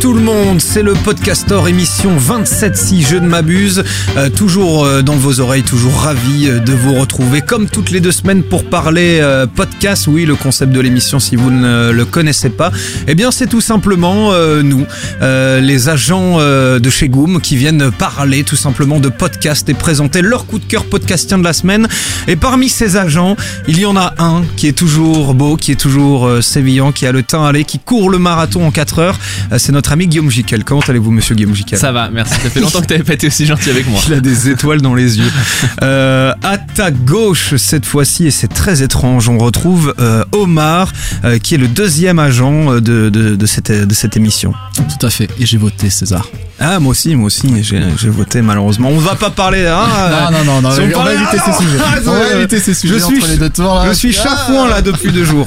tout 0.00 0.12
le 0.12 0.20
monde, 0.20 0.60
c'est 0.60 0.82
le 0.82 0.92
Podcaster 0.92 1.60
émission 1.66 2.16
27 2.16 2.76
si 2.76 3.02
je 3.02 3.16
ne 3.16 3.26
m'abuse. 3.26 3.82
Euh, 4.16 4.28
toujours 4.28 4.84
euh, 4.84 5.02
dans 5.02 5.14
vos 5.14 5.40
oreilles, 5.40 5.62
toujours 5.62 5.94
ravi 5.94 6.48
euh, 6.48 6.60
de 6.60 6.72
vous 6.72 6.94
retrouver 6.94 7.40
comme 7.40 7.68
toutes 7.68 7.90
les 7.90 8.00
deux 8.00 8.12
semaines 8.12 8.42
pour 8.42 8.64
parler 8.64 9.20
podcast. 9.56 10.06
Oui, 10.06 10.24
le 10.24 10.36
concept 10.36 10.72
de 10.72 10.80
l'émission 10.80 11.18
si 11.18 11.36
vous 11.36 11.50
ne 11.50 11.90
le 11.90 12.04
connaissez 12.04 12.50
pas, 12.50 12.70
eh 13.06 13.14
bien 13.14 13.30
c'est 13.30 13.46
tout 13.46 13.60
simplement 13.60 14.32
nous, 14.62 14.86
les 15.20 15.88
agents 15.88 16.38
de 16.38 16.90
chez 16.90 17.08
Goom 17.08 17.40
qui 17.40 17.56
viennent 17.56 17.90
parler 17.90 18.44
tout 18.44 18.56
simplement 18.56 19.00
de 19.00 19.08
podcast 19.08 19.68
et 19.68 19.74
présenter 19.74 20.22
leur 20.22 20.46
coup 20.46 20.58
de 20.58 20.64
cœur 20.64 20.84
podcastien 20.84 21.38
de 21.38 21.44
la 21.44 21.52
semaine. 21.52 21.88
Et 22.26 22.36
parmi 22.36 22.68
ces 22.68 22.96
agents, 22.96 23.36
il 23.66 23.78
y 23.78 23.86
en 23.86 23.96
a 23.96 24.14
un 24.18 24.42
qui 24.56 24.66
est 24.66 24.72
toujours 24.72 25.34
beau, 25.34 25.56
qui 25.56 25.72
est 25.72 25.80
toujours 25.80 26.42
sévillant, 26.42 26.92
qui 26.92 27.06
a 27.06 27.12
le 27.12 27.22
teint 27.22 27.44
allé, 27.44 27.64
qui 27.64 27.78
court 27.78 28.10
le 28.10 28.18
marathon 28.18 28.66
en 28.66 28.70
4 28.70 28.98
heures. 28.98 29.18
C'est 29.56 29.72
notre 29.72 29.87
ami 29.92 30.06
Guillaume 30.06 30.30
Jiquel. 30.30 30.64
Comment 30.64 30.80
allez-vous, 30.86 31.10
monsieur 31.10 31.34
Guillaume 31.34 31.54
Jiquel 31.54 31.78
Ça 31.78 31.92
va, 31.92 32.08
merci. 32.10 32.34
Ça 32.34 32.50
fait 32.50 32.60
longtemps 32.60 32.80
que 32.80 32.86
t'avais 32.86 33.02
pas 33.04 33.14
été 33.14 33.26
aussi 33.26 33.46
gentil 33.46 33.70
avec 33.70 33.88
moi. 33.88 34.00
Il 34.08 34.14
a 34.14 34.20
des 34.20 34.48
étoiles 34.50 34.80
dans 34.80 34.94
les 34.94 35.18
yeux. 35.18 35.30
Euh, 35.82 36.32
à 36.42 36.58
ta 36.58 36.90
gauche, 36.90 37.54
cette 37.56 37.86
fois-ci, 37.86 38.26
et 38.26 38.30
c'est 38.30 38.48
très 38.48 38.82
étrange, 38.82 39.28
on 39.28 39.38
retrouve 39.38 39.94
euh, 40.00 40.24
Omar, 40.32 40.92
euh, 41.24 41.38
qui 41.38 41.54
est 41.54 41.58
le 41.58 41.68
deuxième 41.68 42.18
agent 42.18 42.72
euh, 42.72 42.80
de, 42.80 43.08
de, 43.10 43.36
de 43.36 43.46
cette, 43.46 43.70
de 43.70 43.94
cette 43.94 44.16
émission. 44.16 44.52
Tout 44.74 45.06
à 45.06 45.10
fait. 45.10 45.28
Et 45.38 45.46
j'ai 45.46 45.56
voté 45.56 45.88
César. 45.90 46.26
Ah, 46.60 46.80
moi 46.80 46.90
aussi, 46.90 47.14
moi 47.14 47.26
aussi, 47.26 47.48
j'ai 47.62 48.08
voté 48.08 48.42
malheureusement. 48.42 48.88
On 48.90 48.98
va 48.98 49.14
pas 49.14 49.30
parler. 49.30 49.66
Hein, 49.66 49.86
non, 50.32 50.44
non, 50.44 50.60
non, 50.62 50.70
si 50.72 50.80
on, 50.80 50.84
on 50.84 50.86
va 50.88 50.92
parlait- 50.94 51.14
éviter 51.14 51.38
ces 51.38 51.52
sujets. 51.62 51.78
Ah, 51.80 51.94
on 52.06 52.10
va 52.10 52.38
éviter 52.38 52.60
ces 52.60 52.74
sujets 52.74 52.94
je 52.94 53.04
suis 53.04 53.18
entre 53.18 53.28
les 53.28 53.36
deux 53.36 53.50
tours. 53.50 53.74
Là. 53.74 53.88
Je 53.88 53.92
suis 53.92 54.16
Ah. 54.18 54.22
chafouin 54.24 54.68
là 54.68 54.82
depuis 54.82 55.12
deux 55.12 55.24
jours. 55.24 55.46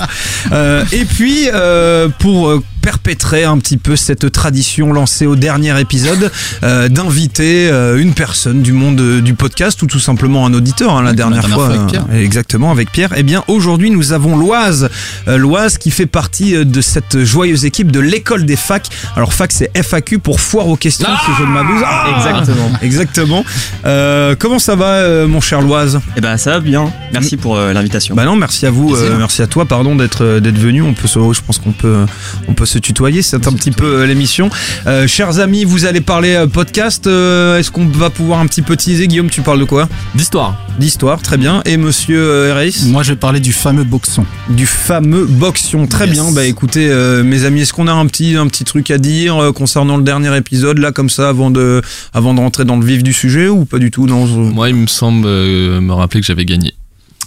Euh, 0.53 0.85
et 0.93 1.03
puis 1.05 1.49
euh, 1.53 2.07
pour 2.19 2.61
perpétrer 2.81 3.43
un 3.43 3.57
petit 3.59 3.77
peu 3.77 3.95
cette 3.95 4.31
tradition 4.31 4.91
lancée 4.93 5.25
au 5.25 5.35
dernier 5.35 5.79
épisode, 5.79 6.31
euh, 6.63 6.89
d'inviter 6.89 7.69
euh, 7.69 7.99
une 7.99 8.13
personne 8.13 8.61
du 8.61 8.73
monde 8.73 8.99
euh, 8.99 9.21
du 9.21 9.33
podcast 9.33 9.81
ou 9.81 9.87
tout 9.87 9.99
simplement 9.99 10.45
un 10.45 10.53
auditeur. 10.53 10.95
hein, 10.97 11.03
la 11.03 11.13
dernière, 11.13 11.41
la 11.43 11.47
dernière 11.47 11.55
fois, 11.55 11.65
fois 11.67 11.75
avec 11.75 11.87
Pierre. 11.91 12.05
euh, 12.11 12.23
exactement 12.23 12.71
avec 12.71 12.91
Pierre. 12.91 13.09
Eh 13.15 13.23
bien 13.23 13.43
aujourd'hui 13.47 13.91
nous 13.91 14.13
avons 14.13 14.37
Loise, 14.37 14.89
Euh, 15.27 15.37
Loise 15.37 15.77
qui 15.77 15.91
fait 15.91 16.05
partie 16.07 16.53
de 16.65 16.81
cette 16.81 17.23
joyeuse 17.23 17.65
équipe 17.65 17.91
de 17.91 17.99
l'école 17.99 18.45
des 18.45 18.55
facs. 18.55 18.87
Alors 19.15 19.33
fac 19.33 19.51
c'est 19.51 19.69
FAQ 19.75 20.19
pour 20.19 20.39
foire 20.41 20.67
aux 20.67 20.75
questions 20.75 21.07
si 21.25 21.31
je 21.37 21.43
ne 21.43 21.49
m'abuse. 21.49 21.81
Ah 21.85 22.07
Exactement. 22.17 22.71
Exactement. 22.81 23.45
Euh, 23.85 24.35
comment 24.37 24.59
ça 24.59 24.75
va, 24.75 24.85
euh, 24.95 25.27
mon 25.27 25.41
cher 25.41 25.61
Loise? 25.61 25.99
Eh 26.17 26.21
ben 26.21 26.37
ça 26.37 26.51
va 26.51 26.59
bien. 26.59 26.91
Merci 27.13 27.37
pour 27.37 27.55
euh, 27.57 27.73
l'invitation. 27.73 28.15
Bah 28.15 28.25
non, 28.25 28.35
merci 28.35 28.65
à 28.65 28.71
vous, 28.71 28.95
euh, 28.95 29.17
merci 29.17 29.41
à 29.41 29.47
toi, 29.47 29.65
pardon 29.65 29.95
d'être 29.95 30.39
d'être 30.39 30.57
venu. 30.57 30.81
On 30.81 30.93
peut, 30.93 31.07
se, 31.07 31.19
je 31.33 31.41
pense 31.45 31.59
qu'on 31.59 31.71
peut, 31.71 32.05
on 32.47 32.53
peut 32.53 32.65
se 32.71 32.79
tutoyer. 32.79 33.21
C'est 33.21 33.47
un 33.47 33.53
petit 33.53 33.71
peu 33.71 33.85
euh, 34.01 34.05
l'émission. 34.05 34.49
Euh, 34.87 35.07
chers 35.07 35.39
amis, 35.39 35.63
vous 35.65 35.85
allez 35.85 36.01
parler 36.01 36.33
euh, 36.35 36.47
podcast. 36.47 37.05
euh, 37.07 37.57
Est-ce 37.59 37.69
qu'on 37.71 37.85
va 37.85 38.09
pouvoir 38.09 38.39
un 38.39 38.47
petit 38.47 38.61
peu 38.61 38.75
teaser 38.75 39.07
Guillaume 39.07 39.29
Tu 39.29 39.41
parles 39.41 39.59
de 39.59 39.65
quoi? 39.65 39.87
D'histoire. 40.15 40.55
D'histoire, 40.79 41.21
très 41.21 41.37
bien. 41.37 41.61
Et 41.65 41.77
Monsieur 41.77 42.19
euh, 42.21 42.53
Reis 42.55 42.85
Moi, 42.87 43.03
je 43.03 43.11
vais 43.11 43.17
parler 43.17 43.39
du 43.39 43.51
fameux 43.53 43.83
boxon. 43.83 44.25
du 44.49 44.65
fameux 44.65 45.25
Boxion. 45.25 45.85
Très 45.87 46.05
Yes. 46.07 46.13
bien. 46.13 46.31
Bah 46.31 46.45
écoutez, 46.45 46.87
euh, 46.89 47.23
mes 47.23 47.45
amis, 47.45 47.61
est-ce 47.61 47.73
qu'on 47.73 47.87
a 47.87 47.93
un 47.93 48.05
petit, 48.07 48.35
un 48.35 48.47
petit 48.47 48.63
truc 48.63 48.89
à 48.91 48.97
dire 48.97 49.37
euh, 49.41 49.51
concernant 49.51 49.97
le 49.97 50.03
dernier 50.03 50.35
épisode 50.37 50.77
là, 50.79 50.91
comme 50.91 51.09
ça, 51.09 51.29
avant 51.29 51.51
de, 51.51 51.81
avant 52.13 52.33
de 52.33 52.39
rentrer 52.39 52.65
dans 52.65 52.77
le 52.77 52.85
vif 52.85 53.03
du 53.03 53.13
sujet 53.13 53.47
ou 53.49 53.65
pas 53.65 53.77
du 53.79 53.91
tout? 53.91 54.07
Non. 54.07 54.25
Moi, 54.25 54.69
il 54.69 54.75
me 54.75 54.87
semble 54.87 55.25
euh, 55.27 55.81
me 55.81 55.93
rappeler 55.93 56.21
que 56.21 56.25
j'avais 56.27 56.45
gagné. 56.45 56.73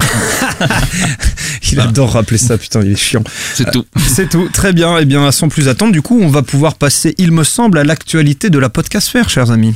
Il 1.72 1.80
adore 1.80 2.12
rappeler 2.12 2.38
ça. 2.38 2.56
Putain, 2.56 2.83
il 2.83 2.92
est 2.92 2.97
chiant. 2.97 3.24
C'est 3.55 3.70
tout. 3.70 3.84
C'est 3.97 4.29
tout, 4.29 4.48
très 4.52 4.73
bien. 4.73 4.98
Et 4.98 5.05
bien, 5.05 5.33
sans 5.33 5.48
plus 5.48 5.68
attendre, 5.68 5.92
du 5.92 6.02
coup, 6.02 6.20
on 6.23 6.29
va 6.29 6.42
pouvoir 6.42 6.74
passer, 6.74 7.14
il 7.18 7.33
me 7.33 7.42
semble, 7.42 7.79
à 7.79 7.84
l'actualité 7.84 8.48
de 8.51 8.58
la 8.58 8.68
podcast 8.68 9.08
faire, 9.08 9.29
chers 9.29 9.51
amis. 9.51 9.74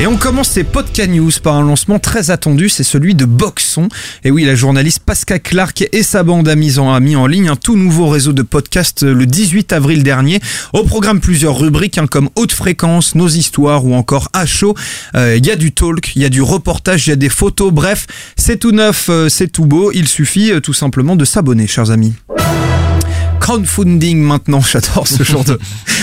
Et 0.00 0.06
on 0.06 0.16
commence 0.16 0.50
ces 0.50 0.62
podcast 0.62 1.10
news 1.10 1.32
par 1.42 1.56
un 1.56 1.62
lancement 1.62 1.98
très 1.98 2.30
attendu, 2.30 2.68
c'est 2.68 2.84
celui 2.84 3.16
de 3.16 3.24
Boxon. 3.24 3.88
Et 4.22 4.30
oui, 4.30 4.44
la 4.44 4.54
journaliste 4.54 5.00
Pascal 5.04 5.40
Clark 5.40 5.88
et 5.90 6.04
sa 6.04 6.22
bande 6.22 6.48
a 6.48 6.54
mis 6.54 6.78
en, 6.78 6.92
a 6.94 7.00
mis 7.00 7.16
en 7.16 7.26
ligne 7.26 7.48
un 7.48 7.56
tout 7.56 7.76
nouveau 7.76 8.06
réseau 8.06 8.32
de 8.32 8.42
podcasts 8.42 9.02
le 9.02 9.26
18 9.26 9.72
avril 9.72 10.04
dernier. 10.04 10.38
Au 10.72 10.84
programme 10.84 11.18
plusieurs 11.18 11.58
rubriques 11.58 11.98
hein, 11.98 12.06
comme 12.06 12.30
Haute 12.36 12.52
Fréquence, 12.52 13.16
Nos 13.16 13.26
Histoires 13.26 13.84
ou 13.84 13.94
encore 13.94 14.28
À 14.34 14.46
chaud. 14.46 14.76
Euh, 15.16 15.36
Il 15.36 15.44
y 15.44 15.50
a 15.50 15.56
du 15.56 15.72
talk, 15.72 16.14
il 16.14 16.22
y 16.22 16.24
a 16.24 16.28
du 16.28 16.42
reportage, 16.42 17.08
il 17.08 17.10
y 17.10 17.12
a 17.12 17.16
des 17.16 17.28
photos, 17.28 17.72
bref, 17.72 18.06
c'est 18.36 18.58
tout 18.58 18.70
neuf, 18.70 19.08
euh, 19.08 19.28
c'est 19.28 19.48
tout 19.48 19.66
beau. 19.66 19.90
Il 19.92 20.06
suffit 20.06 20.52
euh, 20.52 20.60
tout 20.60 20.74
simplement 20.74 21.16
de 21.16 21.24
s'abonner, 21.24 21.66
chers 21.66 21.90
amis 21.90 22.14
crowdfunding 23.52 24.18
maintenant. 24.20 24.60
J'adore 24.72 25.06
ce 25.08 25.22
genre 25.22 25.44
de 25.44 25.58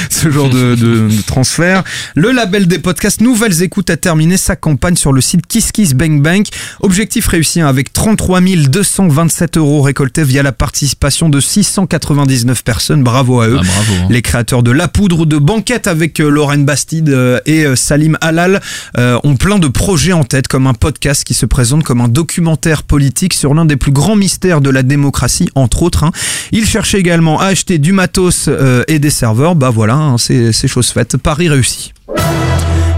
ce 0.09 0.31
genre 0.31 0.50
de, 0.50 0.75
de- 0.75 1.07
de 1.09 1.22
transfert. 1.28 1.83
Le 2.16 2.31
label 2.31 2.67
des 2.67 2.79
podcasts 2.79 3.22
Nouvelles 3.22 3.61
Écoutes 3.61 3.89
a 3.91 3.97
terminé 3.97 4.35
sa 4.38 4.56
campagne 4.56 4.95
sur 4.95 5.13
le 5.13 5.22
site 5.22 5.45
Kiss 5.47 5.72
Kiss 5.72 5.94
Bang 5.94 6.22
Bang. 6.22 6.45
Objectif 6.81 7.28
réussi 7.28 7.61
hein, 7.61 7.67
avec 7.67 7.94
33 7.94 8.41
227 8.41 9.57
euros 9.57 9.81
récoltés 9.83 10.23
via 10.23 10.41
la 10.41 10.51
participation 10.51 11.29
de 11.29 11.39
699 11.39 12.63
personnes. 12.63 13.03
Bravo 13.03 13.41
à 13.41 13.47
eux. 13.47 13.59
Ah, 13.59 13.63
bravo. 13.63 14.03
hein. 14.03 14.07
Les 14.09 14.22
créateurs 14.23 14.63
de 14.63 14.72
La 14.72 14.88
Poudre 14.88 15.19
ou 15.22 15.25
de 15.27 15.38
Banquette 15.38 15.85
avec 15.88 16.19
euh, 16.19 16.29
Lorraine 16.29 16.66
Bastide 16.66 17.09
euh, 17.09 17.39
et 17.45 17.66
euh, 17.66 17.75
Salim 17.75 18.17
Halal 18.22 18.59
ont 18.97 19.35
plein 19.35 19.59
de 19.59 19.67
projets 19.67 20.13
en 20.13 20.23
tête, 20.23 20.47
comme 20.47 20.66
un 20.67 20.73
podcast 20.73 21.23
qui 21.23 21.33
se 21.33 21.45
présente 21.45 21.83
comme 21.83 22.01
un 22.01 22.07
documentaire 22.07 22.83
politique 22.83 23.33
sur 23.33 23.53
l'un 23.53 23.66
des 23.66 23.75
plus 23.75 23.91
grands 23.91 24.16
mystères 24.16 24.62
de 24.62 24.69
la 24.69 24.81
démocratie, 24.83 25.50
entre 25.56 25.83
autres. 25.83 26.03
hein. 26.03 26.12
Ils 26.51 26.66
cherchaient 26.66 27.00
également 27.00 27.34
acheter 27.41 27.78
du 27.78 27.91
matos 27.91 28.46
euh, 28.47 28.84
et 28.88 29.00
des 29.00 29.09
serveurs. 29.09 29.56
Bah 29.56 29.69
voilà, 29.69 29.96
hein, 29.96 30.18
c'est 30.18 30.68
chose 30.68 30.90
faite. 30.90 31.18
Paris 31.18 31.50
réussi. 31.50 31.94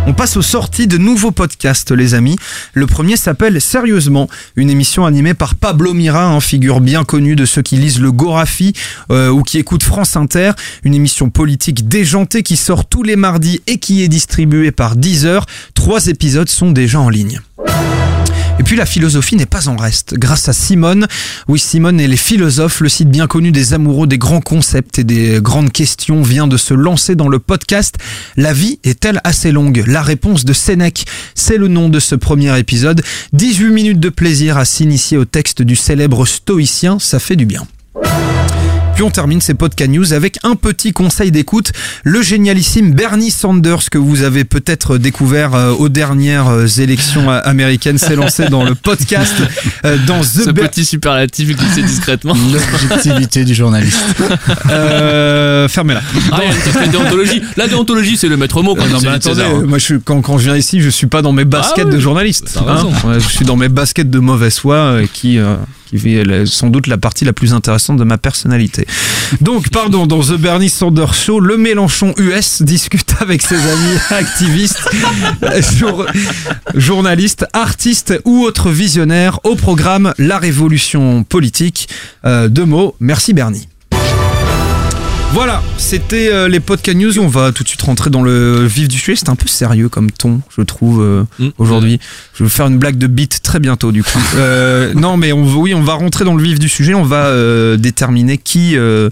On 0.08 0.14
passe 0.14 0.38
aux 0.38 0.42
sorties 0.42 0.88
de 0.88 0.98
nouveaux 0.98 1.32
podcasts, 1.32 1.92
les 1.92 2.14
amis. 2.14 2.38
Le 2.74 2.88
premier 2.88 3.18
s'appelle 3.18 3.60
Sérieusement, 3.60 4.30
une 4.56 4.70
émission 4.70 5.06
animée 5.06 5.34
par 5.34 5.56
Pablo 5.56 5.94
Mira, 5.94 6.24
un 6.24 6.40
figure 6.40 6.80
bien 6.80 7.04
connue 7.04 7.36
de 7.36 7.44
ceux 7.44 7.62
qui 7.62 7.76
lisent 7.76 8.00
le 8.00 8.14
Gorafi 8.14 8.72
euh, 9.12 9.30
ou 9.30 9.44
qui 9.44 9.58
écoutent 9.58 9.84
France 9.84 10.16
Inter. 10.16 10.52
Une 10.86 10.94
émission 10.94 11.30
politique 11.30 11.90
déjantée 11.90 12.42
qui 12.42 12.56
sort 12.56 12.86
tous 12.86 13.04
les 13.04 13.18
mardis 13.18 13.60
et 13.68 13.80
qui 13.80 14.02
est 14.02 14.08
distribuée 14.08 14.72
par 14.72 14.96
Deezer. 14.96 15.46
Trois 15.74 16.08
épisodes 16.08 16.48
sont 16.48 16.72
déjà 16.72 17.02
en 17.02 17.10
ligne. 17.10 17.42
Et 18.60 18.64
puis 18.64 18.76
la 18.76 18.86
philosophie 18.86 19.36
n'est 19.36 19.46
pas 19.46 19.70
en 19.70 19.76
reste. 19.76 20.16
Grâce 20.18 20.50
à 20.50 20.54
Simone, 20.54 21.08
oui 21.48 21.60
Simone 21.60 22.00
et 22.00 22.08
les 22.08 22.18
philosophes, 22.18 22.82
le 22.82 22.90
site 22.90 23.10
bien 23.10 23.28
connu 23.28 23.52
des 23.52 23.74
amoureux 23.74 24.08
des 24.08 24.18
grands 24.18 24.42
concepts 24.42 24.98
et 25.00 25.04
des 25.04 25.40
grandes 25.42 25.72
questions 25.72 26.22
vient 26.24 26.48
de 26.48 26.58
se 26.58 26.74
lancer 26.74 27.16
dans 27.16 27.30
le 27.30 27.40
podcast 27.40 27.98
La 28.36 28.54
vie 28.54 28.80
est-elle 28.84 29.22
assez 29.24 29.52
longue? 29.52 29.84
La 29.86 30.02
réponse 30.02 30.44
de 30.44 30.54
Sénèque, 30.54 31.06
c'est 31.36 31.58
le 31.58 31.68
nom 31.68 31.90
de 31.90 32.00
ce 32.00 32.16
premier 32.16 32.58
épisode. 32.58 33.04
18 33.34 33.70
minutes 33.70 34.00
de 34.00 34.10
plaisir 34.10 34.58
à 34.58 34.66
s'initier 34.66 35.18
au 35.18 35.26
texte 35.26 35.62
du 35.62 35.76
célèbre 35.76 36.26
stoïcien, 36.26 36.98
ça 37.00 37.20
fait 37.20 37.36
du 37.36 37.46
bien. 37.46 37.68
Puis 38.98 39.04
on 39.04 39.12
termine 39.12 39.42
ces 39.42 39.54
podcast 39.54 39.92
news 39.92 40.12
avec 40.12 40.40
un 40.42 40.56
petit 40.56 40.92
conseil 40.92 41.30
d'écoute. 41.30 41.72
Le 42.04 42.24
génialissime 42.24 42.96
Bernie 42.96 43.30
Sanders 43.30 43.92
que 43.92 44.00
vous 44.00 44.24
avez 44.24 44.44
peut-être 44.44 44.98
découvert 44.98 45.54
euh, 45.54 45.70
aux 45.72 45.88
dernières 45.88 46.48
euh, 46.48 46.66
élections 46.66 47.30
euh, 47.30 47.40
américaines 47.44 48.00
s'est 48.00 48.16
lancé 48.16 48.46
dans 48.50 48.64
le 48.64 48.74
podcast 48.74 49.36
dans 50.08 50.24
Ce 50.24 50.42
The 50.42 50.50
Ber- 50.50 50.68
petit 50.72 50.84
superlatif 50.84 51.56
glissé 51.56 51.84
discrètement. 51.84 52.34
L'objectivité 52.52 53.46
du 53.46 53.54
journaliste. 53.54 54.04
Euh, 54.72 55.68
Fermez-la. 55.68 56.02
Ah, 56.32 56.40
déontologie. 56.92 57.44
La 57.56 57.68
déontologie, 57.68 58.18
c'est 58.18 58.30
le 58.30 58.38
maître 58.38 58.64
mot. 58.64 58.74
Quand 58.74 58.86
Euh, 58.86 58.90
non, 58.90 59.00
mais 59.04 59.10
attendez, 59.10 59.36
César, 59.36 59.52
hein. 59.58 59.64
moi 59.68 59.78
je 59.78 59.84
suis, 59.84 60.02
quand, 60.04 60.22
quand 60.22 60.40
je 60.40 60.46
viens 60.46 60.56
ici, 60.58 60.82
je 60.82 60.90
suis 60.90 61.06
pas 61.06 61.22
dans 61.22 61.34
mes 61.34 61.46
baskets 61.46 61.84
Ah 61.86 61.90
oui, 61.90 61.94
de 61.96 62.00
journaliste. 62.00 62.50
t'as 62.52 62.74
raison. 62.74 62.90
Ouais, 63.06 63.20
je 63.20 63.28
suis 63.28 63.46
dans 63.46 63.58
mes 63.58 63.70
baskets 63.70 64.10
de 64.10 64.18
mauvaise 64.20 64.58
foi 64.58 64.76
euh, 64.76 65.06
qui, 65.14 65.38
euh, 65.38 65.56
qui 65.90 66.24
la- 66.24 66.46
sans 66.46 66.70
doute 66.70 66.88
la 66.88 66.98
partie 66.98 67.26
la 67.26 67.34
plus 67.34 67.54
intéressante 67.54 67.98
de 67.98 68.04
ma 68.04 68.18
personnalité. 68.18 68.86
Donc, 69.42 69.70
pardon, 69.70 70.06
dans 70.08 70.22
The 70.22 70.34
Bernie 70.38 70.70
Sanders 70.70 71.14
Show, 71.14 71.40
le 71.40 71.58
Mélenchon 71.58 72.14
US 72.18 72.62
discute 72.62 73.10
avec 73.20 73.42
ses 73.42 73.56
amis 73.56 73.98
activistes, 74.10 74.90
jour- 75.78 76.06
journalistes, 76.76 77.46
artistes 77.54 78.14
ou 78.26 78.44
autres 78.44 78.70
visionnaires 78.70 79.40
au 79.44 79.56
programme 79.56 80.14
La 80.18 80.38
Révolution 80.40 81.24
politique. 81.24 81.88
Euh, 82.26 82.48
deux 82.50 82.66
mots, 82.66 82.96
merci 83.00 83.34
Bernie. 83.34 83.68
Voilà, 85.34 85.62
c'était 85.78 86.30
euh, 86.32 86.48
les 86.48 86.60
podcast 86.62 86.98
news. 86.98 87.20
On 87.20 87.28
va 87.28 87.52
tout 87.52 87.62
de 87.64 87.68
suite 87.68 87.82
rentrer 87.82 88.10
dans 88.10 88.24
le 88.24 88.66
vif 88.66 88.88
du 88.88 88.98
sujet. 88.98 89.16
C'est 89.18 89.30
un 89.30 89.36
peu 89.36 89.46
sérieux 89.48 89.90
comme 89.90 90.10
ton, 90.10 90.40
je 90.56 90.62
trouve, 90.62 91.02
euh, 91.02 91.24
Mm. 91.38 91.50
aujourd'hui. 91.58 92.00
Je 92.38 92.44
vais 92.44 92.50
faire 92.50 92.68
une 92.68 92.78
blague 92.78 92.98
de 93.00 93.08
beat 93.08 93.42
très 93.42 93.60
bientôt, 93.60 93.92
du 93.92 94.04
coup. 94.04 94.20
Euh, 94.36 94.94
non, 94.96 95.18
mais 95.18 95.32
on, 95.34 95.44
oui, 95.58 95.74
on 95.74 95.82
va 95.82 95.94
rentrer 95.96 96.24
dans 96.24 96.36
le 96.36 96.44
vif 96.44 96.60
du 96.60 96.70
sujet. 96.70 96.94
On 96.94 97.04
va 97.04 97.26
euh, 97.26 97.78
déterminer 97.78 98.38
qui, 98.38 98.78
euh, 98.78 99.10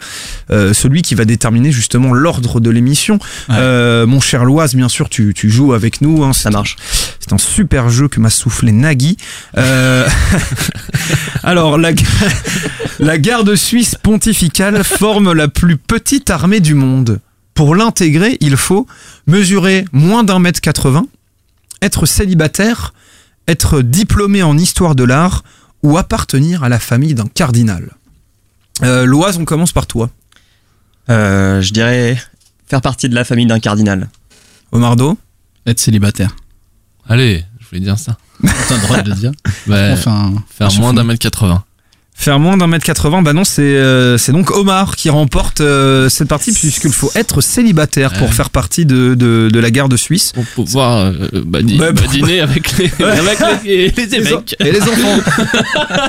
euh, 0.51 0.73
celui 0.75 1.01
qui 1.01 1.15
va 1.15 1.25
déterminer 1.25 1.71
justement 1.71 2.13
l'ordre 2.13 2.59
de 2.59 2.69
l'émission. 2.69 3.15
Ouais. 3.49 3.55
Euh, 3.57 4.05
mon 4.05 4.19
cher 4.21 4.45
Loise, 4.45 4.75
bien 4.75 4.89
sûr, 4.89 5.09
tu, 5.09 5.33
tu 5.33 5.49
joues 5.49 5.73
avec 5.73 6.01
nous. 6.01 6.23
hein. 6.23 6.33
Ça 6.33 6.51
marche. 6.51 6.75
C'est 7.19 7.33
un 7.33 7.39
super 7.39 7.89
jeu 7.89 8.07
que 8.07 8.19
m'a 8.19 8.29
soufflé 8.29 8.71
Nagui. 8.71 9.17
Euh, 9.57 10.07
Alors, 11.43 11.77
la, 11.79 11.91
la 12.99 13.17
garde 13.17 13.55
suisse 13.55 13.95
pontificale 14.01 14.83
forme 14.83 15.33
la 15.33 15.47
plus 15.47 15.77
petite 15.77 16.29
armée 16.29 16.59
du 16.59 16.75
monde. 16.75 17.19
Pour 17.55 17.73
l'intégrer, 17.75 18.37
il 18.41 18.57
faut 18.57 18.85
mesurer 19.27 19.85
moins 19.93 20.23
d'un 20.23 20.39
mètre 20.39 20.61
80, 20.61 21.05
être 21.81 22.05
célibataire, 22.05 22.93
être 23.47 23.81
diplômé 23.81 24.43
en 24.43 24.57
histoire 24.57 24.95
de 24.95 25.03
l'art 25.03 25.43
ou 25.83 25.97
appartenir 25.97 26.63
à 26.63 26.69
la 26.69 26.79
famille 26.79 27.13
d'un 27.13 27.27
cardinal. 27.27 27.91
Euh, 28.83 29.05
Loise, 29.05 29.37
on 29.37 29.45
commence 29.45 29.71
par 29.71 29.87
toi. 29.87 30.09
Euh, 31.09 31.61
je 31.61 31.71
dirais 31.71 32.17
faire 32.67 32.81
partie 32.81 33.07
de 33.09 33.15
la 33.15 33.23
famille 33.23 33.45
d'un 33.45 33.59
cardinal. 33.59 34.09
Omardo 34.71 35.17
Être 35.65 35.79
célibataire. 35.79 36.35
Allez, 37.07 37.45
je 37.59 37.67
voulais 37.67 37.81
dire 37.81 37.99
ça. 37.99 38.17
T'as 38.67 38.75
le 38.75 38.81
droit 38.81 39.01
de 39.01 39.09
le 39.09 39.15
dire. 39.15 39.31
Bah, 39.67 39.91
Enfin, 39.93 40.33
faire 40.49 40.73
moins 40.79 40.93
d'un 40.93 41.03
mètre 41.03 41.19
80. 41.19 41.63
Faire 42.17 42.39
moins 42.39 42.55
d'un 42.57 42.67
mètre 42.67 42.85
80, 42.85 43.21
bah 43.23 43.33
non, 43.33 43.43
c'est 43.43 43.61
euh, 43.61 44.17
c'est 44.17 44.31
donc 44.31 44.49
Omar 44.49 44.95
qui 44.95 45.09
remporte 45.09 45.59
euh, 45.61 46.07
cette 46.09 46.29
partie 46.29 46.53
puisqu'il 46.53 46.91
faut 46.93 47.11
être 47.13 47.41
célibataire 47.41 48.13
pour 48.13 48.33
faire 48.33 48.49
partie 48.49 48.85
de, 48.85 49.15
de, 49.15 49.49
de 49.51 49.59
la 49.59 49.69
garde 49.69 49.95
suisse. 49.97 50.31
Pour 50.33 50.45
pouvoir 50.45 50.97
euh, 51.07 51.13
bah, 51.45 51.61
di- 51.61 51.77
Bah, 51.77 51.91
bah, 51.91 52.01
pour- 52.01 52.09
avec 52.13 52.25
les, 52.25 52.39
avec 52.39 52.77
les, 52.77 52.85
les 52.85 52.91
Les 54.07 54.15
en- 54.15 54.19
évêques. 54.19 54.55
Et 54.59 54.71
les 54.71 54.81
enfants. 54.81 55.19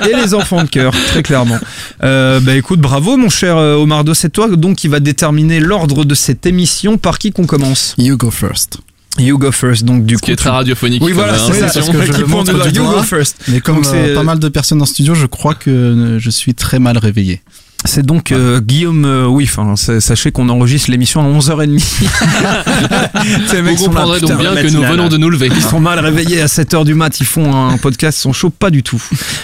et 0.09 0.15
les 0.15 0.33
enfants 0.33 0.63
de 0.63 0.69
cœur, 0.69 0.93
très 1.09 1.21
clairement. 1.23 1.59
Euh, 2.03 2.39
bah 2.39 2.55
écoute, 2.55 2.79
bravo 2.79 3.17
mon 3.17 3.29
cher 3.29 3.57
euh, 3.57 3.75
Omardo, 3.75 4.13
c'est 4.13 4.29
toi 4.29 4.47
donc 4.47 4.77
qui 4.77 4.87
va 4.87 4.99
déterminer 5.01 5.59
l'ordre 5.59 6.05
de 6.05 6.15
cette 6.15 6.45
émission. 6.45 6.97
Par 6.97 7.19
qui 7.19 7.31
qu'on 7.31 7.45
commence? 7.45 7.93
You 7.97 8.15
go 8.17 8.31
first. 8.31 8.77
You 9.19 9.37
go 9.37 9.51
first, 9.51 9.83
donc 9.83 10.05
du 10.05 10.15
Ce 10.15 10.19
qui 10.21 10.25
coup. 10.27 10.31
est 10.31 10.35
très 10.35 10.49
radiophonique. 10.49 11.01
Oui, 11.03 11.11
voilà, 11.11 11.37
c'est 11.37 11.63
hein, 11.63 11.67
ça, 11.67 11.79
parce 11.79 11.89
que 11.89 12.01
je 12.05 12.11
Qui 12.13 12.21
le 12.21 12.27
montre 12.27 12.51
du 12.53 12.77
You 12.77 12.83
doigt. 12.83 12.95
go 12.97 13.03
first. 13.03 13.37
Mais 13.47 13.61
comme 13.61 13.75
Donc, 13.77 13.85
c'est- 13.85 14.11
euh, 14.11 14.15
pas 14.15 14.23
mal 14.23 14.39
de 14.39 14.47
personnes 14.49 14.81
en 14.81 14.85
studio, 14.85 15.15
je 15.15 15.25
crois 15.25 15.53
que 15.55 15.69
euh, 15.69 16.19
je 16.19 16.29
suis 16.29 16.53
très 16.53 16.79
mal 16.79 16.97
réveillé. 16.97 17.41
C'est 17.85 18.03
donc 18.05 18.31
euh, 18.31 18.59
Guillaume, 18.59 19.05
euh, 19.05 19.25
oui, 19.27 19.47
enfin, 19.49 19.75
sachez 19.75 20.31
qu'on 20.31 20.49
enregistre 20.49 20.89
l'émission 20.91 21.21
à 21.21 21.25
11h30. 21.39 21.79
Ces 23.47 23.61
mecs 23.61 23.77
Vous 23.77 23.85
comprendrez 23.85 24.19
donc 24.19 24.37
bien 24.39 24.55
que 24.55 24.67
nous 24.67 24.81
venons 24.81 25.07
de 25.09 25.17
nous 25.17 25.29
lever. 25.29 25.49
Ils 25.55 25.61
sont 25.61 25.79
mal 25.79 25.99
réveillés 25.99 26.41
à 26.41 26.47
7h 26.47 26.83
du 26.85 26.95
mat, 26.95 27.19
ils 27.19 27.25
font 27.25 27.53
un 27.55 27.77
podcast, 27.77 28.17
ils 28.17 28.21
sont 28.21 28.33
chauds 28.33 28.49
pas 28.49 28.71
du 28.71 28.81
tout. 28.83 29.01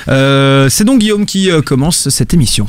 Euh, 0.10 0.68
c'est 0.70 0.84
donc 0.84 1.00
Guillaume 1.00 1.26
qui 1.26 1.52
euh, 1.52 1.62
commence 1.62 2.10
cette 2.10 2.34
émission. 2.34 2.66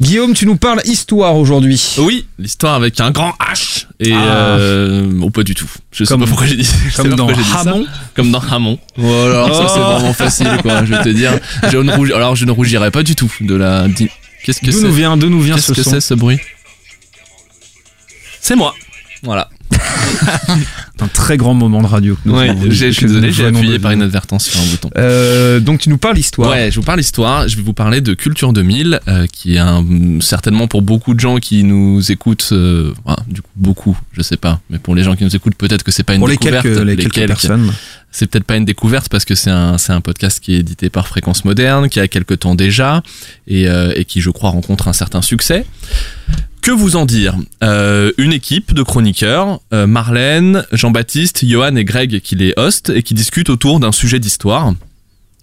Guillaume, 0.00 0.34
tu 0.34 0.44
nous 0.44 0.56
parles 0.56 0.82
histoire 0.84 1.36
aujourd'hui. 1.36 1.94
Oui, 1.98 2.26
l'histoire 2.38 2.74
avec 2.74 3.00
un 3.00 3.10
grand 3.10 3.32
H 3.52 3.86
et 3.98 4.12
Ah. 4.12 4.18
euh, 4.58 5.10
oh, 5.22 5.30
pas 5.30 5.42
du 5.42 5.54
tout. 5.54 5.68
Je 5.90 6.04
sais 6.04 6.08
Comme- 6.08 6.20
pas 6.20 6.26
pourquoi 6.26 6.46
j'ai 6.46 6.56
dit. 6.56 6.64
sais 6.64 6.74
Comme 6.96 7.14
dans 7.14 7.32
dit 7.32 7.42
ça. 7.44 7.60
Hamon. 7.60 7.86
Comme 8.14 8.30
dans 8.30 8.40
Hamon. 8.40 8.78
Voilà, 8.96 9.44
alors 9.44 9.56
ça 9.56 9.68
c'est 9.74 9.80
Oh. 9.80 9.92
vraiment 9.92 10.12
facile 10.12 10.50
quoi. 10.60 10.84
Je 10.84 10.94
vais 10.94 11.02
te 11.02 11.08
dire. 11.08 11.32
Je 11.70 11.78
ne 11.78 12.12
Alors 12.14 12.36
je 12.36 12.44
ne 12.44 12.50
rougirai 12.52 12.90
pas 12.90 13.02
du 13.02 13.14
tout 13.16 13.32
de 13.40 13.54
la. 13.54 13.86
Qu'est-ce 14.44 14.60
que 14.60 14.66
D'où 14.66 14.72
c'est 14.72 14.82
nous 14.84 14.92
vient, 14.92 15.16
d'où 15.16 15.30
nous 15.30 15.40
vient 15.40 15.54
Qu'est-ce 15.54 15.68
ce 15.74 15.80
que 15.80 15.82
c'est 15.82 16.00
ce 16.02 16.12
bruit? 16.14 16.38
C'est 18.40 18.54
moi. 18.54 18.74
Voilà. 19.22 19.48
Un 20.98 21.08
très 21.08 21.36
grand 21.36 21.52
moment 21.52 21.82
de 21.82 21.86
radio. 21.86 22.16
Ouais, 22.24 22.56
je 22.70 22.90
suis 22.90 23.04
désolé, 23.06 23.30
j'ai 23.30 23.44
appuyé 23.44 23.78
par 23.78 23.92
inadvertance 23.92 24.46
sur 24.46 24.58
un 24.58 24.64
bouton. 24.64 24.88
Euh, 24.96 25.60
donc 25.60 25.80
tu 25.80 25.90
nous 25.90 25.98
parles 25.98 26.16
histoire. 26.16 26.50
Ouais, 26.50 26.70
je 26.70 26.76
vous 26.76 26.86
parle 26.86 27.00
histoire. 27.00 27.46
Je 27.48 27.56
vais 27.56 27.62
vous 27.62 27.74
parler 27.74 28.00
de 28.00 28.14
Culture 28.14 28.54
2000, 28.54 29.00
euh, 29.06 29.26
qui 29.30 29.56
est 29.56 29.58
un, 29.58 29.84
certainement 30.20 30.68
pour 30.68 30.80
beaucoup 30.80 31.12
de 31.12 31.20
gens 31.20 31.36
qui 31.36 31.64
nous 31.64 32.10
écoutent, 32.10 32.48
euh, 32.52 32.94
du 33.28 33.42
coup 33.42 33.50
beaucoup, 33.56 33.98
je 34.12 34.22
sais 34.22 34.38
pas, 34.38 34.60
mais 34.70 34.78
pour 34.78 34.94
les 34.94 35.02
gens 35.02 35.16
qui 35.16 35.24
nous 35.24 35.36
écoutent, 35.36 35.54
peut-être 35.56 35.82
que 35.82 35.92
c'est 35.92 36.02
pas 36.02 36.14
une 36.14 36.20
Pour 36.20 36.28
découverte. 36.28 36.62
quelques, 36.62 36.80
les 36.82 36.96
quelques 36.96 37.12
quelques. 37.12 37.26
personnes. 37.28 37.72
C'est 38.10 38.26
peut-être 38.30 38.44
pas 38.44 38.56
une 38.56 38.64
découverte 38.64 39.10
parce 39.10 39.26
que 39.26 39.34
c'est 39.34 39.50
un, 39.50 39.76
un 39.88 40.00
podcast 40.00 40.40
qui 40.40 40.54
est 40.54 40.60
édité 40.60 40.88
par 40.88 41.08
Fréquence 41.08 41.44
Moderne, 41.44 41.90
qui 41.90 42.00
a 42.00 42.08
quelques 42.08 42.38
temps 42.38 42.54
déjà 42.54 43.02
et, 43.46 43.64
et 43.94 44.04
qui, 44.06 44.22
je 44.22 44.30
crois, 44.30 44.48
rencontre 44.48 44.88
un 44.88 44.94
certain 44.94 45.20
succès. 45.20 45.66
Que 46.66 46.72
vous 46.72 46.96
en 46.96 47.06
dire? 47.06 47.36
Euh, 47.62 48.10
Une 48.18 48.32
équipe 48.32 48.74
de 48.74 48.82
chroniqueurs, 48.82 49.60
euh, 49.72 49.86
Marlène, 49.86 50.64
Jean-Baptiste, 50.72 51.46
Johan 51.46 51.76
et 51.76 51.84
Greg 51.84 52.18
qui 52.18 52.34
les 52.34 52.54
hostent 52.56 52.90
et 52.90 53.04
qui 53.04 53.14
discutent 53.14 53.50
autour 53.50 53.78
d'un 53.78 53.92
sujet 53.92 54.18
d'histoire. 54.18 54.72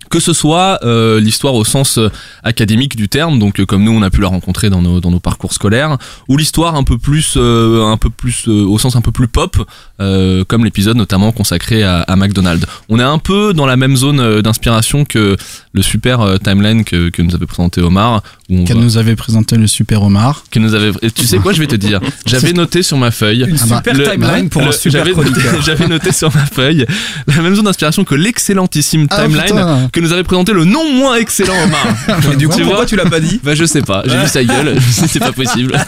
Que 0.10 0.20
ce 0.20 0.34
soit 0.34 0.80
euh, 0.84 1.22
l'histoire 1.22 1.54
au 1.54 1.64
sens 1.64 1.98
académique 2.44 2.98
du 2.98 3.08
terme, 3.08 3.40
donc 3.40 3.64
comme 3.64 3.86
nous 3.86 3.94
on 3.94 4.02
a 4.02 4.10
pu 4.10 4.20
la 4.20 4.28
rencontrer 4.28 4.70
dans 4.70 4.82
nos, 4.82 5.20
parcours 5.22 5.54
scolaires, 5.54 5.98
ou 6.28 6.36
l'histoire 6.36 6.76
un 6.76 6.84
peu 6.84 6.98
plus, 6.98 7.38
au 7.38 8.78
sens 8.78 8.98
un 8.98 9.02
peu 9.02 9.14
plus 9.14 9.30
pop, 9.30 9.56
comme 9.98 10.66
l'épisode 10.66 10.98
notamment 10.98 11.32
consacré 11.32 11.84
à, 11.84 12.16
McDonald's. 12.18 12.68
On 12.90 13.00
est 13.00 13.04
un 13.04 13.18
peu 13.18 13.54
dans 13.54 13.66
la 13.66 13.78
même 13.78 13.96
zone 13.96 14.42
d'inspiration 14.42 15.06
que 15.06 15.38
le 15.72 15.82
super 15.82 16.38
timeline 16.44 16.84
que, 16.84 17.10
que 17.10 17.22
nous 17.22 17.34
avait 17.34 17.48
présenté 17.48 17.82
Omar, 17.82 18.22
Qu'elle 18.66 18.78
va- 18.78 18.84
nous 18.84 18.98
avait 18.98 19.16
présenté 19.16 19.56
le 19.56 19.68
super 19.68 20.04
Omar. 20.04 20.44
qui 20.52 20.60
nous 20.60 20.74
avait. 20.74 20.92
et 21.02 21.12
tu 21.12 21.26
sais 21.26 21.38
quoi, 21.38 21.54
je 21.54 21.60
vais 21.60 21.68
te 21.68 21.76
dire. 21.76 22.00
J'avais 22.26 22.54
noté 22.54 22.84
sur 22.84 22.98
ma 22.98 23.12
feuille. 23.12 23.46
Une 23.48 23.56
bah, 23.68 23.78
super 23.80 23.94
le- 23.94 24.04
timeline 24.04 24.50
pour 24.50 24.62
le- 24.62 24.68
un 24.70 24.72
super 24.72 25.04
j'avais 25.06 25.16
noté, 25.16 25.32
chroniqueur. 25.32 25.62
j'avais 25.66 25.88
noté 25.88 26.12
sur 26.12 26.34
ma 26.36 26.46
feuille 26.46 26.86
la 27.28 27.42
même 27.42 27.56
zone 27.56 27.66
d'inspiration 27.66 28.04
que 28.04 28.16
l'excellentissime 28.16 29.08
Ah, 29.10 29.24
timeline 29.24 29.44
putain. 29.46 29.90
que 29.92 30.00
nous 30.00 30.12
avait 30.14 30.24
présenté 30.24 30.54
le 30.54 30.66
non 30.66 30.92
moins 30.94 31.16
excellent 31.16 31.54
Omar. 31.64 31.88
Et 32.34 32.36
du 32.36 32.48
coup, 32.48 32.54
Tu 32.56 32.62
pourquoi 32.62 32.78
vois 32.78 32.86
tu 32.86 32.96
l'as 32.96 33.06
pas 33.10 33.20
dit 33.20 33.40
Bah 33.44 33.56
je 33.56 33.66
sais 33.66 33.82
pas, 33.82 34.04
j'ai 34.06 34.18
vu 34.18 34.28
sa 34.28 34.44
gueule, 34.44 34.76
c'est 34.92 35.20
pas 35.20 35.32
possible. 35.32 35.74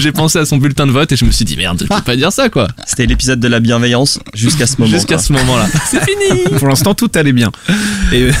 J'ai 0.00 0.12
pensé 0.12 0.38
à 0.38 0.44
son 0.44 0.56
bulletin 0.56 0.86
de 0.86 0.92
vote 0.92 1.10
et 1.12 1.16
je 1.16 1.24
me 1.24 1.30
suis 1.30 1.44
dit 1.44 1.56
merde, 1.56 1.82
je 1.88 1.94
peux 1.94 2.02
pas 2.02 2.16
dire 2.16 2.32
ça 2.32 2.48
quoi. 2.48 2.68
C'était 2.86 3.06
l'épisode 3.06 3.40
de 3.40 3.48
la 3.48 3.60
bienveillance 3.60 4.18
jusqu'à 4.34 4.66
ce 4.66 4.76
moment. 4.80 4.90
Jusqu'à 4.92 5.18
ce 5.18 5.32
moment-là. 5.32 5.66
C'est 5.90 6.00
fini. 6.00 6.42
Pour 6.58 6.68
l'instant, 6.68 6.94
tout 6.94 7.10
allait 7.14 7.32
bien. 7.32 7.50
Et 8.12 8.22
euh, 8.24 8.32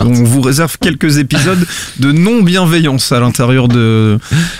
on 0.00 0.10
vous 0.10 0.40
réserve 0.40 0.76
quelques 0.80 1.18
épisodes 1.18 1.31
de 1.98 2.12
non-bienveillance 2.12 3.12
à 3.12 3.20
l'intérieur 3.20 3.68
de, 3.68 4.18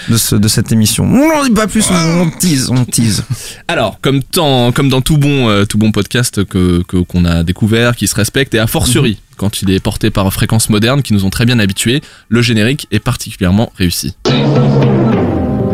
de, 0.09 0.17
ce- 0.17 0.37
de 0.37 0.49
cette 0.49 0.73
émission. 0.73 1.05
On 1.05 1.29
n'en 1.37 1.45
dit 1.45 1.51
pas 1.51 1.67
plus, 1.67 1.85
on, 1.91 2.23
on 2.23 2.31
tease, 2.31 2.71
on 2.71 2.85
tease. 2.85 3.25
Alors, 3.69 3.99
comme, 4.01 4.23
tant, 4.23 4.73
comme 4.73 4.89
dans 4.89 5.01
tout 5.01 5.19
bon, 5.19 5.49
euh, 5.49 5.65
tout 5.65 5.79
bon 5.79 5.93
podcast 5.93 6.45
que 6.45 6.83
que- 6.89 6.97
qu'on 7.03 7.25
a 7.25 7.43
découvert, 7.43 7.95
qui 7.97 8.07
se 8.09 8.15
respecte, 8.15 8.55
et 8.55 8.59
a 8.59 8.67
fortiori, 8.67 9.19
quand 9.37 9.63
il 9.63 9.71
est 9.71 9.81
porté 9.81 10.11
par 10.11 10.33
Fréquence 10.33 10.69
Moderne, 10.71 11.03
qui 11.03 11.13
nous 11.15 11.25
ont 11.25 11.31
très 11.31 11.45
bien 11.45 11.59
habitués, 11.59 12.01
le 12.29 12.43
générique 12.43 12.87
est 12.91 13.01
particulièrement 13.01 13.73
réussi. 13.77 14.15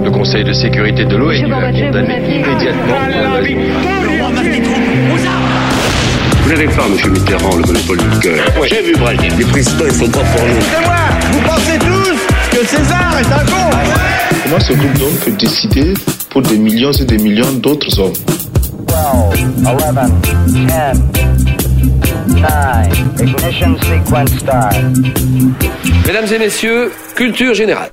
Le 0.05 0.11
Conseil 0.11 0.45
de 0.45 0.53
sécurité 0.53 1.05
de 1.05 1.17
l'ONU 1.17 1.53
a 1.53 1.71
condamné 1.73 2.17
immédiatement. 2.37 4.18
Vous 6.49 6.55
n'avez 6.55 6.69
pas, 6.69 6.89
monsieur 6.89 7.11
Mitterrand, 7.11 7.57
le 7.57 7.67
monopole 7.67 7.99
du 7.99 8.19
cœur. 8.21 8.43
Moi, 8.57 8.67
j'ai 8.69 8.81
vu 8.81 8.95
Brel. 8.95 9.19
Les 9.37 9.45
présidents, 9.45 9.85
ils 9.85 9.93
sont 9.93 10.09
pas 10.09 10.21
pour 10.21 10.47
nous. 10.47 11.33
Vous 11.33 11.41
pensez 11.43 11.79
tous 11.79 12.57
que 12.57 12.67
César 12.67 13.19
est 13.21 13.27
un 13.27 13.45
con 13.45 13.71
Comment 14.45 14.59
ce 14.59 14.73
groupe 14.73 14.99
d'hommes 14.99 15.17
peut 15.23 15.33
décider 15.33 15.93
pour 16.31 16.41
des 16.41 16.57
millions 16.57 16.93
et 16.93 17.05
des 17.05 17.19
millions 17.19 17.53
d'autres 17.53 18.01
hommes 18.01 18.15
12, 18.15 18.97
11, 19.67 19.79
10, 20.47 20.57
9, 20.65 20.99
ignition 23.21 23.77
sequence 23.83 24.39
start. 24.39 24.75
Mesdames 26.07 26.33
et 26.35 26.39
messieurs, 26.39 26.91
culture 27.15 27.53
générale. 27.53 27.91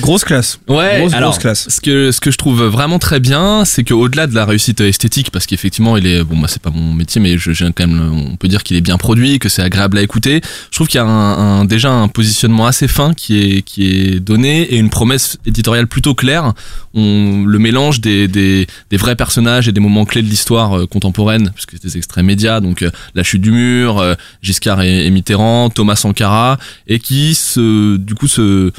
Grosse 0.00 0.24
classe. 0.24 0.58
Ouais, 0.68 0.98
Grosse, 1.00 1.12
alors, 1.14 1.30
grosse 1.30 1.40
classe. 1.40 1.66
Ce 1.68 1.80
que, 1.80 2.12
ce 2.12 2.20
que 2.20 2.30
je 2.30 2.36
trouve 2.36 2.62
vraiment 2.64 2.98
très 2.98 3.20
bien, 3.20 3.64
c'est 3.64 3.84
qu'au-delà 3.84 4.26
de 4.26 4.34
la 4.34 4.44
réussite 4.44 4.80
esthétique, 4.80 5.30
parce 5.30 5.46
qu'effectivement, 5.46 5.96
il 5.96 6.06
est, 6.06 6.22
bon, 6.24 6.36
moi, 6.36 6.48
c'est 6.48 6.60
pas 6.62 6.70
mon 6.70 6.92
métier, 6.92 7.20
mais 7.20 7.38
je, 7.38 7.52
quand 7.70 7.86
même, 7.86 8.12
on 8.32 8.36
peut 8.36 8.48
dire 8.48 8.62
qu'il 8.62 8.76
est 8.76 8.80
bien 8.80 8.98
produit, 8.98 9.38
que 9.38 9.48
c'est 9.48 9.62
agréable 9.62 9.98
à 9.98 10.02
écouter. 10.02 10.40
Je 10.70 10.76
trouve 10.76 10.88
qu'il 10.88 10.98
y 10.98 11.02
a 11.02 11.06
un, 11.06 11.60
un- 11.60 11.64
déjà 11.64 11.90
un 11.90 12.08
positionnement 12.08 12.66
assez 12.66 12.88
fin 12.88 13.14
qui 13.14 13.38
est, 13.58 13.62
qui 13.62 13.88
est 13.88 14.20
donné 14.20 14.62
et 14.62 14.76
une 14.76 14.90
promesse 14.90 15.38
éditoriale 15.46 15.86
plutôt 15.86 16.14
claire. 16.14 16.52
On, 16.94 17.44
le 17.46 17.58
mélange 17.58 18.00
des, 18.00 18.28
des, 18.28 18.66
des 18.90 18.96
vrais 18.96 19.16
personnages 19.16 19.68
et 19.68 19.72
des 19.72 19.80
moments 19.80 20.04
clés 20.04 20.22
de 20.22 20.28
l'histoire 20.28 20.78
euh, 20.78 20.86
contemporaine, 20.86 21.50
puisque 21.54 21.72
c'est 21.72 21.82
des 21.82 21.96
extraits 21.96 22.24
médias, 22.24 22.60
donc 22.60 22.82
euh, 22.82 22.90
la 23.14 23.22
chute 23.22 23.42
du 23.42 23.50
mur, 23.50 23.98
euh, 23.98 24.14
Giscard 24.42 24.82
et, 24.82 25.06
et 25.06 25.10
Mitterrand, 25.10 25.70
Thomas 25.70 25.96
Sankara, 25.96 26.58
et 26.86 26.98
qui 26.98 27.34
se, 27.34 27.96
du 27.96 28.14
coup, 28.14 28.28
se, 28.28 28.72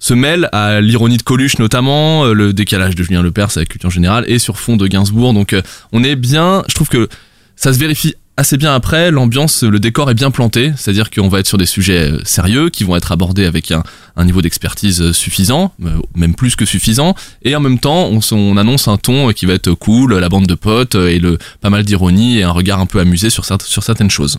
se 0.00 0.14
mêle 0.14 0.48
à 0.50 0.80
l'ironie 0.80 1.18
de 1.18 1.22
Coluche 1.22 1.58
notamment, 1.58 2.24
euh, 2.24 2.32
le 2.32 2.52
décalage 2.52 2.96
de 2.96 3.02
Julien 3.04 3.22
Lepers 3.22 3.56
avec 3.56 3.68
culture 3.68 3.90
générale 3.90 4.24
et 4.26 4.38
sur 4.38 4.58
fond 4.58 4.76
de 4.76 4.86
Gainsbourg. 4.88 5.34
Donc 5.34 5.52
euh, 5.52 5.62
on 5.92 6.02
est 6.02 6.16
bien, 6.16 6.64
je 6.68 6.74
trouve 6.74 6.88
que 6.88 7.08
ça 7.54 7.72
se 7.72 7.78
vérifie 7.78 8.14
assez 8.38 8.56
bien 8.56 8.74
après, 8.74 9.10
l'ambiance, 9.10 9.62
le 9.62 9.78
décor 9.78 10.10
est 10.10 10.14
bien 10.14 10.30
planté, 10.30 10.72
c'est-à-dire 10.74 11.10
qu'on 11.10 11.28
va 11.28 11.40
être 11.40 11.46
sur 11.46 11.58
des 11.58 11.66
sujets 11.66 12.12
euh, 12.12 12.20
sérieux 12.24 12.70
qui 12.70 12.84
vont 12.84 12.96
être 12.96 13.12
abordés 13.12 13.44
avec 13.44 13.70
un, 13.70 13.84
niveau 14.24 14.40
d'expertise 14.40 15.12
suffisant, 15.12 15.72
même 16.14 16.34
plus 16.34 16.54
que 16.54 16.66
suffisant, 16.66 17.14
et 17.42 17.56
en 17.56 17.60
même 17.60 17.78
temps 17.78 18.10
on, 18.10 18.56
annonce 18.58 18.86
un 18.86 18.98
ton 18.98 19.32
qui 19.32 19.46
va 19.46 19.54
être 19.54 19.72
cool, 19.72 20.14
la 20.18 20.28
bande 20.28 20.46
de 20.46 20.54
potes 20.54 20.94
et 20.94 21.18
le 21.18 21.38
pas 21.62 21.70
mal 21.70 21.84
d'ironie 21.84 22.38
et 22.38 22.42
un 22.42 22.50
regard 22.50 22.80
un 22.80 22.86
peu 22.86 23.00
amusé 23.00 23.30
sur, 23.30 23.46
sur 23.46 23.82
certaines 23.82 24.10
choses. 24.10 24.38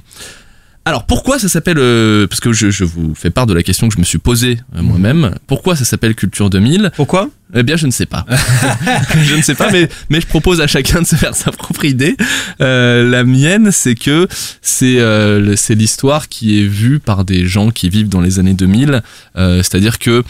Alors 0.86 1.06
pourquoi 1.06 1.38
ça 1.38 1.48
s'appelle 1.48 1.78
euh, 1.78 2.26
parce 2.28 2.40
que 2.40 2.54
je, 2.54 2.72
je 2.72 2.84
vous 2.84 3.14
fais 3.14 3.30
part 3.30 3.46
de 3.46 3.54
la 3.54 3.62
question 3.62 3.88
que 3.88 3.94
je 3.94 4.00
me 4.00 4.04
suis 4.04 4.18
posée 4.18 4.60
euh, 4.76 4.82
moi-même. 4.82 5.36
Pourquoi 5.46 5.76
ça 5.76 5.86
s'appelle 5.86 6.16
Culture 6.16 6.50
2000 6.50 6.92
Pourquoi? 6.96 7.30
Eh 7.54 7.64
bien, 7.64 7.76
je 7.76 7.86
ne 7.86 7.92
sais 7.92 8.06
pas. 8.06 8.26
je 9.26 9.36
ne 9.36 9.42
sais 9.42 9.56
pas, 9.56 9.72
mais, 9.72 9.90
mais 10.10 10.22
je 10.22 10.28
propose 10.28 10.62
à 10.62 10.68
chacun 10.68 11.02
de 11.02 11.08
se 11.08 11.16
faire 11.16 11.36
sa 11.36 11.52
propre 11.52 11.86
idée. 11.86 12.16
Euh, 12.62 13.10
la 13.10 13.24
mienne, 13.24 13.72
c'est 13.72 13.96
que 13.96 14.28
c'est 14.62 15.00
euh, 15.00 15.56
c'est 15.56 15.76
l'histoire 15.76 16.30
qui 16.30 16.62
est 16.62 16.68
vue 16.68 17.00
par 17.00 17.26
des 17.26 17.46
gens 17.46 17.72
qui 17.72 17.90
vivent 17.90 18.10
dans 18.10 18.22
les 18.22 18.40
années 18.40 18.54
2000. 18.54 19.02
Euh, 19.38 19.58
C'est-à-dire 19.58 20.00
que 20.00 20.24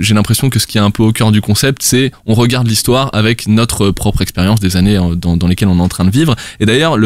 j'ai 0.00 0.14
l'impression 0.14 0.50
que 0.50 0.58
ce 0.58 0.66
qui 0.66 0.78
est 0.78 0.82
un 0.82 0.90
peu 0.90 1.02
au 1.02 1.12
cœur 1.12 1.32
du 1.32 1.40
concept, 1.40 1.82
c'est 1.82 2.12
on 2.26 2.34
regarde 2.34 2.66
l'histoire 2.66 3.10
avec 3.12 3.46
notre 3.46 3.90
propre 3.90 4.22
expérience 4.22 4.60
des 4.60 4.76
années 4.76 4.96
euh, 4.96 5.14
dans, 5.14 5.36
dans 5.36 5.46
lesquelles 5.46 5.68
on 5.68 5.78
est 5.78 5.82
en 5.82 5.88
train 5.88 6.04
de 6.04 6.10
vivre. 6.10 6.36
Et 6.60 6.66
d'ailleurs, 6.66 6.96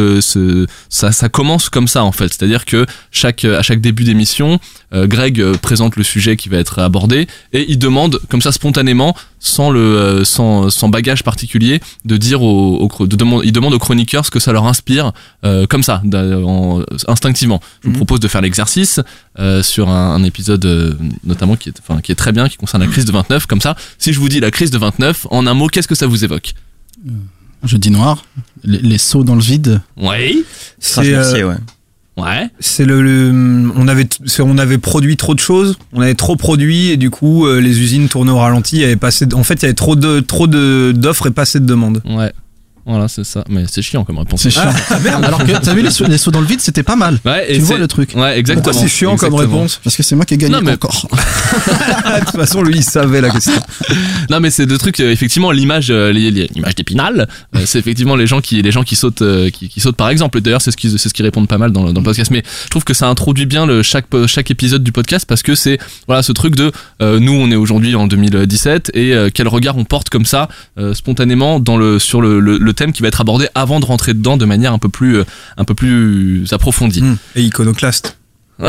ça, 0.89 1.13
ça 1.13 1.29
commence 1.29 1.69
comme 1.69 1.89
ça 1.89 2.05
en 2.05 2.13
fait. 2.13 2.29
C'est-à-dire 2.29 2.65
que 2.65 2.87
chaque, 3.11 3.45
à 3.45 3.63
chaque 3.63 3.81
début 3.81 4.05
d'émission, 4.05 4.61
euh, 4.95 5.07
Greg 5.07 5.41
euh, 5.41 5.55
présente 5.55 5.97
le 5.97 6.03
sujet 6.03 6.37
qui 6.37 6.49
va 6.49 6.57
être 6.59 6.79
abordé 6.79 7.27
et 7.53 7.67
il 7.69 7.79
demande 7.79 8.21
comme 8.31 8.41
ça 8.41 8.53
spontanément 8.53 9.15
sans 9.41 9.71
le 9.71 9.81
euh, 9.81 10.25
sans, 10.25 10.69
sans 10.71 10.89
bagage 10.89 11.23
particulier 11.23 11.81
de 12.05 12.17
dire 12.17 12.43
au, 12.43 12.77
au 12.79 12.89
chro- 12.89 13.07
de 13.07 13.15
demande 13.17 13.43
il 13.45 13.53
demande 13.53 13.73
aux 13.75 13.79
chroniqueurs 13.79 14.27
ce 14.27 14.31
que 14.31 14.41
ça 14.41 14.53
leur 14.53 14.67
inspire 14.67 15.13
euh, 15.45 15.67
comme 15.67 15.83
ça 15.83 16.03
en- 16.05 16.83
instinctivement. 17.07 17.61
Je 17.83 17.89
vous 17.89 17.95
propose 17.95 18.21
de 18.21 18.29
faire 18.29 18.41
l'exercice 18.41 19.01
euh, 19.39 19.63
sur 19.63 19.89
un, 19.91 20.15
un 20.15 20.25
épisode 20.25 20.65
euh, 20.65 20.95
notamment 21.25 21.57
qui 21.57 21.69
est 21.69 21.75
enfin 21.81 22.01
qui 22.01 22.11
est 22.13 22.17
très 22.17 22.33
bien 22.33 22.49
qui 22.49 22.57
concerne 22.57 22.83
la 22.83 22.89
crise 22.89 23.05
de 23.05 23.13
29 23.13 23.47
comme 23.47 23.61
ça. 23.61 23.77
Si 23.99 24.13
je 24.13 24.19
vous 24.21 24.29
dis 24.29 24.41
la 24.41 24.51
crise 24.51 24.71
de 24.71 24.79
29 24.79 25.27
en 25.31 25.47
un 25.47 25.55
mot 25.55 25.69
qu'est-ce 25.69 25.89
que 25.89 25.95
ça 25.95 26.07
vous 26.07 26.25
évoque? 26.25 26.55
Jeudi 27.65 27.91
noir, 27.91 28.25
les, 28.65 28.79
les 28.79 28.99
sauts 28.99 29.25
dans 29.25 29.35
le 29.35 29.41
vide. 29.41 29.81
oui 29.97 30.45
C'est, 30.79 31.01
euh, 31.43 31.49
ouais. 31.49 31.57
Ouais 32.19 32.49
C'est 32.61 32.85
le, 32.85 33.01
le- 33.03 33.71
on 33.77 33.89
avait 33.89 34.07
on 34.41 34.59
avait 34.59 34.79
produit 34.79 35.17
trop 35.17 35.35
de 35.35 35.41
choses, 35.41 35.79
on 35.93 36.01
avait 36.01 36.15
trop 36.15 36.37
produit 36.37 36.91
et 36.91 36.97
du 36.97 37.11
coup 37.11 37.47
euh, 37.47 37.61
les 37.61 37.81
usines 37.81 38.09
tournaient 38.09 38.31
au 38.33 38.39
ralenti. 38.39 38.77
Il 38.77 38.83
y 38.83 38.85
avait 38.85 38.97
pas 38.97 39.09
assez 39.09 39.27
de- 39.27 39.35
en 39.35 39.45
fait 39.45 39.55
il 39.55 39.63
y 39.63 39.65
avait 39.67 39.75
trop 39.75 39.97
de 39.97 40.21
trop 40.21 40.47
de 40.47 40.93
d'offres 40.95 41.29
et 41.29 41.31
pas 41.31 41.43
assez 41.43 41.61
de 41.61 41.67
demandes. 41.67 42.03
ouais 42.05 42.33
voilà 42.89 43.07
c'est 43.07 43.25
ça 43.25 43.45
mais 43.49 43.65
c'est 43.71 43.83
chiant 43.83 44.03
comme 44.05 44.19
réponse 44.19 44.43
C'est 44.43 44.51
chiant. 44.51 44.63
Alors 45.23 45.45
que 45.45 45.53
t'as 45.53 45.75
vu 45.75 45.83
les 45.83 45.91
sauts, 45.91 46.07
les 46.07 46.19
sauts 46.19 46.31
dans 46.31 46.41
le 46.41 46.47
vide, 46.47 46.61
c'était 46.61 46.83
pas 46.83 46.97
mal. 46.97 47.19
ouais 47.25 47.47
et 47.53 47.55
Tu 47.59 47.61
vois 47.65 47.79
le 47.79 47.87
truc. 47.87 48.13
ouais 48.17 48.39
exactement 48.39 48.65
Pourquoi 48.65 48.81
c'est 48.83 48.89
chiant 48.89 49.17
comme 49.17 49.35
réponse 49.35 49.81
Parce 49.85 49.95
que 49.97 50.03
c'est 50.03 50.17
moi 50.17 50.25
qui 50.25 50.35
ai 50.35 50.39
gagné 50.39 50.55
Non, 50.55 50.61
mais- 50.63 50.73
encore. 50.73 51.07
De 51.13 52.25
toute 52.25 52.37
façon 52.37 52.63
lui 52.63 52.77
il 52.79 52.85
savait 52.85 53.21
la 53.21 53.31
question. 53.31 53.53
Non 54.31 54.41
mais 54.41 54.51
c'est 54.51 54.67
deux 54.67 54.79
trucs 54.79 55.01
euh, 55.01 55.11
effectivement 55.13 55.51
l'image 55.51 55.89
euh, 55.91 56.13
li- 56.13 56.31
li- 56.31 56.49
l'image 56.55 56.75
d'Épinal 56.75 57.29
euh, 57.55 57.61
c'est 57.67 57.79
effectivement 57.79 58.17
les 58.17 58.27
gens 58.27 58.41
qui 58.41 58.61
les 58.63 58.73
gens 58.73 58.83
qui 58.83 58.97
sautent 58.97 59.23
qui, 59.53 59.69
qui 59.69 59.81
sautent 59.81 59.97
par 59.97 60.09
exemple 60.09 60.41
d'ailleurs 60.41 60.63
c'est 60.63 60.71
ce 60.71 60.77
qui 60.77 60.91
c'est 60.99 61.09
ce 61.09 61.15
qui 61.15 61.23
répondent 61.23 61.49
pas 61.49 61.59
mal 61.59 61.73
dans, 61.73 61.85
le- 61.85 61.93
dans 61.93 62.01
le 62.01 62.05
podcast 62.05 62.31
mais 62.31 62.43
je 62.65 62.71
trouve 62.71 62.85
que 62.85 62.95
ça 62.95 63.09
introduit 63.09 63.47
bien 63.47 63.67
le 63.67 63.83
chaque 63.83 64.07
chaque 64.27 64.51
épisode 64.51 64.83
du 64.83 64.93
podcast 64.93 65.27
parce 65.29 65.43
que 65.43 65.55
c'est 65.55 65.79
voilà 66.07 66.23
ce 66.23 66.33
truc 66.33 66.55
de 66.57 66.73
nous 67.01 67.33
on 67.33 67.51
est 67.51 67.57
aujourd'hui 67.57 67.95
en 67.95 68.07
2017 68.07 68.91
et 68.95 69.15
quel 69.35 69.49
regard 69.49 69.77
on 69.77 69.85
porte 69.85 70.09
comme 70.09 70.25
ça 70.27 70.49
spontanément 70.95 71.61
dans 71.61 71.77
le 71.77 71.99
sur 71.99 72.21
le, 72.21 72.41
le, 72.41 72.59
le 72.59 72.73
thème 72.79 72.93
qui 72.93 73.03
va 73.03 73.09
être 73.09 73.21
abordé 73.21 73.49
avant 73.55 73.81
de 73.81 73.85
rentrer 73.85 74.15
dedans 74.15 74.37
de 74.37 74.45
manière 74.47 74.73
un 74.73 74.79
peu 74.79 74.89
plus 74.89 75.17
euh, 75.19 75.25
un 75.57 75.65
peu 75.65 75.75
plus 75.75 76.47
approfondie. 76.53 77.03
Hmm. 77.03 77.17
Et 77.37 77.43
iconoclaste. 77.43 78.17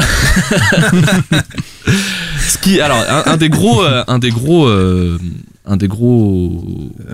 Ce 2.48 2.58
qui 2.60 2.80
alors 2.80 2.98
un, 3.10 3.24
un 3.32 3.38
des 3.38 3.50
gros 3.50 3.82
un 3.84 4.20
des 4.20 4.30
gros 4.30 4.68
euh, 4.68 5.18
un 5.66 5.78
des 5.78 5.88
gros 5.88 6.64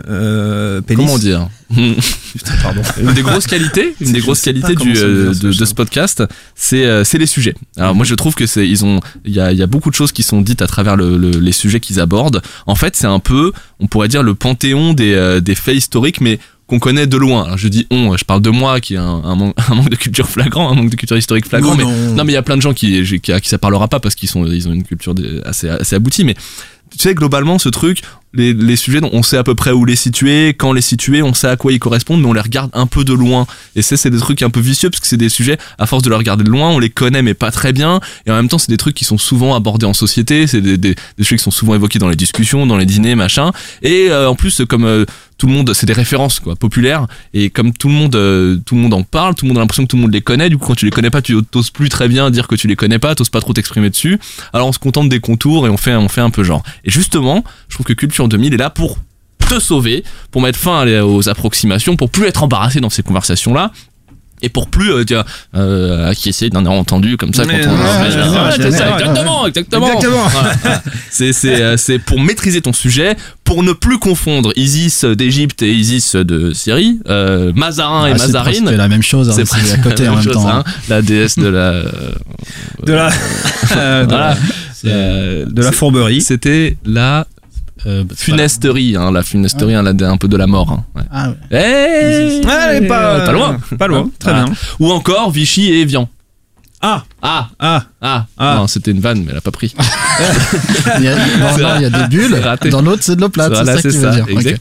Euh, 0.09 0.81
comment 0.95 1.17
dire? 1.17 1.47
Pardon. 2.63 2.81
une 3.01 3.13
des 3.13 3.21
grosses 3.21 3.47
qualités, 3.47 3.95
une 4.01 4.11
des 4.11 4.19
grosses 4.19 4.41
qualités 4.41 4.75
du, 4.75 4.93
euh, 4.97 5.33
de, 5.33 5.51
ce 5.51 5.73
podcast, 5.73 6.23
c'est 6.55 7.03
c'est 7.05 7.17
les 7.17 7.25
sujets. 7.25 7.55
Alors 7.77 7.95
moi 7.95 8.05
je 8.05 8.13
trouve 8.15 8.35
que 8.35 8.45
c'est 8.45 8.67
ils 8.67 8.83
ont 8.85 8.99
il 9.25 9.33
y 9.33 9.39
a, 9.39 9.51
y 9.53 9.61
a 9.63 9.67
beaucoup 9.67 9.89
de 9.89 9.95
choses 9.95 10.11
qui 10.11 10.23
sont 10.23 10.41
dites 10.41 10.61
à 10.61 10.67
travers 10.67 10.95
le, 10.95 11.17
le- 11.17 11.31
les 11.39 11.51
sujets 11.53 11.79
qu'ils 11.79 11.99
abordent. 11.99 12.41
En 12.67 12.75
fait 12.75 12.95
c'est 12.95 13.07
un 13.07 13.19
peu 13.19 13.51
on 13.79 13.87
pourrait 13.87 14.07
dire 14.09 14.23
le 14.23 14.35
panthéon 14.35 14.93
des 14.93 15.39
des 15.41 15.55
faits 15.55 15.75
historiques 15.75 16.19
mais 16.21 16.39
qu'on 16.67 16.79
connaît 16.79 17.05
de 17.07 17.17
loin. 17.17 17.43
Alors, 17.43 17.57
je 17.57 17.67
dis 17.67 17.86
on, 17.91 18.15
je 18.17 18.25
parle 18.25 18.41
de 18.41 18.50
moi 18.50 18.79
qui 18.79 18.95
a 18.95 19.03
un, 19.03 19.24
un, 19.24 19.36
manque, 19.36 19.55
un 19.69 19.75
manque 19.75 19.89
de 19.89 19.95
culture 19.95 20.27
flagrant, 20.27 20.69
un 20.69 20.75
manque 20.75 20.89
de 20.89 20.95
culture 20.95 21.17
historique 21.17 21.48
flagrant, 21.48 21.72
Non, 21.72 21.77
mais 21.77 21.84
non. 21.84 22.13
non 22.15 22.24
mais 22.24 22.31
il 22.31 22.36
y 22.36 22.38
a 22.38 22.41
plein 22.41 22.57
de 22.57 22.62
gens 22.62 22.74
qui 22.74 23.03
qui, 23.19 23.31
à 23.31 23.39
qui 23.39 23.50
ça 23.50 23.57
parlera 23.57 23.88
pas 23.88 24.00
parce 24.00 24.15
qu'ils 24.15 24.29
sont 24.29 24.45
ils 24.45 24.67
ont 24.67 24.74
une 24.74 24.84
culture 24.84 25.13
assez 25.45 25.69
assez 25.69 25.95
aboutie 25.95 26.24
mais 26.24 26.34
tu 26.91 26.98
sais 27.00 27.13
globalement 27.13 27.60
ce 27.60 27.69
truc 27.69 28.01
les, 28.35 28.75
sujets 28.75 29.01
dont 29.01 29.09
on 29.13 29.23
sait 29.23 29.37
à 29.37 29.43
peu 29.43 29.55
près 29.55 29.71
où 29.71 29.85
les 29.85 29.95
situer 29.95 30.49
quand 30.49 30.73
les 30.73 30.81
situer 30.81 31.21
on 31.21 31.33
sait 31.33 31.47
à 31.47 31.55
quoi 31.55 31.71
ils 31.71 31.79
correspondent 31.79 32.21
mais 32.21 32.27
on 32.27 32.33
les 32.33 32.41
regarde 32.41 32.69
un 32.73 32.87
peu 32.87 33.03
de 33.03 33.13
loin. 33.13 33.47
Et 33.75 33.81
ça 33.81 33.97
c'est 33.97 34.09
des 34.09 34.19
trucs 34.19 34.41
un 34.41 34.49
peu 34.49 34.59
vicieux 34.59 34.89
parce 34.89 34.99
que 34.99 35.07
c'est 35.07 35.17
des 35.17 35.29
sujets 35.29 35.57
à 35.77 35.85
force 35.85 36.03
de 36.03 36.09
les 36.09 36.15
regarder 36.15 36.43
de 36.43 36.49
loin 36.49 36.69
on 36.69 36.79
les 36.79 36.89
connaît 36.89 37.21
mais 37.21 37.33
pas 37.33 37.51
très 37.51 37.73
bien. 37.73 37.99
Et 38.25 38.31
en 38.31 38.35
même 38.35 38.47
temps 38.47 38.57
c'est 38.57 38.71
des 38.71 38.77
trucs 38.77 38.95
qui 38.95 39.05
sont 39.05 39.17
souvent 39.17 39.55
abordés 39.55 39.85
en 39.85 39.93
société 39.93 40.47
c'est 40.47 40.61
des, 40.61 40.77
des, 40.77 40.95
des 40.95 41.23
sujets 41.23 41.37
qui 41.37 41.43
sont 41.43 41.51
souvent 41.51 41.75
évoqués 41.75 41.99
dans 41.99 42.09
les 42.09 42.15
discussions 42.15 42.65
dans 42.65 42.77
les 42.77 42.85
dîners 42.85 43.15
machin. 43.15 43.51
Et 43.81 44.07
euh, 44.09 44.29
en 44.29 44.35
plus 44.35 44.61
comme 44.67 44.85
euh, 44.85 45.05
tout 45.37 45.47
le 45.47 45.53
monde 45.53 45.73
c'est 45.73 45.85
des 45.85 45.93
références 45.93 46.39
quoi 46.39 46.55
populaires. 46.55 47.07
Et 47.33 47.49
comme 47.49 47.73
tout 47.73 47.87
le 47.87 47.93
monde 47.93 48.15
euh, 48.15 48.57
tout 48.65 48.75
le 48.75 48.81
monde 48.81 48.93
en 48.93 49.03
parle 49.03 49.35
tout 49.35 49.45
le 49.45 49.49
monde 49.49 49.57
a 49.57 49.61
l'impression 49.61 49.83
que 49.83 49.89
tout 49.89 49.97
le 49.97 50.03
monde 50.03 50.13
les 50.13 50.21
connaît 50.21 50.49
du 50.49 50.57
coup 50.57 50.67
quand 50.67 50.75
tu 50.75 50.85
les 50.85 50.91
connais 50.91 51.09
pas 51.09 51.21
tu 51.21 51.35
t'oses 51.43 51.71
plus 51.71 51.89
très 51.89 52.07
bien 52.07 52.29
dire 52.31 52.47
que 52.47 52.55
tu 52.55 52.67
les 52.67 52.75
connais 52.75 52.99
pas 52.99 53.15
t'oses 53.15 53.29
pas 53.29 53.41
trop 53.41 53.53
t'exprimer 53.53 53.89
dessus. 53.89 54.19
Alors 54.53 54.67
on 54.67 54.73
se 54.73 54.79
contente 54.79 55.09
des 55.09 55.19
contours 55.19 55.67
et 55.67 55.69
on 55.69 55.77
fait 55.77 55.95
on 55.95 56.09
fait 56.09 56.21
un 56.21 56.29
peu 56.29 56.43
genre. 56.43 56.63
Et 56.83 56.91
justement 56.91 57.43
je 57.69 57.75
trouve 57.75 57.85
que 57.85 57.93
Culture 57.93 58.25
2000 58.27 58.53
est 58.53 58.58
là 58.58 58.70
pour 58.70 58.98
te 59.50 59.60
sauver 59.60 60.03
pour 60.32 60.41
mettre 60.41 60.58
fin 60.60 60.88
aux 61.03 61.29
approximations 61.29 61.96
pour 61.96 62.10
plus 62.10 62.25
être 62.25 62.44
embarrassé 62.44 62.79
dans 62.79 62.89
ces 62.89 63.03
conversations 63.03 63.53
là 63.53 63.72
et 64.41 64.50
pour 64.50 64.67
plus 64.67 64.91
euh, 64.91 65.05
dire 65.05 65.24
euh, 65.55 66.10
acquiescer 66.10 66.50
d'un 66.50 66.65
air 66.65 66.72
entendu 66.72 67.15
comme 67.15 67.34
ça 67.34 67.46
Mais 67.46 67.62
quand 67.62 67.70
on 67.70 67.74
ouais, 67.74 67.79
Ouais, 67.79 67.86
ouais, 67.86 68.51
c'est 68.58 68.63
ouais, 68.65 68.72
ça, 68.72 68.86
ouais, 68.88 68.94
exactement 69.00 69.48
exactement 69.48 69.88
c'est 71.10 71.32
c'est 71.32 71.62
euh, 71.62 71.77
c'est 71.77 72.00
pour 72.00 72.20
maîtriser 72.20 72.62
ton 72.62 72.74
sujet 72.74 73.15
pour 73.46 73.63
ne 73.63 73.72
plus 73.72 73.98
confondre 73.98 74.51
Isis 74.58 75.05
d'Égypte 75.05 75.62
et 75.62 75.72
Isis 75.72 76.15
de 76.17 76.51
Syrie 76.53 77.00
euh, 77.08 77.53
Mazarin 77.55 78.08
et 78.08 78.12
Ah, 78.12 78.17
c'est 78.17 78.25
Mazarine 78.25 78.70
la 78.72 78.88
même 78.89 79.03
chose. 79.03 79.29
hein, 79.29 79.34
c'est 79.46 79.72
à 79.74 79.77
côté 79.77 80.03
la 80.03 80.12
en 80.12 80.15
même 80.15 80.24
chose, 80.24 80.34
temps. 80.34 80.50
hein. 80.50 80.63
la 80.89 81.01
déesse 81.01 81.38
de 81.38 81.48
la 81.48 81.84
De 82.84 82.94
la 82.94 83.10
euh, 83.77 84.03
de, 84.05 84.10
voilà. 84.10 84.29
la- 84.34 84.38
Euh, 84.91 85.46
de 85.46 85.62
la 85.63 85.70
c'est- 85.72 85.77
fourberie. 85.77 86.22
c'était 86.22 86.77
la 86.86 87.25
Euh, 87.86 88.03
funesterie 88.15 88.96
hein, 88.96 89.12
la 89.12 89.22
funesterie 89.22 89.75
hein, 89.75 89.84
la- 89.84 90.10
un 90.10 90.17
peu 90.17 90.27
de 90.29 90.38
la 90.38 90.48
mort 90.48 90.72
hein. 90.72 90.86
ouais. 90.96 91.03
Ah, 91.12 91.29
ouais. 91.29 91.36
Eh, 91.51 92.46
Ouais, 92.46 92.88
pas, 92.88 93.25
pas 93.25 93.32
loin 93.34 93.58
Pas 93.77 93.88
loin. 93.88 94.10
Très 94.17 94.32
Voilà. 94.32 94.46
bien. 94.46 94.53
ou 94.79 94.91
encore 94.91 95.29
Vichy 95.32 95.72
et 95.72 95.82
Evian 95.82 96.08
Ah 96.87 97.03
ah 97.23 97.49
ah 97.59 97.83
ah, 97.99 98.25
Ah. 98.37 98.55
non 98.57 98.67
c'était 98.67 98.91
une 98.91 98.99
vanne 98.99 99.23
mais 99.23 99.31
elle 99.31 99.37
a 99.37 99.41
pas 99.41 99.49
pris 99.49 99.73
Il 100.99 101.03
y 101.03 101.07
a, 101.07 101.15
dans 101.15 101.57
l'un, 101.57 101.77
il 101.77 101.81
y 101.81 101.85
a 101.85 101.89
des 101.89 102.07
bulles, 102.07 102.41
dans 102.69 102.81
l'autre, 102.81 103.01
c'est 103.03 103.15
de 103.15 103.21
l'eau 103.21 103.29
plate. 103.29 103.53
C'est 103.55 103.65
ça 103.65 103.81
que 103.81 103.89
tu 103.89 103.97
veux 103.97 104.41
dire. 104.43 104.57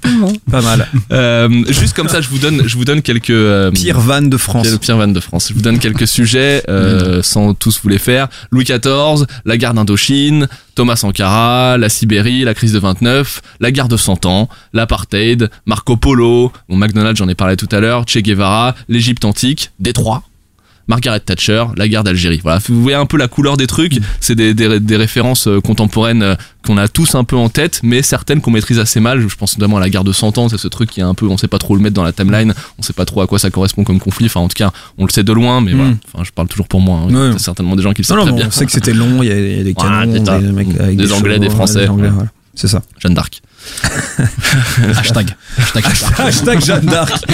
Pas 0.51 0.63
mal. 0.63 0.89
Euh, 1.13 1.49
juste 1.69 1.95
comme 1.95 2.09
ça, 2.09 2.21
je 2.21 2.29
vous 2.29 2.39
donne, 2.39 2.67
je 2.67 2.77
vous 2.77 2.85
donne 2.85 3.03
quelques 3.03 3.31
euh, 3.31 3.71
Pire 3.71 4.01
vanne 4.01 4.31
de 4.31 4.37
France. 4.37 4.67
Pire 4.79 4.97
van 4.97 5.07
de 5.07 5.21
France. 5.21 5.49
Je 5.51 5.55
vous 5.55 5.61
donne 5.61 5.79
quelques 5.79 6.09
sujets 6.09 6.63
euh, 6.69 7.23
sans 7.23 7.55
tous 7.55 7.81
vous 7.83 7.89
les 7.89 7.99
faire. 7.99 8.29
Louis 8.51 8.65
XIV, 8.65 9.27
la 9.45 9.57
guerre 9.57 9.75
d'Indochine, 9.75 10.49
Thomas 10.75 10.97
Sankara, 10.97 11.79
la 11.79 11.89
Sibérie, 11.89 12.43
la 12.43 12.55
crise 12.55 12.73
de 12.73 12.79
29, 12.79 13.43
la 13.61 13.71
guerre 13.71 13.89
de 13.89 13.97
100 13.97 14.27
ans, 14.27 14.49
l'apartheid, 14.73 15.51
Marco 15.67 15.97
Polo, 15.97 16.53
bon 16.69 16.77
McDonald's 16.77 17.19
j'en 17.19 17.29
ai 17.29 17.35
parlé 17.35 17.57
tout 17.57 17.69
à 17.71 17.81
l'heure, 17.81 18.05
Che 18.09 18.19
Guevara, 18.19 18.75
l'Égypte 18.89 19.25
antique, 19.25 19.71
Détroit. 19.79 20.25
Margaret 20.87 21.21
Thatcher, 21.21 21.65
la 21.77 21.89
guerre 21.89 22.05
d'Algérie. 22.05 22.41
Voilà, 22.43 22.59
vous 22.69 22.83
voyez 22.83 22.97
un 22.97 23.07
peu 23.07 23.17
la 23.17 23.29
couleur 23.29 23.57
des 23.57 23.67
trucs. 23.67 23.99
C'est 24.21 24.35
des, 24.35 24.53
des, 24.55 24.81
des 24.81 24.97
références 24.97 25.47
euh, 25.49 25.61
contemporaines 25.61 26.23
euh, 26.23 26.35
qu'on 26.67 26.77
a 26.77 26.89
tous 26.89 27.15
un 27.15 27.25
peu 27.25 27.37
en 27.37 27.49
tête, 27.49 27.81
mais 27.83 28.03
certaines 28.03 28.41
qu'on 28.41 28.51
maîtrise 28.51 28.79
assez 28.79 29.01
mal. 29.01 29.27
Je 29.29 29.35
pense 29.37 29.57
notamment 29.59 29.79
à 29.79 29.81
la 29.81 29.89
guerre 29.91 30.05
de 30.05 30.13
100 30.13 30.37
ans, 30.39 30.49
c'est 30.49 30.59
ce 30.59 30.69
truc 30.69 30.91
qui 30.91 31.01
est 31.01 31.05
un 31.05 31.15
peu, 31.15 31.27
on 31.27 31.37
sait 31.39 31.49
pas 31.49 31.59
trop 31.59 31.75
le 31.75 31.81
mettre 31.83 31.95
dans 31.95 32.05
la 32.05 32.13
timeline, 32.13 32.53
on 32.79 32.83
sait 32.83 32.93
pas 32.93 33.05
trop 33.07 33.21
à 33.23 33.27
quoi 33.27 33.39
ça 33.39 33.51
correspond 33.51 33.83
comme 33.85 33.99
conflit. 34.01 34.27
Enfin, 34.27 34.41
en 34.41 34.49
tout 34.49 34.57
cas, 34.57 34.73
on 34.99 35.05
le 35.07 35.11
sait 35.11 35.25
de 35.25 35.33
loin, 35.33 35.61
mais 35.61 35.73
Mm. 35.73 35.77
voilà. 35.77 35.93
Enfin, 36.13 36.25
je 36.25 36.31
parle 36.33 36.49
toujours 36.49 36.69
pour 36.69 36.81
moi. 36.81 36.99
hein. 37.01 37.07
Ouais. 37.07 37.27
Il 37.29 37.33
y 37.33 37.37
a 37.37 37.39
certainement 37.39 37.77
des 37.77 37.83
gens 37.83 37.93
qui 37.93 38.03
le 38.03 38.07
savent 38.07 38.19
Non, 38.19 38.33
bien. 38.35 38.47
on 38.49 38.51
sait 38.51 38.67
que 38.67 38.73
c'était 38.73 38.93
long, 38.95 39.23
il 39.23 39.29
y 39.29 39.33
a, 39.33 39.65
des 39.65 39.75
canons, 39.75 40.13
des 40.41 40.53
mecs 40.53 40.69
avec 40.79 40.97
Des 40.99 41.13
Anglais, 41.13 41.39
des 41.39 41.47
chevaux, 41.47 41.57
Français, 41.57 41.89
Anglais, 41.89 42.09
ouais. 42.09 42.15
voilà. 42.15 42.31
C'est 42.55 42.69
ça. 42.69 42.83
Jeanne 43.01 43.15
d'Arc. 43.15 43.41
Hashtag. 44.99 45.35
Hashtag. 45.59 45.85
Hashtag 46.19 46.65
Jeanne 46.65 46.87
d'Arc. 46.87 47.25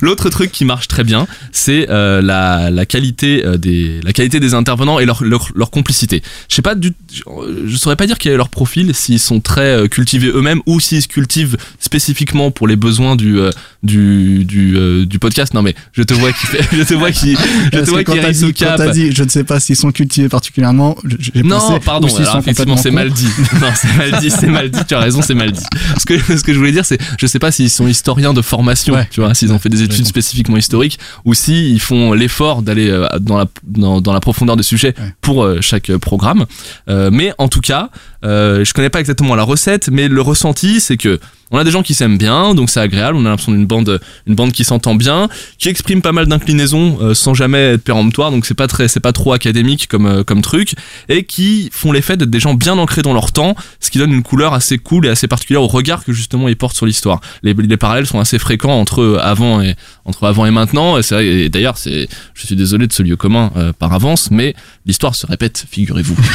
L'autre 0.00 0.30
truc 0.30 0.52
qui 0.52 0.64
marche 0.64 0.88
très 0.88 1.04
bien, 1.04 1.26
c'est 1.52 1.88
euh, 1.90 2.20
la, 2.22 2.70
la 2.70 2.86
qualité 2.86 3.44
euh, 3.44 3.56
des 3.56 4.00
la 4.02 4.12
qualité 4.12 4.40
des 4.40 4.54
intervenants 4.54 4.98
et 4.98 5.04
leur 5.04 5.22
leur, 5.24 5.48
leur 5.54 5.70
complicité. 5.70 6.22
Je 6.48 6.54
sais 6.54 6.62
pas 6.62 6.74
du 6.74 6.92
je, 7.12 7.76
saurais 7.76 7.96
pas 7.96 8.06
dire 8.06 8.18
quel 8.18 8.32
est 8.32 8.36
leur 8.36 8.48
profil 8.48 8.94
s'ils 8.94 9.20
sont 9.20 9.40
très 9.40 9.76
euh, 9.76 9.88
cultivés 9.88 10.28
eux-mêmes 10.28 10.60
ou 10.66 10.80
s'ils 10.80 11.02
se 11.02 11.08
cultivent 11.08 11.56
spécifiquement 11.78 12.50
pour 12.50 12.68
les 12.68 12.76
besoins 12.76 13.16
du 13.16 13.38
du 13.82 14.44
du, 14.44 15.06
du 15.06 15.18
podcast. 15.18 15.54
Non 15.54 15.62
mais 15.62 15.74
je 15.92 16.02
te 16.02 16.14
vois 16.14 16.32
qui 16.32 16.46
fait, 16.46 16.64
je 16.72 16.82
te 16.82 16.94
vois 16.94 17.12
qui, 17.12 17.36
je 17.72 17.78
te 17.78 17.90
vois 17.90 18.00
qui 18.00 18.04
quand 18.04 18.12
t'as 18.14 18.22
hérisse 18.22 18.38
dit, 18.38 18.44
au 18.44 18.48
quand 18.48 18.54
cap. 18.54 18.76
t'as 18.76 18.90
dit, 18.90 19.12
je 19.12 19.22
ne 19.24 19.28
sais 19.28 19.44
pas 19.44 19.60
s'ils 19.60 19.76
sont 19.76 19.92
cultivés 19.92 20.28
particulièrement, 20.28 20.96
Non, 21.34 21.58
pensé, 21.58 21.80
pardon, 21.84 22.08
alors 22.16 22.36
effectivement 22.38 22.76
c'est 22.76 22.90
mal 22.90 23.10
dit. 23.10 23.28
Non, 23.60 23.68
c'est 23.74 23.96
mal 23.96 24.20
dit, 24.20 24.30
c'est 24.30 24.48
mal 24.52 24.70
dit, 24.70 24.80
tu 24.86 24.94
as 24.94 25.00
raison, 25.00 25.20
c'est 25.22 25.34
mal 25.34 25.50
dit. 25.52 25.64
Ce 25.98 26.04
que, 26.04 26.18
ce 26.18 26.42
que 26.44 26.52
je 26.52 26.58
voulais 26.58 26.72
dire, 26.72 26.84
c'est, 26.84 26.98
je 27.18 27.26
sais 27.26 27.38
pas 27.38 27.50
s'ils 27.50 27.70
sont 27.70 27.86
historiens 27.88 28.32
de 28.32 28.42
formation, 28.42 28.94
Ouais. 28.94 29.08
tu 29.10 29.20
vois, 29.20 29.34
s'ils 29.34 29.52
ont 29.52 29.58
fait 29.58 29.68
des 29.68 29.82
études 29.82 30.06
spécifiquement 30.06 30.56
historiques, 30.56 30.98
ou 31.24 31.34
s'ils 31.34 31.80
font 31.80 32.12
l'effort 32.12 32.62
d'aller 32.62 32.88
euh, 32.90 33.08
dans 33.20 33.38
la, 33.38 33.46
dans, 33.66 34.00
dans 34.00 34.12
la 34.12 34.20
profondeur 34.20 34.56
des 34.56 34.62
sujets 34.62 34.94
Ouais. 34.98 35.14
pour 35.20 35.44
euh, 35.44 35.58
chaque 35.60 35.90
euh, 35.90 35.98
programme. 35.98 36.46
Euh, 36.88 37.10
mais 37.12 37.32
en 37.38 37.48
tout 37.48 37.60
cas, 37.60 37.88
euh, 38.24 38.64
je 38.64 38.72
connais 38.74 38.90
pas 38.90 39.00
exactement 39.00 39.34
la 39.34 39.42
recette, 39.42 39.88
mais 39.90 40.08
le 40.08 40.20
ressenti, 40.20 40.80
c'est 40.80 40.96
que 40.96 41.18
on 41.52 41.58
a 41.58 41.64
des 41.64 41.70
gens 41.70 41.82
qui 41.82 41.94
s'aiment 41.94 42.18
bien, 42.18 42.54
donc 42.54 42.70
c'est 42.70 42.80
agréable. 42.80 43.16
On 43.16 43.24
a 43.24 43.28
l'impression 43.28 43.52
d'une 43.52 43.66
bande, 43.66 44.00
une 44.26 44.34
bande 44.34 44.52
qui 44.52 44.64
s'entend 44.64 44.94
bien, 44.94 45.28
qui 45.58 45.68
exprime 45.68 46.02
pas 46.02 46.12
mal 46.12 46.26
d'inclinaisons 46.26 46.98
euh, 47.00 47.14
sans 47.14 47.34
jamais 47.34 47.74
être 47.74 47.84
péremptoire. 47.84 48.30
Donc 48.30 48.46
c'est 48.46 48.54
pas 48.54 48.66
très, 48.66 48.88
c'est 48.88 49.00
pas 49.00 49.12
trop 49.12 49.32
académique 49.32 49.86
comme 49.88 50.06
euh, 50.06 50.24
comme 50.24 50.42
truc, 50.42 50.74
et 51.08 51.24
qui 51.24 51.68
font 51.72 51.92
l'effet 51.92 52.16
d'être 52.16 52.30
des 52.30 52.40
gens 52.40 52.54
bien 52.54 52.78
ancrés 52.78 53.02
dans 53.02 53.14
leur 53.14 53.32
temps, 53.32 53.54
ce 53.80 53.90
qui 53.90 53.98
donne 53.98 54.12
une 54.12 54.22
couleur 54.22 54.54
assez 54.54 54.78
cool 54.78 55.06
et 55.06 55.10
assez 55.10 55.28
particulière 55.28 55.62
au 55.62 55.68
regard 55.68 56.04
que 56.04 56.12
justement 56.12 56.48
ils 56.48 56.56
portent 56.56 56.76
sur 56.76 56.86
l'histoire. 56.86 57.20
Les, 57.42 57.54
les 57.54 57.76
parallèles 57.76 58.06
sont 58.06 58.18
assez 58.18 58.38
fréquents 58.38 58.78
entre 58.78 59.18
avant 59.22 59.60
et 59.60 59.76
entre 60.04 60.24
avant 60.26 60.46
et 60.46 60.50
maintenant. 60.50 60.98
Et 60.98 61.02
c'est 61.02 61.14
vrai. 61.14 61.26
Et 61.26 61.48
d'ailleurs, 61.48 61.78
c'est, 61.78 62.08
je 62.34 62.46
suis 62.46 62.56
désolé 62.56 62.86
de 62.86 62.92
ce 62.92 63.02
lieu 63.02 63.16
commun 63.16 63.52
euh, 63.56 63.72
par 63.72 63.92
avance, 63.92 64.30
mais 64.30 64.54
l'histoire 64.86 65.14
se 65.14 65.26
répète, 65.26 65.64
figurez-vous. 65.70 66.16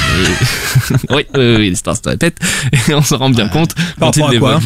Oui, 1.09 1.25
oui, 1.35 1.55
oui, 1.57 1.69
l'histoire 1.69 1.95
se 1.95 2.07
répète, 2.07 2.37
et 2.87 2.93
on 2.93 3.01
se 3.01 3.15
rend 3.15 3.29
bien 3.29 3.47
compte 3.47 3.73
quand 3.99 4.15
il 4.17 4.25
l'évoque. 4.29 4.61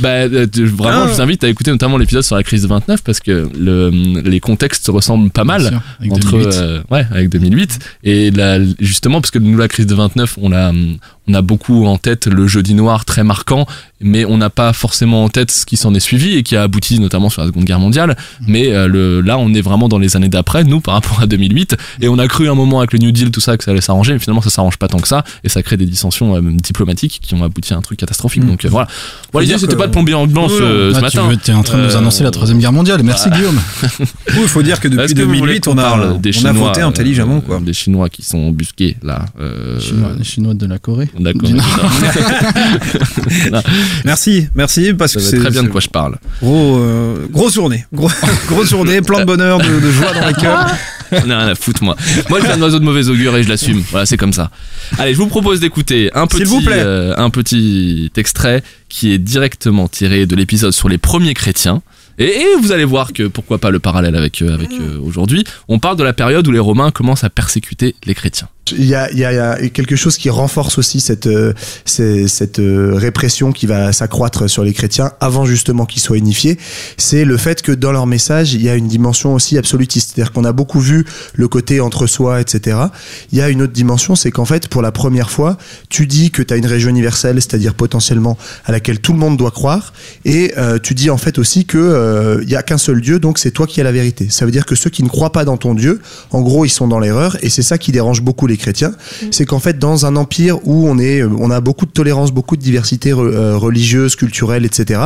Bah, 0.00 0.08
euh, 0.08 0.46
vraiment, 0.56 1.04
Ah. 1.04 1.08
je 1.10 1.16
t'invite 1.16 1.44
à 1.44 1.48
écouter 1.48 1.70
notamment 1.70 1.96
l'épisode 1.98 2.22
sur 2.22 2.36
la 2.36 2.42
crise 2.42 2.62
de 2.62 2.68
29 2.68 3.02
parce 3.02 3.20
que 3.20 3.48
le, 3.58 3.90
les 4.24 4.40
contextes 4.40 4.86
se 4.86 4.90
ressemblent 4.90 5.30
pas 5.30 5.44
mal 5.44 5.62
sûr, 5.68 5.80
avec 6.00 6.12
entre 6.12 6.30
2008. 6.32 6.48
euh, 6.56 6.82
ouais 6.90 7.06
avec 7.10 7.28
2008 7.30 7.78
et 8.04 8.30
là 8.30 8.58
justement 8.80 9.20
parce 9.20 9.30
que 9.30 9.38
nous 9.38 9.56
la 9.56 9.68
crise 9.68 9.86
de 9.86 9.94
29 9.94 10.38
on 10.40 10.52
a 10.52 10.72
on 11.28 11.34
a 11.34 11.42
beaucoup 11.42 11.86
en 11.86 11.98
tête 11.98 12.26
le 12.26 12.46
jeudi 12.48 12.74
noir 12.74 13.04
très 13.04 13.22
marquant 13.24 13.66
mais 14.02 14.24
on 14.24 14.38
n'a 14.38 14.50
pas 14.50 14.72
forcément 14.72 15.24
en 15.24 15.28
tête 15.28 15.50
ce 15.50 15.66
qui 15.66 15.76
s'en 15.76 15.94
est 15.94 16.00
suivi 16.00 16.34
et 16.36 16.42
qui 16.42 16.56
a 16.56 16.62
abouti 16.62 16.98
notamment 17.00 17.28
sur 17.30 17.42
la 17.42 17.48
Seconde 17.48 17.64
Guerre 17.64 17.78
mondiale 17.80 18.16
mais 18.46 18.72
euh, 18.72 18.86
le 18.88 19.20
là 19.20 19.38
on 19.38 19.52
est 19.54 19.60
vraiment 19.60 19.88
dans 19.88 19.98
les 19.98 20.16
années 20.16 20.28
d'après 20.28 20.64
nous 20.64 20.80
par 20.80 20.94
rapport 20.94 21.20
à 21.20 21.26
2008 21.26 21.76
et 22.00 22.08
on 22.08 22.18
a 22.18 22.26
cru 22.28 22.48
un 22.48 22.54
moment 22.54 22.78
avec 22.80 22.92
le 22.92 22.98
New 22.98 23.12
Deal 23.12 23.30
tout 23.30 23.40
ça 23.40 23.56
que 23.56 23.64
ça 23.64 23.70
allait 23.70 23.80
s'arranger 23.80 24.12
mais 24.12 24.18
finalement 24.18 24.42
ça 24.42 24.50
s'arrange 24.50 24.76
pas 24.76 24.88
tant 24.88 24.98
que 24.98 25.08
ça 25.08 25.24
et 25.44 25.48
ça 25.48 25.62
crée 25.62 25.76
des 25.76 25.86
dissensions 25.86 26.36
euh, 26.36 26.40
diplomatiques 26.42 27.20
qui 27.22 27.34
ont 27.34 27.42
abouti 27.44 27.72
à 27.72 27.76
un 27.76 27.82
truc 27.82 27.98
catastrophique 27.98 28.42
Mm. 28.42 28.46
donc 28.46 28.64
euh, 28.64 28.68
voilà 28.70 28.88
voilà 29.32 29.46
dire 29.46 29.58
c'était 29.60 29.76
pas 29.76 29.86
de 29.86 29.92
plombier 29.92 30.14
en 30.14 30.26
blanche 30.26 30.52
euh, 30.60 30.92
ce 30.92 30.96
Ah, 30.96 31.10
tu 31.10 31.16
matin 31.18 31.28
veux, 31.28 31.36
t'es 31.36 31.52
en 31.52 31.62
train 31.62 31.78
de 31.78 31.82
nous 31.84 31.90
Euh, 31.94 31.98
annoncer 31.98 32.24
la 32.24 32.30
troisième 32.30 32.58
guerre 32.58 32.72
mondiale. 32.72 33.02
Merci 33.02 33.28
Guillaume. 33.30 33.60
Oui, 34.28 34.38
il 34.42 34.48
faut 34.48 34.62
dire 34.62 34.80
que 34.80 34.88
depuis 34.88 35.04
Est-ce 35.04 35.14
que 35.14 35.20
vous 35.22 35.28
voulez 35.34 35.60
2008, 35.60 35.64
qu'on 35.64 35.72
on 35.72 35.78
a, 35.78 36.18
des 36.18 36.30
on 36.30 36.32
a 36.32 36.32
Chinois, 36.32 36.52
voté 36.68 36.80
euh, 36.80 36.86
intelligemment, 36.86 37.40
quoi. 37.40 37.60
Des 37.60 37.72
Chinois 37.74 38.08
qui 38.08 38.22
sont 38.22 38.38
embusqués, 38.38 38.96
là. 39.02 39.26
euh, 39.40 39.78
Chinois, 39.80 40.12
les 40.16 40.24
Chinois 40.24 40.54
de 40.54 40.66
la 40.66 40.78
Corée. 40.78 41.10
D'accord. 41.18 41.50
Merci, 44.04 44.48
merci, 44.54 44.92
parce 44.94 45.12
Ça 45.12 45.18
que 45.20 45.24
c'est 45.24 45.38
très 45.38 45.50
bien 45.50 45.62
de 45.62 45.68
quoi 45.68 45.80
je 45.80 45.88
parle. 45.88 46.16
Gros, 46.42 46.78
euh, 46.78 47.26
grosse 47.30 47.54
journée, 47.54 47.84
Gros- 47.92 48.10
grosse 48.48 48.70
journée, 48.70 49.00
plein 49.02 49.20
de 49.20 49.24
bonheur, 49.24 49.58
de, 49.58 49.80
de 49.80 49.90
joie 49.90 50.12
dans 50.12 50.26
les 50.26 50.34
cœurs. 50.34 50.66
J'en 51.12 51.18
ai 51.28 51.34
rien 51.34 51.48
à 51.48 51.54
foutre, 51.54 51.82
moi. 51.84 51.94
Moi, 52.30 52.40
je 52.40 52.44
suis 52.46 52.54
un 52.54 52.62
oiseau 52.62 52.78
de 52.78 52.84
mauvais 52.84 53.08
augure 53.08 53.36
et 53.36 53.42
je 53.42 53.48
l'assume. 53.50 53.82
Voilà, 53.90 54.06
c'est 54.06 54.16
comme 54.16 54.32
ça. 54.32 54.50
Allez, 54.98 55.12
je 55.12 55.18
vous 55.18 55.26
propose 55.26 55.60
d'écouter 55.60 56.10
un 56.14 56.26
petit, 56.26 56.44
vous 56.44 56.62
plaît. 56.62 56.80
euh, 56.82 57.14
un 57.18 57.28
petit 57.28 58.10
extrait 58.16 58.62
qui 58.88 59.12
est 59.12 59.18
directement 59.18 59.88
tiré 59.88 60.24
de 60.24 60.34
l'épisode 60.34 60.72
sur 60.72 60.88
les 60.88 60.96
premiers 60.98 61.34
chrétiens. 61.34 61.82
Et, 62.18 62.24
et 62.24 62.46
vous 62.60 62.72
allez 62.72 62.84
voir 62.84 63.12
que 63.12 63.24
pourquoi 63.24 63.58
pas 63.58 63.70
le 63.70 63.78
parallèle 63.78 64.16
avec, 64.16 64.40
euh, 64.42 64.54
avec 64.54 64.70
euh, 64.72 64.98
aujourd'hui. 65.02 65.44
On 65.68 65.78
parle 65.78 65.96
de 65.96 66.02
la 66.04 66.12
période 66.14 66.46
où 66.48 66.50
les 66.52 66.58
Romains 66.58 66.90
commencent 66.90 67.24
à 67.24 67.30
persécuter 67.30 67.94
les 68.06 68.14
chrétiens. 68.14 68.48
Il 68.70 68.84
y 68.86 68.94
a, 68.94 69.10
il 69.10 69.18
y 69.18 69.24
a- 69.24 69.56
quelque 69.70 69.96
chose 69.96 70.16
qui 70.16 70.30
renforce 70.30 70.78
aussi 70.78 71.00
cette, 71.00 71.26
euh, 71.26 71.52
c'est- 71.84 72.28
cette 72.28 72.60
euh, 72.60 72.92
répression 72.94 73.50
qui 73.50 73.66
va 73.66 73.92
s'accroître 73.92 74.48
sur 74.48 74.62
les 74.62 74.72
chrétiens 74.72 75.10
avant 75.20 75.44
justement 75.46 75.84
qu'ils 75.84 76.00
soient 76.00 76.16
unifiés. 76.16 76.58
C'est 76.96 77.24
le 77.24 77.36
fait 77.36 77.60
que 77.60 77.72
dans 77.72 77.90
leur 77.90 78.06
message, 78.06 78.54
il 78.54 78.62
y 78.62 78.68
a 78.68 78.76
une 78.76 78.86
dimension 78.86 79.34
aussi 79.34 79.58
absolutiste. 79.58 80.12
C'est-à-dire 80.14 80.32
qu'on 80.32 80.44
a 80.44 80.52
beaucoup 80.52 80.78
vu 80.78 81.04
le 81.34 81.48
côté 81.48 81.80
entre 81.80 82.06
soi, 82.06 82.40
etc. 82.40 82.76
Il 83.32 83.38
y 83.38 83.42
a 83.42 83.48
une 83.48 83.62
autre 83.62 83.72
dimension, 83.72 84.14
c'est 84.14 84.30
qu'en 84.30 84.44
fait, 84.44 84.68
pour 84.68 84.80
la 84.80 84.92
première 84.92 85.30
fois, 85.30 85.58
tu 85.88 86.06
dis 86.06 86.30
que 86.30 86.40
tu 86.42 86.54
as 86.54 86.56
une 86.56 86.66
région 86.66 86.88
universelle, 86.90 87.42
c'est-à-dire 87.42 87.74
potentiellement 87.74 88.38
à 88.64 88.70
laquelle 88.70 89.00
tout 89.00 89.12
le 89.12 89.18
monde 89.18 89.36
doit 89.36 89.50
croire, 89.50 89.92
et 90.24 90.54
euh, 90.56 90.78
tu 90.80 90.94
dis 90.94 91.10
en 91.10 91.18
fait 91.18 91.38
aussi 91.38 91.64
que 91.64 92.40
il 92.44 92.48
y 92.48 92.54
a 92.54 92.62
qu'un 92.62 92.78
seul 92.78 93.00
Dieu, 93.00 93.18
donc 93.18 93.38
c'est 93.38 93.50
toi 93.50 93.66
qui 93.66 93.80
as 93.80 93.84
la 93.84 93.92
vérité. 93.92 94.28
Ça 94.30 94.44
veut 94.44 94.52
dire 94.52 94.66
que 94.66 94.76
ceux 94.76 94.88
qui 94.90 95.02
ne 95.02 95.08
croient 95.08 95.32
pas 95.32 95.44
dans 95.44 95.56
ton 95.56 95.74
Dieu, 95.74 96.00
en 96.30 96.42
gros, 96.42 96.64
ils 96.64 96.70
sont 96.70 96.86
dans 96.86 97.00
l'erreur, 97.00 97.36
et 97.42 97.48
c'est 97.50 97.62
ça 97.62 97.76
qui 97.76 97.90
dérange 97.90 98.22
beaucoup 98.22 98.46
les 98.46 98.51
chrétiens. 98.56 98.92
C'est 99.30 99.46
qu'en 99.46 99.58
fait, 99.58 99.78
dans 99.78 100.06
un 100.06 100.16
empire 100.16 100.58
où 100.66 100.88
on 100.88 100.98
est, 100.98 101.22
on 101.22 101.50
a 101.50 101.60
beaucoup 101.60 101.86
de 101.86 101.90
tolérance, 101.90 102.32
beaucoup 102.32 102.56
de 102.56 102.62
diversité 102.62 103.12
euh, 103.12 103.56
religieuse, 103.56 104.16
culturelle, 104.16 104.64
etc. 104.64 105.00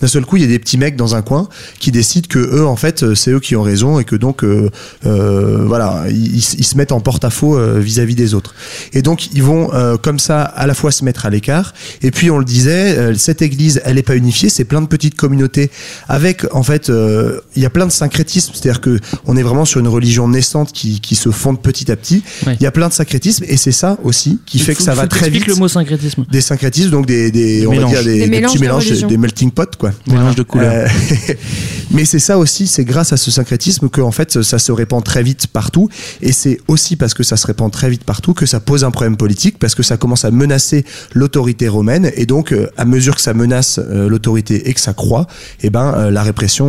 D'un 0.00 0.06
seul 0.06 0.24
coup, 0.24 0.36
il 0.36 0.42
y 0.42 0.44
a 0.44 0.48
des 0.48 0.58
petits 0.58 0.78
mecs 0.78 0.96
dans 0.96 1.14
un 1.14 1.22
coin 1.22 1.48
qui 1.78 1.90
décident 1.90 2.26
que 2.28 2.38
eux, 2.38 2.66
en 2.66 2.76
fait, 2.76 3.02
euh, 3.02 3.14
c'est 3.14 3.30
eux 3.30 3.40
qui 3.40 3.56
ont 3.56 3.62
raison 3.62 3.98
et 3.98 4.04
que 4.04 4.16
donc, 4.16 4.44
euh, 4.44 4.70
euh, 5.06 5.64
voilà, 5.66 6.04
ils, 6.08 6.36
ils 6.36 6.64
se 6.64 6.76
mettent 6.76 6.92
en 6.92 7.00
porte-à-faux 7.00 7.56
euh, 7.56 7.78
vis-à-vis 7.78 8.14
des 8.14 8.34
autres. 8.34 8.54
Et 8.92 9.02
donc, 9.02 9.32
ils 9.32 9.42
vont 9.42 9.72
euh, 9.72 9.96
comme 9.96 10.18
ça 10.18 10.42
à 10.42 10.66
la 10.66 10.74
fois 10.74 10.90
se 10.92 11.04
mettre 11.04 11.26
à 11.26 11.30
l'écart. 11.30 11.74
Et 12.02 12.10
puis, 12.10 12.30
on 12.30 12.38
le 12.38 12.44
disait, 12.44 12.98
euh, 12.98 13.14
cette 13.14 13.42
église, 13.42 13.80
elle 13.84 13.98
est 13.98 14.02
pas 14.02 14.16
unifiée, 14.16 14.48
c'est 14.48 14.64
plein 14.64 14.82
de 14.82 14.86
petites 14.86 15.14
communautés 15.14 15.70
avec, 16.08 16.44
en 16.54 16.62
fait, 16.62 16.90
euh, 16.90 17.40
il 17.56 17.62
y 17.62 17.66
a 17.66 17.70
plein 17.70 17.86
de 17.86 17.92
syncrétisme, 17.92 18.52
c'est-à-dire 18.54 18.80
que 18.80 18.98
on 19.26 19.36
est 19.36 19.42
vraiment 19.42 19.64
sur 19.64 19.80
une 19.80 19.88
religion 19.88 20.28
naissante 20.28 20.72
qui, 20.72 21.00
qui 21.00 21.14
se 21.14 21.30
fonde 21.30 21.60
petit 21.62 21.90
à 21.90 21.96
petit. 21.96 22.22
Il 22.46 22.62
y 22.62 22.66
a 22.66 22.70
plein 22.70 22.88
de 22.90 22.94
syncrétisme 22.94 23.44
et 23.48 23.56
c'est 23.56 23.72
ça 23.72 23.98
aussi 24.04 24.38
qui 24.44 24.58
fait 24.58 24.74
que 24.74 24.82
ça 24.82 24.94
va 24.94 25.06
très 25.06 25.30
vite. 25.30 25.46
le 25.46 25.54
mot 25.54 25.68
syncrétisme. 25.68 26.26
Des 26.30 26.42
syncrétismes, 26.42 26.90
donc 26.90 27.06
des, 27.06 27.30
des, 27.30 27.60
Des 27.60 27.66
on 27.66 27.70
va 27.70 27.76
mélanges. 27.76 27.90
dire 27.92 28.04
des, 28.04 28.12
Des 28.12 28.20
des 28.20 28.26
mélanges 28.28 28.50
petits 28.50 28.58
de 28.58 28.64
mélanges, 28.64 29.06
des, 29.06 29.16
melting 29.16 29.50
pot, 29.50 29.76
quoi. 29.76 29.92
Mélange 30.06 30.36
de 30.36 30.42
couleurs. 30.42 30.86
Euh, 30.86 31.34
mais 31.90 32.04
c'est 32.04 32.18
ça 32.18 32.38
aussi, 32.38 32.66
c'est 32.66 32.84
grâce 32.84 33.12
à 33.12 33.16
ce 33.16 33.30
syncrétisme 33.30 33.88
que 33.88 34.00
en 34.00 34.10
fait 34.10 34.42
ça 34.42 34.58
se 34.58 34.72
répand 34.72 35.02
très 35.02 35.22
vite 35.22 35.46
partout, 35.46 35.88
et 36.20 36.32
c'est 36.32 36.60
aussi 36.68 36.96
parce 36.96 37.14
que 37.14 37.22
ça 37.22 37.36
se 37.36 37.46
répand 37.46 37.70
très 37.72 37.88
vite 37.88 38.04
partout 38.04 38.34
que 38.34 38.46
ça 38.46 38.60
pose 38.60 38.84
un 38.84 38.90
problème 38.90 39.16
politique, 39.16 39.58
parce 39.58 39.74
que 39.74 39.82
ça 39.82 39.96
commence 39.96 40.24
à 40.24 40.30
menacer 40.30 40.84
l'autorité 41.14 41.68
romaine, 41.68 42.10
et 42.14 42.26
donc 42.26 42.52
euh, 42.52 42.68
à 42.76 42.84
mesure 42.84 43.16
que 43.16 43.22
ça 43.22 43.34
menace 43.34 43.78
euh, 43.78 44.08
l'autorité 44.08 44.68
et 44.68 44.74
que 44.74 44.80
ça 44.80 44.92
croît, 44.92 45.26
et 45.62 45.70
ben 45.70 45.94
euh, 45.96 46.10
la 46.10 46.22
répression 46.22 46.60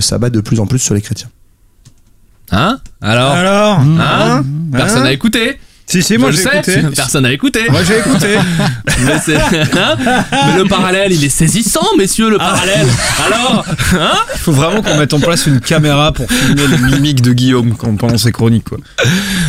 s'abat 0.00 0.30
de 0.30 0.40
plus 0.40 0.60
en 0.60 0.66
plus 0.66 0.78
sur 0.78 0.94
les 0.94 1.00
chrétiens. 1.00 1.28
Hein 2.52 2.78
Alors 3.02 3.32
Alors 3.32 3.78
Hein 3.80 4.44
Personne 4.72 5.00
Hein 5.00 5.04
n'a 5.04 5.12
écouté 5.12 5.58
Si, 5.86 6.02
si, 6.02 6.16
moi 6.18 6.30
Je 6.30 6.36
j'ai 6.36 6.42
écouté. 6.44 6.82
Personne 6.96 7.22
n'a 7.24 7.32
écouté. 7.32 7.60
Moi 7.70 7.80
j'ai 7.86 7.98
écouté. 7.98 8.36
Mais, 9.04 9.18
c'est- 9.24 9.36
hein 9.76 9.96
Mais 9.98 10.56
le 10.58 10.64
parallèle, 10.68 11.12
il 11.12 11.22
est 11.24 11.28
saisissant, 11.28 11.86
messieurs, 11.98 12.30
le 12.30 12.38
parallèle. 12.38 12.86
Alors 13.26 13.64
hein 13.94 14.18
Il 14.34 14.38
faut 14.40 14.52
vraiment 14.52 14.82
qu'on 14.82 14.96
mette 14.98 15.12
en 15.14 15.20
place 15.20 15.46
une 15.46 15.60
caméra 15.60 16.12
pour 16.12 16.30
filmer 16.30 16.66
les 16.66 16.78
mimiques 16.78 17.20
de 17.22 17.32
Guillaume 17.32 17.74
quand- 17.76 17.94
pendant 17.96 18.18
ses 18.18 18.32
chroniques, 18.32 18.68
quoi. 18.68 18.78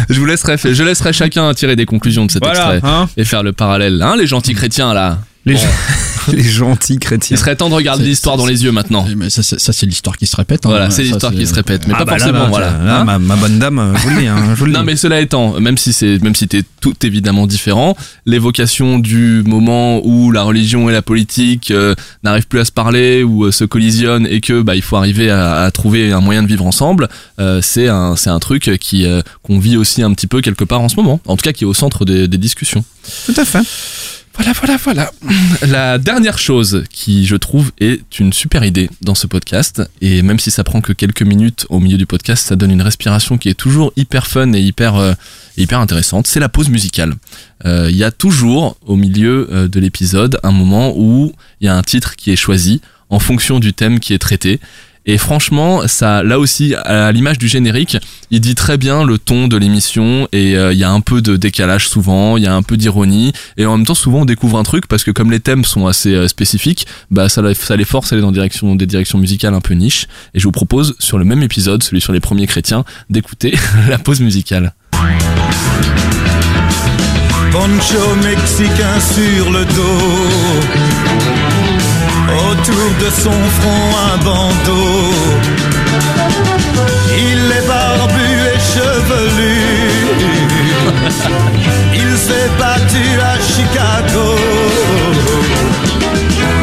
Je 0.10 0.20
vous 0.20 0.26
laisserai, 0.26 0.58
je 0.58 0.84
laisserai 0.84 1.14
chacun 1.14 1.54
tirer 1.54 1.76
des 1.76 1.86
conclusions 1.86 2.26
de 2.26 2.32
cet 2.32 2.44
Voilà, 2.44 2.76
extrait 2.76 2.90
hein. 2.90 3.08
et 3.18 3.24
faire 3.26 3.42
le 3.44 3.54
parallèle. 3.54 4.02
Hein, 4.02 4.16
les 4.18 4.28
gentils 4.28 4.54
chrétiens 4.54 4.94
là. 4.94 5.20
Les, 5.48 5.54
Bon. 5.56 5.62
les 6.34 6.44
gentils 6.44 7.00
chrétiens. 7.00 7.36
Il 7.36 7.40
serait 7.40 7.56
temps 7.56 7.70
de 7.70 7.74
regarder 7.74 8.04
l'histoire 8.04 8.36
dans 8.38 8.46
les 8.46 8.64
yeux 8.66 8.72
maintenant. 8.74 9.06
Mais 9.16 9.30
ça, 9.30 9.44
c'est- 9.44 9.60
ça, 9.60 9.72
c'est 9.72 9.86
l'histoire 9.86 10.18
qui 10.18 10.28
se 10.28 10.36
répète. 10.36 10.66
hein. 10.66 10.70
Voilà, 10.70 10.90
c'est 10.90 11.04
l'histoire 11.04 11.32
qui 11.34 11.48
se 11.48 11.54
répète, 11.54 11.88
mais 11.88 11.94
Ah 11.96 12.00
pas 12.00 12.06
bah 12.06 12.18
forcément. 12.18 12.40
là, 12.44 12.48
voilà. 12.50 12.72
là, 12.84 13.00
Hein 13.00 13.04
ma, 13.06 13.18
ma 13.18 13.36
bonne 13.38 13.58
dame, 13.60 13.94
je 13.96 14.02
vous 14.04 14.10
le 14.10 14.22
dis, 14.22 14.28
hein, 14.28 14.38
je 14.54 14.60
vous 14.60 14.66
le 14.66 14.72
Non 14.74 14.80
dis. 14.82 14.86
mais 14.88 14.96
cela 14.98 15.22
étant, 15.22 15.60
même 15.60 15.78
si 15.78 15.94
c'est 15.94 16.22
même 16.22 16.36
si 16.36 16.48
t'es 16.48 16.64
tout 16.82 16.96
évidemment 17.06 17.48
différent, 17.48 17.96
l'évocation 18.26 19.00
du 19.00 19.42
moment 19.46 20.06
où 20.06 20.32
la 20.32 20.44
religion 20.44 20.90
et 20.90 20.94
la 20.94 21.02
politique 21.02 21.72
euh, 21.72 21.96
n'arrivent 22.24 22.48
plus 22.48 22.60
à 22.60 22.66
se 22.66 22.72
parler 22.74 23.24
ou 23.24 23.46
euh, 23.46 23.52
se 23.52 23.64
collisionnent 23.64 24.28
et 24.30 24.42
que 24.42 24.62
bah 24.62 24.76
il 24.76 24.82
faut 24.82 24.98
arriver 24.98 25.30
à, 25.32 25.62
à 25.64 25.72
trouver 25.72 26.12
un 26.12 26.20
moyen 26.20 26.44
de 26.44 26.48
vivre 26.48 26.66
ensemble, 26.66 27.08
euh, 27.40 27.62
c'est 27.62 27.88
un 27.88 28.16
c'est 28.18 28.30
un 28.30 28.40
truc 28.40 28.70
qui 28.82 29.06
euh, 29.06 29.22
qu'on 29.44 29.60
vit 29.60 29.78
aussi 29.78 30.04
un 30.04 30.12
petit 30.14 30.28
peu 30.28 30.42
quelque 30.42 30.66
part 30.66 30.82
en 30.82 30.90
ce 30.90 30.98
moment. 30.98 31.22
En 31.26 31.38
tout 31.38 31.44
cas 31.44 31.54
qui 31.54 31.64
est 31.64 31.68
au 31.68 31.74
centre 31.74 32.04
des, 32.04 32.28
des 32.28 32.38
discussions. 32.38 32.84
Tout 33.26 33.34
à 33.38 33.46
fait. 33.46 33.60
Voilà, 34.38 34.54
voilà, 34.54 34.78
voilà. 34.78 35.12
La 35.68 35.98
dernière 35.98 36.38
chose 36.38 36.84
qui, 36.92 37.26
je 37.26 37.36
trouve, 37.36 37.72
est 37.80 38.20
une 38.20 38.32
super 38.34 38.64
idée 38.64 38.90
dans 39.02 39.16
ce 39.16 39.26
podcast, 39.28 39.82
et 40.00 40.22
même 40.22 40.38
si 40.40 40.52
ça 40.52 40.64
prend 40.64 40.80
que 40.82 40.94
quelques 40.94 41.24
minutes 41.24 41.66
au 41.70 41.80
milieu 41.80 41.98
du 41.98 42.06
podcast, 42.06 42.46
ça 42.46 42.56
donne 42.56 42.72
une 42.72 42.82
respiration 42.84 43.38
qui 43.38 43.50
est 43.50 43.56
toujours 43.56 43.92
hyper 43.96 44.28
fun 44.28 44.54
et 44.54 44.62
hyper, 44.62 44.96
euh, 44.96 45.14
hyper 45.58 45.80
intéressante, 45.80 46.28
c'est 46.28 46.40
la 46.40 46.50
pause 46.50 46.70
musicale. 46.70 47.16
Euh, 47.66 47.88
Il 47.90 47.98
y 47.98 48.04
a 48.04 48.12
toujours, 48.12 48.78
au 48.86 48.96
milieu 48.96 49.48
euh, 49.52 49.68
de 49.68 49.80
l'épisode, 49.80 50.40
un 50.44 50.52
moment 50.52 50.94
où 50.96 51.34
il 51.60 51.66
y 51.66 51.68
a 51.68 51.76
un 51.76 51.82
titre 51.84 52.16
qui 52.16 52.32
est 52.32 52.36
choisi 52.36 52.82
en 53.10 53.20
fonction 53.20 53.60
du 53.60 53.74
thème 53.74 54.00
qui 54.00 54.14
est 54.14 54.20
traité. 54.20 54.60
Et 55.08 55.18
franchement, 55.18 55.88
ça, 55.88 56.22
là 56.22 56.38
aussi, 56.38 56.76
à 56.76 57.12
l'image 57.14 57.38
du 57.38 57.48
générique, 57.48 57.98
il 58.30 58.42
dit 58.42 58.56
très 58.56 58.78
bien 58.78 59.06
le 59.06 59.18
ton 59.18 59.48
de 59.48 59.56
l'émission 59.56 60.28
et 60.34 60.58
euh, 60.58 60.74
il 60.74 60.78
y 60.78 60.84
a 60.84 60.92
un 60.92 61.00
peu 61.00 61.22
de 61.22 61.38
décalage 61.38 61.88
souvent, 61.88 62.36
il 62.36 62.44
y 62.44 62.48
a 62.48 62.54
un 62.54 62.62
peu 62.62 62.76
d'ironie 62.76 63.32
et 63.56 63.66
en 63.66 63.78
même 63.78 63.86
temps 63.86 63.96
souvent 63.96 64.22
on 64.22 64.26
découvre 64.26 64.58
un 64.58 64.64
truc 64.64 64.86
parce 64.88 65.06
que 65.06 65.12
comme 65.12 65.32
les 65.32 65.40
thèmes 65.40 65.64
sont 65.64 65.88
assez 65.88 66.14
euh, 66.14 66.28
spécifiques, 66.28 66.88
bah 67.10 67.30
ça, 67.30 67.42
ça 67.54 67.78
les 67.78 67.86
force 67.86 68.12
à 68.12 68.16
aller 68.16 68.22
dans 68.22 68.32
des 68.32 68.86
directions 68.86 69.18
musicales 69.18 69.54
un 69.54 69.62
peu 69.62 69.74
niche. 69.74 70.08
Et 70.34 70.40
je 70.40 70.44
vous 70.44 70.52
propose 70.52 70.96
sur 71.00 71.18
le 71.18 71.24
même 71.24 71.42
épisode, 71.42 71.84
celui 71.84 72.02
sur 72.02 72.12
les 72.12 72.20
premiers 72.20 72.48
chrétiens, 72.48 72.84
d'écouter 73.10 73.56
la 73.90 73.98
pause 73.98 74.20
musicale. 74.20 74.74
Mexicain 78.22 79.00
sur 79.00 79.52
le 79.52 79.66
dos. 79.66 80.97
Autour 82.30 82.90
de 83.00 83.10
son 83.10 83.32
front 83.32 83.90
un 84.12 84.18
bandeau. 84.24 85.14
Il 87.18 87.52
est 87.52 87.68
barbu 87.68 88.30
et 88.54 88.60
chevelu. 88.74 89.62
Il 91.94 92.18
s'est 92.18 92.52
battu 92.60 93.06
à 93.22 93.36
Chicago. 93.40 94.28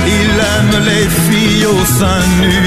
Il 0.07 0.31
aime 0.55 0.77
les 0.85 1.09
filles 1.27 1.67
au 1.67 1.85
sein 1.99 2.23
nu. 2.41 2.61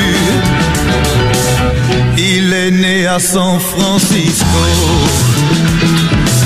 Il 2.18 2.54
est 2.54 2.72
né 2.72 3.08
à 3.08 3.20
San 3.20 3.60
Francisco. 3.60 4.64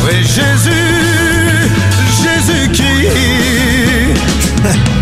Oui, 0.03 0.15
Jésus, 0.23 0.99
Jésus-Christ. 2.23 2.91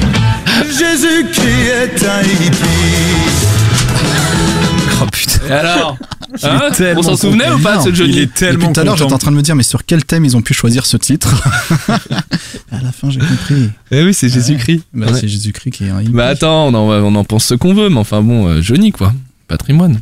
Jésus-Christ 0.70 1.70
est 1.70 2.06
un 2.06 2.22
hippie. 2.22 2.66
Oh 5.02 5.06
putain. 5.12 5.40
Et 5.48 5.52
alors 5.52 5.98
Hein 6.44 6.70
On 6.96 7.02
s'en 7.02 7.16
souvenait 7.18 7.50
ou 7.52 7.58
pas 7.60 7.78
de 7.78 7.84
ce 7.84 7.90
Il 7.90 7.96
Johnny 7.96 8.20
est 8.20 8.34
tellement 8.34 8.72
tout 8.72 8.80
à 8.80 8.84
l'heure, 8.84 8.96
j'étais 8.96 9.14
en 9.14 9.18
train 9.18 9.32
de 9.32 9.36
me 9.36 9.42
dire, 9.42 9.56
mais 9.56 9.64
sur 9.64 9.84
quel 9.84 10.06
thème 10.06 10.26
ils 10.26 10.38
ont 10.38 10.44
pu 10.44 10.54
choisir 10.54 10.86
ce 10.86 10.96
titre 10.98 11.34
À 12.72 12.82
la 12.84 12.92
fin, 12.92 13.10
j'ai 13.10 13.20
compris. 13.20 13.72
Eh 13.90 14.04
oui, 14.04 14.14
c'est 14.14 14.30
Jésus-Christ. 14.30 14.84
Bah, 14.94 15.08
Ouais. 15.08 15.20
C'est 15.20 15.28
Jésus-Christ 15.28 15.72
qui 15.72 15.86
est 15.86 15.90
un 15.90 16.02
hippie. 16.02 16.12
Bah 16.12 16.28
attends, 16.28 16.68
on 16.68 16.74
en, 16.76 16.90
on 17.04 17.16
en 17.16 17.24
pense 17.24 17.46
ce 17.46 17.56
qu'on 17.56 17.74
veut, 17.74 17.90
mais 17.90 17.98
enfin 17.98 18.22
bon, 18.22 18.48
euh, 18.48 18.62
Johnny 18.62 18.92
quoi. 18.92 19.12
Patrimoine. 19.48 20.00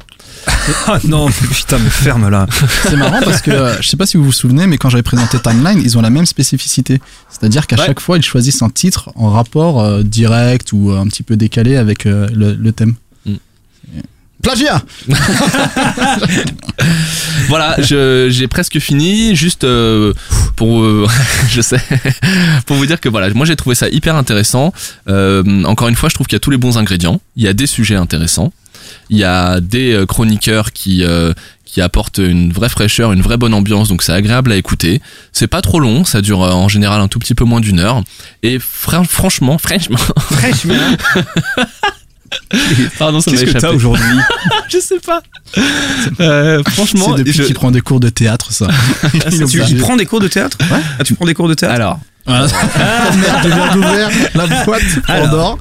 Ah 0.87 0.99
non, 1.05 1.27
putain, 1.29 1.77
mais 1.79 1.89
ferme 1.89 2.29
là. 2.29 2.45
C'est 2.83 2.95
marrant 2.95 3.19
parce 3.23 3.41
que 3.41 3.51
euh, 3.51 3.81
je 3.81 3.87
sais 3.87 3.97
pas 3.97 4.05
si 4.05 4.17
vous 4.17 4.23
vous 4.25 4.31
souvenez, 4.31 4.67
mais 4.67 4.77
quand 4.77 4.89
j'avais 4.89 5.03
présenté 5.03 5.39
Timeline, 5.39 5.79
ils 5.81 5.97
ont 5.97 6.01
la 6.01 6.09
même 6.09 6.25
spécificité. 6.25 7.01
C'est-à-dire 7.29 7.67
qu'à 7.67 7.77
Ouais. 7.77 7.85
chaque 7.85 7.99
fois, 7.99 8.17
ils 8.17 8.23
choisissent 8.23 8.61
un 8.61 8.69
titre 8.69 9.11
en 9.15 9.29
rapport 9.29 9.81
euh, 9.81 10.03
direct 10.03 10.71
ou 10.73 10.91
euh, 10.91 10.99
un 10.99 11.07
petit 11.07 11.23
peu 11.23 11.35
décalé 11.37 11.75
avec 11.77 12.05
euh, 12.05 12.27
le, 12.33 12.53
le 12.53 12.71
thème. 12.71 12.95
Mm. 13.25 13.35
Plagiat 14.43 14.81
Voilà, 17.49 17.75
j'ai 17.79 18.47
presque 18.47 18.79
fini. 18.79 19.35
Juste 19.35 19.63
euh, 19.63 20.13
pour, 20.55 20.81
euh, 20.83 21.07
je 21.49 21.61
sais, 21.61 21.79
pour 22.65 22.75
vous 22.77 22.85
dire 22.85 22.99
que 22.99 23.09
voilà, 23.09 23.29
moi 23.33 23.45
j'ai 23.45 23.55
trouvé 23.55 23.75
ça 23.75 23.87
hyper 23.89 24.15
intéressant. 24.15 24.73
Euh, 25.07 25.63
encore 25.63 25.87
une 25.87 25.95
fois, 25.95 26.09
je 26.09 26.15
trouve 26.15 26.27
qu'il 26.27 26.35
y 26.35 26.37
a 26.37 26.39
tous 26.41 26.51
les 26.51 26.57
bons 26.57 26.77
ingrédients. 26.77 27.21
Il 27.35 27.43
y 27.43 27.47
a 27.47 27.53
des 27.53 27.67
sujets 27.67 27.95
intéressants. 27.95 28.51
Il 29.09 29.17
y 29.17 29.23
a 29.23 29.59
des 29.59 29.93
euh, 29.93 30.05
chroniqueurs 30.05 30.71
qui 30.71 31.03
euh, 31.03 31.33
qui 31.65 31.81
apportent 31.81 32.19
une 32.19 32.51
vraie 32.53 32.69
fraîcheur, 32.69 33.11
une 33.13 33.21
vraie 33.21 33.35
bonne 33.37 33.53
ambiance, 33.53 33.89
donc 33.89 34.01
c'est 34.01 34.13
agréable 34.13 34.51
à 34.51 34.55
écouter. 34.55 35.01
C'est 35.33 35.47
pas 35.47 35.61
trop 35.61 35.79
long, 35.79 36.05
ça 36.05 36.21
dure 36.21 36.41
euh, 36.43 36.51
en 36.51 36.69
général 36.69 37.01
un 37.01 37.07
tout 37.09 37.19
petit 37.19 37.35
peu 37.35 37.43
moins 37.43 37.59
d'une 37.59 37.79
heure. 37.79 38.03
Et 38.41 38.57
fran- 38.59 39.03
franchement, 39.03 39.57
franchement, 39.57 39.97
pardon, 42.99 43.19
ça 43.21 43.31
m'a 43.31 43.37
Qu'est-ce 43.37 43.45
que 43.45 43.49
échappé. 43.57 43.59
t'as 43.67 43.71
aujourd'hui 43.73 44.17
Je 44.69 44.79
sais 44.79 44.99
pas. 44.99 45.21
Euh, 46.19 46.61
franchement, 46.71 47.11
C'est 47.15 47.23
depuis 47.23 47.33
je- 47.33 47.43
qu'il 47.43 47.55
prend 47.55 47.71
des 47.71 47.81
cours 47.81 47.99
de 47.99 48.09
théâtre, 48.09 48.51
ça. 48.51 48.67
Il 49.13 49.41
est 49.43 49.45
Tu 49.67 49.75
prends 49.77 49.95
des 49.95 50.05
cours 50.05 50.19
de 50.19 50.27
théâtre? 50.27 50.57
Ah, 50.99 51.03
tu 51.03 51.13
prends 51.15 51.25
des 51.25 51.33
cours 51.33 51.47
de 51.47 51.53
théâtre? 51.53 51.75
Alors. 51.75 51.99
Voilà. 52.27 52.47
Ah, 52.75 53.11
merde, 53.15 53.39
je 53.43 53.47
viens 53.49 53.73
d'ouvrir 53.73 54.09
la 54.35 54.47
boîte 54.65 54.81
Pandore. 55.07 55.57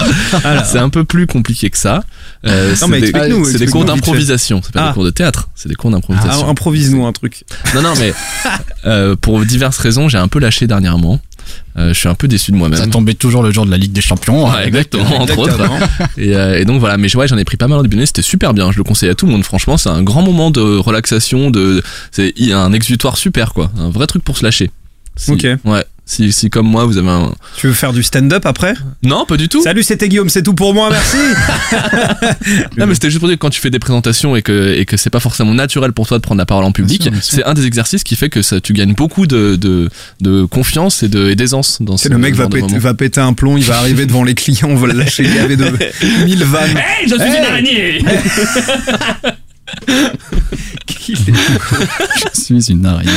C'est 0.64 0.78
un 0.78 0.88
peu 0.88 1.04
plus 1.04 1.26
compliqué 1.26 1.70
que 1.70 1.78
ça. 1.78 2.02
Euh, 2.46 2.74
c'est 2.76 2.86
mais 2.88 3.00
des, 3.00 3.08
explique-nous, 3.08 3.44
c'est 3.44 3.52
des 3.52 3.62
explique-nous 3.64 3.72
cours 3.72 3.84
d'improvisation. 3.84 4.60
C'est 4.64 4.72
pas 4.72 4.84
Ah. 4.84 4.88
des 4.88 4.94
cours 4.94 5.04
de 5.04 5.10
théâtre, 5.10 5.48
c'est 5.54 5.68
des 5.68 5.74
cours 5.74 5.90
Ah, 5.90 5.94
d'improvisation. 5.96 6.48
improvise-nous 6.48 7.06
un 7.06 7.12
truc. 7.12 7.44
non, 7.74 7.82
non, 7.82 7.92
mais 7.98 8.12
euh, 8.86 9.16
pour 9.20 9.44
diverses 9.44 9.78
raisons, 9.78 10.08
j'ai 10.08 10.18
un 10.18 10.28
peu 10.28 10.38
lâché 10.38 10.66
dernièrement. 10.66 11.20
Euh, 11.78 11.94
je 11.94 11.98
suis 11.98 12.08
un 12.08 12.14
peu 12.14 12.26
déçu 12.26 12.50
de 12.50 12.56
Ça 12.56 12.58
moi-même. 12.58 12.90
tombait 12.90 13.14
toujours 13.14 13.42
le 13.44 13.52
jour 13.52 13.64
de 13.66 13.70
la 13.70 13.76
Ligue 13.76 13.92
des 13.92 14.00
Champions. 14.00 14.50
Ouais, 14.50 14.66
exactement, 14.66 15.20
entre 15.20 15.38
autres. 15.38 15.60
Et, 16.18 16.34
euh, 16.34 16.58
et 16.60 16.64
donc 16.64 16.80
voilà, 16.80 16.96
mais 16.96 17.14
ouais, 17.14 17.28
j'en 17.28 17.36
ai 17.38 17.44
pris 17.44 17.56
pas 17.56 17.68
mal 17.68 17.78
au 17.78 17.82
début 17.82 18.04
c'était 18.04 18.22
super 18.22 18.52
bien. 18.54 18.72
Je 18.72 18.78
le 18.78 18.84
conseille 18.84 19.10
à 19.10 19.14
tout 19.14 19.26
le 19.26 19.32
monde. 19.32 19.44
Franchement, 19.44 19.76
c'est 19.76 19.88
un 19.90 20.02
grand 20.02 20.22
moment 20.22 20.50
de 20.50 20.60
relaxation, 20.78 21.50
de, 21.50 21.82
c'est 22.10 22.32
un 22.52 22.72
exutoire 22.72 23.16
super 23.16 23.52
quoi, 23.52 23.70
un 23.78 23.90
vrai 23.90 24.06
truc 24.08 24.24
pour 24.24 24.36
se 24.38 24.44
lâcher. 24.44 24.70
Si- 25.14 25.30
Ok. 25.32 25.46
Ouais. 25.64 25.84
Si, 26.08 26.30
si 26.32 26.50
comme 26.50 26.68
moi 26.68 26.84
vous 26.84 26.98
avez 26.98 27.08
un. 27.08 27.32
Tu 27.56 27.66
veux 27.66 27.72
faire 27.72 27.92
du 27.92 28.04
stand-up 28.04 28.46
après? 28.46 28.74
Non, 29.02 29.26
pas 29.26 29.36
du 29.36 29.48
tout. 29.48 29.60
Salut, 29.64 29.82
c'était 29.82 30.08
Guillaume, 30.08 30.28
c'est 30.28 30.44
tout 30.44 30.54
pour 30.54 30.72
moi, 30.72 30.88
merci. 30.88 31.16
Non 32.78 32.86
mais 32.86 32.94
c'était 32.94 33.10
juste 33.10 33.18
pour 33.20 33.28
dire 33.28 33.36
que 33.36 33.40
quand 33.40 33.50
tu 33.50 33.60
fais 33.60 33.70
des 33.70 33.78
présentations 33.78 34.36
et 34.36 34.42
que 34.42 34.74
et 34.74 34.84
que 34.84 34.96
c'est 34.96 35.10
pas 35.10 35.18
forcément 35.20 35.52
naturel 35.54 35.92
pour 35.92 36.06
toi 36.06 36.18
de 36.18 36.22
prendre 36.22 36.38
la 36.38 36.46
parole 36.46 36.64
en 36.64 36.70
public, 36.72 37.08
c'est 37.22 37.42
un 37.44 37.54
des 37.54 37.66
exercices 37.66 38.04
qui 38.04 38.14
fait 38.16 38.28
que 38.28 38.42
ça 38.42 38.60
tu 38.60 38.72
gagnes 38.72 38.94
beaucoup 38.94 39.26
de 39.26 39.56
de, 39.56 39.88
de 40.20 40.44
confiance 40.44 41.02
et 41.02 41.08
d'aisance 41.08 41.78
dans 41.80 41.96
ce 41.96 42.04
C'est 42.04 42.08
le 42.10 42.18
mec 42.18 42.34
va 42.34 42.48
péter, 42.48 42.78
va 42.78 42.94
péter 42.94 43.20
un 43.20 43.32
plomb, 43.32 43.56
il 43.56 43.64
va 43.64 43.78
arriver 43.78 44.06
devant 44.06 44.22
les 44.22 44.34
clients, 44.34 44.68
on 44.70 44.76
va 44.76 44.86
le 44.88 44.92
lâcher 44.94 45.24
gavé 45.24 45.56
de 45.56 45.64
1000 46.24 46.44
vannes. 46.44 46.76
Hey, 46.76 47.08
je 47.08 47.14
suis 47.14 47.36
une 47.36 47.44
araignée. 47.44 48.04
Je 51.08 52.40
suis 52.40 52.70
une 52.72 52.86
araignée. 52.86 53.12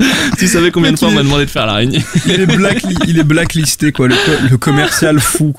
tu 0.38 0.46
savais 0.48 0.70
combien 0.70 0.92
de 0.92 0.98
fois 0.98 1.08
on 1.08 1.12
m'a 1.12 1.22
demandé 1.22 1.44
de 1.46 1.50
faire 1.50 1.66
l'araignée 1.66 2.02
Il 2.26 2.32
est, 2.40 2.46
blackli- 2.46 2.98
il 3.08 3.18
est 3.18 3.24
blacklisté, 3.24 3.92
quoi, 3.92 4.08
le, 4.08 4.14
co- 4.14 4.48
le 4.50 4.56
commercial 4.56 5.20
fou. 5.20 5.54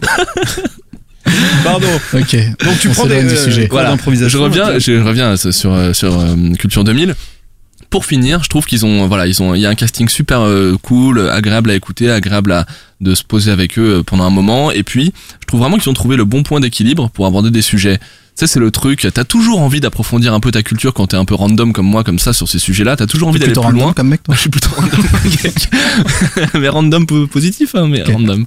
Pardon. 1.63 1.87
Ok. 2.13 2.35
Donc 2.63 2.79
tu 2.79 2.87
On 2.89 2.93
prends 2.93 3.05
des 3.05 3.21
du 3.21 3.29
euh, 3.29 3.43
sujet. 3.43 3.67
Voilà. 3.71 3.95
Je 4.27 4.37
reviens, 4.37 4.79
je 4.79 4.93
reviens 5.01 5.37
sur 5.37 5.53
sur, 5.53 5.95
sur, 5.95 6.19
euh, 6.19 6.35
Culture 6.57 6.83
2000. 6.83 7.15
Pour 7.89 8.05
finir, 8.05 8.41
je 8.43 8.49
trouve 8.49 8.65
qu'ils 8.65 8.85
ont 8.85 9.05
voilà, 9.07 9.27
ils 9.27 9.41
ont 9.43 9.53
il 9.53 9.61
y 9.61 9.65
a 9.65 9.69
un 9.69 9.75
casting 9.75 10.07
super 10.07 10.41
euh, 10.41 10.77
cool, 10.81 11.29
agréable 11.29 11.69
à 11.69 11.75
écouter, 11.75 12.09
agréable 12.09 12.51
à 12.53 12.65
de 13.01 13.13
se 13.15 13.23
poser 13.23 13.51
avec 13.51 13.77
eux 13.77 13.97
euh, 13.99 14.03
pendant 14.03 14.23
un 14.23 14.29
moment 14.29 14.71
et 14.71 14.83
puis 14.83 15.11
je 15.41 15.45
trouve 15.45 15.59
vraiment 15.59 15.77
qu'ils 15.77 15.89
ont 15.89 15.93
trouvé 15.93 16.15
le 16.15 16.23
bon 16.23 16.43
point 16.43 16.59
d'équilibre 16.61 17.09
pour 17.13 17.25
aborder 17.25 17.51
des 17.51 17.61
sujets 17.61 17.99
sais, 18.41 18.53
c'est 18.53 18.59
le 18.59 18.71
truc, 18.71 19.07
t'as 19.13 19.23
toujours 19.23 19.59
envie 19.61 19.79
d'approfondir 19.79 20.33
un 20.33 20.39
peu 20.39 20.51
ta 20.51 20.63
culture 20.63 20.93
quand 20.93 21.07
t'es 21.07 21.17
un 21.17 21.25
peu 21.25 21.35
random 21.35 21.73
comme 21.73 21.85
moi, 21.87 22.03
comme 22.03 22.19
ça, 22.19 22.33
sur 22.33 22.47
ces 22.49 22.59
sujets-là. 22.59 22.95
T'as 22.95 23.07
toujours 23.07 23.29
envie 23.29 23.39
d'aller 23.39 23.53
plus 23.53 23.71
loin. 23.71 23.93
comme 23.93 24.09
mec, 24.09 24.23
toi 24.23 24.35
Je 24.35 24.41
suis 24.41 24.49
plutôt 24.49 24.69
random. 24.75 24.99
mais 26.59 26.69
random 26.69 27.05
po- 27.05 27.27
positif, 27.27 27.75
hein, 27.75 27.87
mais 27.87 28.03
random. 28.03 28.45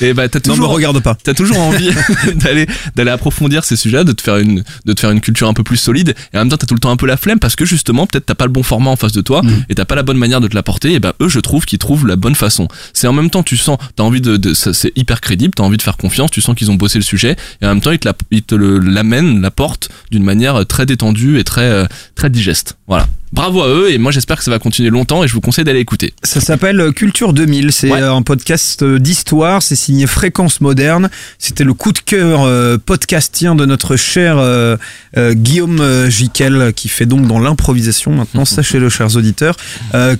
Et 0.00 0.14
bah, 0.14 0.28
t'as 0.28 0.38
Non, 0.46 0.52
me 0.54 0.58
toujours, 0.58 0.70
regarde 0.72 1.00
pas. 1.00 1.16
t'as 1.22 1.34
toujours 1.34 1.58
envie 1.58 1.90
d'aller 2.36 2.66
d'aller 2.94 3.10
approfondir 3.10 3.64
ces 3.64 3.74
sujets 3.74 4.04
de 4.04 4.12
te 4.12 4.22
faire 4.22 4.36
une 4.36 4.62
de 4.84 4.92
te 4.92 5.00
faire 5.00 5.10
une 5.10 5.20
culture 5.20 5.48
un 5.48 5.54
peu 5.54 5.64
plus 5.64 5.76
solide 5.76 6.14
et 6.32 6.36
en 6.36 6.40
même 6.42 6.50
temps 6.50 6.56
t'as 6.56 6.66
tout 6.68 6.74
le 6.74 6.80
temps 6.80 6.92
un 6.92 6.96
peu 6.96 7.06
la 7.06 7.16
flemme 7.16 7.40
parce 7.40 7.56
que 7.56 7.64
justement 7.64 8.06
peut-être 8.06 8.26
t'as 8.26 8.36
pas 8.36 8.44
le 8.44 8.52
bon 8.52 8.62
format 8.62 8.90
en 8.90 8.96
face 8.96 9.10
de 9.12 9.20
toi 9.20 9.40
Mm. 9.42 9.64
et 9.70 9.74
t'as 9.74 9.84
pas 9.86 9.94
la 9.96 10.02
bonne 10.04 10.18
manière 10.18 10.40
de 10.40 10.46
te 10.48 10.54
l'apporter 10.54 10.92
et 10.92 11.00
bah 11.00 11.14
eux 11.20 11.28
je 11.28 11.40
trouve 11.40 11.64
qu'ils 11.64 11.78
trouvent 11.80 12.06
la 12.06 12.14
bonne 12.16 12.34
façon 12.36 12.68
c'est 12.92 13.06
en 13.08 13.12
même 13.12 13.30
temps 13.30 13.42
tu 13.42 13.56
sens 13.56 13.78
t'as 13.96 14.02
envie 14.04 14.20
de, 14.20 14.52
c'est 14.54 14.92
hyper 14.96 15.20
crédible 15.20 15.52
t'as 15.56 15.62
envie 15.64 15.78
de 15.78 15.82
faire 15.82 15.96
confiance 15.96 16.30
tu 16.30 16.40
sens 16.40 16.54
qu'ils 16.54 16.70
ont 16.70 16.74
bossé 16.74 16.98
le 16.98 17.04
sujet 17.04 17.34
et 17.62 17.66
en 17.66 17.70
même 17.70 17.80
temps 17.80 17.90
ils 17.90 17.98
te 17.98 18.06
la- 18.06 18.14
ils 18.30 18.42
te 18.42 18.54
le- 18.54 18.78
l'amènent 19.10 19.40
l'apportent 19.40 19.88
d'une 20.10 20.22
manière 20.22 20.66
très 20.66 20.86
détendue 20.86 21.38
et 21.38 21.44
très 21.44 21.68
euh, 21.68 21.86
très 22.14 22.30
digeste. 22.30 22.76
Voilà 22.86 23.06
bravo 23.32 23.62
à 23.62 23.68
eux 23.68 23.90
et 23.92 23.98
moi 23.98 24.10
j'espère 24.12 24.36
que 24.38 24.44
ça 24.44 24.50
va 24.50 24.58
continuer 24.58 24.90
longtemps 24.90 25.22
et 25.24 25.28
je 25.28 25.34
vous 25.34 25.40
conseille 25.40 25.64
d'aller 25.64 25.78
écouter 25.80 26.12
Ça 26.24 26.40
s'appelle 26.40 26.80
euh, 26.80 26.92
Culture 26.92 27.32
2000. 27.32 27.72
C'est 27.72 27.90
Ouais. 27.90 28.00
euh, 28.02 28.12
un 28.14 28.22
podcast 28.22 28.82
euh, 28.82 28.98
d'histoire. 28.98 29.62
C'est 29.62 29.76
signé 29.76 30.06
Fréquence 30.06 30.60
Moderne. 30.60 31.10
C'était 31.38 31.64
le 31.64 31.74
coup 31.74 31.92
de 31.92 31.98
cœur 31.98 32.42
euh, 32.42 32.76
podcastien 32.78 33.54
de 33.54 33.64
notre 33.66 33.96
cher 33.96 34.36
euh, 34.38 34.76
euh, 35.16 35.34
Guillaume 35.34 36.08
Jiquel 36.08 36.72
qui 36.74 36.88
fait 36.88 37.06
donc 37.06 37.26
dans 37.26 37.38
l'improvisation 37.38 38.12
maintenant. 38.12 38.44
Sachez-le, 38.50 38.88
chers 38.88 39.16
auditeurs. 39.16 39.56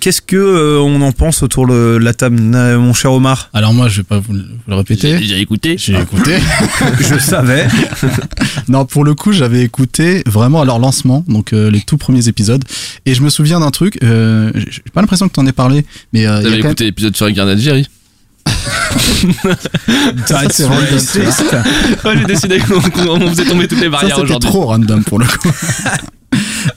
Qu'est-ce 0.01 0.23
que 0.23 0.79
on 0.81 1.01
en 1.03 1.13
pense 1.13 1.43
autour 1.43 1.67
de 1.67 1.99
la 2.01 2.15
table, 2.15 2.41
mon 2.41 2.93
cher 2.95 3.13
Omar? 3.13 3.51
Alors 3.53 3.73
moi, 3.75 3.89
je 3.89 3.99
vais 3.99 4.03
pas 4.05 4.19
vous 4.19 4.33
le, 4.33 4.41
vous 4.43 4.49
le 4.69 4.75
répéter. 4.77 5.19
j'ai 5.23 5.41
écouté 5.41 5.77
J'ai 5.79 5.99
écouté. 5.99 6.39
Je 7.01 7.19
savais. 7.19 7.67
non, 8.69 8.85
pour 8.85 9.05
le 9.05 9.15
coup, 9.15 9.33
j'avais 9.33 9.63
écouté 9.63 10.23
vraiment 10.27 10.63
à 10.63 10.65
leur 10.65 10.79
lancement, 10.79 11.25
donc 11.29 11.53
les 11.53 11.81
tout 11.81 11.97
premiers 11.99 12.29
épisodes. 12.29 12.65
Et 13.07 13.15
je 13.15 13.23
me 13.23 13.31
souviens 13.31 13.61
d'un 13.61 13.71
truc, 13.71 13.99
euh, 14.03 14.51
j'ai 14.55 14.83
pas 14.93 15.01
l'impression 15.01 15.29
que 15.29 15.33
t'en 15.33 15.47
aies 15.47 15.53
parlé, 15.53 15.85
mais 16.13 16.27
euh, 16.27 16.43
T'avais 16.43 16.59
écouté 16.59 16.85
l'épisode 16.85 17.17
sur 17.17 17.27
la 17.27 17.33
guerre 17.33 17.47
d'Algérie 17.47 17.87
c'est. 20.99 21.19
Ouais, 22.05 22.19
j'ai 22.19 22.25
décidé 22.25 22.59
qu'on 22.59 22.81
faisait 22.81 23.45
tomber 23.45 23.69
toutes 23.69 23.81
les 23.81 23.89
barrières 23.89 24.19
aujourd'hui. 24.19 24.49
trop 24.51 24.67
random 24.67 25.05
pour 25.05 25.19
le 25.19 25.27
coup. 25.27 25.51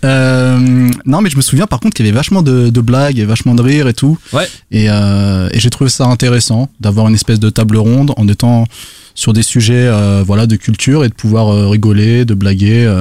Euh, 0.05 0.89
non, 1.05 1.21
mais 1.21 1.29
je 1.29 1.35
me 1.37 1.41
souviens 1.41 1.67
par 1.67 1.79
contre 1.79 1.93
qu'il 1.93 2.05
y 2.05 2.09
avait 2.09 2.15
vachement 2.15 2.41
de, 2.41 2.69
de 2.69 2.81
blagues 2.81 3.19
et 3.19 3.25
vachement 3.25 3.53
de 3.53 3.61
rire 3.61 3.87
et 3.87 3.93
tout. 3.93 4.17
Ouais. 4.31 4.47
Et, 4.71 4.85
euh, 4.89 5.49
et 5.51 5.59
j'ai 5.59 5.69
trouvé 5.69 5.89
ça 5.89 6.05
intéressant 6.05 6.69
d'avoir 6.79 7.07
une 7.07 7.13
espèce 7.15 7.39
de 7.39 7.49
table 7.49 7.77
ronde 7.77 8.13
en 8.17 8.27
étant 8.27 8.65
sur 9.13 9.33
des 9.33 9.43
sujets 9.43 9.87
euh, 9.87 10.23
voilà 10.25 10.47
de 10.47 10.55
culture 10.55 11.03
et 11.05 11.09
de 11.09 11.13
pouvoir 11.13 11.69
rigoler, 11.69 12.25
de 12.25 12.33
blaguer. 12.33 12.91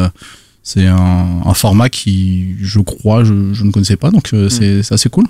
C'est 0.62 0.86
un, 0.86 1.40
un 1.44 1.54
format 1.54 1.88
qui, 1.88 2.56
je 2.60 2.80
crois, 2.80 3.24
je, 3.24 3.52
je 3.52 3.64
ne 3.64 3.70
connaissais 3.72 3.96
pas, 3.96 4.10
donc 4.10 4.32
euh, 4.32 4.48
c'est 4.48 4.82
c'est 4.82 4.94
assez 4.94 5.08
cool. 5.08 5.26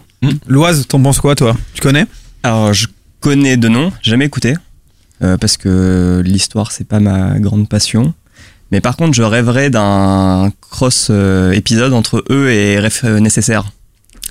Loise, 0.47 0.87
t'en 0.87 1.01
penses 1.03 1.21
quoi 1.21 1.35
toi? 1.35 1.57
Tu 1.75 1.81
connais? 1.81 2.07
Alors, 2.43 2.73
je 2.73 2.89
connais 3.21 3.57
de 3.57 3.69
nom, 3.69 3.93
jamais 4.03 4.27
écouté, 4.27 4.55
euh, 5.23 5.37
parce 5.37 5.57
que 5.57 6.23
l'histoire, 6.25 6.73
c'est 6.73 6.87
pas 6.87 7.01
ma 7.01 7.39
grande 7.39 7.69
passion. 7.69 8.15
Mais 8.71 8.81
par 8.81 8.97
contre, 8.97 9.15
je 9.15 9.23
rêverais 9.23 9.69
d'un 9.69 10.51
cross 10.71 11.09
euh, 11.11 11.53
épisode 11.53 11.93
entre 11.93 12.25
eux 12.31 12.51
et 12.51 12.81
Ref 12.81 13.05
euh, 13.05 13.21
Nécessaire, 13.21 13.71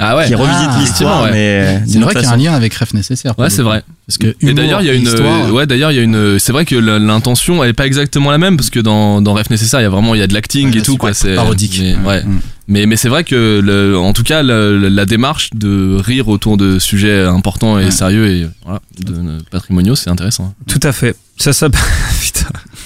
Ah 0.04 0.18
ouais. 0.18 0.26
qui 0.28 0.36
revisite 0.36 0.70
Ah, 0.72 0.80
l'histoire, 0.80 1.24
ouais. 1.24 1.32
mais 1.32 1.82
C'est 1.88 1.98
vrai 2.00 2.06
autre 2.08 2.20
qu'il 2.20 2.24
y 2.24 2.32
a 2.32 2.34
un 2.34 2.38
lien 2.38 2.54
avec 2.54 2.74
Ref 2.74 2.94
nécessaire. 2.94 3.38
Ouais, 3.38 3.50
c'est 3.50 3.62
vrai. 3.62 3.84
Parce 4.08 4.18
que 4.18 4.28
Et 4.28 4.36
humour 4.42 4.56
d'ailleurs, 4.56 4.82
il 4.82 4.88
y 4.88 4.90
a 4.90 4.94
et 4.94 4.98
une, 4.98 5.04
histoire, 5.04 5.54
ouais, 5.54 5.66
d'ailleurs, 5.68 5.92
il 5.92 5.96
y 5.96 6.00
a 6.00 6.04
une, 6.04 6.40
c'est 6.40 6.52
vrai 6.52 6.66
que 6.66 6.76
l'intention, 6.76 7.64
elle 7.64 7.70
est 7.70 7.74
pas 7.74 7.86
exactement 7.86 8.32
la 8.32 8.38
même 8.38 8.58
parce 8.58 8.70
que 8.70 8.80
dans, 8.80 9.22
dans 9.22 9.34
Ref 9.34 9.50
nécessaire, 9.50 9.80
il 9.80 9.84
y 9.84 9.86
a 9.86 9.90
vraiment, 9.90 10.16
il 10.16 10.20
y 10.20 10.24
a 10.24 10.28
de 10.28 10.34
l'acting 10.34 10.72
Ouais, 10.72 10.78
et 10.80 10.82
tout, 10.82 10.98
quoi. 10.98 11.14
C'est 11.14 11.36
parodique. 11.36 11.80
Mais, 11.82 11.96
ouais. 12.08 12.24
Mm. 12.24 12.40
Mais, 12.68 12.86
mais 12.86 12.96
c'est 12.96 13.10
vrai 13.10 13.24
que, 13.24 13.60
le, 13.64 13.98
en 13.98 14.14
tout 14.14 14.24
cas, 14.24 14.44
le- 14.44 14.88
la 14.90 15.06
démarche 15.06 15.50
de 15.54 15.98
rire 16.00 16.28
autour 16.30 16.58
de 16.58 16.80
sujets 16.80 17.24
importants 17.26 17.78
et 17.80 17.86
Ouais. 17.86 17.92
sérieux 17.92 18.28
et 18.28 18.48
voilà, 18.64 18.80
de, 19.00 19.12
de 19.14 19.44
patrimoniaux, 19.52 19.96
c'est 19.96 20.10
intéressant. 20.10 20.54
Tout 20.68 20.80
à 20.84 20.92
fait. 20.92 21.16
Ça 21.38 21.54
s'appelle. 21.54 21.80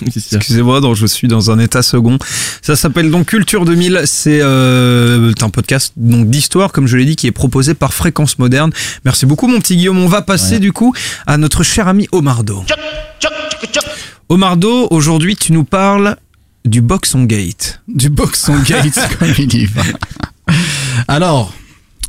Excusez-moi, 0.06 0.82
donc 0.82 0.96
je 0.96 1.06
suis 1.06 1.28
dans 1.28 1.52
un 1.52 1.60
état 1.60 1.82
second. 1.82 2.18
Ça 2.62 2.76
s'appelle 2.76 3.12
donc 3.12 3.28
Culture 3.28 3.66
2000. 3.66 4.02
C'est 4.06 4.40
euh, 4.42 5.32
un 5.42 5.50
podcast 5.50 5.94
donc 5.98 6.30
d'histoire, 6.30 6.72
comme 6.72 6.88
je 6.88 6.98
l'ai 6.98 7.06
dit, 7.06 7.16
qui 7.16 7.28
est 7.28 7.32
proposé 7.32 7.74
par 7.74 7.94
Fréquence 7.94 8.40
Moderne. 8.40 8.72
Merci 9.06 9.26
beaucoup, 9.26 9.48
mon 9.48 9.60
petit 9.60 9.76
Guillaume. 9.78 9.98
On 10.00 10.08
va 10.08 10.22
passer 10.22 10.56
Ouais. 10.56 10.60
du 10.60 10.72
coup 10.74 10.94
à 11.28 11.38
notre 11.38 11.64
cher 11.64 11.88
ami 11.88 12.08
Omardo. 12.12 12.64
Omardo, 14.30 14.88
aujourd'hui, 14.92 15.36
tu 15.36 15.52
nous 15.54 15.64
parles 15.64 16.18
du 16.66 16.82
Boxon 16.82 17.24
Gate. 17.26 17.82
du 17.88 18.10
Boxon 18.10 18.58
Gates 18.68 19.00
comme 19.20 19.30
il 19.38 19.54
y 19.54 19.66
va. 19.66 19.84
Alors, 21.08 21.54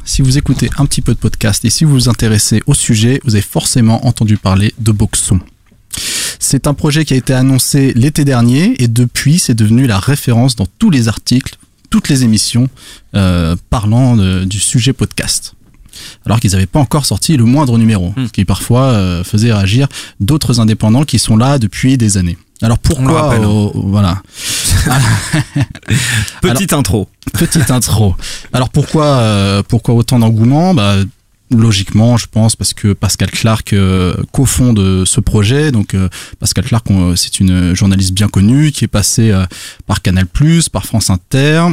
si 0.05 0.23
vous 0.23 0.39
écoutez 0.39 0.71
un 0.79 0.87
petit 0.87 1.03
peu 1.03 1.13
de 1.13 1.19
podcast 1.19 1.65
et 1.65 1.71
si 1.71 1.85
vous 1.85 1.93
vous 1.93 2.09
intéressez 2.09 2.63
au 2.67 2.73
sujet, 2.75 3.21
vous 3.25 3.35
avez 3.35 3.43
forcément 3.43 4.07
entendu 4.07 4.37
parler 4.39 4.73
de 4.79 4.93
Boxon. 4.93 5.41
C'est 6.39 6.67
un 6.67 6.75
projet 6.75 7.05
qui 7.05 7.15
a 7.15 7.17
été 7.17 7.33
annoncé 7.33 7.93
l'été 7.95 8.25
dernier 8.25 8.75
et 8.83 8.89
depuis 8.89 9.39
c'est 9.39 9.55
devenu 9.55 9.87
la 9.87 9.99
référence 9.99 10.55
dans 10.57 10.67
tous 10.79 10.91
les 10.91 11.09
articles, 11.09 11.57
toutes 11.91 12.09
les 12.09 12.25
émissions 12.25 12.69
euh, 13.15 13.57
parlant 13.71 14.17
de- 14.17 14.45
du 14.45 14.61
sujet 14.61 14.93
podcast. 14.93 15.55
Alors 16.27 16.41
qu'ils 16.41 16.51
n'avaient 16.53 16.67
pas 16.67 16.79
encore 16.81 17.07
sorti 17.07 17.37
le 17.39 17.45
moindre 17.45 17.79
numéro, 17.79 18.13
Hmm. 18.17 18.27
ce 18.27 18.33
qui 18.33 18.45
parfois 18.45 18.83
euh, 18.83 19.25
faisait 19.25 19.53
réagir 19.53 19.89
d'autres 20.21 20.61
indépendants 20.61 21.05
qui 21.05 21.19
sont 21.19 21.37
là 21.39 21.59
depuis 21.59 21.97
des 21.97 22.19
années. 22.19 22.37
Alors 22.63 22.79
pourquoi 22.79 23.23
rappelle. 23.23 23.45
euh, 23.45 23.69
voilà 23.75 24.23
Petite 26.43 26.73
intro. 26.73 27.09
Petite 27.33 27.71
intro. 27.71 28.15
Alors 28.53 28.71
pourquoi, 28.71 29.05
euh, 29.07 29.63
pourquoi 29.67 29.95
autant 29.95 30.19
d'engouement? 30.19 30.75
Bah, 30.75 30.97
Logiquement, 31.51 32.17
je 32.17 32.27
pense 32.27 32.57
parce 32.57 32.75
que 32.75 32.93
Pascal 32.93 33.31
Clark 33.31 33.73
euh, 33.73 34.17
cofonde 34.33 35.05
ce 35.07 35.21
projet. 35.21 35.71
Donc 35.71 35.95
euh, 35.95 36.09
Pascal 36.41 36.65
Clark, 36.65 36.91
on- 36.91 37.15
c'est 37.15 37.39
une 37.39 37.75
journaliste 37.75 38.13
bien 38.13 38.27
connue 38.27 38.73
qui 38.73 38.85
est 38.85 38.89
passée 38.89 39.31
euh, 39.31 39.45
par 39.87 40.03
Canal+, 40.03 40.27
par 40.73 40.85
France 40.87 41.09
Inter, 41.09 41.67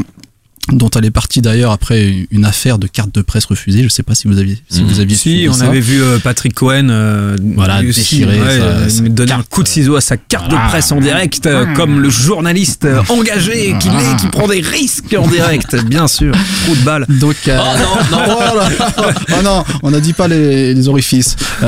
dont 0.72 0.90
elle 0.92 1.04
est 1.06 1.12
partie 1.12 1.42
d'ailleurs 1.42 1.72
après 1.72 2.26
une 2.32 2.46
affaire 2.46 2.78
de 2.80 2.88
carte 2.88 3.14
de 3.14 3.22
presse 3.22 3.44
refusée. 3.46 3.84
Je 3.84 3.90
sais 3.90 4.02
pas 4.04 4.16
si 4.16 4.28
vous 4.30 4.40
aviez, 4.40 4.58
si 4.70 4.82
Mhm. 4.82 4.88
vous 4.88 5.00
aviez 5.02 5.16
Si, 5.18 5.46
on 5.50 5.54
ça. 5.54 5.66
avait 5.66 5.82
vu 5.82 6.02
euh, 6.02 6.20
Patrick 6.20 6.54
Cohen 6.54 6.88
euh, 6.90 7.36
Voilà, 7.56 7.82
déchirer 7.84 8.38
sa- 8.38 8.44
euh, 8.46 8.90
sa 8.90 9.02
donner 9.04 9.34
un 9.34 9.44
coup 9.44 9.62
de 9.64 9.68
ciseau 9.68 9.96
à 9.98 10.02
sa 10.02 10.16
carte 10.16 10.50
voilà. 10.50 10.66
de 10.66 10.70
presse 10.70 10.92
en 10.94 11.02
direct, 11.02 11.46
euh, 11.48 11.66
comme 11.76 12.00
le 12.00 12.10
journaliste 12.10 12.88
engagé 13.10 13.76
qu'il 13.80 13.92
est, 13.92 14.16
qui 14.20 14.28
prend 14.28 14.48
des 14.48 14.62
risques 14.62 15.16
en 15.20 15.28
direct, 15.28 15.76
bien 15.86 16.08
sûr. 16.08 16.34
Trou 16.66 16.76
de 16.76 16.82
balle. 16.82 17.06
Donc, 17.10 17.36
euh, 17.48 17.60
Oh 17.62 17.78
non, 18.12 18.18
non. 18.18 18.24
oh. 18.98 19.02
Oh 19.38 19.42
non, 19.44 19.64
on 19.84 19.92
n'a 19.92 20.00
dit 20.00 20.14
pas 20.14 20.28
les, 20.30 20.74
les 20.74 20.88
orifices. 20.88 21.36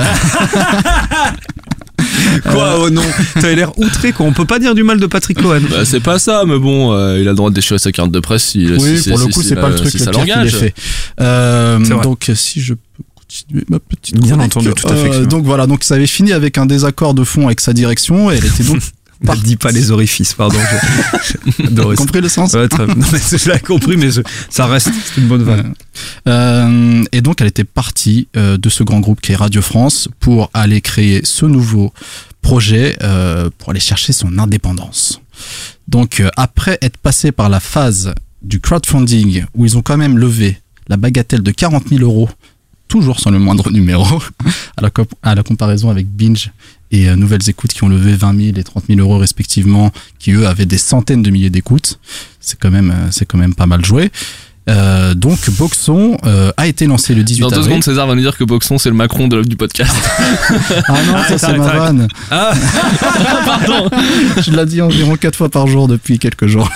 Quoi, 2.51 2.79
oh 2.79 2.89
non 2.89 3.01
T'avais 3.35 3.55
l'air 3.55 3.77
outré, 3.79 4.11
quoi. 4.11 4.25
On 4.25 4.33
peut 4.33 4.45
pas 4.45 4.59
dire 4.59 4.75
du 4.75 4.83
mal 4.83 4.99
de 4.99 5.05
Patrick 5.07 5.41
Cohen. 5.41 5.61
Bah, 5.69 5.85
c'est 5.85 5.99
pas 5.99 6.19
ça, 6.19 6.43
mais 6.47 6.57
bon, 6.59 6.93
euh, 6.93 7.19
il 7.19 7.27
a 7.27 7.31
le 7.31 7.35
droit 7.35 7.49
de 7.49 7.55
déchirer 7.55 7.79
sa 7.79 7.91
carte 7.91 8.11
de 8.11 8.19
presse 8.19 8.43
si, 8.43 8.67
Oui, 8.77 8.97
si- 8.99 9.09
pour 9.09 9.19
le 9.19 9.25
si- 9.25 9.31
coup, 9.31 9.41
si- 9.41 9.49
c'est 9.49 9.55
pas 9.55 9.69
le 9.69 9.75
truc 9.75 9.89
si 9.91 9.97
le 9.99 10.03
ça 10.03 10.11
pire 10.11 10.21
qu'il 10.23 10.31
ait 10.31 10.35
l'engage. 10.35 10.55
fait. 10.55 10.73
Euh, 11.21 11.79
donc, 12.01 12.31
si 12.35 12.61
je 12.61 12.73
peux 12.73 13.03
continuer 13.15 13.63
ma 13.69 13.79
petite 13.79 14.19
Bien 14.19 14.39
entendu, 14.39 14.69
tout 14.75 14.87
à 14.87 14.95
fait, 14.95 15.09
Euh, 15.13 15.25
donc 15.25 15.45
voilà, 15.45 15.67
donc 15.67 15.83
ça 15.83 15.95
avait 15.95 16.07
fini 16.07 16.31
avec 16.33 16.57
un 16.57 16.65
désaccord 16.65 17.13
de 17.13 17.23
fond 17.23 17.45
avec 17.47 17.59
sa 17.61 17.73
direction 17.73 18.29
et 18.31 18.35
elle 18.37 18.45
était 18.45 18.63
donc 18.63 18.81
Ne 19.21 19.35
dis 19.43 19.55
pas 19.55 19.71
les 19.71 19.91
orifices, 19.91 20.33
pardon. 20.33 20.57
j'ai- 21.57 21.95
compris 21.95 22.21
le 22.21 22.29
sens. 22.29 22.53
Ouais, 22.53 22.67
très- 22.67 22.85
non, 22.87 22.95
mais 23.11 23.19
je 23.19 23.51
l'ai 23.51 23.59
compris, 23.59 23.97
mais 23.97 24.11
je- 24.11 24.21
ça 24.49 24.65
reste 24.67 24.89
une 25.17 25.27
bonne 25.27 25.43
vanne. 25.43 25.73
Euh, 26.27 27.03
et 27.11 27.21
donc 27.21 27.41
elle 27.41 27.47
était 27.47 27.63
partie 27.63 28.27
euh, 28.35 28.57
de 28.57 28.69
ce 28.69 28.83
grand 28.83 28.99
groupe 28.99 29.21
qui 29.21 29.31
est 29.31 29.35
Radio 29.35 29.61
France 29.61 30.09
pour 30.19 30.49
aller 30.53 30.81
créer 30.81 31.21
ce 31.23 31.45
nouveau 31.45 31.93
projet 32.41 32.97
euh, 33.03 33.49
pour 33.57 33.69
aller 33.71 33.79
chercher 33.79 34.13
son 34.13 34.37
indépendance. 34.37 35.21
Donc 35.87 36.21
après 36.35 36.77
être 36.81 36.97
passé 36.97 37.31
par 37.31 37.49
la 37.49 37.59
phase 37.59 38.13
du 38.41 38.59
crowdfunding 38.59 39.45
où 39.55 39.65
ils 39.65 39.77
ont 39.77 39.81
quand 39.81 39.97
même 39.97 40.17
levé 40.17 40.59
la 40.87 40.97
bagatelle 40.97 41.41
de 41.41 41.51
40 41.51 41.87
000 41.89 42.01
euros, 42.03 42.29
toujours 42.87 43.19
sans 43.19 43.31
le 43.31 43.39
moindre 43.39 43.71
numéro, 43.71 44.21
à 44.77 44.81
la, 44.81 44.89
à 45.23 45.35
la 45.35 45.43
comparaison 45.43 45.89
avec 45.89 46.07
Binge 46.07 46.51
et 46.95 47.09
euh, 47.09 47.15
Nouvelles 47.15 47.47
Écoutes 47.49 47.73
qui 47.73 47.83
ont 47.83 47.89
levé 47.89 48.13
20 48.15 48.45
000 48.45 48.57
et 48.57 48.63
30 48.63 48.85
000 48.87 48.99
euros 48.99 49.17
respectivement, 49.17 49.91
qui 50.19 50.31
eux 50.31 50.47
avaient 50.47 50.65
des 50.65 50.77
centaines 50.77 51.21
de 51.21 51.29
milliers 51.29 51.49
d'écoutes. 51.49 51.99
C'est 52.39 52.57
quand 52.59 52.71
même, 52.71 52.91
euh, 52.91 53.07
c'est 53.11 53.25
quand 53.25 53.37
même 53.37 53.53
pas 53.53 53.65
mal 53.65 53.83
joué. 53.83 54.11
Euh, 54.67 55.13
donc 55.13 55.37
Boxon 55.51 56.17
euh, 56.25 56.51
a 56.57 56.65
été 56.65 56.87
lancé 56.87 57.13
le 57.13 57.23
18 57.23 57.41
Dans 57.41 57.49
deux 57.49 57.55
avril. 57.57 57.69
secondes, 57.69 57.83
César 57.83 58.07
va 58.07 58.15
nous 58.15 58.21
dire 58.21 58.35
que 58.35 58.43
Boxon, 58.43 58.79
c'est 58.79 58.89
le 58.89 58.95
Macron 58.95 59.27
de, 59.27 59.43
du 59.43 59.55
podcast. 59.55 59.95
Ah 60.87 60.93
non, 61.07 61.17
ça 61.27 61.37
c'est 61.37 61.57
ma 61.57 61.67
vanne. 61.67 62.07
Ah, 62.31 62.51
Pardon. 63.45 63.89
Je 64.41 64.51
l'ai 64.51 64.65
dit 64.65 64.81
environ 64.81 65.15
quatre 65.17 65.35
fois 65.35 65.49
par 65.49 65.67
jour 65.67 65.87
depuis 65.87 66.17
quelques 66.19 66.47
jours. 66.47 66.69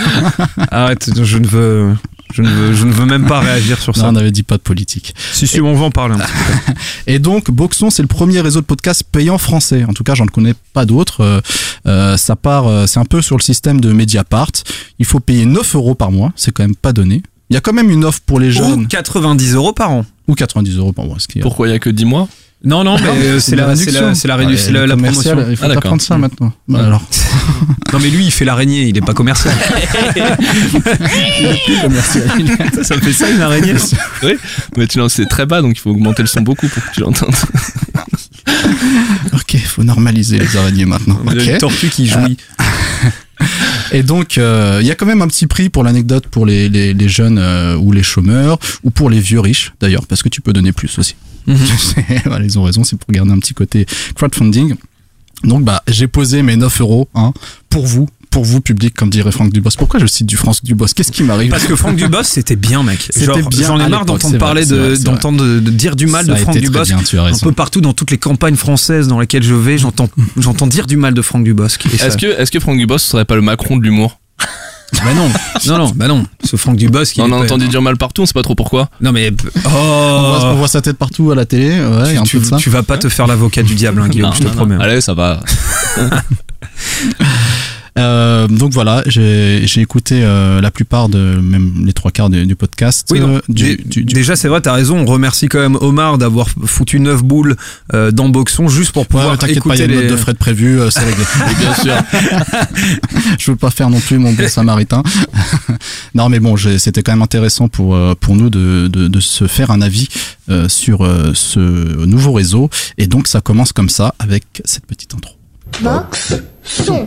arrête, 0.70 1.10
je 1.24 1.38
ne 1.38 1.48
veux. 1.48 1.96
Je 2.34 2.44
ne, 2.44 2.48
veux, 2.50 2.74
je 2.74 2.86
ne 2.86 2.92
veux 2.92 3.06
même 3.06 3.26
pas 3.26 3.40
réagir 3.40 3.80
sur 3.82 3.96
Non, 3.98 4.02
ça. 4.04 4.10
on 4.10 4.12
n'avait 4.12 4.32
dit 4.32 4.44
pas 4.44 4.58
de 4.58 4.62
politique. 4.62 5.16
Si, 5.34 5.48
si, 5.48 5.60
on 5.62 5.74
va 5.74 5.86
en 5.86 5.92
parler 5.92 6.16
un 6.16 6.20
petit 6.20 6.32
peu. 6.32 6.74
Et 7.08 7.18
donc, 7.30 7.50
Boxon, 7.50 7.90
c'est 7.90 8.04
le 8.04 8.08
premier 8.08 8.40
réseau 8.42 8.62
de 8.62 8.66
podcast 8.66 9.04
payant 9.12 9.38
français. 9.40 9.84
En 9.86 9.94
tout 9.94 10.04
cas, 10.04 10.14
j'en 10.14 10.28
connais 10.28 10.54
pas 10.74 10.86
d'autres. 10.86 11.22
Euh, 11.22 11.42
euh, 11.88 12.18
ça 12.18 12.36
part, 12.36 12.68
euh, 12.68 12.86
c'est 12.86 13.00
un 13.00 13.06
peu 13.06 13.22
sur 13.24 13.36
le 13.36 13.42
système 13.42 13.82
de 13.82 13.92
Mediapart. 13.94 14.52
Il 15.00 15.06
faut 15.06 15.20
payer 15.20 15.46
9 15.46 15.76
euros 15.76 15.96
par 15.96 16.12
mois. 16.12 16.32
C'est 16.36 16.52
quand 16.52 16.64
même 16.64 16.76
pas 16.76 16.94
donné. 16.94 17.24
Il 17.50 17.56
y 17.56 17.58
a 17.58 17.62
quand 17.62 17.74
même 17.74 17.90
une 17.90 18.06
offre 18.06 18.20
pour 18.26 18.40
les 18.40 18.50
Ou 18.50 18.64
jeunes. 18.64 18.88
90 18.88 19.56
euros 19.56 19.74
par 19.74 19.90
an. 19.92 20.06
Ou 20.28 20.36
90 20.36 20.78
euros 20.78 20.94
par 20.94 21.06
mois. 21.06 21.16
Ce 21.18 21.28
qui 21.28 21.40
est- 21.40 21.42
Pourquoi 21.42 21.68
il 21.68 21.72
y 21.72 21.74
a 21.74 21.80
que 21.80 21.90
10 21.90 22.06
mois? 22.06 22.28
Non, 22.62 22.84
non, 22.84 22.98
mais 23.00 23.08
euh, 23.08 23.40
c'est 23.40 23.56
la, 23.56 23.74
c'est 23.74 23.86
réduction. 23.86 24.08
la, 24.08 24.16
c'est 24.16 24.28
la, 24.28 24.36
rédu- 24.38 24.58
c'est 24.58 24.74
la, 24.74 24.82
les 24.82 24.88
la 24.88 24.98
promotion. 24.98 25.46
Il 25.50 25.56
faut 25.56 25.66
Ah, 25.70 25.78
apprendre 25.78 26.02
ça 26.02 26.18
maintenant. 26.18 26.52
Bah, 26.68 26.80
Ouais. 26.80 26.86
alors, 26.86 27.02
Non, 27.94 28.00
mais 28.00 28.10
lui, 28.10 28.26
il 28.26 28.32
fait 28.32 28.44
l'araignée, 28.44 28.84
il 28.84 28.98
est 28.98 29.02
pas 29.02 29.14
commercial. 29.14 29.54
commercial. 31.82 32.30
ça, 32.76 32.84
ça 32.84 33.00
fait 33.00 33.14
ça, 33.14 33.30
une 33.30 33.42
araignée 33.42 33.74
Mais 34.78 34.88
tu 34.88 34.98
lances, 34.98 35.14
c'est 35.14 35.26
très 35.28 35.46
bas, 35.46 35.62
donc 35.62 35.78
il 35.78 35.80
faut 35.80 35.92
augmenter 35.92 36.22
le 36.22 36.28
son 36.28 36.42
beaucoup 36.42 36.68
pour 36.68 36.84
que 36.84 36.92
tu 36.94 37.02
l'entendes. 37.02 37.36
ok, 39.34 39.58
faut 39.66 39.84
normaliser 39.84 40.40
les 40.40 40.58
araignées 40.58 40.86
maintenant. 40.86 41.20
Il 41.32 41.38
y 41.38 41.40
a 41.40 41.44
Ok. 41.44 41.50
Une 41.50 41.58
tortue 41.60 41.90
qui 41.90 42.08
jouit. 42.08 42.38
Et 43.92 44.04
donc, 44.04 44.38
euh, 44.38 44.80
il 44.82 44.88
y 44.88 44.92
a 44.92 44.96
quand 44.96 45.06
même 45.06 45.22
un 45.22 45.28
petit 45.28 45.48
prix 45.48 45.70
pour 45.70 45.84
l'anecdote 45.84 46.28
pour 46.28 46.46
les, 46.46 46.70
les, 46.70 46.94
les 46.94 47.10
jeunes 47.10 47.38
euh, 47.40 47.76
ou 47.78 47.92
les 47.92 48.04
chômeurs, 48.04 48.60
ou 48.84 48.92
pour 48.92 49.10
les 49.10 49.20
vieux 49.20 49.40
riches 49.40 49.74
d'ailleurs, 49.80 50.06
parce 50.08 50.22
que 50.24 50.30
tu 50.30 50.42
peux 50.42 50.54
donner 50.54 50.72
plus 50.74 50.98
aussi. 51.00 51.16
Mhm. 51.48 51.58
voilà, 52.26 52.46
ils 52.46 52.58
ont 52.60 52.64
raison, 52.64 52.84
c'est 52.84 52.98
pour 52.98 53.12
garder 53.12 53.32
un 53.32 53.40
petit 53.40 53.54
côté 53.54 53.86
crowdfunding. 54.16 54.76
Donc, 55.44 55.64
bah, 55.64 55.82
j'ai 55.88 56.08
posé 56.08 56.42
mes 56.42 56.58
9 56.58 56.82
euros 56.82 57.08
hein, 57.16 57.32
pour 57.70 57.86
vous, 57.88 58.10
pour 58.30 58.44
vous, 58.44 58.60
public, 58.62 58.94
comme 58.94 59.10
dirait 59.10 59.32
Franck 59.32 59.54
Dubos. 59.54 59.70
Pourquoi 59.78 60.00
je 60.00 60.06
cite 60.06 60.28
du 60.28 60.36
Franck 60.36 60.58
Dubos? 60.64 60.88
Qu'est-ce 60.94 61.12
qui 61.14 61.24
m'arrive? 61.24 61.50
Parce 61.50 61.66
que 61.66 61.76
Franck 61.78 61.96
Dubos, 61.98 62.24
c'était 62.24 62.58
bien, 62.58 62.84
mec. 62.84 63.00
C'était 63.10 63.42
bien 63.42 63.68
J'en 63.68 63.80
ai 63.80 63.88
marre 63.88 64.06
d'entendre 64.06 64.38
parler, 64.38 64.64
vrai, 64.64 64.98
de, 64.98 65.04
d'entendre 65.04 65.44
de, 65.44 65.60
de 65.62 65.72
dire 65.72 65.96
du 65.96 66.08
mal 66.08 66.26
Ça 66.26 66.34
de 66.34 66.38
Franck 66.40 66.58
Dubosc. 66.58 66.90
bien, 66.94 67.02
tu 67.04 67.18
as 67.18 67.24
Un 67.24 67.32
peu 67.38 67.52
partout 67.54 67.80
dans 67.82 67.94
toutes 67.94 68.12
les 68.12 68.18
campagnes 68.18 68.56
françaises 68.58 69.08
dans 69.08 69.20
lesquelles 69.20 69.44
je 69.44 69.56
vais, 69.56 69.78
j'entends, 69.78 70.10
j'entends 70.38 70.68
dire 70.68 70.86
du 70.88 70.98
mal 70.98 71.14
de 71.14 71.22
Franck 71.22 71.48
ça- 71.48 72.08
Est-ce 72.08 72.18
que, 72.18 72.26
est-ce 72.28 72.52
que 72.52 72.60
Franck 72.60 72.78
Dubos 72.78 72.98
serait 72.98 73.26
pas 73.26 73.36
le 73.36 73.42
Macron 73.42 73.78
de 73.78 73.84
l'humour? 73.84 74.20
Bah 74.94 75.14
non, 75.14 75.30
non, 75.68 75.78
non, 75.78 75.92
bah 75.96 76.08
non. 76.08 76.26
Ce 76.44 76.56
Franck 76.56 76.78
Dubosc, 76.78 77.16
il 77.18 77.22
On 77.22 77.32
a 77.32 77.36
entendu 77.36 77.68
dire 77.68 77.82
mal 77.82 77.98
partout, 77.98 78.24
on 78.24 78.26
sait 78.26 78.34
pas 78.34 78.42
trop 78.42 78.56
pourquoi. 78.56 78.90
Non 79.02 79.12
mais 79.12 79.32
on, 79.66 79.70
voit, 79.70 79.80
on 80.44 80.54
oh, 80.54 80.56
voit 80.56 80.68
sa 80.68 80.82
tête 80.82 80.98
partout 80.98 81.32
à 81.32 81.36
la 81.36 81.46
télé, 81.46 81.70
ouais, 81.80 82.10
il 82.10 82.14
y 82.16 82.18
a 82.18 82.22
un 82.22 82.24
tu, 82.24 82.38
peu 82.38 82.44
de 82.44 82.50
ça. 82.50 82.58
tu 82.58 82.70
vas 82.70 82.84
pas 82.84 82.98
te 82.98 83.10
faire 83.10 83.28
l'avocat 83.28 83.64
du 83.64 83.76
diable, 83.76 84.02
hein, 84.02 84.10
Guillaume, 84.10 84.30
Non, 84.30 84.36
je 84.36 84.40
te 84.40 84.44
non, 84.46 84.50
non. 84.50 84.56
promets. 84.56 84.84
Allez, 84.84 85.02
ça 85.02 85.14
va. 85.14 85.42
Euh, 88.00 88.48
donc 88.48 88.72
voilà, 88.74 89.04
j'ai 89.06 89.64
écouté 89.78 90.22
euh, 90.24 90.62
la 90.62 90.72
plupart 90.72 91.10
de 91.10 91.18
même 91.18 91.84
les 91.86 91.94
trois 91.94 92.12
quarts 92.12 92.30
du, 92.30 92.46
du 92.46 92.56
podcast. 92.56 93.08
Oui, 93.12 93.20
non, 93.20 93.36
euh, 93.36 93.42
du, 93.50 93.76
dé- 93.76 93.84
du- 93.84 94.04
du- 94.06 94.14
Déjà, 94.14 94.36
c'est 94.36 94.48
vrai, 94.48 94.62
t'as 94.62 94.74
raison. 94.74 94.98
On 95.00 95.06
remercie 95.06 95.48
quand 95.48 95.60
même 95.60 95.78
Omar 95.82 96.18
d'avoir 96.18 96.48
foutu 96.66 97.00
neuf 97.00 97.24
boules 97.24 97.56
euh, 97.94 98.12
dans 98.12 98.30
Boxon 98.30 98.68
juste 98.70 98.92
pour 98.94 99.02
Ouais, 99.04 99.08
pouvoir 99.08 99.38
t'inquiète 99.38 99.64
pas, 99.64 99.76
il 99.76 99.80
y 99.80 99.84
écouter 99.84 99.84
a 99.84 99.86
une 99.86 99.92
les... 99.92 100.08
note 100.08 100.12
de 100.12 100.22
frais 100.22 100.34
de 100.34 100.38
prévu, 100.38 100.80
euh, 100.80 100.90
c'est 100.90 101.02
réglé. 101.04 101.24
Bien 101.60 101.74
sûr. 101.76 101.94
je 103.40 103.52
veux 103.52 103.58
pas 103.58 103.72
faire 103.72 103.90
non 103.90 104.00
plus 104.00 104.18
mon 104.18 104.34
bon 104.34 104.48
samaritain. 104.48 105.04
non, 106.16 106.30
mais 106.30 106.40
bon, 106.40 106.56
c'était 106.78 107.04
quand 107.04 107.12
même 107.12 107.22
intéressant 107.22 107.68
pour 107.68 107.98
pour 108.20 108.36
nous 108.36 108.50
de, 108.50 108.88
de, 108.88 109.08
de 109.08 109.20
se 109.20 109.48
faire 109.48 109.72
un 109.72 109.82
avis 109.82 110.08
euh, 110.50 110.70
sur 110.70 111.04
euh, 111.06 111.32
ce 111.34 111.60
nouveau 112.06 112.32
réseau. 112.34 112.70
Et 112.98 113.08
donc, 113.08 113.28
ça 113.28 113.42
commence 113.42 113.74
comme 113.74 113.90
ça 113.90 114.16
avec 114.20 114.44
cette 114.66 114.86
petite 114.86 115.14
intro. 115.14 115.36
Son. 116.64 117.06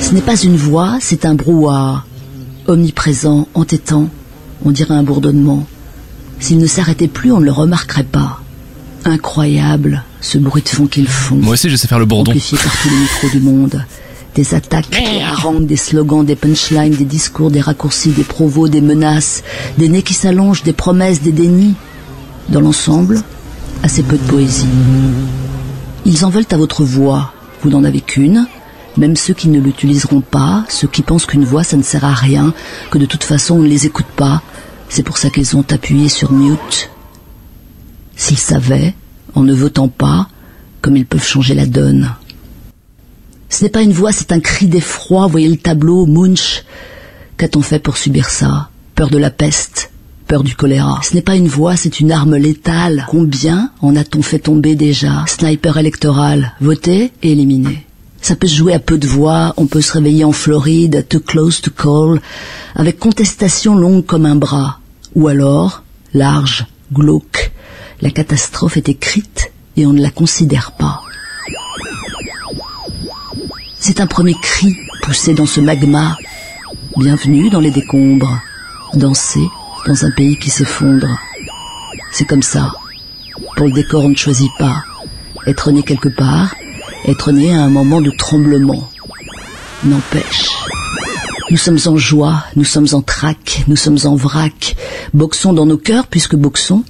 Ce 0.00 0.12
n'est 0.12 0.20
pas 0.20 0.36
une 0.36 0.56
voix, 0.56 0.98
c'est 1.00 1.24
un 1.24 1.34
brouhaha. 1.34 2.04
Omniprésent, 2.66 3.48
entêtant, 3.54 4.08
on 4.64 4.70
dirait 4.70 4.94
un 4.94 5.02
bourdonnement. 5.02 5.66
S'il 6.40 6.58
ne 6.58 6.66
s'arrêtait 6.66 7.08
plus, 7.08 7.32
on 7.32 7.40
ne 7.40 7.44
le 7.44 7.52
remarquerait 7.52 8.04
pas. 8.04 8.40
Incroyable, 9.04 10.02
ce 10.20 10.38
bruit 10.38 10.62
de 10.62 10.68
fond 10.68 10.86
qu'ils 10.86 11.08
font. 11.08 11.36
Moi 11.36 11.54
aussi, 11.54 11.68
je 11.68 11.76
sais 11.76 11.88
faire 11.88 11.98
le 11.98 12.06
bourdon. 12.06 12.30
Amplifié 12.30 12.58
par 12.58 12.72
tous 12.80 12.88
les 12.88 12.96
micros 12.96 13.28
du 13.30 13.40
monde. 13.40 13.84
Des 14.34 14.54
attaques, 14.54 14.90
des 14.90 15.22
harangues, 15.22 15.66
des 15.66 15.76
slogans, 15.76 16.24
des 16.24 16.36
punchlines, 16.36 16.94
des 16.94 17.04
discours, 17.04 17.50
des 17.50 17.60
raccourcis, 17.60 18.10
des 18.10 18.24
provos, 18.24 18.68
des 18.68 18.80
menaces, 18.80 19.42
des 19.78 19.88
nez 19.88 20.02
qui 20.02 20.14
s'allongent, 20.14 20.62
des 20.62 20.72
promesses, 20.72 21.22
des 21.22 21.32
dénis. 21.32 21.74
Dans 22.48 22.60
l'ensemble, 22.60 23.22
assez 23.82 24.02
peu 24.02 24.16
de 24.16 24.22
poésie. 24.22 24.66
Ils 26.04 26.24
en 26.24 26.30
veulent 26.30 26.46
à 26.50 26.56
votre 26.56 26.84
voix. 26.84 27.32
Vous 27.62 27.70
n'en 27.70 27.84
avez 27.84 28.00
qu'une. 28.00 28.46
Même 28.96 29.16
ceux 29.16 29.34
qui 29.34 29.48
ne 29.48 29.60
l'utiliseront 29.60 30.20
pas, 30.20 30.64
ceux 30.68 30.86
qui 30.86 31.02
pensent 31.02 31.26
qu'une 31.26 31.44
voix 31.44 31.64
ça 31.64 31.76
ne 31.76 31.82
sert 31.82 32.04
à 32.04 32.14
rien, 32.14 32.54
que 32.90 32.98
de 32.98 33.06
toute 33.06 33.24
façon 33.24 33.56
on 33.56 33.62
ne 33.62 33.68
les 33.68 33.86
écoute 33.86 34.06
pas, 34.16 34.42
c'est 34.88 35.02
pour 35.02 35.18
ça 35.18 35.30
qu'ils 35.30 35.56
ont 35.56 35.64
appuyé 35.70 36.08
sur 36.08 36.30
mute. 36.30 36.90
S'ils 38.14 38.38
savaient, 38.38 38.94
en 39.34 39.42
ne 39.42 39.52
votant 39.52 39.88
pas, 39.88 40.28
comme 40.80 40.96
ils 40.96 41.06
peuvent 41.06 41.24
changer 41.24 41.54
la 41.54 41.66
donne. 41.66 42.14
Ce 43.48 43.64
n'est 43.64 43.70
pas 43.70 43.82
une 43.82 43.92
voix, 43.92 44.12
c'est 44.12 44.32
un 44.32 44.40
cri 44.40 44.66
d'effroi, 44.66 45.26
voyez 45.26 45.48
le 45.48 45.56
tableau, 45.56 46.06
Munch. 46.06 46.64
Qu'a-t-on 47.36 47.62
fait 47.62 47.78
pour 47.78 47.96
subir 47.96 48.28
ça? 48.28 48.68
Peur 48.94 49.10
de 49.10 49.18
la 49.18 49.30
peste 49.30 49.90
Peur 50.26 50.42
du 50.42 50.54
choléra. 50.54 51.00
Ce 51.02 51.14
n'est 51.14 51.22
pas 51.22 51.36
une 51.36 51.48
voix, 51.48 51.76
c'est 51.76 52.00
une 52.00 52.10
arme 52.10 52.36
létale. 52.36 53.04
Combien 53.08 53.70
en 53.82 53.94
a-t-on 53.94 54.22
fait 54.22 54.38
tomber 54.38 54.74
déjà? 54.74 55.24
Sniper 55.26 55.76
électoral, 55.76 56.52
voté 56.60 57.12
et 57.22 57.32
éliminé. 57.32 57.86
Ça 58.24 58.36
peut 58.36 58.46
se 58.46 58.56
jouer 58.56 58.72
à 58.72 58.78
peu 58.78 58.96
de 58.96 59.06
voix, 59.06 59.52
on 59.58 59.66
peut 59.66 59.82
se 59.82 59.92
réveiller 59.92 60.24
en 60.24 60.32
Floride, 60.32 61.06
too 61.10 61.20
close 61.20 61.60
to 61.60 61.70
call, 61.70 62.22
avec 62.74 62.98
contestation 62.98 63.74
longue 63.74 64.06
comme 64.06 64.24
un 64.24 64.34
bras. 64.34 64.80
Ou 65.14 65.28
alors, 65.28 65.82
large, 66.14 66.64
glauque. 66.90 67.52
La 68.00 68.10
catastrophe 68.10 68.78
est 68.78 68.88
écrite 68.88 69.52
et 69.76 69.84
on 69.84 69.92
ne 69.92 70.00
la 70.00 70.08
considère 70.08 70.72
pas. 70.72 71.02
C'est 73.78 74.00
un 74.00 74.06
premier 74.06 74.34
cri 74.40 74.74
poussé 75.02 75.34
dans 75.34 75.44
ce 75.44 75.60
magma. 75.60 76.16
Bienvenue 76.96 77.50
dans 77.50 77.60
les 77.60 77.72
décombres. 77.72 78.40
Danser 78.94 79.46
dans 79.86 80.02
un 80.06 80.10
pays 80.10 80.38
qui 80.38 80.48
s'effondre. 80.48 81.18
C'est 82.10 82.24
comme 82.24 82.42
ça. 82.42 82.72
Pour 83.58 83.66
le 83.66 83.72
décor, 83.72 84.02
on 84.02 84.08
ne 84.08 84.16
choisit 84.16 84.50
pas. 84.58 84.82
Être 85.46 85.72
né 85.72 85.82
quelque 85.82 86.08
part, 86.08 86.54
être 87.06 87.32
né 87.32 87.52
à 87.52 87.62
un 87.62 87.68
moment 87.68 88.00
de 88.00 88.10
tremblement. 88.10 88.88
N'empêche. 89.84 90.50
Nous 91.50 91.58
sommes 91.58 91.78
en 91.86 91.96
joie, 91.96 92.44
nous 92.56 92.64
sommes 92.64 92.88
en 92.92 93.02
trac, 93.02 93.64
nous 93.68 93.76
sommes 93.76 93.98
en 94.04 94.16
vrac. 94.16 94.76
Boxons 95.12 95.52
dans 95.52 95.66
nos 95.66 95.76
cœurs 95.76 96.06
puisque 96.06 96.36
boxons 96.36 96.84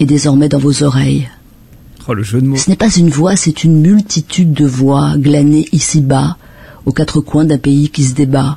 est 0.00 0.06
désormais 0.06 0.48
dans 0.48 0.58
vos 0.58 0.82
oreilles. 0.82 1.28
Oh, 2.08 2.14
le 2.14 2.22
jeu 2.22 2.40
de 2.40 2.46
mots. 2.46 2.56
Ce 2.56 2.68
n'est 2.68 2.76
pas 2.76 2.94
une 2.94 3.08
voix, 3.08 3.36
c'est 3.36 3.64
une 3.64 3.80
multitude 3.80 4.52
de 4.52 4.66
voix 4.66 5.16
glanées 5.16 5.68
ici-bas, 5.72 6.36
aux 6.84 6.92
quatre 6.92 7.20
coins 7.20 7.44
d'un 7.44 7.58
pays 7.58 7.88
qui 7.88 8.04
se 8.04 8.14
débat. 8.14 8.56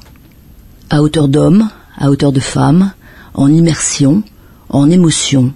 À 0.89 1.01
hauteur 1.01 1.27
d'homme, 1.27 1.69
à 1.97 2.09
hauteur 2.09 2.31
de 2.31 2.39
femme, 2.39 2.91
en 3.35 3.51
immersion, 3.51 4.23
en 4.69 4.89
émotion. 4.89 5.53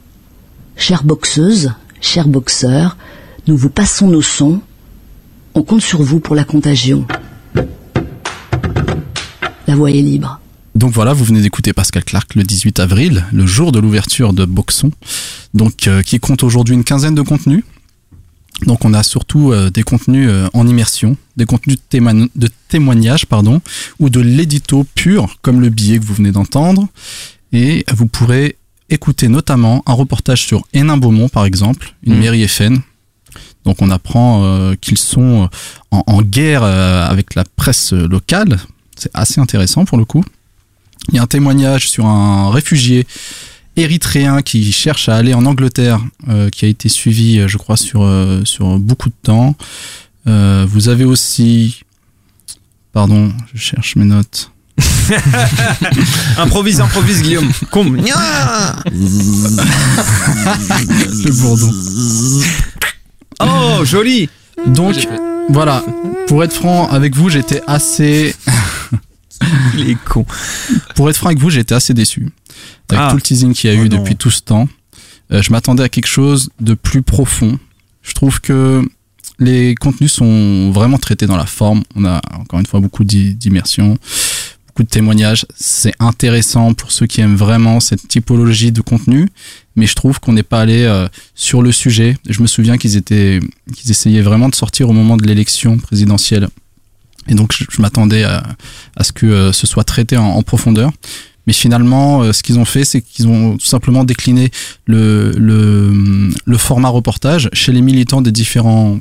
Chères 0.77 1.04
boxeuses, 1.04 1.73
chers 1.99 2.27
boxeurs, 2.27 2.97
nous 3.47 3.58
vous 3.58 3.69
passons 3.69 4.08
nos 4.08 4.21
sons. 4.21 4.62
On 5.54 5.64
compte 5.64 5.82
sur 5.82 6.02
vous 6.02 6.20
pour 6.20 6.36
la 6.36 6.44
contagion. 6.44 7.06
La 9.68 9.76
voix 9.76 9.90
est 9.92 10.02
libre. 10.02 10.40
Donc 10.76 10.92
voilà, 10.94 11.14
vous 11.14 11.26
venez 11.26 11.42
d'écouter 11.42 11.74
Pascal 11.74 12.04
Clark 12.04 12.36
le 12.36 12.44
18 12.44 12.80
avril, 12.80 13.26
le 13.34 13.46
jour 13.46 13.72
de 13.72 13.80
l'ouverture 13.80 14.34
de 14.34 14.46
Boxon, 14.46 14.92
donc 15.54 15.88
euh, 15.88 16.02
qui 16.02 16.20
compte 16.20 16.44
aujourd'hui 16.44 16.76
une 16.76 16.84
quinzaine 16.86 17.14
de 17.16 17.22
contenus. 17.22 17.64
Donc 18.66 18.86
on 18.86 18.94
a 18.94 19.04
surtout 19.04 19.52
euh, 19.52 19.70
des 19.70 19.84
contenus 19.84 20.28
euh, 20.30 20.48
en 20.54 20.66
immersion, 20.68 21.18
des 21.36 21.46
contenus 21.46 21.78
de, 21.78 21.82
témoigne- 21.90 22.30
de 22.36 22.48
témoignages 22.70 23.26
pardon, 23.26 23.62
ou 24.00 24.10
de 24.10 24.22
l'édito 24.22 24.86
pur, 24.96 25.36
comme 25.42 25.60
le 25.60 25.70
billet 25.70 26.00
que 26.00 26.06
vous 26.06 26.14
venez 26.14 26.32
d'entendre. 26.32 26.88
Et 27.52 27.84
vous 27.94 28.08
pourrez 28.08 28.56
écouter 28.90 29.28
notamment 29.28 29.84
un 29.86 29.94
reportage 29.94 30.44
sur 30.46 30.64
Hénin-Beaumont 30.74 31.28
par 31.30 31.44
exemple, 31.46 31.96
une 32.04 32.14
Mhm. 32.14 32.20
mairie 32.20 32.48
FN. 32.48 32.78
Donc 33.65 33.82
on 33.82 33.89
apprend 33.91 34.43
euh, 34.43 34.76
qu'ils 34.80 34.97
sont 34.97 35.50
en, 35.91 36.04
en 36.08 36.21
guerre 36.21 36.63
euh, 36.63 37.08
avec 37.08 37.36
la 37.36 37.43
presse 37.43 37.93
locale. 37.93 38.60
C'est 38.95 39.12
assez 39.13 39.39
intéressant 39.39 39.86
pour 39.86 39.97
le 39.97 40.06
coup. 40.06 40.24
Il 41.10 41.15
y 41.15 41.19
a 41.19 41.24
un 41.24 41.28
témoignage 41.28 41.89
sur 41.89 42.06
un 42.06 42.52
réfugié 42.52 43.08
érythréen 43.76 44.41
qui 44.41 44.71
cherche 44.71 45.10
à 45.10 45.15
aller 45.15 45.34
en 45.34 45.45
Angleterre, 45.45 46.00
euh, 46.30 46.50
qui 46.50 46.65
a 46.65 46.67
été 46.67 46.89
suivi, 46.89 47.39
euh, 47.39 47.47
je 47.47 47.58
crois, 47.58 47.78
sur, 47.78 48.04
euh, 48.04 48.43
sur 48.45 48.78
beaucoup 48.80 49.10
de 49.10 49.15
temps. 49.24 49.56
Euh, 50.28 50.65
vous 50.69 50.89
avez 50.89 51.06
aussi... 51.06 51.82
Pardon, 52.93 53.32
je 53.54 53.60
cherche 53.60 53.95
mes 53.95 54.04
notes. 54.06 54.52
improvise, 56.38 56.82
improvise, 56.82 57.21
Guillaume. 57.21 57.50
Comble. 57.71 58.02
Le 58.02 58.12
bourdon. 61.32 61.71
Oh, 63.39 63.84
joli. 63.84 64.30
Donc, 64.67 64.96
voilà. 65.50 65.84
Pour 66.28 66.44
être 66.44 66.54
franc 66.54 66.88
avec 66.89 67.15
vous, 67.15 67.30
j'étais 67.30 67.62
assez... 67.67 68.36
Il 69.76 69.89
est 69.89 69.98
con. 70.06 70.26
Pour 70.96 71.10
être 71.10 71.17
franc 71.17 71.28
avec 71.28 71.39
vous, 71.39 71.50
j'étais 71.50 71.74
assez 71.74 71.94
déçu. 71.94 72.30
Avec 72.89 73.04
Ah. 73.04 73.10
tout 73.10 73.15
le 73.15 73.22
teasing 73.22 73.54
qu'il 73.54 73.72
y 73.72 73.76
a 73.76 73.80
Oh 73.80 73.86
eu 73.86 73.89
non. 73.89 73.98
depuis 73.98 74.15
tout 74.15 74.30
ce 74.30 74.41
temps, 74.41 74.67
euh, 75.32 75.41
je 75.41 75.52
m'attendais 75.52 75.84
à 75.84 75.89
quelque 75.89 76.08
chose 76.08 76.50
de 76.60 76.74
plus 76.76 77.02
profond. 77.02 77.58
Je 78.04 78.13
trouve 78.13 78.39
que 78.39 78.84
les 79.39 79.74
contenus 79.76 80.12
sont 80.13 80.72
vraiment 80.72 81.00
traités 81.00 81.26
dans 81.26 81.38
la 81.38 81.48
forme. 81.48 81.82
On 81.96 82.06
a 82.06 82.22
encore 82.38 82.60
une 82.60 82.67
fois 82.67 82.80
beaucoup 82.80 83.04
d'i- 83.04 83.34
d'immersion, 83.34 83.98
de 84.84 84.88
témoignages. 84.88 85.46
C'est 85.56 85.94
intéressant 86.00 86.74
pour 86.74 86.91
ceux 86.91 87.06
qui 87.06 87.22
aiment 87.22 87.36
vraiment 87.36 87.80
cette 87.80 88.08
typologie 88.08 88.72
de 88.72 88.82
contenu, 88.82 89.28
mais 89.76 89.88
je 89.88 89.96
trouve 89.96 90.20
qu'on 90.20 90.34
n'est 90.34 90.44
pas 90.44 90.62
allé 90.62 90.84
euh, 90.84 91.08
sur 91.36 91.62
le 91.62 91.72
sujet. 91.72 92.17
Je 92.30 92.41
me 92.41 92.48
souviens 92.48 92.78
qu'ils 92.78 92.98
étaient, 92.98 93.39
qu'ils 93.76 93.91
essayaient 93.91 94.22
vraiment 94.22 94.50
de 94.50 94.56
sortir 94.56 94.89
au 94.89 94.94
moment 94.94 95.17
de 95.17 95.26
l'élection 95.26 95.78
présidentielle. 95.78 96.48
Et 97.28 97.36
donc 97.36 97.54
je, 97.54 97.82
m'attendais 97.82 98.24
à, 98.24 98.44
ce 99.02 99.12
que 99.12 99.26
euh, 99.26 99.54
ce 99.54 99.67
soit 99.67 99.84
traité 99.84 100.17
en, 100.17 100.41
profondeur. 100.41 100.91
Mais 101.48 101.54
finalement, 101.54 102.22
euh, 102.22 102.34
ce 102.34 102.44
qu'ils 102.44 102.60
ont 102.60 102.65
fait, 102.65 102.86
c'est 102.86 103.02
qu'ils 103.02 103.28
ont 103.28 103.58
tout 103.58 103.65
simplement 103.65 104.04
décliné 104.04 104.52
le, 104.86 105.32
le 105.38 106.58
format 106.58 106.89
reportage 106.89 107.50
chez 107.54 107.72
les 107.72 107.82
militants 107.82 108.22
des 108.22 108.32
différents 108.32 109.00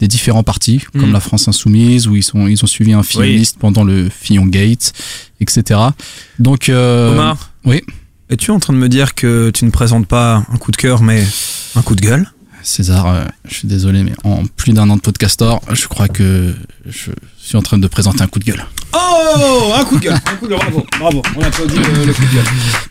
des 0.00 0.08
différents 0.08 0.42
partis, 0.42 0.80
comme 0.92 1.10
Mm. 1.10 1.12
la 1.12 1.20
France 1.20 1.46
Insoumise, 1.48 2.08
où 2.08 2.16
ils, 2.16 2.22
sont, 2.22 2.46
ils 2.48 2.62
ont 2.64 2.66
suivi 2.66 2.92
un 2.92 3.02
filloniste 3.02 3.58
pendant 3.58 3.84
le 3.84 4.08
Fillon 4.08 4.46
Gate, 4.46 4.92
etc. 5.40 5.80
Donc, 6.38 6.68
euh, 6.68 7.12
Omar 7.12 7.50
Oui. 7.64 7.82
Es-tu 8.30 8.50
en 8.50 8.58
train 8.58 8.72
de 8.72 8.78
me 8.78 8.88
dire 8.88 9.14
que 9.14 9.50
tu 9.50 9.64
ne 9.64 9.70
présentes 9.70 10.06
pas 10.06 10.44
un 10.52 10.56
coup 10.56 10.70
de 10.72 10.76
cœur, 10.76 11.02
mais 11.02 11.24
un 11.76 11.82
coup 11.82 11.94
de 11.94 12.00
gueule? 12.00 12.28
César, 12.62 13.06
euh, 13.06 13.24
je 13.46 13.54
suis 13.56 13.68
désolé, 13.68 14.02
mais 14.02 14.14
en 14.24 14.42
plus 14.56 14.72
d'un 14.72 14.88
an 14.88 14.96
de 14.96 15.00
podcastor, 15.02 15.60
je 15.70 15.86
crois 15.86 16.08
que 16.08 16.54
je 16.86 17.10
suis 17.38 17.56
en 17.58 17.62
train 17.62 17.76
de 17.76 17.86
présenter 17.86 18.22
un 18.22 18.26
coup 18.26 18.38
de 18.38 18.44
gueule. 18.44 18.64
Oh 18.94 19.72
Un 19.78 19.84
coup 19.84 19.96
de 19.98 20.00
gueule 20.04 20.14
Un 20.14 20.36
coup 20.36 20.46
de 20.46 20.50
gueule, 20.52 20.58
bravo, 20.60 20.86
bravo. 20.98 21.22
On 21.36 21.42
applaudit 21.42 21.76
le, 21.76 22.06
le 22.06 22.12
coup 22.14 22.22
de 22.22 22.34
gueule. 22.34 22.44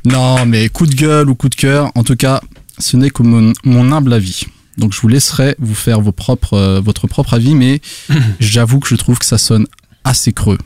Non, 0.05 0.45
mais 0.45 0.69
coup 0.69 0.85
de 0.85 0.93
gueule 0.95 1.27
ou 1.29 1.33
coup 1.35 1.49
de 1.49 1.55
cœur, 1.55 1.91
en 1.95 2.03
tout 2.03 2.15
cas, 2.15 2.39
ce 2.77 2.95
n'est 2.97 3.09
que 3.09 3.23
mon, 3.23 3.51
mon 3.63 3.91
humble 3.91 4.13
avis. 4.13 4.45
Donc 4.77 4.93
je 4.93 4.99
vous 5.01 5.07
laisserai 5.07 5.55
vous 5.59 5.75
faire 5.75 6.01
vos 6.01 6.11
propres, 6.11 6.53
euh, 6.53 6.81
votre 6.81 7.07
propre 7.07 7.33
avis, 7.35 7.55
mais 7.55 7.81
j'avoue 8.39 8.79
que 8.79 8.87
je 8.87 8.95
trouve 8.95 9.19
que 9.19 9.25
ça 9.25 9.37
sonne 9.37 9.65
assez 10.03 10.33
creux, 10.33 10.57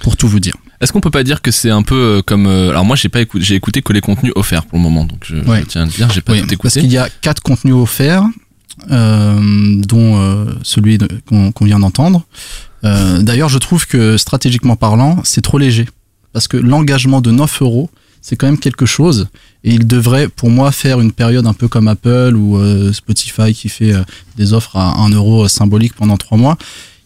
pour 0.00 0.16
tout 0.16 0.28
vous 0.28 0.40
dire. 0.40 0.54
Est-ce 0.80 0.92
qu'on 0.92 1.00
peut 1.00 1.10
pas 1.10 1.24
dire 1.24 1.42
que 1.42 1.50
c'est 1.50 1.70
un 1.70 1.82
peu 1.82 1.94
euh, 1.94 2.22
comme 2.22 2.46
euh, 2.46 2.70
alors 2.70 2.84
moi 2.86 2.96
j'ai 2.96 3.08
pas 3.10 3.20
écouté 3.20 3.44
j'ai 3.44 3.54
écouté 3.54 3.82
que 3.82 3.92
les 3.92 4.00
contenus 4.00 4.32
offerts 4.34 4.64
pour 4.64 4.78
le 4.78 4.82
moment 4.82 5.04
donc 5.04 5.24
je, 5.26 5.36
Ouais. 5.36 5.60
je 5.60 5.66
tiens 5.66 5.82
à 5.82 5.84
le 5.84 5.90
dire 5.90 6.08
j'ai 6.10 6.22
pas 6.22 6.32
Oui, 6.32 6.40
tout 6.40 6.46
parce 6.56 6.76
écouté. 6.76 6.80
qu'il 6.80 6.92
y 6.92 6.96
a 6.98 7.08
quatre 7.20 7.42
contenus 7.42 7.74
offerts. 7.74 8.24
euh, 8.90 9.76
dont 9.82 10.46
celui 10.62 10.96
de- 10.96 11.08
qu'on 11.28 11.52
qu'on 11.52 11.64
vient 11.66 11.80
d'entendre. 11.80 12.24
D'ailleurs, 12.82 13.50
je 13.50 13.58
trouve 13.58 13.86
que 13.86 14.16
stratégiquement 14.16 14.74
parlant, 14.76 15.20
c'est 15.24 15.42
trop 15.42 15.58
léger. 15.58 15.86
Parce 16.32 16.48
que 16.48 16.56
l'engagement 16.56 17.20
de 17.20 17.30
9 17.30 17.60
euros, 17.60 17.90
c'est 18.20 18.36
quand 18.36 18.46
même 18.46 18.58
quelque 18.58 18.86
chose. 18.86 19.28
Et 19.64 19.74
il 19.74 19.86
devrait, 19.86 20.28
pour 20.28 20.50
moi, 20.50 20.72
faire 20.72 21.00
une 21.00 21.12
période 21.12 21.46
un 21.46 21.52
peu 21.52 21.68
comme 21.68 21.88
Apple 21.88 22.34
ou 22.36 22.58
euh, 22.58 22.92
Spotify 22.92 23.52
qui 23.54 23.68
fait 23.68 23.92
euh, 23.92 24.02
des 24.36 24.52
offres 24.52 24.76
à 24.76 24.98
1 25.00 25.10
euro 25.10 25.48
symbolique 25.48 25.94
pendant 25.94 26.16
3 26.16 26.38
mois. 26.38 26.56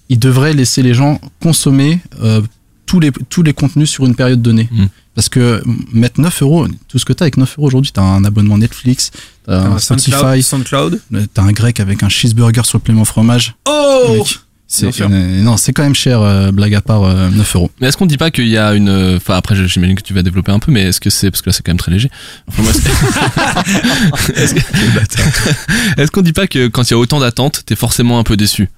Il 0.09 0.19
devrait 0.19 0.53
laisser 0.53 0.83
les 0.83 0.95
gens 0.95 1.21
consommer 1.41 2.01
euh, 2.23 2.43
tous, 2.87 3.01
les, 3.01 3.11
tous 3.29 3.43
les 3.43 3.53
contenus 3.53 3.91
sur 3.91 4.07
une 4.07 4.15
période 4.15 4.43
donnée. 4.43 4.69
Mm. 4.71 4.87
Parce 5.15 5.29
que 5.29 5.62
mettre 5.93 6.21
9 6.21 6.43
euros, 6.43 6.67
tout 6.89 6.99
ce 6.99 7.05
que 7.05 7.12
tu 7.12 7.23
as 7.23 7.25
avec 7.25 7.37
9 7.37 7.59
euros 7.59 7.69
aujourd'hui, 7.69 7.93
tu 7.93 8.01
as 8.01 8.05
un 8.05 8.25
abonnement 8.25 8.59
Netflix, 8.59 9.12
tu 9.45 9.53
as 9.53 9.62
un 9.62 9.79
Spotify, 9.79 10.43
SoundCloud. 10.43 11.01
tu 11.11 11.41
as 11.41 11.43
un 11.43 11.53
grec 11.53 11.79
avec 11.79 12.03
un 12.03 12.09
cheeseburger 12.09 12.65
sur 12.65 12.81
le 12.85 13.05
fromage. 13.05 13.55
Oh 13.69 14.17
Mec, 14.17 14.41
c'est 14.67 14.87
euh, 15.12 15.43
non, 15.43 15.57
c'est 15.57 15.73
quand 15.73 15.83
même 15.83 15.95
cher, 15.95 16.21
euh, 16.23 16.51
blague 16.51 16.75
à 16.75 16.81
part, 16.81 17.03
euh, 17.05 17.29
9 17.31 17.57
euros. 17.57 17.71
Mais 17.81 17.89
est-ce 17.89 17.97
qu'on 17.97 18.07
dit 18.07 18.17
pas 18.17 18.31
qu'il 18.31 18.49
y 18.49 18.57
a 18.59 18.73
une, 18.75 19.15
enfin 19.17 19.37
après 19.37 19.55
je- 19.55 19.67
j'imagine 19.67 19.95
que 19.95 20.03
tu 20.03 20.15
vas 20.15 20.23
développer 20.23 20.53
un 20.53 20.59
peu, 20.59 20.73
mais 20.73 20.83
est-ce 20.83 21.01
que 21.01 21.11
c'est 21.11 21.31
parce 21.31 21.43
que 21.43 21.51
là 21.51 21.53
c'est 21.55 21.62
quand 21.62 21.71
même 21.71 21.79
très 21.79 21.93
léger. 21.93 22.11
Enfin, 22.49 22.62
moi, 22.62 22.73
c'est- 22.73 24.33
est-ce 24.43 24.55
que- 24.55 24.61
est-ce 26.01 26.11
qu'on 26.11 26.23
dit 26.23 26.33
pas 26.33 26.47
que 26.47 26.69
quand 26.69 26.83
il 26.89 26.93
y 26.93 26.95
a 26.95 26.99
autant 26.99 27.21
d'attentes, 27.21 27.62
t'es 27.67 27.77
forcément 27.77 28.19
un 28.19 28.25
peu 28.25 28.37
déçu 28.37 28.69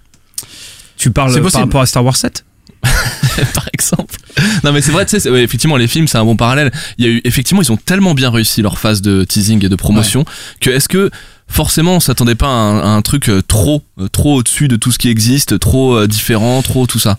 Tu 0.96 1.10
parles 1.10 1.32
C'est 1.32 1.40
par 1.40 1.60
rapport 1.62 1.80
à 1.80 1.86
Star 1.86 2.04
Wars 2.04 2.16
7 2.16 2.44
par 3.54 3.68
exemple. 3.72 4.16
Non 4.64 4.72
mais 4.72 4.80
c'est 4.82 4.92
vrai, 4.92 5.06
tu 5.06 5.18
sais, 5.18 5.30
ouais, 5.30 5.42
effectivement 5.42 5.76
les 5.76 5.88
films 5.88 6.06
c'est 6.08 6.18
un 6.18 6.24
bon 6.24 6.36
parallèle. 6.36 6.70
Il 6.98 7.04
y 7.06 7.08
a 7.08 7.10
eu 7.12 7.20
effectivement 7.24 7.62
ils 7.62 7.72
ont 7.72 7.76
tellement 7.76 8.14
bien 8.14 8.30
réussi 8.30 8.62
leur 8.62 8.78
phase 8.78 9.02
de 9.02 9.24
teasing 9.24 9.64
et 9.64 9.68
de 9.68 9.76
promotion 9.76 10.24
que 10.60 10.70
est-ce 10.70 10.88
que 10.88 11.10
forcément 11.48 11.96
on 11.96 12.00
s'attendait 12.00 12.34
pas 12.34 12.48
à 12.48 12.88
un, 12.88 13.02
truc 13.02 13.28
euh, 13.28 13.42
trop 13.42 13.82
euh, 13.98 14.08
trop 14.08 14.36
au-dessus 14.36 14.68
de 14.68 14.76
tout 14.76 14.92
ce 14.92 14.98
qui 14.98 15.08
existe, 15.08 15.58
trop 15.58 15.96
euh, 15.96 16.06
différent, 16.06 16.62
trop 16.62 16.86
tout 16.86 16.98
ça. 16.98 17.18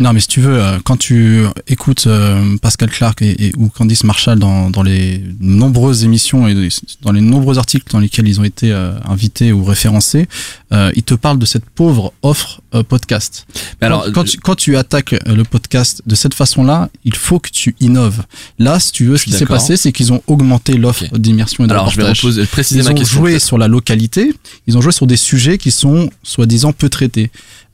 Non, 0.00 0.14
mais 0.14 0.20
si 0.20 0.28
tu 0.28 0.40
veux, 0.40 0.58
euh, 0.58 0.78
quand 0.82 0.96
tu 0.96 1.44
écoutes 1.68 2.06
euh, 2.06 2.56
Pascal 2.62 2.88
Clark 2.90 3.20
et, 3.20 3.48
et- 3.48 3.52
ou 3.58 3.68
Candice 3.68 4.02
Marshall 4.04 4.38
dans, 4.38 4.70
dans 4.70 4.82
les 4.82 5.22
nombreuses 5.40 6.04
émissions 6.04 6.48
et 6.48 6.54
dans 7.02 7.12
les 7.12 7.20
nombreux 7.20 7.58
articles 7.58 7.84
dans 7.92 7.98
lesquels 8.00 8.26
ils 8.26 8.40
ont 8.40 8.44
été 8.44 8.72
euh, 8.72 8.92
invités 9.06 9.52
ou 9.52 9.62
référencés, 9.62 10.26
euh, 10.72 10.90
ils 10.96 11.02
te 11.02 11.12
parlent 11.12 11.38
de 11.38 11.44
cette 11.44 11.66
pauvre 11.66 12.14
offre 12.22 12.62
euh, 12.74 12.82
podcast. 12.82 13.46
Mais 13.82 13.88
alors 13.88 14.04
quand, 14.06 14.12
quand 14.12 14.24
tu, 14.24 14.36
quand 14.38 14.54
tu 14.54 14.76
attaques 14.78 15.14
le 15.26 15.42
podcast 15.44 16.00
de 16.06 16.14
cette 16.14 16.32
façon-là, 16.32 16.88
il 17.04 17.14
faut 17.14 17.38
que 17.38 17.50
tu 17.50 17.76
innoves. 17.80 18.22
Là, 18.58 18.80
si 18.80 18.92
tu 18.92 19.04
veux, 19.04 19.18
ce 19.18 19.24
qui 19.24 19.32
s'est 19.32 19.44
passé, 19.44 19.76
c'est 19.76 19.92
qu'ils 19.92 20.14
ont 20.14 20.22
augmenté 20.26 20.78
l'offre 20.78 21.04
d'immersion 21.18 21.64
et 21.64 21.66
de 21.66 21.72
alors 21.74 21.90
je 21.90 21.98
vais 21.98 22.08
reposer, 22.10 22.46
préciser 22.46 22.80
Ils 22.80 22.84
ma 22.84 22.92
ont 22.92 22.94
question. 22.94 23.18
joué 23.20 23.32
peut-être. 23.32 23.44
sur 23.44 23.58
la 23.58 23.68
localité, 23.68 24.32
ils 24.66 24.78
ont 24.78 24.80
joué 24.80 24.92
sur 24.92 25.06
des 25.06 25.18
sujets 25.18 25.58
qui 25.58 25.70
sont 25.70 26.08
soi-disant 26.22 26.72
peu 26.72 26.88
traités. 26.88 27.30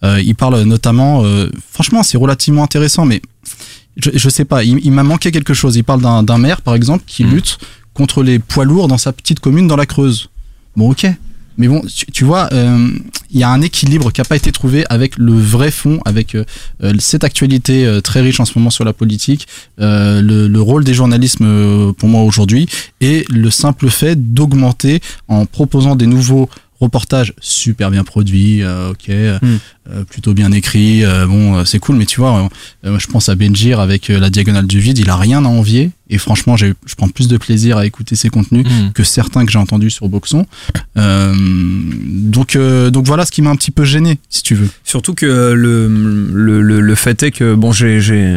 Euh, 0.06 0.20
ils 0.20 0.34
parlent 0.34 0.62
notamment, 0.62 1.24
euh, 1.24 1.48
franchement, 1.72 2.02
c'est 2.02 2.18
relativement 2.18 2.62
intéressant, 2.62 3.04
mais 3.04 3.20
je, 3.96 4.10
je 4.14 4.28
sais 4.28 4.44
pas, 4.44 4.62
il, 4.64 4.78
il 4.84 4.92
m'a 4.92 5.02
manqué 5.02 5.30
quelque 5.32 5.54
chose. 5.54 5.76
Il 5.76 5.84
parle 5.84 6.00
d'un 6.24 6.38
maire, 6.38 6.60
par 6.62 6.74
exemple, 6.74 7.04
qui 7.06 7.24
Mhm. 7.24 7.30
lutte 7.34 7.58
contre 7.94 8.22
les 8.22 8.38
poids 8.38 8.64
lourds 8.64 8.88
dans 8.88 8.98
sa 8.98 9.12
petite 9.12 9.40
commune 9.40 9.66
dans 9.66 9.76
la 9.76 9.86
Creuse. 9.86 10.28
Bon, 10.76 10.90
ok. 10.90 11.06
Mais 11.58 11.68
bon, 11.68 11.80
tu, 11.80 12.04
tu 12.12 12.24
vois, 12.24 12.50
euh, 12.52 12.90
il 13.30 13.40
y 13.40 13.42
a 13.42 13.48
un 13.48 13.62
équilibre 13.62 14.12
qui 14.12 14.20
n'a 14.20 14.26
pas 14.26 14.36
été 14.36 14.52
trouvé 14.52 14.84
avec 14.90 15.16
le 15.16 15.32
vrai 15.32 15.70
fond, 15.70 16.00
avec 16.04 16.34
euh, 16.34 16.44
cette 16.98 17.24
actualité 17.24 17.86
euh, 17.86 18.02
très 18.02 18.20
riche 18.20 18.40
en 18.40 18.44
ce 18.44 18.58
moment 18.58 18.68
sur 18.68 18.84
la 18.84 18.92
politique, 18.92 19.48
le, 19.78 20.48
le 20.48 20.60
rôle 20.60 20.84
des 20.84 20.92
journalismes 20.92 21.94
pour 21.94 22.10
moi 22.10 22.22
aujourd'hui, 22.24 22.68
et 23.00 23.24
le 23.30 23.50
simple 23.50 23.88
fait 23.88 24.16
d'augmenter 24.34 25.00
en 25.28 25.46
proposant 25.46 25.96
des 25.96 26.06
nouveaux 26.06 26.50
reportages 26.80 27.32
super 27.40 27.90
bien 27.90 28.04
produits, 28.04 28.62
euh, 28.62 28.90
ok, 28.90 29.08
euh, 29.08 29.38
Mm. 29.42 29.56
euh, 29.90 30.04
plutôt 30.04 30.34
bien 30.34 30.52
écrits, 30.52 31.04
euh, 31.04 31.26
bon, 31.26 31.56
euh, 31.58 31.64
c'est 31.64 31.78
cool, 31.78 31.96
mais 31.96 32.06
tu 32.06 32.20
vois, 32.20 32.48
euh, 32.84 32.98
je 32.98 33.06
pense 33.06 33.28
à 33.28 33.34
Benjir 33.34 33.80
avec 33.80 34.08
la 34.08 34.30
diagonale 34.30 34.66
du 34.66 34.80
vide, 34.80 34.98
il 34.98 35.08
a 35.10 35.16
rien 35.16 35.44
à 35.44 35.48
envier, 35.48 35.90
et 36.10 36.18
franchement, 36.18 36.56
j'ai- 36.56 36.74
je 36.86 36.94
prends 36.94 37.08
plus 37.08 37.28
de 37.28 37.36
plaisir 37.36 37.76
à 37.78 37.86
écouter 37.86 38.14
ses 38.16 38.28
contenus 38.28 38.64
Mhm. 38.66 38.92
que 38.92 39.02
certains 39.04 39.44
que 39.44 39.52
j'ai 39.52 39.58
entendus 39.58 39.90
sur 39.90 40.08
Boxon. 40.08 40.46
Euh, 40.96 41.34
donc, 41.36 42.56
euh, 42.56 42.90
donc 42.90 43.06
voilà 43.06 43.24
ce 43.26 43.30
qui 43.32 43.42
m'a 43.42 43.50
un 43.50 43.56
petit 43.56 43.70
peu 43.70 43.84
gêné, 43.84 44.18
si 44.30 44.42
tu 44.42 44.54
veux. 44.54 44.68
Surtout 44.84 45.14
que 45.14 45.26
le, 45.26 45.88
le, 46.32 46.62
le, 46.62 46.80
le 46.80 46.94
fait 46.94 47.22
est 47.22 47.30
que 47.30 47.54
bon 47.54 47.72
j'ai 47.72 48.00
j'ai 48.00 48.36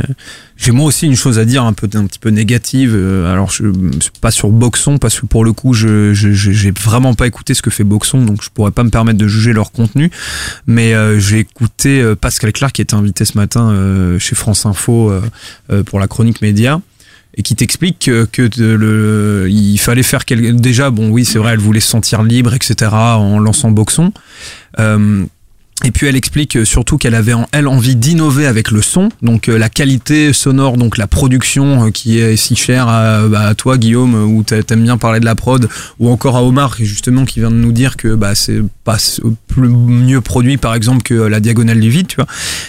j'ai 0.58 0.72
moi 0.72 0.86
aussi 0.86 1.06
une 1.06 1.16
chose 1.16 1.40
à 1.40 1.46
dire 1.46 1.64
un 1.64 1.74
peu 1.74 1.88
un 1.96 2.06
petit 2.06 2.20
peu 2.20 2.30
négative 2.30 2.92
euh, 2.94 3.32
alors 3.32 3.50
je 3.52 3.64
pas 4.20 4.32
sur 4.32 4.50
Boxon 4.50 4.98
parce 4.98 5.20
que 5.20 5.26
pour 5.26 5.46
le 5.46 5.54
coup 5.54 5.74
je 5.74 6.14
je- 6.14 6.32
j'ai 6.34 6.72
vraiment 6.72 7.14
pas 7.14 7.28
écouté 7.28 7.54
ce 7.54 7.62
que 7.62 7.70
fait 7.70 7.84
Boxon 7.86 8.26
donc 8.26 8.44
je 8.44 8.50
pourrais 8.54 8.72
pas 8.72 8.84
me 8.84 8.90
permettre 8.90 9.18
de 9.18 9.28
juger 9.28 9.54
leur 9.54 9.72
contenu 9.72 10.12
mais 10.68 10.94
euh, 10.94 11.18
j'ai 11.20 11.40
écouté 11.40 12.02
euh, 12.02 12.16
Pascal 12.16 12.52
Clark 12.52 12.74
qui 12.76 12.82
était 12.82 12.94
invité 12.96 13.24
ce 13.26 13.38
matin 13.38 13.70
euh, 13.70 14.20
chez 14.20 14.36
France 14.36 14.66
Info 14.66 15.12
pour 15.86 16.00
la 16.00 16.08
chronique 16.08 16.42
média 16.42 16.82
et 17.36 17.44
qui 17.44 17.56
t'explique 17.56 18.00
que, 18.00 18.26
que 18.26 18.50
le, 18.58 19.48
il 19.50 19.78
fallait 19.78 20.04
faire 20.04 20.26
quel, 20.26 20.60
déjà 20.60 20.90
bon 20.90 21.10
oui 21.10 21.26
c'est 21.26 21.40
vrai 21.40 21.54
elle 21.54 21.60
voulait 21.60 21.80
se 21.80 21.88
sentir 21.90 22.24
libre 22.24 22.54
etc 22.54 22.92
en 22.92 23.40
lançant 23.40 23.72
Boxon. 23.72 24.12
Euh, 24.80 25.26
et 25.86 25.92
puis 25.92 26.08
elle 26.08 26.16
explique 26.16 26.58
euh, 26.58 26.66
surtout 26.66 26.98
qu'elle 26.98 27.16
avait 27.16 27.34
en 27.34 27.48
elle 27.52 27.68
envie 27.68 27.96
d'innover 27.96 28.46
avec 28.46 28.72
le 28.72 28.82
son, 28.82 29.10
donc 29.22 29.48
euh, 29.50 29.58
la 29.58 29.70
qualité 29.70 30.34
sonore, 30.34 30.78
donc 30.78 30.98
la 30.98 31.08
production 31.08 31.86
euh, 31.88 31.92
qui 31.92 32.20
est 32.20 32.36
si 32.36 32.56
chère 32.56 32.88
à, 32.88 33.28
bah, 33.28 33.42
à 33.48 33.56
toi 33.56 33.78
Guillaume, 33.78 34.16
où 34.16 34.44
t'a- 34.44 34.62
t'aimes 34.64 34.84
bien 34.84 34.98
parler 34.98 35.20
de 35.20 35.26
la 35.26 35.36
prod, 35.36 35.70
ou 36.00 36.10
encore 36.10 36.36
à 36.38 36.44
Omar 36.44 36.76
justement 36.80 37.26
qui 37.26 37.40
vient 37.40 37.52
de 37.52 37.56
nous 37.56 37.72
dire 37.72 37.96
que 37.98 38.16
bah, 38.16 38.36
c'est 38.36 38.62
pas 38.84 38.98
plus 39.48 39.70
mieux 39.70 40.22
produit 40.22 40.58
par 40.58 40.76
exemple 40.76 41.02
que 41.04 41.14
la 41.14 41.40
diagonale 41.40 41.80
du 41.80 41.90
vide, 41.90 42.08
tu 42.08 42.16
vois. 42.18 42.28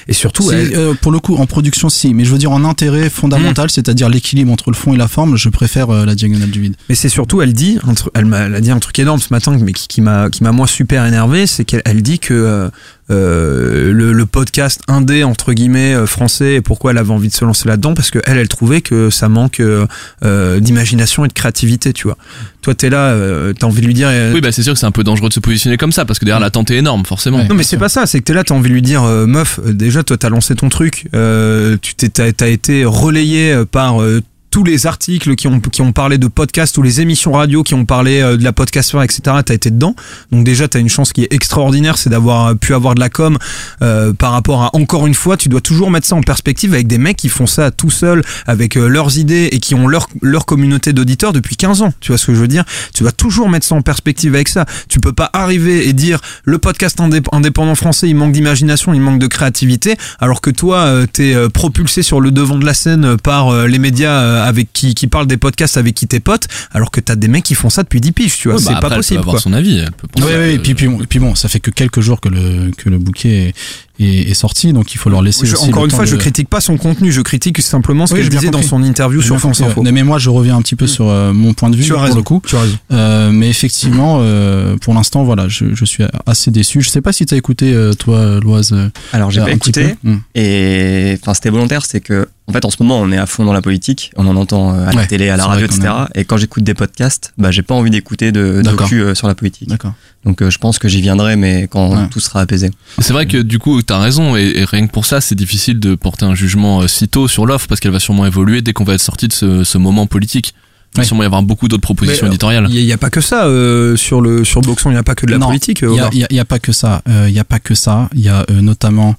Et 0.09 0.13
surtout, 0.13 0.45
Si, 0.51 0.55
elle- 0.55 0.77
euh, 0.77 0.95
pour 0.95 1.13
le 1.13 1.19
coup, 1.19 1.37
en 1.37 1.47
production, 1.47 1.89
si, 1.89 2.15
mais 2.15 2.25
je 2.25 2.31
veux 2.31 2.39
dire 2.39 2.53
en 2.53 2.65
intérêt 2.65 3.11
fondamental, 3.11 3.71
c'est-à-dire 3.71 4.09
l'équilibre 4.09 4.53
entre 4.53 4.71
le 4.71 4.77
fond 4.77 4.95
et 4.95 4.97
la 4.97 5.09
forme, 5.09 5.37
je 5.37 5.49
préfère 5.49 5.91
euh, 5.91 6.05
la 6.05 6.15
diagonale 6.15 6.51
du 6.51 6.61
vide. 6.61 6.75
Mais 6.89 6.95
c'est 6.95 7.09
surtout, 7.09 7.43
elle 7.43 7.53
dit, 7.53 7.79
elle 8.15 8.25
m'a 8.27 8.41
elle 8.41 8.55
a 8.55 8.61
dit 8.61 8.71
un 8.71 8.79
truc 8.79 8.99
énorme 8.99 9.21
ce 9.21 9.33
matin, 9.33 9.57
mais 9.61 9.73
qui, 9.73 9.89
qui 9.89 10.01
m'a, 10.01 10.31
qui 10.31 10.43
m'a 10.43 10.53
moi 10.53 10.67
super 10.67 11.05
énervé, 11.07 11.47
c'est 11.47 11.65
qu'elle 11.65 11.83
elle 11.85 12.03
dit 12.03 12.19
que 12.19 12.35
euh, 12.35 12.69
euh, 13.11 13.93
le, 13.93 14.13
le 14.13 14.27
podcast 14.27 14.81
indé 14.89 15.25
entre 15.25 15.53
guillemets 15.53 15.95
euh, 15.95 16.07
français, 16.07 16.55
et 16.55 16.61
pourquoi 16.61 16.93
elle 16.93 16.99
avait 16.99 17.13
envie 17.13 17.29
de 17.29 17.35
se 17.35 17.45
lancer 17.45 17.69
là-dedans, 17.69 17.95
parce 17.95 18.11
que 18.11 18.21
elle, 18.25 18.39
elle 18.39 18.49
trouvait 18.49 18.81
que 18.81 19.11
ça 19.11 19.29
manque 19.29 19.61
euh, 19.61 19.87
euh, 20.25 20.61
d'imagination 20.61 21.25
et 21.25 21.29
de 21.29 21.33
créativité, 21.33 21.93
tu 21.93 22.05
vois. 22.05 22.17
Toi, 22.63 22.75
t'es 22.75 22.91
là, 22.91 23.11
euh, 23.11 23.53
t'as 23.53 23.67
envie 23.67 23.81
de 23.81 23.87
lui 23.87 23.95
dire. 23.95 24.09
Oui 24.35 24.41
bah 24.41 24.53
c'est 24.53 24.63
sûr 24.63 24.75
que 24.75 24.79
c'est 24.79 24.87
un 24.87 24.91
peu 24.91 25.05
dangereux 25.05 25.29
de 25.29 25.35
se 25.35 25.41
positionner 25.41 25.77
comme 25.77 25.93
ça 25.93 26.05
parce 26.05 26.19
que 26.19 26.25
derrière 26.25 26.41
l'attente 26.41 26.71
est 26.71 26.77
énorme 26.77 27.05
forcément. 27.05 27.39
Ouais. 27.39 27.49
non 27.49 27.55
mais 27.55 27.63
c'est 27.63 27.79
pas 27.79 27.89
ça, 27.89 28.07
c'est 28.07 28.19
que 28.21 28.25
t'es 28.25 28.35
là, 28.35 28.45
t'as 28.45 28.55
envie 28.55 28.69
de 28.69 28.75
lui 28.75 28.83
dire, 28.83 29.03
euh, 29.03 29.27
meuf, 29.27 29.61
déjà 29.65 30.03
toi 30.03 30.17
t'as 30.17 30.29
lancé 30.29 30.55
ton 30.55 30.69
truc, 30.69 31.09
euh, 31.15 31.77
tu 31.81 31.95
t'es, 31.95 32.09
t'as, 32.33 32.49
été 32.49 32.85
relayé 32.85 33.65
par 33.71 34.03
euh, 34.03 34.21
tous 34.51 34.65
les 34.65 34.87
articles 34.87 35.37
qui 35.37 35.47
ont, 35.47 35.61
qui 35.61 35.83
ont 35.83 35.93
parlé 35.93 36.19
de 36.19 36.27
podcast, 36.27 36.77
ou 36.79 36.83
les 36.83 37.01
émissions 37.01 37.33
radio 37.33 37.63
qui 37.63 37.75
ont 37.75 37.85
parlé 37.85 38.21
euh, 38.21 38.37
de 38.37 38.45
la 38.45 38.53
podcasteur, 38.53 39.03
etc. 39.03 39.21
T'as 39.45 39.55
été 39.55 39.71
dedans, 39.71 39.95
donc 40.33 40.45
déjà 40.45 40.69
t'as 40.69 40.81
une 40.81 40.89
chance 40.89 41.13
qui 41.13 41.23
est 41.23 41.33
extraordinaire, 41.33 41.99
c'est 41.99 42.11
d'avoir 42.11 42.47
euh, 42.49 42.55
pu 42.55 42.75
avoir 42.75 42.95
de 42.95 43.01
la 43.01 43.09
com 43.09 43.39
euh, 43.83 44.13
par 44.13 44.33
rapport 44.33 44.63
à 44.63 44.77
encore 44.77 45.07
une 45.07 45.15
fois, 45.15 45.37
tu 45.37 45.49
dois 45.49 45.61
toujours 45.61 45.91
mettre 45.91 46.07
ça 46.07 46.17
en 46.17 46.23
perspective 46.23 46.75
avec 46.75 46.87
des 46.87 46.99
mecs 46.99 47.17
qui 47.17 47.29
font 47.29 47.47
ça 47.47 47.71
tout 47.71 47.91
seuls, 47.91 48.23
avec 48.47 48.77
euh, 48.77 48.89
leurs 48.89 49.19
idées 49.19 49.49
et 49.53 49.61
qui 49.61 49.75
ont 49.75 49.87
leur, 49.87 50.09
leur 50.23 50.47
communauté 50.47 50.93
d'auditeurs 50.93 51.33
depuis 51.33 51.57
15 51.57 51.83
ans. 51.83 51.93
Tu 52.01 52.13
vois 52.13 52.19
ce 52.19 52.27
que 52.27 52.35
je 52.35 52.41
veux 52.41 52.49
dire? 52.49 52.65
Tu 52.95 53.03
dois 53.03 53.13
toujours 53.13 53.49
mettre 53.49 53.67
ça 53.67 53.75
en 53.75 53.83
perspective 53.83 54.35
avec 54.35 54.49
ça. 54.49 54.65
Tu 54.89 55.01
peux 55.01 55.13
pas 55.13 55.31
arriver 55.33 55.89
et 55.89 55.93
dire 55.93 56.21
le 56.45 56.59
podcast 56.59 56.99
indép- 56.99 57.29
indépendant 57.33 57.75
français, 57.75 58.09
il 58.09 58.15
manque 58.17 58.33
d'imagination, 58.33 58.93
il 58.95 59.01
manque 59.01 59.19
de 59.19 59.27
créativité, 59.27 59.97
alors 60.19 60.41
que 60.41 60.51
toi, 60.51 61.07
t'es 61.13 61.35
propulsé 61.53 62.03
sur 62.03 62.21
le 62.21 62.31
devant 62.31 62.57
de 62.59 62.67
la 62.67 62.75
scène 62.75 63.17
par 63.17 63.67
les 63.67 63.79
médias 63.79 64.40
avec 64.45 64.73
qui, 64.73 64.95
qui 64.95 65.07
parlent 65.07 65.27
des 65.27 65.37
podcasts 65.37 65.77
avec 65.77 65.95
qui 65.95 66.07
t'es 66.07 66.21
potes, 66.21 66.47
alors 66.73 66.91
que 66.91 67.01
t'as 67.01 67.17
des 67.17 67.29
mecs 67.29 67.45
qui 67.45 67.55
font 67.55 67.71
ça 67.71 67.83
depuis 67.83 68.01
10 68.01 68.13
piges, 68.13 68.37
tu 68.39 68.49
vois. 68.49 68.57
Ouais, 68.59 68.63
bah, 68.65 68.71
c'est 68.71 68.75
après, 68.77 68.81
pas 68.81 68.87
elle 68.87 68.91
peut 68.93 68.97
possible. 68.99 69.19
avoir 69.21 69.33
Quoi. 69.35 69.41
son 69.41 69.53
avis, 69.53 69.79
elle 69.79 69.93
peut 69.93 70.09
que- 70.09 70.23
ouais, 70.25 70.55
et 70.55 70.59
puis, 70.59 70.75
puis, 70.75 70.87
bon, 70.89 71.03
et 71.03 71.07
puis 71.07 71.19
bon, 71.19 71.35
ça 71.35 71.49
fait 71.49 71.61
que 71.61 71.71
quelques 71.71 72.01
jours 72.01 72.21
que 72.21 72.29
le, 72.29 72.71
que 72.77 72.89
le 72.89 72.99
bouquet 72.99 73.55
est, 74.01 74.35
sorti, 74.35 74.73
donc 74.73 74.95
il 74.95 74.99
faut 74.99 75.11
leur 75.11 75.23
laisser 75.23 75.47
Je- 75.47 75.55
aussi 75.55 75.69
encore 75.69 75.83
le 75.83 75.87
une 75.87 75.91
temps 75.91 75.97
fois, 75.97 76.05
de- 76.07 76.11
je 76.11 76.17
critique 76.17 76.49
pas 76.49 76.61
son 76.61 76.77
contenu, 76.77 77.13
je 77.13 77.21
critique 77.21 77.61
simplement 77.61 78.07
ce 78.07 78.15
Oui, 78.15 78.21
que 78.21 78.25
je 78.27 78.31
disais 78.31 78.51
dans 78.51 78.63
son 78.63 78.83
interview 78.83 79.21
sur 79.23 79.39
France 79.39 79.61
Info. 79.61 79.83
Mais 79.83 80.03
moi, 80.03 80.19
je 80.19 80.31
reviens 80.31 80.57
un 80.57 80.63
petit 80.63 80.77
peu 80.77 80.87
sur 80.87 81.09
euh, 81.09 81.33
mon 81.33 81.53
point 81.55 81.71
de 81.71 81.77
vue 81.77 81.85
Tu 81.85 81.93
as 81.93 81.95
pour 81.97 82.03
raison. 82.05 82.17
le 82.17 82.23
coup. 82.23 82.43
Tu 82.47 82.57
as 82.57 82.61
raison. 82.61 82.77
Euh, 82.93 83.31
mais 83.33 83.49
effectivement, 83.51 84.19
euh, 84.21 84.77
pour 84.79 84.95
l'instant, 84.95 85.25
voilà, 85.25 85.49
je, 85.49 85.75
je 85.75 85.85
suis 85.85 86.05
assez 86.27 86.51
déçu. 86.51 86.81
Je 86.83 86.89
sais 86.89 87.01
pas 87.01 87.13
si 87.13 87.27
t'as 87.27 87.37
écouté, 87.37 87.73
euh, 87.75 87.93
toi, 87.93 88.41
Loise. 88.41 88.75
Alors 89.13 89.31
j'ai 89.31 89.41
pas 89.41 89.51
écouté 89.51 89.97
peu. 90.03 90.11
Hmm. 90.11 90.21
et 90.35 91.17
enfin 91.21 91.35
c'était 91.35 91.51
volontaire, 91.51 91.85
c'est 91.85 92.01
que 92.01 92.29
en 92.47 92.53
fait 92.53 92.65
en 92.65 92.71
ce 92.71 92.77
moment 92.83 92.99
on 93.01 93.13
est 93.13 93.19
à 93.19 93.27
fond 93.27 93.45
dans 93.45 93.53
la 93.53 93.63
politique, 93.63 94.11
on 94.17 94.27
en 94.27 94.37
entend 94.37 94.73
à 94.73 94.93
la 94.93 95.01
Ouais, 95.01 95.07
télé, 95.07 95.29
à 95.29 95.37
la 95.37 95.47
radio, 95.47 95.67
etc. 95.67 95.89
Et 96.15 96.25
quand 96.25 96.37
j'écoute 96.37 96.65
des 96.65 96.75
podcasts, 96.75 97.33
bah 97.39 97.51
j'ai 97.51 97.63
pas 97.63 97.75
envie 97.75 97.91
d'écouter 97.91 98.33
de 98.33 98.63
docu 98.63 99.03
euh, 99.03 99.15
sur 99.15 99.29
la 99.29 99.35
politique. 99.35 99.69
D'accord. 99.69 99.93
Donc 100.25 100.43
euh, 100.43 100.51
je 100.51 100.59
pense 100.59 100.79
que 100.79 100.89
j'y 100.89 101.01
viendrai, 101.01 101.37
mais 101.37 101.67
quand 101.71 101.91
Ouais. 101.91 102.09
tout 102.11 102.21
sera 102.21 102.41
apaisé. 102.41 102.71
C'est 102.99 103.13
vrai 103.13 103.27
que 103.27 103.39
du 103.39 103.59
coup, 103.59 103.83
t'as 103.91 103.99
raison, 103.99 104.37
et, 104.37 104.53
et 104.57 104.65
rien 104.65 104.87
que 104.87 104.93
pour 104.93 105.05
ça, 105.05 105.21
c'est 105.21 105.35
difficile 105.35 105.81
de 105.81 105.97
porter 105.97 106.25
un 106.25 106.35
jugement 106.37 106.83
euh, 106.83 106.87
si 106.87 107.09
tôt 107.09 107.27
sur 107.27 107.45
l'offre, 107.45 107.67
parce 107.67 107.81
qu'elle 107.81 107.91
va 107.91 107.99
sûrement 107.99 108.25
évoluer 108.25 108.63
dès 108.63 108.73
qu'on 108.73 108.85
va 108.85 108.95
être 108.95 109.01
sorti 109.01 109.27
de 109.27 109.33
ce, 109.33 109.65
ce 109.65 109.79
moment 109.79 110.07
politique. 110.07 110.55
Il 110.95 110.99
va 110.99 111.05
sûrement 111.05 111.23
y 111.25 111.27
avoir 111.27 111.43
beaucoup 111.43 111.67
d'autres 111.69 111.83
propositions 111.83 112.27
Mais, 112.27 112.31
éditoriales. 112.31 112.67
Il 112.71 112.85
n'y 112.85 112.93
a, 112.93 112.99
pas 112.99 113.11
que 113.11 113.21
ça 113.21 113.47
euh, 113.47 113.97
sur 113.97 114.21
le 114.21 114.45
sur 114.45 114.61
Boxon, 114.61 114.91
il 114.91 114.95
n'y 114.95 114.99
a 114.99 115.03
pas 115.05 115.15
que 115.15 115.25
de 115.27 115.31
la 115.33 115.39
Non, 115.39 115.47
politique. 115.47 115.81
Il 115.83 115.89
euh, 115.89 116.09
y 116.13 116.39
a, 116.39 116.45
pas 116.45 116.59
que 116.59 116.73
ça. 116.73 117.03
Euh, 117.09 117.27
Il 117.29 117.35
y 117.35 117.39
a 117.39 117.45
pas 117.45 117.59
que 117.61 117.75
ça. 117.75 118.09
Il 118.15 118.21
y 118.21 118.29
a 118.29 118.45
euh, 118.51 118.61
notamment 118.61 119.15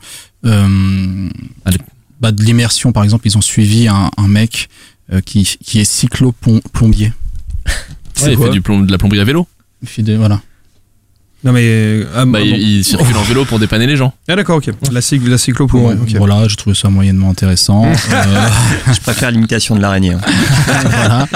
euh, 0.45 1.29
bah, 2.19 2.31
de 2.31 2.43
l'immersion, 2.43 2.91
par 2.91 3.03
exemple. 3.03 3.27
Ils 3.27 3.37
ont 3.37 3.41
suivi 3.41 3.87
un, 3.87 4.09
un 4.17 4.27
mec 4.27 4.69
euh, 5.13 5.21
qui, 5.21 5.43
qui 5.63 5.79
est 5.79 5.85
cyclo-plombier. 5.85 7.13
Ouais, 8.21 8.31
il 8.31 8.37
quoi 8.37 8.47
fait 8.47 8.53
du 8.53 8.61
plomb, 8.61 8.81
de 8.81 8.91
la 8.91 8.97
plomberie 8.97 9.19
à 9.19 9.23
vélo. 9.25 9.47
Il 9.81 9.87
fait 9.87 10.01
des- 10.03 10.15
Voilà. 10.17 10.41
Non 11.43 11.51
mais 11.53 12.01
ah, 12.15 12.25
Bah, 12.25 12.39
bon. 12.39 12.45
il, 12.45 12.77
il 12.77 12.83
circule 12.85 13.17
en 13.17 13.23
vélo 13.23 13.45
pour 13.45 13.57
dépanner 13.57 13.87
les 13.87 13.97
gens. 13.97 14.13
Ah 14.27 14.35
d'accord, 14.35 14.57
ok. 14.57 14.69
La, 14.91 15.01
cycle, 15.01 15.27
la 15.29 15.37
cyclo 15.39 15.67
ouais, 15.73 15.93
ok. 15.99 16.13
Voilà, 16.17 16.47
je 16.47 16.55
trouvais 16.55 16.75
ça 16.75 16.89
moyennement 16.89 17.29
intéressant. 17.29 17.85
Euh, 18.11 18.47
Je 18.93 18.99
préfère 18.99 19.31
l'imitation 19.31 19.75
de 19.75 19.81
l'araignée. 19.81 20.13
hein. 20.13 20.21
voilà. 20.83 21.27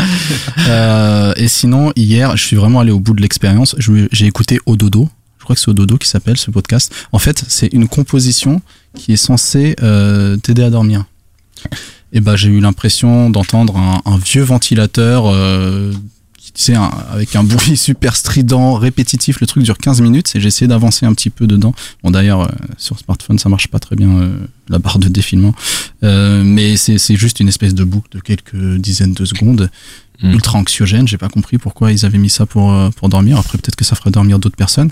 Euh, 0.67 1.33
et 1.37 1.47
sinon, 1.47 1.91
hier, 1.95 2.35
je 2.37 2.43
suis 2.43 2.55
vraiment 2.55 2.79
allé 2.81 2.91
au 2.91 2.99
bout 2.99 3.13
de 3.13 3.21
l'expérience. 3.21 3.75
J'ai 3.79 4.25
écouté 4.25 4.59
Ododo. 4.65 5.09
Je 5.39 5.43
crois 5.43 5.55
que 5.55 5.61
c'est 5.61 5.69
Ododo 5.69 5.97
qui 5.97 6.07
s'appelle 6.07 6.37
ce 6.37 6.51
podcast. 6.51 6.93
En 7.11 7.19
fait, 7.19 7.43
c'est 7.47 7.67
une 7.73 7.87
composition 7.87 8.61
qui 8.95 9.13
est 9.13 9.17
censée 9.17 9.75
euh, 9.83 10.37
t'aider 10.37 10.63
à 10.63 10.69
dormir. 10.69 11.05
Et 12.13 12.19
ben, 12.21 12.35
j'ai 12.35 12.49
eu 12.49 12.59
l'impression 12.59 13.29
d'entendre 13.29 13.77
un, 13.77 14.01
un 14.05 14.17
vieux 14.17 14.43
ventilateur. 14.43 15.25
Sais, 16.53 16.75
un- 16.75 16.91
avec 17.11 17.35
un 17.35 17.43
bruit 17.43 17.75
super 17.89 18.15
strident, 18.15 18.75
répétitif, 18.75 19.39
le 19.41 19.47
truc 19.47 19.63
dure 19.63 19.77
15 19.77 20.01
minutes 20.01 20.33
et 20.35 20.39
j'ai 20.41 20.47
essayé 20.47 20.67
d'avancer 20.67 21.05
un 21.05 21.13
petit 21.13 21.29
peu 21.29 21.47
dedans. 21.47 21.73
Bon 22.03 22.11
d'ailleurs, 22.11 22.41
euh, 22.41 22.47
sur 22.77 22.97
smartphone, 22.99 23.39
ça 23.39 23.49
marche 23.49 23.67
pas 23.67 23.79
très 23.79 23.95
bien, 23.95 24.09
euh, 24.09 24.37
la 24.69 24.79
barre 24.79 24.99
de 24.99 25.07
défilement. 25.09 25.53
Euh, 26.03 26.43
mais 26.45 26.77
c'est 26.77 26.97
c'est 26.97 27.15
juste 27.15 27.39
une 27.39 27.47
espèce 27.47 27.73
de 27.73 27.83
boucle 27.83 28.09
de 28.11 28.19
quelques 28.19 28.55
dizaines 28.77 29.13
de 29.13 29.25
secondes, 29.25 29.69
Mm. 30.23 30.31
ultra 30.31 30.57
anxiogène. 30.57 31.05
J'ai 31.09 31.17
pas 31.17 31.27
compris 31.27 31.57
pourquoi 31.57 31.91
ils 31.91 32.05
avaient 32.05 32.17
mis 32.17 32.29
ça 32.29 32.45
pour, 32.45 32.71
euh, 32.71 32.89
pour 32.91 33.09
dormir. 33.09 33.37
Après, 33.37 33.57
peut-être 33.57 33.75
que 33.75 33.83
ça 33.83 33.97
ferait 33.97 34.11
dormir 34.11 34.39
d'autres 34.39 34.55
personnes. 34.55 34.89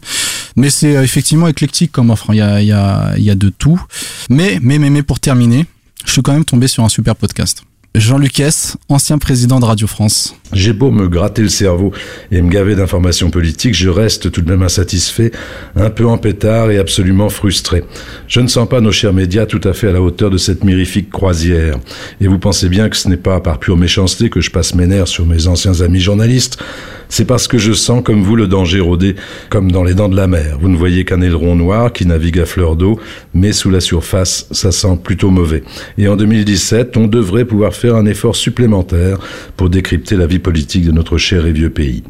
Mais 0.57 0.69
c'est 0.69 0.97
euh, 0.97 1.01
effectivement 1.03 1.47
éclectique 1.47 1.93
comme 1.93 2.09
offre. 2.09 2.29
hein. 2.31 2.33
Il 2.33 2.39
y 2.39 2.41
a, 2.41 2.61
il 2.61 2.67
y, 2.67 2.71
a, 2.73 3.13
il 3.17 3.23
y 3.23 3.29
a 3.29 3.35
de 3.35 3.47
tout. 3.47 3.81
Mais, 4.29 4.59
mais, 4.61 4.79
mais, 4.79 4.89
mais 4.89 5.01
pour 5.01 5.21
terminer, 5.21 5.65
je 6.05 6.11
suis 6.11 6.21
quand 6.21 6.33
même 6.33 6.43
tombé 6.43 6.67
sur 6.67 6.83
un 6.83 6.89
super 6.89 7.15
podcast. 7.15 7.63
Jean 7.95 8.17
Lucas, 8.17 8.73
ancien 8.89 9.17
président 9.17 9.61
de 9.61 9.65
Radio 9.65 9.87
France. 9.87 10.35
J'ai 10.53 10.73
beau 10.73 10.91
me 10.91 11.07
gratter 11.07 11.41
le 11.41 11.49
cerveau 11.49 11.91
et 12.31 12.41
me 12.41 12.49
gaver 12.49 12.75
d'informations 12.75 13.29
politiques, 13.29 13.73
je 13.73 13.89
reste 13.89 14.31
tout 14.31 14.41
de 14.41 14.49
même 14.49 14.61
insatisfait, 14.61 15.31
un 15.75 15.89
peu 15.89 16.05
en 16.05 16.17
pétard 16.17 16.71
et 16.71 16.77
absolument 16.77 17.29
frustré. 17.29 17.83
Je 18.27 18.39
ne 18.39 18.47
sens 18.47 18.69
pas 18.69 18.81
nos 18.81 18.91
chers 18.91 19.13
médias 19.13 19.45
tout 19.45 19.61
à 19.63 19.73
fait 19.73 19.89
à 19.89 19.91
la 19.91 20.01
hauteur 20.01 20.29
de 20.29 20.37
cette 20.37 20.63
mirifique 20.63 21.09
croisière. 21.09 21.77
Et 22.21 22.27
vous 22.27 22.39
pensez 22.39 22.69
bien 22.69 22.89
que 22.89 22.97
ce 22.97 23.09
n'est 23.09 23.17
pas 23.17 23.39
par 23.39 23.59
pure 23.59 23.77
méchanceté 23.77 24.29
que 24.29 24.41
je 24.41 24.51
passe 24.51 24.75
mes 24.75 24.87
nerfs 24.87 25.07
sur 25.07 25.25
mes 25.25 25.47
anciens 25.47 25.81
amis 25.81 25.99
journalistes, 25.99 26.59
c'est 27.09 27.25
parce 27.25 27.47
que 27.47 27.59
je 27.59 27.73
sens 27.73 28.01
comme 28.03 28.23
vous 28.23 28.35
le 28.35 28.47
danger 28.47 28.79
rôder 28.79 29.15
comme 29.49 29.71
dans 29.71 29.83
les 29.83 29.93
dents 29.93 30.09
de 30.09 30.15
la 30.15 30.25
mer. 30.25 30.57
Vous 30.59 30.67
ne 30.67 30.75
voyez 30.75 31.05
qu'un 31.05 31.21
aileron 31.21 31.55
noir 31.55 31.93
qui 31.93 32.07
navigue 32.07 32.39
à 32.39 32.45
fleur 32.45 32.75
d'eau, 32.75 32.99
mais 33.35 33.51
sous 33.51 33.69
la 33.69 33.81
surface, 33.81 34.47
ça 34.49 34.71
sent 34.71 34.97
plutôt 35.03 35.29
mauvais. 35.29 35.63
Et 35.99 36.07
en 36.07 36.15
2017, 36.15 36.97
on 36.97 37.05
devrait 37.05 37.45
pouvoir 37.45 37.75
faire 37.75 37.95
un 37.95 38.07
effort 38.07 38.35
supplémentaire 38.35 39.19
pour 39.57 39.69
décrypter 39.69 40.15
la 40.15 40.25
vie 40.25 40.39
politique 40.43 40.85
de 40.85 40.91
notre 40.91 41.17
cher 41.17 41.47
et 41.47 41.51
vieux 41.51 41.71
pays. 41.71 42.03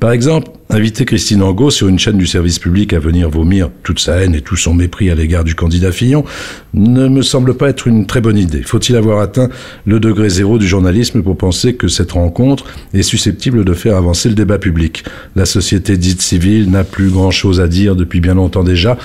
Par 0.00 0.12
exemple, 0.12 0.50
inviter 0.72 1.04
Christine 1.04 1.42
Angot 1.42 1.70
sur 1.70 1.88
une 1.88 1.98
chaîne 1.98 2.16
du 2.16 2.26
service 2.26 2.58
public 2.58 2.94
à 2.94 2.98
venir 2.98 3.28
vomir 3.28 3.68
toute 3.82 4.00
sa 4.00 4.16
haine 4.16 4.34
et 4.34 4.40
tout 4.40 4.56
son 4.56 4.72
mépris 4.72 5.10
à 5.10 5.14
l'égard 5.14 5.44
du 5.44 5.54
candidat 5.54 5.92
Fillon 5.92 6.24
ne 6.72 7.08
me 7.08 7.20
semble 7.20 7.54
pas 7.54 7.68
être 7.68 7.86
une 7.86 8.06
très 8.06 8.22
bonne 8.22 8.38
idée. 8.38 8.62
Faut-il 8.62 8.96
avoir 8.96 9.20
atteint 9.20 9.50
le 9.84 10.00
degré 10.00 10.30
zéro 10.30 10.58
du 10.58 10.66
journalisme 10.66 11.22
pour 11.22 11.36
penser 11.36 11.74
que 11.74 11.88
cette 11.88 12.12
rencontre 12.12 12.64
est 12.94 13.02
susceptible 13.02 13.64
de 13.64 13.74
faire 13.74 13.96
avancer 13.96 14.30
le 14.30 14.34
débat 14.34 14.58
public? 14.58 15.04
La 15.36 15.44
société 15.44 15.98
dite 15.98 16.22
civile 16.22 16.70
n'a 16.70 16.84
plus 16.84 17.10
grand-chose 17.10 17.60
à 17.60 17.68
dire 17.68 17.94
depuis 17.94 18.20
bien 18.20 18.34
longtemps 18.34 18.64
déjà, 18.64 18.96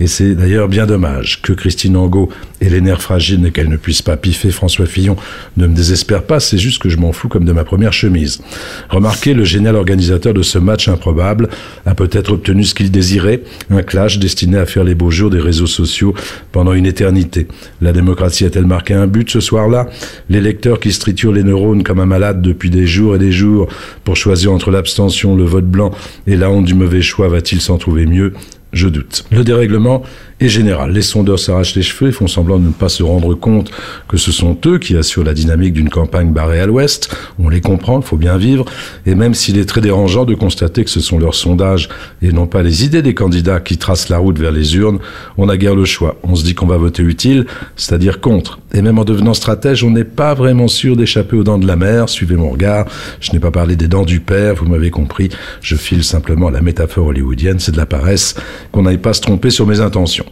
et 0.00 0.08
c'est 0.08 0.34
d'ailleurs 0.34 0.68
bien 0.68 0.86
dommage 0.86 1.42
que 1.42 1.52
Christine 1.52 1.96
Angot 1.96 2.30
ait 2.60 2.68
les 2.68 2.80
nerfs 2.80 3.02
fragiles 3.02 3.46
et 3.46 3.52
qu'elle 3.52 3.68
ne 3.68 3.76
puisse 3.76 4.02
pas 4.02 4.16
piffer 4.16 4.50
François 4.50 4.86
Fillon 4.86 5.16
ne 5.56 5.68
me 5.68 5.76
désespère 5.76 6.24
pas, 6.24 6.40
c'est 6.40 6.58
juste 6.58 6.82
que 6.82 6.88
je 6.88 6.96
m'en 6.96 7.12
fous 7.12 7.28
comme 7.28 7.44
de 7.44 7.52
ma 7.52 7.62
première 7.62 7.92
chemise. 7.92 8.40
Remarquez, 8.88 9.34
le 9.34 9.44
génial 9.44 9.76
organisateur 9.76 10.34
de 10.34 10.42
ce 10.42 10.58
match 10.58 10.88
improbable 10.88 11.11
a 11.20 11.94
peut-être 11.94 12.32
obtenu 12.32 12.64
ce 12.64 12.74
qu'il 12.74 12.90
désirait, 12.90 13.42
un 13.70 13.82
clash 13.82 14.18
destiné 14.18 14.58
à 14.58 14.66
faire 14.66 14.84
les 14.84 14.94
beaux 14.94 15.10
jours 15.10 15.30
des 15.30 15.40
réseaux 15.40 15.66
sociaux 15.66 16.14
pendant 16.52 16.72
une 16.72 16.86
éternité. 16.86 17.46
La 17.80 17.92
démocratie 17.92 18.44
a-t-elle 18.44 18.66
marqué 18.66 18.94
un 18.94 19.06
but 19.06 19.30
ce 19.30 19.40
soir-là? 19.40 19.88
Les 20.28 20.40
lecteurs 20.40 20.80
qui 20.80 20.92
se 20.92 21.00
triturent 21.00 21.32
les 21.32 21.44
neurones 21.44 21.82
comme 21.82 22.00
un 22.00 22.06
malade 22.06 22.42
depuis 22.42 22.70
des 22.70 22.86
jours 22.86 23.16
et 23.16 23.18
des 23.18 23.32
jours 23.32 23.68
pour 24.04 24.16
choisir 24.16 24.52
entre 24.52 24.70
l'abstention, 24.70 25.36
le 25.36 25.44
vote 25.44 25.66
blanc 25.66 25.92
et 26.26 26.36
la 26.36 26.50
honte 26.50 26.64
du 26.64 26.74
mauvais 26.74 27.02
choix 27.02 27.28
va-t-il 27.28 27.60
s'en 27.60 27.78
trouver 27.78 28.06
mieux? 28.06 28.32
Je 28.72 28.88
doute. 28.88 29.24
Le 29.30 29.44
dérèglement 29.44 30.02
est 30.40 30.48
général. 30.48 30.92
Les 30.92 31.02
sondeurs 31.02 31.38
s'arrachent 31.38 31.74
les 31.74 31.82
cheveux 31.82 32.08
et 32.08 32.12
font 32.12 32.26
semblant 32.26 32.58
de 32.58 32.66
ne 32.66 32.72
pas 32.72 32.88
se 32.88 33.02
rendre 33.02 33.34
compte 33.34 33.70
que 34.08 34.16
ce 34.16 34.32
sont 34.32 34.56
eux 34.66 34.78
qui 34.78 34.96
assurent 34.96 35.24
la 35.24 35.34
dynamique 35.34 35.74
d'une 35.74 35.90
campagne 35.90 36.32
barrée 36.32 36.60
à 36.60 36.66
l'ouest. 36.66 37.14
On 37.38 37.48
les 37.48 37.60
comprend, 37.60 38.00
il 38.00 38.04
faut 38.04 38.16
bien 38.16 38.38
vivre. 38.38 38.64
Et 39.06 39.14
même 39.14 39.34
s'il 39.34 39.58
est 39.58 39.66
très 39.66 39.80
dérangeant 39.80 40.24
de 40.24 40.34
constater 40.34 40.84
que 40.84 40.90
ce 40.90 41.00
sont 41.00 41.18
leurs 41.18 41.34
sondages 41.34 41.88
et 42.22 42.32
non 42.32 42.46
pas 42.46 42.62
les 42.62 42.84
idées 42.84 43.02
des 43.02 43.14
candidats 43.14 43.60
qui 43.60 43.76
tracent 43.76 44.08
la 44.08 44.18
route 44.18 44.38
vers 44.38 44.52
les 44.52 44.76
urnes, 44.76 44.98
on 45.36 45.46
n'a 45.46 45.56
guère 45.56 45.74
le 45.74 45.84
choix. 45.84 46.16
On 46.22 46.34
se 46.34 46.44
dit 46.44 46.54
qu'on 46.54 46.66
va 46.66 46.78
voter 46.78 47.02
utile, 47.02 47.46
c'est-à-dire 47.76 48.20
contre. 48.20 48.58
Et 48.74 48.80
même 48.80 48.98
en 48.98 49.04
devenant 49.04 49.34
stratège, 49.34 49.84
on 49.84 49.90
n'est 49.90 50.04
pas 50.04 50.34
vraiment 50.34 50.68
sûr 50.68 50.96
d'échapper 50.96 51.36
aux 51.36 51.44
dents 51.44 51.58
de 51.58 51.66
la 51.66 51.76
mer. 51.76 52.08
Suivez 52.08 52.36
mon 52.36 52.50
regard. 52.50 52.86
Je 53.20 53.32
n'ai 53.32 53.38
pas 53.38 53.50
parlé 53.50 53.76
des 53.76 53.88
dents 53.88 54.04
du 54.04 54.20
père, 54.20 54.54
vous 54.54 54.66
m'avez 54.66 54.90
compris. 54.90 55.28
Je 55.60 55.76
file 55.76 56.02
simplement 56.02 56.48
la 56.48 56.62
métaphore 56.62 57.08
hollywoodienne, 57.08 57.58
c'est 57.58 57.72
de 57.72 57.76
la 57.76 57.86
paresse 57.86 58.34
qu'on 58.70 58.82
n'aille 58.82 58.98
pas 58.98 59.12
se 59.12 59.20
tromper 59.20 59.50
sur 59.50 59.66
mes 59.66 59.80
intentions. 59.80 60.26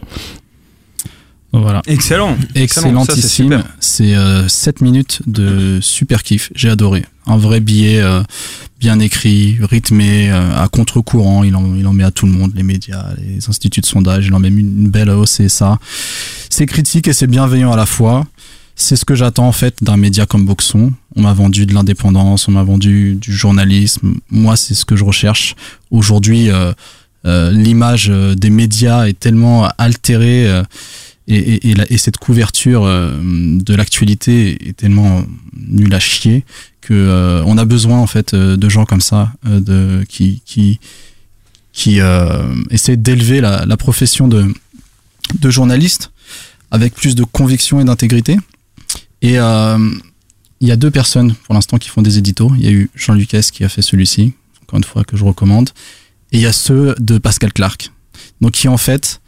Voilà. 1.53 1.81
Excellent. 1.85 2.37
Excellentissime. 2.55 3.63
C'est 3.79 4.15
euh, 4.15 4.47
7 4.47 4.81
minutes 4.81 5.21
de 5.27 5.79
super 5.81 6.23
kiff. 6.23 6.51
J'ai 6.55 6.69
adoré. 6.69 7.05
Un 7.27 7.37
vrai 7.37 7.59
billet 7.59 7.99
euh, 7.99 8.23
bien 8.79 8.99
écrit, 8.99 9.57
rythmé, 9.61 10.31
euh, 10.31 10.55
à 10.55 10.69
contre-courant. 10.69 11.43
Il 11.43 11.55
en, 11.55 11.75
il 11.75 11.85
en 11.87 11.93
met 11.93 12.05
à 12.05 12.11
tout 12.11 12.25
le 12.25 12.31
monde, 12.31 12.53
les 12.55 12.63
médias, 12.63 13.05
les 13.17 13.49
instituts 13.49 13.81
de 13.81 13.85
sondage. 13.85 14.27
Il 14.27 14.33
en 14.33 14.39
met 14.39 14.47
une 14.47 14.89
belle 14.89 15.09
hausse 15.09 15.41
et 15.41 15.49
ça. 15.49 15.77
C'est 16.49 16.65
critique 16.65 17.09
et 17.09 17.13
c'est 17.13 17.27
bienveillant 17.27 17.73
à 17.73 17.77
la 17.77 17.85
fois. 17.85 18.25
C'est 18.75 18.95
ce 18.95 19.05
que 19.05 19.13
j'attends 19.13 19.47
en 19.47 19.51
fait 19.51 19.75
d'un 19.83 19.97
média 19.97 20.25
comme 20.25 20.45
Boxon. 20.45 20.93
On 21.15 21.21
m'a 21.21 21.33
vendu 21.33 21.65
de 21.65 21.73
l'indépendance, 21.73 22.47
on 22.47 22.51
m'a 22.51 22.63
vendu 22.63 23.15
du 23.15 23.33
journalisme. 23.33 24.15
Moi, 24.29 24.55
c'est 24.55 24.73
ce 24.73 24.85
que 24.85 24.95
je 24.95 25.03
recherche. 25.03 25.55
Aujourd'hui, 25.91 26.49
euh, 26.49 26.55
euh, 26.61 26.73
l'image 27.23 28.09
euh, 28.09 28.35
des 28.35 28.49
médias 28.49 29.07
est 29.07 29.19
tellement 29.19 29.69
altérée 29.77 30.49
euh, 30.49 30.63
et, 31.27 31.97
cette 31.97 32.17
couverture 32.17 32.83
euh, 32.85 33.11
de 33.21 33.75
l'actualité 33.75 34.69
est 34.69 34.77
tellement 34.77 35.23
nulle 35.55 35.93
à 35.93 35.99
chier 35.99 36.43
que 36.81 36.93
euh, 36.93 37.43
on 37.45 37.57
a 37.57 37.65
besoin 37.65 37.99
en 37.99 38.07
fait 38.07 38.33
euh, 38.33 38.57
de 38.57 38.69
gens 38.69 38.85
comme 38.85 39.01
ça 39.01 39.31
de 39.45 40.03
qui 40.07 40.41
qui 41.73 41.99
essaient 42.69 42.97
d'élever 42.97 43.39
la, 43.39 43.77
profession 43.77 44.27
de 44.27 44.53
de 45.39 45.49
journaliste 45.49 46.11
avec 46.69 46.93
plus 46.93 47.15
de 47.15 47.23
conviction 47.23 47.79
et 47.79 47.85
d'intégrité. 47.85 48.37
Et 49.21 49.35
il 49.35 50.67
y 50.67 50.71
a 50.71 50.75
deux 50.75 50.91
personnes 50.91 51.33
pour 51.33 51.55
l'instant 51.55 51.77
qui 51.77 51.87
font 51.87 52.01
des 52.01 52.17
éditos. 52.17 52.51
Il 52.57 52.65
y 52.65 52.67
a 52.67 52.71
eu 52.71 52.89
Jean 52.93 53.13
Lucas 53.13 53.49
qui 53.53 53.63
a 53.63 53.69
fait 53.69 53.81
celui-ci 53.81 54.33
encore 54.63 54.79
une 54.79 54.83
fois 54.83 55.05
que 55.05 55.15
je 55.15 55.23
recommande 55.23 55.69
et 56.31 56.37
il 56.37 56.41
y 56.41 56.45
a 56.45 56.53
ceux 56.53 56.95
de 56.99 57.17
Pascal 57.17 57.53
Clark. 57.53 57.91
Donc 58.39 58.51
qui 58.53 58.67
en 58.67 58.77
fait, 58.77 59.21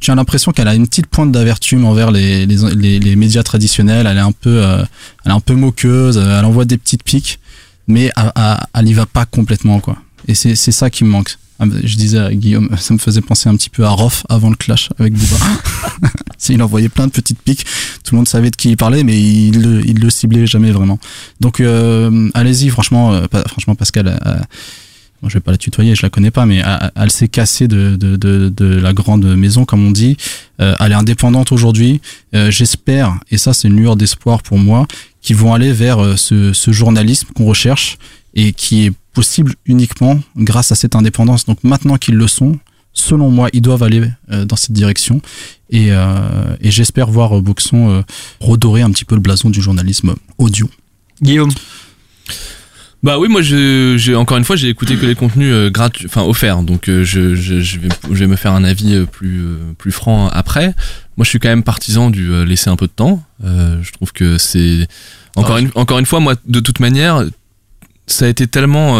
tu 0.00 0.10
as 0.10 0.14
l'impression 0.14 0.52
qu'elle 0.52 0.68
a 0.68 0.74
une 0.74 0.86
petite 0.86 1.06
pointe 1.06 1.32
d'avertume 1.32 1.84
envers 1.84 2.10
les, 2.10 2.46
les, 2.46 2.56
les, 2.74 3.00
les, 3.00 3.16
médias 3.16 3.42
traditionnels. 3.42 4.06
Elle 4.06 4.18
est 4.18 4.20
un 4.20 4.32
peu, 4.32 4.62
euh, 4.62 4.84
elle 5.24 5.32
est 5.32 5.34
un 5.34 5.40
peu 5.40 5.54
moqueuse. 5.54 6.18
Elle 6.18 6.44
envoie 6.44 6.64
des 6.64 6.76
petites 6.76 7.02
piques, 7.02 7.40
mais 7.88 8.10
elle, 8.16 8.32
elle 8.74 8.88
y 8.88 8.92
va 8.92 9.06
pas 9.06 9.24
complètement 9.24 9.80
quoi. 9.80 9.96
Et 10.26 10.34
c'est 10.34 10.54
c'est 10.54 10.72
ça 10.72 10.90
qui 10.90 11.04
me 11.04 11.10
manque. 11.10 11.36
Je 11.60 11.96
disais 11.96 12.18
à 12.18 12.34
Guillaume, 12.34 12.68
ça 12.78 12.92
me 12.94 12.98
faisait 12.98 13.20
penser 13.20 13.48
un 13.48 13.56
petit 13.56 13.70
peu 13.70 13.84
à 13.84 13.90
Roth 13.90 14.24
avant 14.28 14.50
le 14.50 14.56
clash 14.56 14.90
avec 14.98 15.14
Bouba. 15.14 15.36
il 16.48 16.62
envoyait 16.62 16.90
plein 16.90 17.06
de 17.06 17.12
petites 17.12 17.40
piques. 17.40 17.64
Tout 18.04 18.14
le 18.14 18.18
monde 18.18 18.28
savait 18.28 18.50
de 18.50 18.56
qui 18.56 18.70
il 18.70 18.76
parlait, 18.76 19.04
mais 19.04 19.18
il 19.18 19.62
le, 19.62 19.86
il 19.86 19.98
le 19.98 20.10
ciblait 20.10 20.46
jamais 20.46 20.72
vraiment. 20.72 20.98
Donc 21.40 21.60
euh, 21.60 22.28
allez-y, 22.34 22.68
franchement, 22.68 23.12
euh, 23.14 23.26
franchement 23.46 23.74
Pascal. 23.74 24.18
Euh, 25.24 25.24
Bon, 25.24 25.28
je 25.28 25.34
vais 25.34 25.40
pas 25.40 25.52
la 25.52 25.58
tutoyer, 25.58 25.94
je 25.94 26.02
la 26.02 26.10
connais 26.10 26.30
pas, 26.30 26.46
mais 26.46 26.62
elle, 26.96 27.10
s'est 27.10 27.28
cassée 27.28 27.68
de, 27.68 27.96
de, 27.96 28.16
de, 28.16 28.64
la 28.76 28.92
grande 28.92 29.24
maison, 29.36 29.64
comme 29.64 29.86
on 29.86 29.90
dit. 29.90 30.16
Euh, 30.60 30.76
elle 30.80 30.92
est 30.92 30.96
indépendante 30.96 31.52
aujourd'hui. 31.52 32.00
Euh, 32.34 32.50
J'espère, 32.50 33.18
et 33.30 33.38
ça 33.38 33.54
c'est 33.54 33.68
une 33.68 33.76
lueur 33.76 33.96
d'espoir 33.96 34.42
pour 34.42 34.58
moi, 34.58 34.86
qu'ils 35.22 35.36
vont 35.36 35.54
aller 35.54 35.72
vers 35.72 36.18
ce, 36.18 36.52
ce 36.52 36.70
journalisme 36.72 37.28
qu'on 37.34 37.46
recherche 37.46 37.98
et 38.34 38.52
qui 38.52 38.86
est 38.86 38.92
possible 39.12 39.54
uniquement 39.64 40.20
grâce 40.36 40.72
à 40.72 40.74
cette 40.74 40.96
indépendance. 40.96 41.46
Donc 41.46 41.62
maintenant 41.64 41.96
qu'ils 41.96 42.16
le 42.16 42.28
sont, 42.28 42.58
selon 42.92 43.30
moi, 43.30 43.48
ils 43.52 43.62
doivent 43.62 43.82
aller 43.82 44.02
euh, 44.30 44.44
dans 44.44 44.56
cette 44.56 44.72
direction. 44.72 45.22
Et, 45.70 45.86
euh, 45.90 46.56
et 46.60 46.70
j'espère 46.70 47.10
voir 47.10 47.40
Boxon 47.40 48.04
redorer 48.40 48.82
un 48.82 48.90
petit 48.90 49.04
peu 49.04 49.14
le 49.14 49.20
blason 49.20 49.50
du 49.50 49.62
journalisme 49.62 50.14
audio. 50.38 50.68
Guillaume? 51.22 51.50
Bah 53.04 53.18
oui, 53.18 53.28
moi 53.28 53.42
j'ai 53.42 54.14
encore 54.16 54.38
une 54.38 54.44
fois 54.44 54.56
j'ai 54.56 54.70
écouté 54.70 54.96
que 54.96 55.04
les 55.04 55.14
contenus 55.14 55.52
euh, 55.52 55.68
gratuits, 55.68 56.06
enfin 56.06 56.22
offerts, 56.22 56.62
donc 56.62 56.88
euh, 56.88 57.04
je, 57.04 57.34
je, 57.34 57.60
je, 57.60 57.78
vais, 57.78 57.90
je 58.10 58.14
vais 58.14 58.26
me 58.26 58.34
faire 58.34 58.52
un 58.52 58.64
avis 58.64 58.94
euh, 58.94 59.04
plus 59.04 59.44
plus 59.76 59.92
franc 59.92 60.28
après. 60.28 60.74
Moi 61.18 61.24
je 61.24 61.28
suis 61.28 61.38
quand 61.38 61.50
même 61.50 61.62
partisan 61.62 62.08
du 62.08 62.32
laisser 62.46 62.70
un 62.70 62.76
peu 62.76 62.86
de 62.86 62.92
temps. 62.92 63.22
je 63.42 63.92
trouve 63.92 64.12
que 64.14 64.38
c'est 64.38 64.88
encore 65.36 65.58
une 65.58 65.70
encore 65.74 65.98
une 65.98 66.06
fois 66.06 66.18
moi 66.20 66.34
de 66.46 66.60
toute 66.60 66.80
manière 66.80 67.26
ça 68.06 68.24
a 68.24 68.28
été 68.28 68.46
tellement 68.46 68.94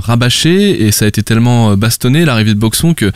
rabâché 0.00 0.82
et 0.82 0.90
ça 0.90 1.04
a 1.04 1.08
été 1.08 1.22
tellement 1.22 1.76
bastonné 1.76 2.24
l'arrivée 2.24 2.54
de 2.54 2.58
Boxon 2.58 2.92
que 2.92 3.12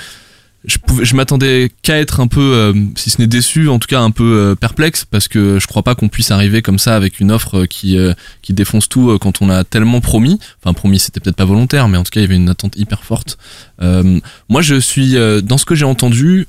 je, 0.64 0.78
pouvais, 0.78 1.04
je 1.04 1.14
m'attendais 1.14 1.70
qu'à 1.82 1.98
être 1.98 2.20
un 2.20 2.26
peu, 2.26 2.40
euh, 2.40 2.72
si 2.96 3.10
ce 3.10 3.20
n'est 3.20 3.26
déçu, 3.26 3.68
en 3.68 3.78
tout 3.78 3.86
cas 3.86 4.00
un 4.00 4.10
peu 4.10 4.24
euh, 4.24 4.54
perplexe, 4.54 5.04
parce 5.04 5.28
que 5.28 5.58
je 5.60 5.66
crois 5.66 5.82
pas 5.82 5.94
qu'on 5.94 6.08
puisse 6.08 6.30
arriver 6.30 6.60
comme 6.62 6.78
ça 6.78 6.96
avec 6.96 7.20
une 7.20 7.30
offre 7.30 7.58
euh, 7.60 7.66
qui 7.66 7.96
qui 8.42 8.52
défonce 8.52 8.88
tout 8.88 9.16
quand 9.20 9.42
on 9.42 9.50
a 9.50 9.64
tellement 9.64 10.00
promis. 10.00 10.38
Enfin 10.62 10.74
promis, 10.74 10.98
c'était 10.98 11.20
peut-être 11.20 11.36
pas 11.36 11.44
volontaire, 11.44 11.88
mais 11.88 11.98
en 11.98 12.02
tout 12.02 12.10
cas 12.10 12.20
il 12.20 12.24
y 12.24 12.26
avait 12.26 12.36
une 12.36 12.48
attente 12.48 12.76
hyper 12.76 13.04
forte. 13.04 13.38
moi, 13.80 14.62
je 14.62 14.80
suis 14.80 15.14
dans 15.42 15.58
ce 15.58 15.64
que 15.64 15.74
j'ai 15.74 15.84
entendu 15.84 16.46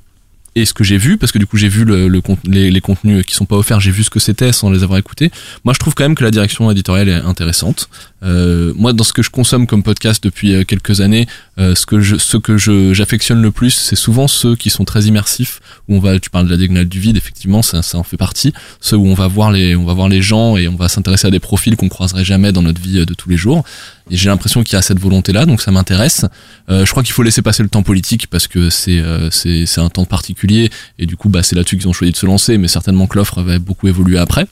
et 0.58 0.66
ce 0.66 0.74
que 0.74 0.84
j'ai 0.84 0.98
vu, 0.98 1.18
parce 1.18 1.32
que 1.32 1.38
du 1.38 1.46
coup 1.46 1.58
j'ai 1.58 1.70
vu 1.70 1.86
le, 1.86 2.10
les, 2.46 2.72
les, 2.72 2.82
contenus 2.82 3.24
qui 3.26 3.36
sont 3.36 3.46
pas 3.46 3.56
offerts, 3.56 3.80
j'ai 3.80 3.92
vu 3.92 4.04
ce 4.04 4.10
que 4.10 4.20
c'était 4.20 4.52
sans 4.52 4.72
les 4.72 4.82
avoir 4.84 4.98
écoutés. 4.98 5.30
Moi, 5.64 5.74
je 5.74 5.80
trouve 5.80 5.94
quand 5.94 6.04
même 6.04 6.16
que 6.16 6.24
la 6.24 6.32
direction 6.32 6.72
éditoriale 6.72 7.10
est 7.10 7.14
intéressante. 7.14 7.90
Euh, 8.24 8.74
moi, 8.76 8.94
dans 8.94 9.04
ce 9.04 9.14
que 9.14 9.22
je 9.22 9.30
consomme 9.30 9.68
comme 9.68 9.84
podcast 9.84 10.24
depuis 10.24 10.54
euh, 10.54 10.64
quelques 10.64 11.02
années, 11.02 11.28
euh, 11.60 11.76
ce 11.76 11.86
que 11.86 12.02
je, 12.02 12.18
ce 12.18 12.38
que 12.38 12.58
je, 12.58 12.94
j'affectionne 12.94 13.42
le 13.42 13.52
plus, 13.52 13.72
c'est 13.72 13.96
souvent 13.96 14.28
ceux 14.28 14.56
qui 14.56 14.70
sont 14.70 14.86
très 14.86 15.04
immersifs, 15.04 15.60
où 15.88 15.96
on 15.96 16.00
va, 16.00 16.20
tu 16.20 16.30
parles 16.30 16.46
de 16.46 16.52
la 16.52 16.58
diagonale 16.58 16.88
du 16.88 17.00
vide, 17.00 17.18
effectivement, 17.18 17.62
ça, 17.62 17.82
ça 17.82 17.98
en 17.98 18.04
fait 18.04 18.18
partie. 18.18 18.54
Ceux 18.82 18.98
où 18.98 19.08
on 19.08 19.14
va 19.14 19.28
voir 19.28 19.52
les, 19.52 19.76
on 19.76 19.86
va 19.86 19.94
voir 19.94 20.10
les 20.10 20.22
gens 20.22 20.58
et 20.58 20.68
on 20.68 20.76
va 20.76 20.90
s'intéresser 20.90 21.28
à 21.28 21.32
des 21.32 21.40
profils 21.40 21.76
qu'on 21.76 21.90
croiserait 21.90 22.26
jamais 22.26 22.52
dans 22.52 22.62
notre 22.62 22.82
vie 22.82 23.06
de 23.06 23.14
tous 23.14 23.30
les 23.30 23.38
jours. 23.38 23.64
Et 24.10 24.18
j'ai 24.18 24.30
l'impression 24.30 24.64
qu'il 24.64 24.74
y 24.74 24.76
a 24.78 24.82
cette 24.82 25.00
volonté-là, 25.00 25.46
donc 25.46 25.62
ça 25.62 25.72
m'intéresse. 25.72 26.26
Euh, 26.70 26.86
je 26.86 26.92
crois 26.92 27.04
qu'il 27.04 27.14
faut 27.14 27.24
laisser 27.24 27.42
passer 27.42 27.64
le 27.64 27.70
temps 27.70 27.84
politique 27.84 28.28
parce 28.28 28.48
que 28.48 28.70
c'est 28.70 29.00
euh, 29.00 29.30
c'est 29.32 29.66
c'est 29.66 29.82
un 29.82 29.90
temps 29.90 30.06
particulier 30.06 30.70
et 30.98 31.06
du 31.06 31.18
coup 31.18 31.30
bah 31.30 31.44
c'est 31.44 31.56
là-dessus 31.56 31.78
qu'ils 31.78 31.88
ont 31.88 31.94
choisi 31.94 32.14
de 32.14 32.18
se 32.18 32.26
lancer, 32.26 32.58
mais 32.58 32.68
certainement 32.68 33.08
que 33.08 33.18
l'offre 33.18 33.42
va 33.42 33.60
beaucoup 33.60 33.88
évoluer 33.88 34.18
après. 34.18 34.48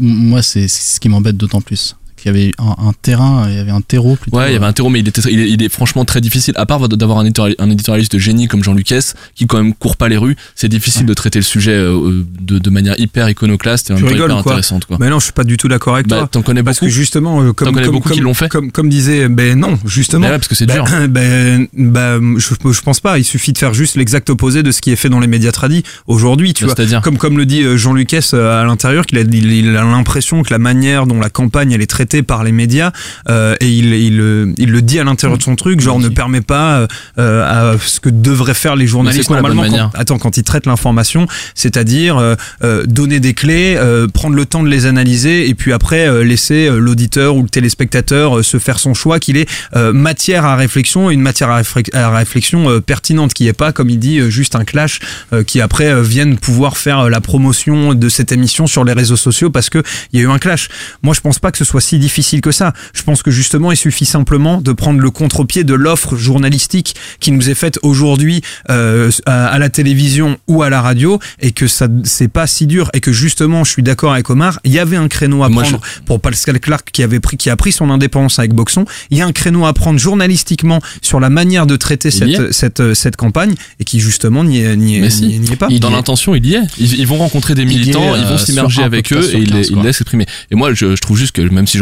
Moi, 0.00 0.42
c'est 0.42 0.68
ce 0.68 1.00
qui 1.00 1.08
m'embête 1.08 1.36
d'autant 1.36 1.60
plus 1.60 1.96
il 2.24 2.28
y 2.28 2.30
avait 2.30 2.52
un, 2.58 2.92
terrain, 3.00 3.46
il 3.48 3.56
y 3.56 3.58
avait 3.58 3.70
un 3.70 3.80
terreau 3.80 4.16
plutôt. 4.16 4.36
Ouais, 4.36 4.50
il 4.50 4.52
y 4.52 4.56
avait 4.56 4.66
un 4.66 4.72
terreau, 4.72 4.90
mais 4.90 5.00
il, 5.00 5.08
était, 5.08 5.20
il, 5.30 5.62
est, 5.62 5.68
franchement 5.68 6.04
très 6.04 6.20
difficile. 6.20 6.54
À 6.56 6.66
part 6.66 6.88
d'avoir 6.88 7.18
un, 7.18 7.26
un 7.58 7.70
éditorialiste 7.70 8.12
de 8.12 8.18
génie 8.18 8.48
comme 8.48 8.62
Jean 8.62 8.74
Lucas, 8.74 9.14
qui 9.34 9.46
quand 9.46 9.58
même 9.58 9.74
court 9.74 9.96
pas 9.96 10.08
les 10.08 10.16
rues, 10.16 10.36
c'est 10.54 10.68
difficile 10.68 11.06
de 11.06 11.14
traiter 11.14 11.38
le 11.38 11.44
sujet 11.44 11.72
euh, 11.72 12.24
de, 12.40 12.58
de, 12.58 12.70
manière 12.70 12.94
hyper 12.98 13.28
iconoclaste 13.28 13.90
et 13.90 13.94
hyper 13.94 14.36
intéressante. 14.36 14.84
Quoi. 14.84 14.98
Mais 15.00 15.10
non, 15.10 15.18
je 15.18 15.24
suis 15.24 15.32
pas 15.32 15.44
du 15.44 15.56
tout 15.56 15.68
d'accord 15.68 15.94
avec 15.94 16.08
bah, 16.08 16.18
toi. 16.18 16.28
T'en 16.30 16.42
connais 16.42 16.62
parce 16.62 16.78
beaucoup. 16.78 16.86
que 16.86 16.92
justement, 16.92 17.42
euh, 17.42 17.52
comme, 17.52 17.72
comme, 17.72 17.90
beaucoup 17.90 18.10
qui 18.10 18.20
l'ont 18.20 18.34
fait. 18.34 18.48
Comme, 18.48 18.70
comme, 18.70 18.88
disait, 18.88 19.28
ben 19.28 19.58
non, 19.58 19.78
justement. 19.84 20.26
ouais, 20.26 20.36
parce 20.36 20.48
que 20.48 20.54
c'est 20.54 20.66
dur. 20.66 20.84
Ben, 21.12 21.66
ben, 21.74 22.38
je, 22.38 22.54
je 22.72 22.80
pense 22.80 23.00
pas. 23.00 23.18
Il 23.18 23.24
suffit 23.24 23.52
de 23.52 23.58
faire 23.58 23.74
juste 23.74 23.96
l'exact 23.96 24.30
opposé 24.30 24.62
de 24.62 24.70
ce 24.70 24.80
qui 24.80 24.90
est 24.90 24.96
fait 24.96 25.08
dans 25.08 25.20
les 25.20 25.26
médias 25.26 25.52
tradis 25.52 25.82
aujourd'hui. 26.06 26.54
Tu 26.54 26.64
vois, 26.64 26.74
comme 27.02 27.18
comme 27.18 27.36
le 27.36 27.46
dit 27.46 27.62
euh, 27.62 27.76
Jean 27.76 27.92
Lucas 27.92 28.30
à 28.32 28.64
l'intérieur, 28.64 29.04
qu'il 29.04 29.18
a, 29.18 29.22
il 29.22 29.76
a 29.76 29.82
l'impression 29.82 30.42
que 30.42 30.52
la 30.52 30.58
manière 30.58 31.06
dont 31.06 31.20
la 31.20 31.30
campagne 31.30 31.72
elle 31.72 31.82
est 31.82 31.86
traitée 31.86 32.11
par 32.20 32.44
les 32.44 32.52
médias 32.52 32.92
euh, 33.30 33.56
et 33.60 33.68
il, 33.70 33.94
il, 33.94 34.54
il, 34.58 34.70
le 34.70 34.82
dit 34.82 34.98
à 34.98 35.04
l'intérieur 35.04 35.38
de 35.38 35.42
son 35.42 35.56
truc, 35.56 35.80
genre 35.80 35.98
ne 35.98 36.08
permet 36.08 36.42
pas 36.42 36.86
euh, 37.18 37.74
à 37.74 37.78
ce 37.78 38.00
que 38.00 38.10
devraient 38.10 38.52
faire 38.52 38.76
les 38.76 38.86
journalistes 38.86 39.30
normalement. 39.30 39.62
Quand, 39.62 39.98
attends, 39.98 40.18
quand 40.18 40.36
ils 40.36 40.42
traitent 40.44 40.66
l'information, 40.66 41.26
c'est-à-dire 41.54 42.18
euh, 42.18 42.84
donner 42.86 43.20
des 43.20 43.32
clés, 43.32 43.78
prendre 44.12 44.36
le 44.36 44.44
temps 44.44 44.62
de 44.62 44.68
les 44.68 44.86
analyser 44.86 45.48
et 45.48 45.54
puis 45.54 45.72
après 45.72 46.24
laisser 46.24 46.68
l'auditeur 46.70 47.36
ou 47.36 47.42
le 47.42 47.48
téléspectateur 47.48 48.44
se 48.44 48.58
faire 48.58 48.78
son 48.78 48.92
choix, 48.92 49.18
qu'il 49.20 49.36
est 49.36 49.48
matière 49.92 50.44
à 50.44 50.56
réflexion, 50.56 51.10
une 51.10 51.20
matière 51.20 51.50
à, 51.50 52.10
réflexion 52.10 52.80
pertinente, 52.80 53.32
qui 53.32 53.48
est 53.48 53.52
pas, 53.52 53.72
comme 53.72 53.88
il 53.88 53.98
dit, 53.98 54.30
juste 54.30 54.56
un 54.56 54.64
clash 54.64 55.00
qui 55.46 55.60
après 55.60 56.02
viennent 56.02 56.38
pouvoir 56.38 56.76
faire 56.76 57.08
la 57.08 57.20
promotion 57.20 57.94
de 57.94 58.08
cette 58.08 58.32
émission 58.32 58.66
sur 58.66 58.84
les 58.84 58.92
réseaux 58.92 59.16
sociaux 59.16 59.50
parce 59.50 59.70
que 59.70 59.82
il 60.12 60.20
y 60.20 60.22
a 60.22 60.26
eu 60.26 60.30
un 60.30 60.38
clash. 60.38 60.68
Moi, 61.02 61.14
je 61.14 61.20
pense 61.20 61.38
pas 61.38 61.52
que 61.52 61.58
ce 61.58 61.64
soit 61.64 61.80
si 61.80 61.98
difficile 62.02 62.40
que 62.40 62.50
ça. 62.50 62.74
Je 62.92 63.02
pense 63.02 63.22
que 63.22 63.30
justement, 63.30 63.72
il 63.72 63.76
suffit 63.76 64.04
simplement 64.04 64.60
de 64.60 64.72
prendre 64.72 65.00
le 65.00 65.10
contre-pied 65.10 65.64
de 65.64 65.74
l'offre 65.74 66.16
journalistique 66.16 66.94
qui 67.20 67.30
nous 67.30 67.48
est 67.48 67.54
faite 67.54 67.78
aujourd'hui 67.82 68.42
euh, 68.70 69.10
à, 69.24 69.58
la 69.58 69.70
télévision 69.70 70.36
ou 70.48 70.62
à 70.62 70.68
la 70.68 70.82
radio 70.82 71.18
et 71.40 71.52
que 71.52 71.66
ça 71.66 71.86
c'est 72.04 72.28
pas 72.28 72.46
si 72.46 72.66
dur 72.66 72.90
et 72.92 73.00
que 73.00 73.12
justement, 73.12 73.64
je 73.64 73.70
suis 73.70 73.82
d'accord 73.82 74.12
avec 74.12 74.28
Omar, 74.28 74.60
il 74.64 74.72
y 74.72 74.78
avait 74.78 74.96
un 74.96 75.08
créneau 75.08 75.44
à 75.44 75.48
prendre 75.48 75.80
pour 76.04 76.20
Pascal 76.20 76.58
Clark 76.58 76.90
qui 76.92 77.02
avait 77.02 77.20
pris 77.20 77.36
qui 77.36 77.48
a 77.50 77.56
pris 77.56 77.72
son 77.72 77.88
indépendance 77.88 78.38
avec 78.38 78.52
Boxon. 78.52 78.84
Il 79.10 79.16
y 79.16 79.22
a 79.22 79.26
un 79.26 79.32
créneau 79.32 79.64
à 79.64 79.72
prendre 79.72 79.98
journalistiquement 79.98 80.80
sur 81.00 81.20
la 81.20 81.30
manière 81.30 81.66
de 81.66 81.76
traiter 81.76 82.10
cette, 82.10 82.52
cette, 82.52 82.94
cette 82.94 83.16
campagne 83.16 83.54
et 83.78 83.84
qui 83.84 84.00
justement 84.00 84.42
n'y 84.42 84.58
est, 84.58 84.76
n'y 84.76 84.96
est, 84.96 85.56
pas. 85.56 85.68
Dans 85.68 85.90
l'intention, 85.90 86.34
il 86.34 86.44
y 86.46 86.54
est. 86.54 86.62
Ils, 86.78 87.06
vont 87.06 87.18
rencontrer 87.18 87.54
des 87.54 87.64
militants, 87.64 88.16
ils 88.16 88.24
vont 88.24 88.34
euh, 88.34 88.38
s'immerger 88.38 88.82
avec 88.82 89.12
eux 89.12 89.24
et 89.34 89.38
ils, 89.38 89.52
les 89.52 89.82
laissent 89.82 90.00
exprimer. 90.00 90.26
Et 90.50 90.56
moi, 90.56 90.74
je, 90.74 90.96
je 90.96 91.00
trouve 91.00 91.16
juste 91.16 91.32
que 91.32 91.42
même 91.42 91.66
si 91.66 91.78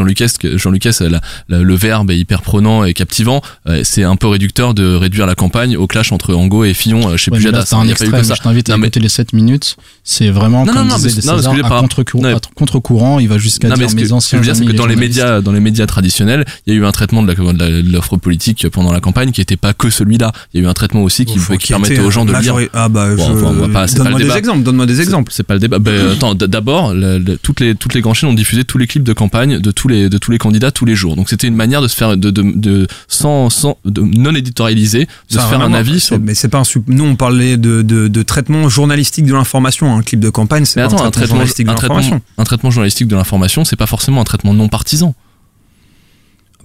Jean 0.56 0.70
Lucas 0.70 1.02
le 1.48 1.74
verbe 1.74 2.10
est 2.10 2.18
hyper 2.18 2.42
prenant 2.42 2.84
et 2.84 2.94
captivant, 2.94 3.42
euh, 3.68 3.82
c'est 3.84 4.02
un 4.02 4.16
peu 4.16 4.26
réducteur 4.28 4.74
de 4.74 4.94
réduire 4.94 5.26
la 5.26 5.34
campagne 5.34 5.76
au 5.76 5.86
clash 5.86 6.12
entre 6.12 6.34
Ango 6.34 6.64
et 6.64 6.74
Fillon 6.74 7.08
euh, 7.08 7.16
chez 7.16 7.30
ouais, 7.30 7.38
Pujada. 7.38 7.64
C'est 7.64 7.74
un 7.74 7.88
extrême, 7.88 8.22
je 8.22 8.42
t'invite 8.42 8.70
à 8.70 8.76
écouter 8.76 9.00
les 9.00 9.08
7 9.08 9.32
minutes. 9.32 9.76
C'est 10.04 10.30
vraiment, 10.30 10.64
comme 10.64 10.88
non, 10.88 10.96
disait 10.96 11.20
non, 11.26 11.36
César, 11.36 11.54
à 11.54 12.40
contre-courant, 12.54 13.18
il 13.18 13.28
va 13.28 13.38
jusqu'à 13.38 13.70
dire 13.70 13.90
ce 13.90 13.96
mes 13.96 14.12
anciens 14.12 14.38
je 14.42 14.48
veux 14.48 14.52
dire, 14.52 14.56
c'est 14.56 14.70
que 14.70 14.76
dans 14.76 14.86
les 14.86 14.96
médias, 14.96 15.40
dans 15.40 15.52
les 15.52 15.60
médias 15.60 15.86
traditionnels, 15.86 16.44
il 16.66 16.74
y 16.74 16.76
a 16.76 16.80
eu 16.80 16.84
un 16.84 16.92
traitement 16.92 17.22
de 17.22 17.92
l'offre 17.92 18.16
politique 18.16 18.68
pendant 18.70 18.92
la 18.92 19.00
campagne 19.00 19.32
qui 19.32 19.40
était 19.40 19.56
pas 19.56 19.72
que 19.72 19.90
celui-là. 19.90 20.32
Il 20.52 20.60
y 20.60 20.64
a 20.64 20.66
eu 20.66 20.70
un 20.70 20.74
traitement 20.74 21.02
aussi 21.02 21.24
qui, 21.24 21.38
qui 21.58 21.68
permettait 21.68 22.00
aux 22.00 22.10
gens 22.10 22.24
de 22.24 22.34
lire. 22.34 22.56
Ah 22.72 22.88
bah, 22.88 23.14
donne-moi 23.14 24.18
des 24.18 24.36
exemples, 24.36 24.62
donne-moi 24.62 24.86
des 24.86 25.00
exemples. 25.00 25.32
C'est 25.34 25.42
pas 25.42 25.54
le 25.54 25.60
débat. 25.60 25.78
Ben, 25.78 26.10
attends, 26.12 26.34
d'abord, 26.34 26.94
toutes 27.42 27.60
les 27.60 27.74
toutes 27.74 27.94
les 27.94 28.00
grandes 28.00 28.14
chaînes 28.14 28.30
ont 28.30 28.34
diffusé 28.34 28.64
tous 28.64 28.78
les 28.78 28.86
clips 28.86 29.04
de 29.04 29.12
campagne 29.12 29.58
de 29.58 29.70
tous 29.70 29.88
les 29.88 29.99
de 30.08 30.18
tous 30.18 30.30
les 30.30 30.38
candidats 30.38 30.70
tous 30.70 30.84
les 30.84 30.94
jours. 30.94 31.16
Donc 31.16 31.28
c'était 31.28 31.46
une 31.46 31.56
manière 31.56 31.82
de 31.82 31.88
se 31.88 31.96
faire 31.96 32.16
de, 32.16 32.30
de, 32.30 32.42
de 32.42 32.86
sans, 33.08 33.50
sans 33.50 33.78
de 33.84 34.00
non 34.00 34.34
éditorialisé, 34.34 35.06
de 35.30 35.32
se 35.32 35.38
faire 35.38 35.60
un 35.60 35.72
avis 35.72 36.00
sur. 36.00 36.18
Mais 36.18 36.34
c'est 36.34 36.48
pas 36.48 36.58
un 36.58 36.64
nous 36.86 37.04
on 37.04 37.16
parlait 37.16 37.56
de, 37.56 37.82
de, 37.82 38.22
traitement 38.22 38.68
journalistique 38.68 39.26
de 39.26 39.32
l'information. 39.32 39.96
Un 39.96 40.02
clip 40.02 40.20
de 40.20 40.30
campagne, 40.30 40.64
c'est 40.64 40.80
pas 40.80 40.86
un, 40.86 41.10
traitement, 41.10 41.26
journalistique 41.26 41.66
de 41.66 41.72
l'information. 41.72 42.20
Un 42.38 42.44
traitement 42.44 42.70
journalistique 42.70 43.08
de 43.08 43.16
l'information, 43.16 43.64
c'est 43.64 43.76
pas 43.76 43.86
forcément 43.86 44.20
un 44.20 44.24
traitement 44.24 44.54
non 44.54 44.68
partisan. 44.68 45.14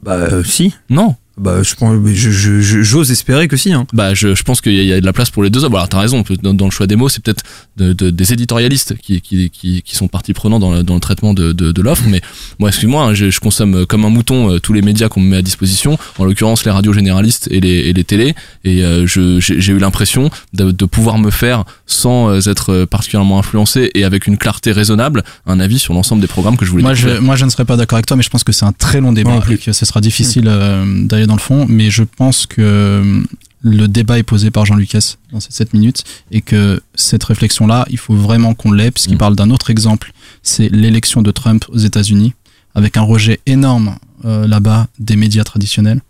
Bah 0.03 0.13
euh, 0.13 0.43
si. 0.43 0.73
Non. 0.89 1.15
Bah, 1.38 1.63
je 1.63 1.75
pense, 1.75 1.93
j'ose 2.13 3.07
je, 3.07 3.11
espérer 3.11 3.49
que 3.49 3.57
si. 3.57 3.73
Hein. 3.73 3.86
Bah, 3.91 4.13
je, 4.13 4.36
je 4.36 4.43
pense 4.43 4.61
qu'il 4.61 4.73
y, 4.73 4.93
a 4.93 5.01
de 5.01 5.05
la 5.05 5.11
place 5.11 5.29
pour 5.29 5.43
les 5.43 5.49
deux 5.49 5.65
hommes. 5.65 5.75
Alors, 5.75 5.89
t'as 5.89 5.99
raison. 5.99 6.23
Dans, 6.41 6.53
dans, 6.53 6.65
le 6.65 6.71
choix 6.71 6.88
des 6.88 6.95
mots, 6.95 7.09
c'est 7.09 7.21
peut-être 7.21 7.43
de, 7.75 7.91
de, 7.91 8.09
des 8.09 8.31
éditorialistes 8.31 8.95
qui, 8.97 9.19
qui, 9.19 9.49
qui, 9.49 9.81
qui, 9.81 9.95
sont 9.95 10.07
partie 10.07 10.33
prenants 10.33 10.59
dans, 10.59 10.81
dans 10.81 10.93
le 10.93 10.99
traitement 11.01 11.33
de, 11.33 11.51
de, 11.51 11.73
de 11.73 11.81
l'offre. 11.81 12.03
Mais 12.07 12.21
moi, 12.57 12.69
excuse-moi, 12.69 13.03
hein, 13.03 13.13
je, 13.13 13.29
je, 13.29 13.39
consomme 13.41 13.86
comme 13.86 14.05
un 14.05 14.09
mouton 14.09 14.53
euh, 14.53 14.59
tous 14.59 14.71
les 14.71 14.81
médias 14.81 15.09
qu'on 15.09 15.19
me 15.19 15.29
met 15.29 15.38
à 15.38 15.41
disposition. 15.41 15.97
En 16.17 16.23
l'occurrence, 16.23 16.63
les 16.63 16.71
radios 16.71 16.93
généralistes 16.93 17.49
et 17.51 17.59
les, 17.59 17.67
et 17.67 17.93
les 17.93 18.03
télés. 18.05 18.33
Et 18.63 18.86
euh, 18.86 19.05
j'ai 19.05 19.73
eu 19.73 19.79
l'impression 19.79 20.29
de, 20.53 20.71
de, 20.71 20.86
pouvoir 20.86 21.17
me 21.17 21.31
faire, 21.31 21.65
sans 21.86 22.29
euh, 22.29 22.49
être 22.49 22.86
particulièrement 22.86 23.39
influencé 23.39 23.91
et 23.93 24.05
avec 24.05 24.27
une 24.27 24.38
clarté 24.38 24.71
raisonnable, 24.71 25.23
un 25.45 25.59
avis 25.59 25.79
sur 25.79 25.93
l'ensemble 25.93 26.21
des 26.21 26.27
programmes 26.27 26.55
que 26.55 26.65
je 26.65 26.71
voulais. 26.71 26.83
Moi, 26.83 26.93
je, 26.93 27.09
moi, 27.19 27.36
je 27.36 27.43
ne 27.43 27.49
serais 27.49 27.65
pas 27.65 27.75
d'accord 27.75 27.97
avec 27.97 28.05
toi, 28.05 28.15
mais 28.15 28.23
je 28.23 28.29
pense 28.29 28.45
que 28.45 28.53
c'est 28.53 28.65
un 28.65 28.71
très 28.71 29.01
long 29.01 29.11
débat 29.11 29.41
et 29.51 29.57
que 29.57 29.73
ce 29.73 29.86
sera 29.86 29.99
difficile 29.99 30.45
d'aller 30.45 31.24
dans 31.28 31.36
le 31.36 31.39
fond, 31.39 31.65
mais 31.67 31.89
je 31.89 32.03
pense 32.03 32.45
que 32.45 33.23
le 33.65 33.88
débat 33.88 34.19
est 34.19 34.23
posé 34.23 34.51
par 34.51 34.65
Jean 34.65 34.76
Lucas 34.76 35.15
dans 35.32 35.39
ces 35.39 35.51
7 35.51 35.73
minutes 35.73 36.03
et 36.32 36.41
que 36.41 36.82
cette 36.93 37.23
réflexion-là, 37.23 37.86
il 37.89 37.97
faut 37.97 38.15
vraiment 38.15 38.53
qu'on 38.53 38.71
l'ait, 38.71 38.91
puisqu'il 38.91 39.15
mm. 39.15 39.19
parle 39.19 39.36
d'un 39.36 39.49
autre 39.49 39.71
exemple, 39.71 40.13
c'est 40.43 40.69
l'élection 40.69 41.23
de 41.23 41.32
Trump 41.32 41.65
aux 41.69 41.80
États-Unis, 41.80 42.34
avec 42.76 42.95
un 42.95 43.01
rejet 43.01 43.39
énorme 43.47 43.97
euh, 44.23 44.45
là-bas 44.45 44.88
des 44.99 45.15
médias 45.15 45.43
traditionnels, 45.43 46.01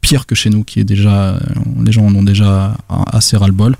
pire 0.00 0.26
que 0.26 0.36
chez 0.36 0.48
nous, 0.48 0.62
qui 0.62 0.78
est 0.78 0.84
déjà, 0.84 1.38
les 1.84 1.90
gens 1.90 2.06
en 2.06 2.14
ont 2.14 2.22
déjà 2.22 2.76
assez 2.88 3.36
ras-le-bol. 3.36 3.76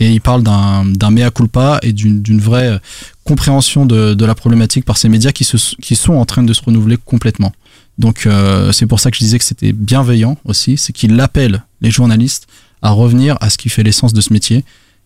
Et 0.00 0.10
il 0.10 0.20
parle 0.20 0.42
d'un 0.42 1.10
mea 1.10 1.30
culpa 1.30 1.78
et 1.82 1.92
d'une 1.92 2.40
vraie 2.40 2.80
compréhension 3.22 3.86
de, 3.86 4.14
de, 4.14 4.24
la 4.24 4.34
problématique 4.34 4.84
par 4.84 4.96
ces 4.96 5.08
médias 5.08 5.30
qui, 5.30 5.44
se, 5.44 5.56
qui 5.76 5.94
sont 5.94 6.14
en 6.14 6.24
train 6.24 6.42
de 6.42 6.52
se 6.52 6.62
renouveler 6.62 6.96
complètement. 6.96 7.52
Donc 7.98 8.26
euh, 8.26 8.72
c'est 8.72 8.86
pour 8.86 9.00
ça 9.00 9.10
que 9.10 9.16
je 9.16 9.24
disais 9.24 9.38
que 9.38 9.44
c'était 9.44 9.72
bienveillant 9.72 10.36
aussi, 10.44 10.76
c'est 10.76 10.92
qu'il 10.92 11.18
appelle 11.20 11.62
les 11.80 11.90
journalistes 11.90 12.46
à 12.82 12.90
revenir 12.90 13.36
à 13.40 13.50
ce 13.50 13.58
qui 13.58 13.68
fait 13.68 13.82
l'essence 13.82 14.12
de 14.12 14.20
ce 14.20 14.32
métier 14.32 14.64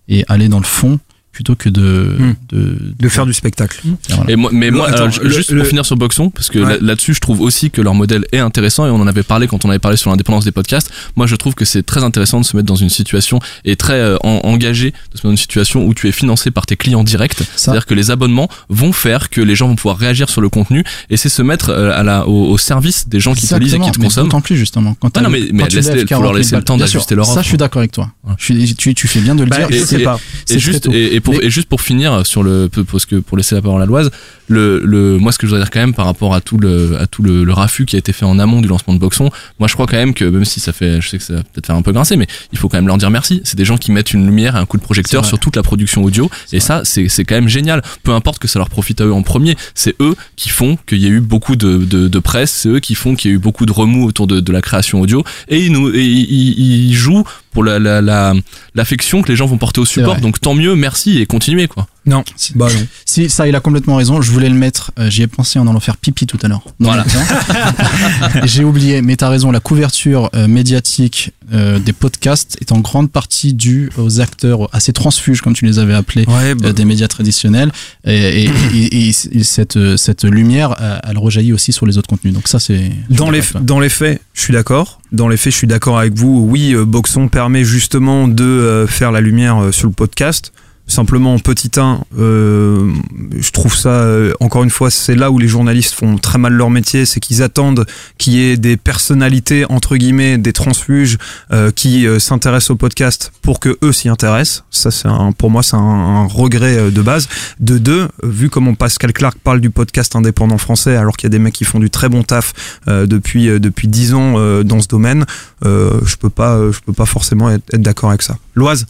et 0.09 0.24
aller 0.28 0.49
dans 0.49 0.59
le 0.59 0.64
fond 0.64 0.99
plutôt 1.39 1.55
que 1.55 1.68
de 1.68 2.16
Hmm. 2.18 2.34
de, 2.51 2.76
De 2.99 3.09
faire 3.09 3.24
du 3.24 3.32
spectacle. 3.32 3.80
voilà. 4.09 4.24
Et 4.32 4.34
moi, 4.34 4.51
mais 4.53 4.70
Le- 4.70 4.76
moi, 4.78 4.89
attends, 4.89 5.09
je- 5.09 5.20
le- 5.20 5.30
juste 5.30 5.53
le- 5.53 5.59
pour 5.61 5.68
finir 5.68 5.86
sur 5.86 5.97
Boxon, 5.97 6.30
parce 6.30 6.51
que 6.51 6.59
Ouais. 6.59 6.78
là-dessus, 6.80 7.14
je 7.14 7.20
trouve 7.20 7.41
aussi 7.41 7.70
que 7.70 7.80
leur 7.80 7.95
modèle 7.95 8.24
est 8.32 8.39
intéressant 8.41 8.86
et 8.89 8.91
on 8.91 8.97
en 9.01 9.07
avait 9.07 9.22
parlé 9.22 9.47
quand 9.47 9.64
on 9.64 9.70
avait 9.70 9.78
parlé 9.78 9.97
sur 9.97 10.11
l'indépendance 10.11 10.45
des 10.45 10.51
podcasts. 10.51 10.91
Moi, 11.14 11.28
je 11.28 11.36
trouve 11.36 11.55
que 11.55 11.64
c'est 11.64 11.84
très 11.84 12.03
intéressant 12.03 12.41
de 12.41 12.45
se 12.45 12.57
mettre 12.57 12.66
dans 12.66 12.74
une 12.74 12.89
situation 12.89 13.39
et 13.64 13.76
très 13.76 13.93
euh, 14.01 14.16
en- 14.24 14.41
engagé 14.43 14.91
de 14.91 14.97
se 15.12 15.18
mettre 15.18 15.22
dans 15.24 15.30
une 15.30 15.36
situation 15.36 15.86
où 15.86 15.95
tu 15.95 16.09
es 16.09 16.12
financé 16.12 16.51
par 16.51 16.66
tes 16.66 16.74
clients 16.76 17.05
directs. 17.05 17.36
C'est-à-dire 17.55 17.86
que 17.86 17.95
les 17.95 18.11
abonnements 18.11 18.49
vont 18.68 18.93
faire 18.93 19.30
que 19.30 19.41
les 19.41 19.55
gens 19.55 19.68
vont 19.68 19.76
pouvoir 19.76 19.97
réagir 19.99 20.28
sur 20.30 20.41
le 20.41 20.49
contenu 20.49 20.82
et 21.09 21.16
c'est 21.16 21.28
se 21.28 21.43
mettre 21.43 21.70
euh, 21.70 21.93
à 21.97 22.03
la, 22.03 22.26
au, 22.26 22.51
au 22.51 22.59
service 22.59 23.09
des 23.09 23.20
gens 23.20 23.34
qui 23.34 23.47
te 23.47 23.55
lisent 23.55 23.74
et 23.74 23.78
qui 23.78 23.93
te 23.93 23.99
consomment. 24.01 24.28
Plus 24.43 24.57
justement 24.57 24.97
quand 24.99 25.16
Ah 25.16 25.20
non, 25.20 25.30
mais- 25.30 25.49
mais 25.53 25.62
quand 25.62 25.68
tu 25.68 25.76
laisse-les- 25.76 25.95
lèves 25.95 26.09
faut 26.09 26.14
leur 26.14 26.20
40 26.22 26.24
000 26.32 26.36
laisser 26.39 26.57
le 26.57 26.62
temps 26.64 26.76
d'ajuster 26.76 27.14
leur 27.14 27.26
Ça, 27.26 27.32
offre. 27.34 27.43
je 27.43 27.49
suis 27.49 27.57
d'accord 27.59 27.78
avec 27.80 27.93
toi. 27.93 28.11
Je 28.39 28.45
suis- 28.45 28.74
tu, 28.74 28.95
tu 28.95 29.07
fais 29.07 29.20
bien 29.20 29.36
de 29.36 29.45
le 29.45 29.51
Bah, 29.51 29.59
dire. 29.68 29.68
c'est- 29.86 30.59
juste, 30.59 30.89
et 30.93 31.20
pour, 31.31 31.39
Mais- 31.41 31.47
et 31.47 31.51
juste 31.51 31.68
pour 31.68 31.81
finir 31.81 32.24
sur 32.26 32.43
le, 32.43 32.68
parce 32.91 33.07
que 33.07 33.16
pour 33.16 33.37
laisser 33.37 33.55
la 33.55 33.62
parole 33.62 33.83
à 33.83 33.87
Loise, 33.87 34.11
le, 34.49 34.81
le, 34.85 35.18
moi 35.18 35.31
ce 35.33 35.39
que 35.39 35.47
je 35.47 35.51
voudrais 35.51 35.64
dire 35.64 35.70
quand 35.70 35.81
même 35.81 35.93
par 35.95 36.07
rapport 36.07 36.35
à 36.35 36.41
tout 36.41 36.57
le, 36.59 36.97
à 36.99 37.07
tout 37.07 37.22
le, 37.22 37.45
le 37.45 37.53
raffut 37.53 37.85
qui 37.85 37.97
a 37.97 37.99
été 37.99 38.12
fait 38.12 38.24
en 38.24 38.39
amont 38.39 38.61
du 38.62 38.68
lancement 38.68 38.95
de 38.95 38.99
Boxon, 38.99 39.31
moi 39.59 39.68
je 39.68 39.74
crois 39.74 39.87
quand 39.87 39.97
même 39.99 40.14
que 40.14 40.24
même 40.24 40.45
si 40.47 40.59
ça 40.61 40.72
fait, 40.72 41.01
je 41.03 41.09
sais 41.09 41.18
que 41.18 41.24
ça 41.24 41.35
va 41.35 41.43
peut-être 41.43 41.66
faire 41.66 41.76
un 41.76 41.83
peu 41.83 41.93
grincer, 41.93 42.16
mais 42.16 42.26
il 42.53 42.59
faut 42.59 42.68
quand 42.68 42.79
même 42.79 42.87
leur 42.87 42.97
dire 42.97 43.11
merci. 43.11 43.41
C'est 43.45 43.57
des 43.57 43.64
gens 43.66 43.76
qui 43.76 43.93
mettent 43.93 44.12
une 44.14 44.24
lumière 44.24 44.57
et 44.57 44.59
un 44.59 44.64
coup 44.66 44.79
de 44.79 44.83
projecteur 44.83 45.22
sur 45.29 45.39
toute 45.39 45.57
la 45.57 45.62
production 45.62 46.03
audio, 46.03 46.31
et 46.53 46.61
ça 46.61 46.81
c'est, 46.85 47.09
c'est 47.09 47.24
quand 47.24 47.35
même 47.35 47.49
génial. 47.49 47.83
Peu 48.03 48.12
importe 48.12 48.39
que 48.39 48.49
ça 48.49 48.59
leur 48.59 48.70
profite 48.70 49.01
à 49.01 49.05
eux 49.05 49.12
en 49.12 49.22
premier, 49.22 49.57
c'est 49.74 49.95
eux 50.01 50.14
qui 50.37 50.49
font 50.49 50.79
qu'il 50.87 50.99
y 50.99 51.07
a 51.07 51.11
eu 51.11 51.20
beaucoup 51.20 51.57
de, 51.57 51.76
de, 51.76 52.09
de 52.09 52.18
presse, 52.18 52.51
c'est 52.53 52.68
eux 52.70 52.81
qui 52.81 52.95
font 52.95 53.14
qu'il 53.16 53.31
y 53.31 53.35
a 53.35 53.37
eu 53.37 53.41
beaucoup 53.41 53.66
de 53.66 53.72
remous 53.72 54.07
autour 54.07 54.26
de, 54.26 54.41
de 54.41 54.53
la 54.53 54.62
création 54.62 55.01
audio, 55.03 55.24
et 55.49 55.59
ils 55.61 55.72
nous, 55.72 55.89
et 55.95 56.03
ils- 56.05 56.89
ils 56.89 56.95
jouent 56.95 57.24
pour 57.53 57.65
la, 57.65 57.79
la, 57.79 58.01
la, 58.01 58.35
l'affection 58.75 59.23
que 59.23 59.29
les 59.29 59.37
gens 59.37 59.47
vont 59.47 59.59
porter 59.59 59.81
au 59.81 59.85
support. 59.85 60.15
Donc 60.21 60.41
tant 60.41 60.55
mieux, 60.55 60.75
merci 60.75 61.19
et 61.21 61.27
continuez 61.27 61.69
quoi. 61.69 61.87
Non, 62.09 62.25
bah 62.55 62.69
non. 62.73 62.87
Si 63.05 63.29
ça, 63.29 63.47
il 63.47 63.55
a 63.55 63.61
complètement 63.61 63.97
raison. 63.97 64.21
Je 64.23 64.31
voulais 64.33 64.49
le 64.49 64.55
mettre. 64.55 64.91
euh, 64.99 65.11
J'y 65.11 65.23
ai 65.23 65.27
pensé 65.27 65.59
en 65.59 65.67
allant 65.69 65.79
faire 65.81 65.97
pipi 65.97 66.27
tout 66.27 66.39
à 66.43 66.49
l'heure. 66.49 66.63
Voilà. 66.81 67.05
J'ai 68.45 68.65
oublié, 68.65 69.03
mais 69.03 69.17
t'as 69.17 69.29
raison. 69.29 69.51
La 69.51 69.61
couverture 69.61 70.31
euh, 70.35 70.49
médiatique 70.49 71.33
euh, 71.53 71.79
des 71.79 71.93
podcasts 71.93 72.57
est 72.61 72.73
en 72.73 72.81
grande 72.81 73.11
partie 73.11 73.53
due 73.55 73.91
aux 73.97 74.21
acteurs, 74.21 74.69
à 74.75 74.81
ces 74.81 74.93
transfuges 74.93 75.41
comme 75.41 75.55
tu 75.55 75.65
les 75.67 75.79
avais 75.79 75.95
appelés, 75.95 76.25
Ouais, 76.29 76.55
bah, 76.55 76.73
des 76.73 76.85
médias 76.85 77.09
traditionnels. 77.09 77.71
Et, 78.05 78.45
et- 78.45 78.51
et- 78.75 79.09
et- 79.09 79.13
et 79.33 79.43
cette 79.45 79.79
cette 79.97 80.25
lumière, 80.25 80.75
elle 81.05 81.19
rejaillit 81.19 81.53
aussi 81.53 81.73
sur 81.73 81.87
les 81.87 81.99
autres 81.99 82.09
contenus. 82.09 82.33
Donc 82.35 82.49
ça, 82.49 82.59
c'est 82.59 82.91
Dans 83.11 83.31
les, 83.31 83.43
dans 83.61 83.81
les 83.81 83.89
faits, 83.89 84.21
je 84.35 84.41
suis 84.41 84.53
d'accord. 84.53 85.01
Dans 85.13 85.29
les 85.29 85.37
faits, 85.37 85.53
je 85.53 85.59
suis 85.59 85.67
d'accord 85.67 85.99
avec 85.99 86.15
vous. 86.15 86.47
Oui, 86.49 86.75
Boxon 86.87 87.29
permet 87.29 87.65
justement 87.65 88.29
de 88.29 88.87
faire 88.89 89.13
la 89.13 89.21
lumière 89.21 89.69
sur 89.73 89.87
le 89.89 89.93
podcast. 89.95 90.53
Simplement, 90.89 91.39
petit 91.39 91.70
1, 91.76 92.01
euh, 92.18 92.91
je 93.39 93.51
trouve 93.51 93.76
ça, 93.76 93.91
euh, 93.91 94.32
encore 94.41 94.64
une 94.64 94.70
fois, 94.70 94.91
c'est 94.91 95.14
là 95.14 95.30
où 95.30 95.39
les 95.39 95.47
journalistes 95.47 95.93
font 95.93 96.16
très 96.16 96.39
mal 96.39 96.55
leur 96.55 96.70
métier, 96.70 97.05
c'est 97.05 97.20
qu'ils 97.20 97.43
attendent 97.43 97.84
qu'il 98.16 98.32
y 98.32 98.41
ait 98.41 98.57
des 98.57 98.78
personnalités, 98.78 99.66
entre 99.68 99.99
guillemets, 99.99 100.39
des 100.39 100.55
transfuges, 100.55 101.18
euh, 101.53 101.70
qui 101.70 102.07
s'intéressent 102.18 102.70
au 102.70 102.76
podcast 102.76 103.32
pour 103.43 103.61
que 103.61 103.76
eux 103.82 103.93
s'y 103.93 104.09
intéressent. 104.09 104.64
Ça, 104.70 104.91
c'est 104.91 105.09
un, 105.09 105.32
pour 105.32 105.51
moi, 105.51 105.62
c'est 105.62 105.76
un, 105.76 106.24
regret 106.24 106.91
de 106.91 107.03
base. 107.03 107.28
De 107.61 107.76
deux, 107.76 108.09
vu 108.22 108.49
comment 108.49 108.74
Pascal 108.74 109.12
Clark 109.12 109.36
parle 109.39 109.61
du 109.61 109.68
podcast 109.68 110.16
indépendant 110.16 110.57
français, 110.57 110.97
alors 110.97 111.18
qu'il 111.18 111.26
y 111.26 111.30
a 111.30 111.36
des 111.36 111.39
mecs 111.39 111.55
qui 111.55 111.64
font 111.64 111.80
du 111.80 111.91
très 111.91 112.09
bon 112.09 112.22
taf 112.22 112.80
depuis 112.86 113.47
depuis 113.61 113.89
dix 113.89 114.14
ans 114.14 114.62
dans 114.62 114.80
ce 114.80 114.89
domaine, 114.89 115.24
je 115.62 116.16
peux 116.16 116.30
pas 116.30 116.59
je 116.72 116.80
peux 116.80 116.93
pas 116.93 117.07
forcément 117.07 117.51
être, 117.51 117.62
être 117.72 117.82
d'accord 117.82 118.09
avec 118.09 118.22
ça. 118.22 118.36
Loise, 118.55 118.86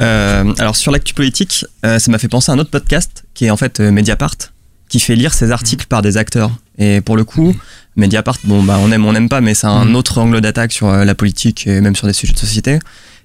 Euh, 0.00 0.52
alors 0.58 0.76
sur 0.76 0.90
l'actu 0.92 1.14
politique, 1.14 1.64
euh, 1.84 1.98
ça 1.98 2.10
m'a 2.10 2.18
fait 2.18 2.28
penser 2.28 2.50
à 2.50 2.54
un 2.54 2.58
autre 2.58 2.70
podcast 2.70 3.24
qui 3.34 3.44
est 3.46 3.50
en 3.50 3.56
fait 3.56 3.80
euh, 3.80 3.90
Mediapart, 3.90 4.34
qui 4.88 5.00
fait 5.00 5.14
lire 5.16 5.32
ses 5.34 5.50
articles 5.52 5.86
par 5.86 6.02
des 6.02 6.16
acteurs. 6.16 6.50
Et 6.78 7.00
pour 7.00 7.16
le 7.16 7.24
coup, 7.24 7.54
Mediapart, 7.96 8.38
bon 8.44 8.62
bah 8.62 8.78
on 8.80 8.90
aime, 8.90 9.04
on 9.04 9.12
n'aime 9.12 9.28
pas, 9.28 9.40
mais 9.40 9.54
c'est 9.54 9.66
un 9.68 9.84
Mhm. 9.84 9.94
autre 9.96 10.18
angle 10.18 10.40
d'attaque 10.40 10.72
sur 10.72 10.90
la 10.90 11.14
politique 11.14 11.66
et 11.66 11.80
même 11.80 11.94
sur 11.94 12.06
des 12.06 12.12
sujets 12.12 12.32
de 12.32 12.38
société. 12.38 12.78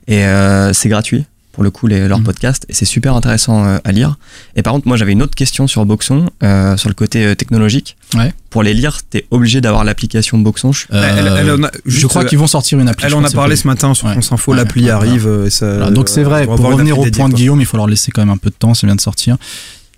Et 0.07 0.25
euh, 0.25 0.73
c'est 0.73 0.89
gratuit 0.89 1.25
pour 1.59 1.65
le 1.65 1.71
coup 1.71 1.87
les, 1.87 2.07
leur 2.07 2.19
Mhm. 2.19 2.23
podcast 2.23 2.65
et 2.69 2.73
c'est 2.73 2.85
super 2.85 3.17
intéressant 3.17 3.65
euh, 3.65 3.79
à 3.83 3.91
lire. 3.91 4.17
Et 4.55 4.61
par 4.61 4.71
contre, 4.71 4.87
moi 4.87 4.95
j'avais 4.95 5.11
une 5.11 5.21
autre 5.21 5.35
question 5.35 5.67
sur 5.67 5.85
Boxon, 5.85 6.29
euh, 6.41 6.77
sur 6.77 6.87
le 6.87 6.95
côté 6.95 7.25
euh, 7.25 7.35
technologique. 7.35 7.97
Ouais. 8.15 8.33
Pour 8.49 8.63
les 8.63 8.73
lire, 8.73 8.99
t'es 9.09 9.25
obligé 9.29 9.59
d'avoir 9.59 9.83
l'application 9.83 10.37
Boxon. 10.37 10.71
Je- 10.71 10.85
Euh, 10.93 11.03
Elle- 11.17 11.27
elle 11.37 11.51
en 11.51 11.63
a- 11.65 11.71
je 11.85 12.07
crois 12.07 12.23
euh, 12.23 12.25
qu'ils 12.25 12.37
vont 12.37 12.47
sortir 12.47 12.79
une 12.79 12.87
appli. 12.87 13.05
elle 13.07 13.13
en 13.13 13.25
a 13.25 13.29
parlé 13.29 13.57
ce 13.57 13.67
matin 13.67 13.93
sur 13.93 14.07
Ouais. 14.07 14.13
France 14.13 14.31
Info, 14.31 14.51
Ouais, 14.51 14.57
l'appli 14.57 14.85
ouais, 14.85 14.89
arrive. 14.91 15.29
et 15.47 15.49
ça- 15.49 15.75
Voilà, 15.75 15.91
donc 15.91 16.07
c'est 16.07 16.23
vrai, 16.23 16.45
pour 16.45 16.57
revenir 16.61 16.97
au 16.97 17.05
point 17.05 17.27
de. 17.27 17.33
Guillaume, 17.33 17.59
il 17.59 17.65
faut 17.65 17.75
leur 17.75 17.87
laisser 17.87 18.09
quand 18.11 18.21
même 18.21 18.29
un 18.33 18.37
peu 18.37 18.49
de 18.51 18.55
temps, 18.55 18.73
ça 18.73 18.87
vient 18.87 18.95
de 18.95 19.01
sortir. 19.01 19.35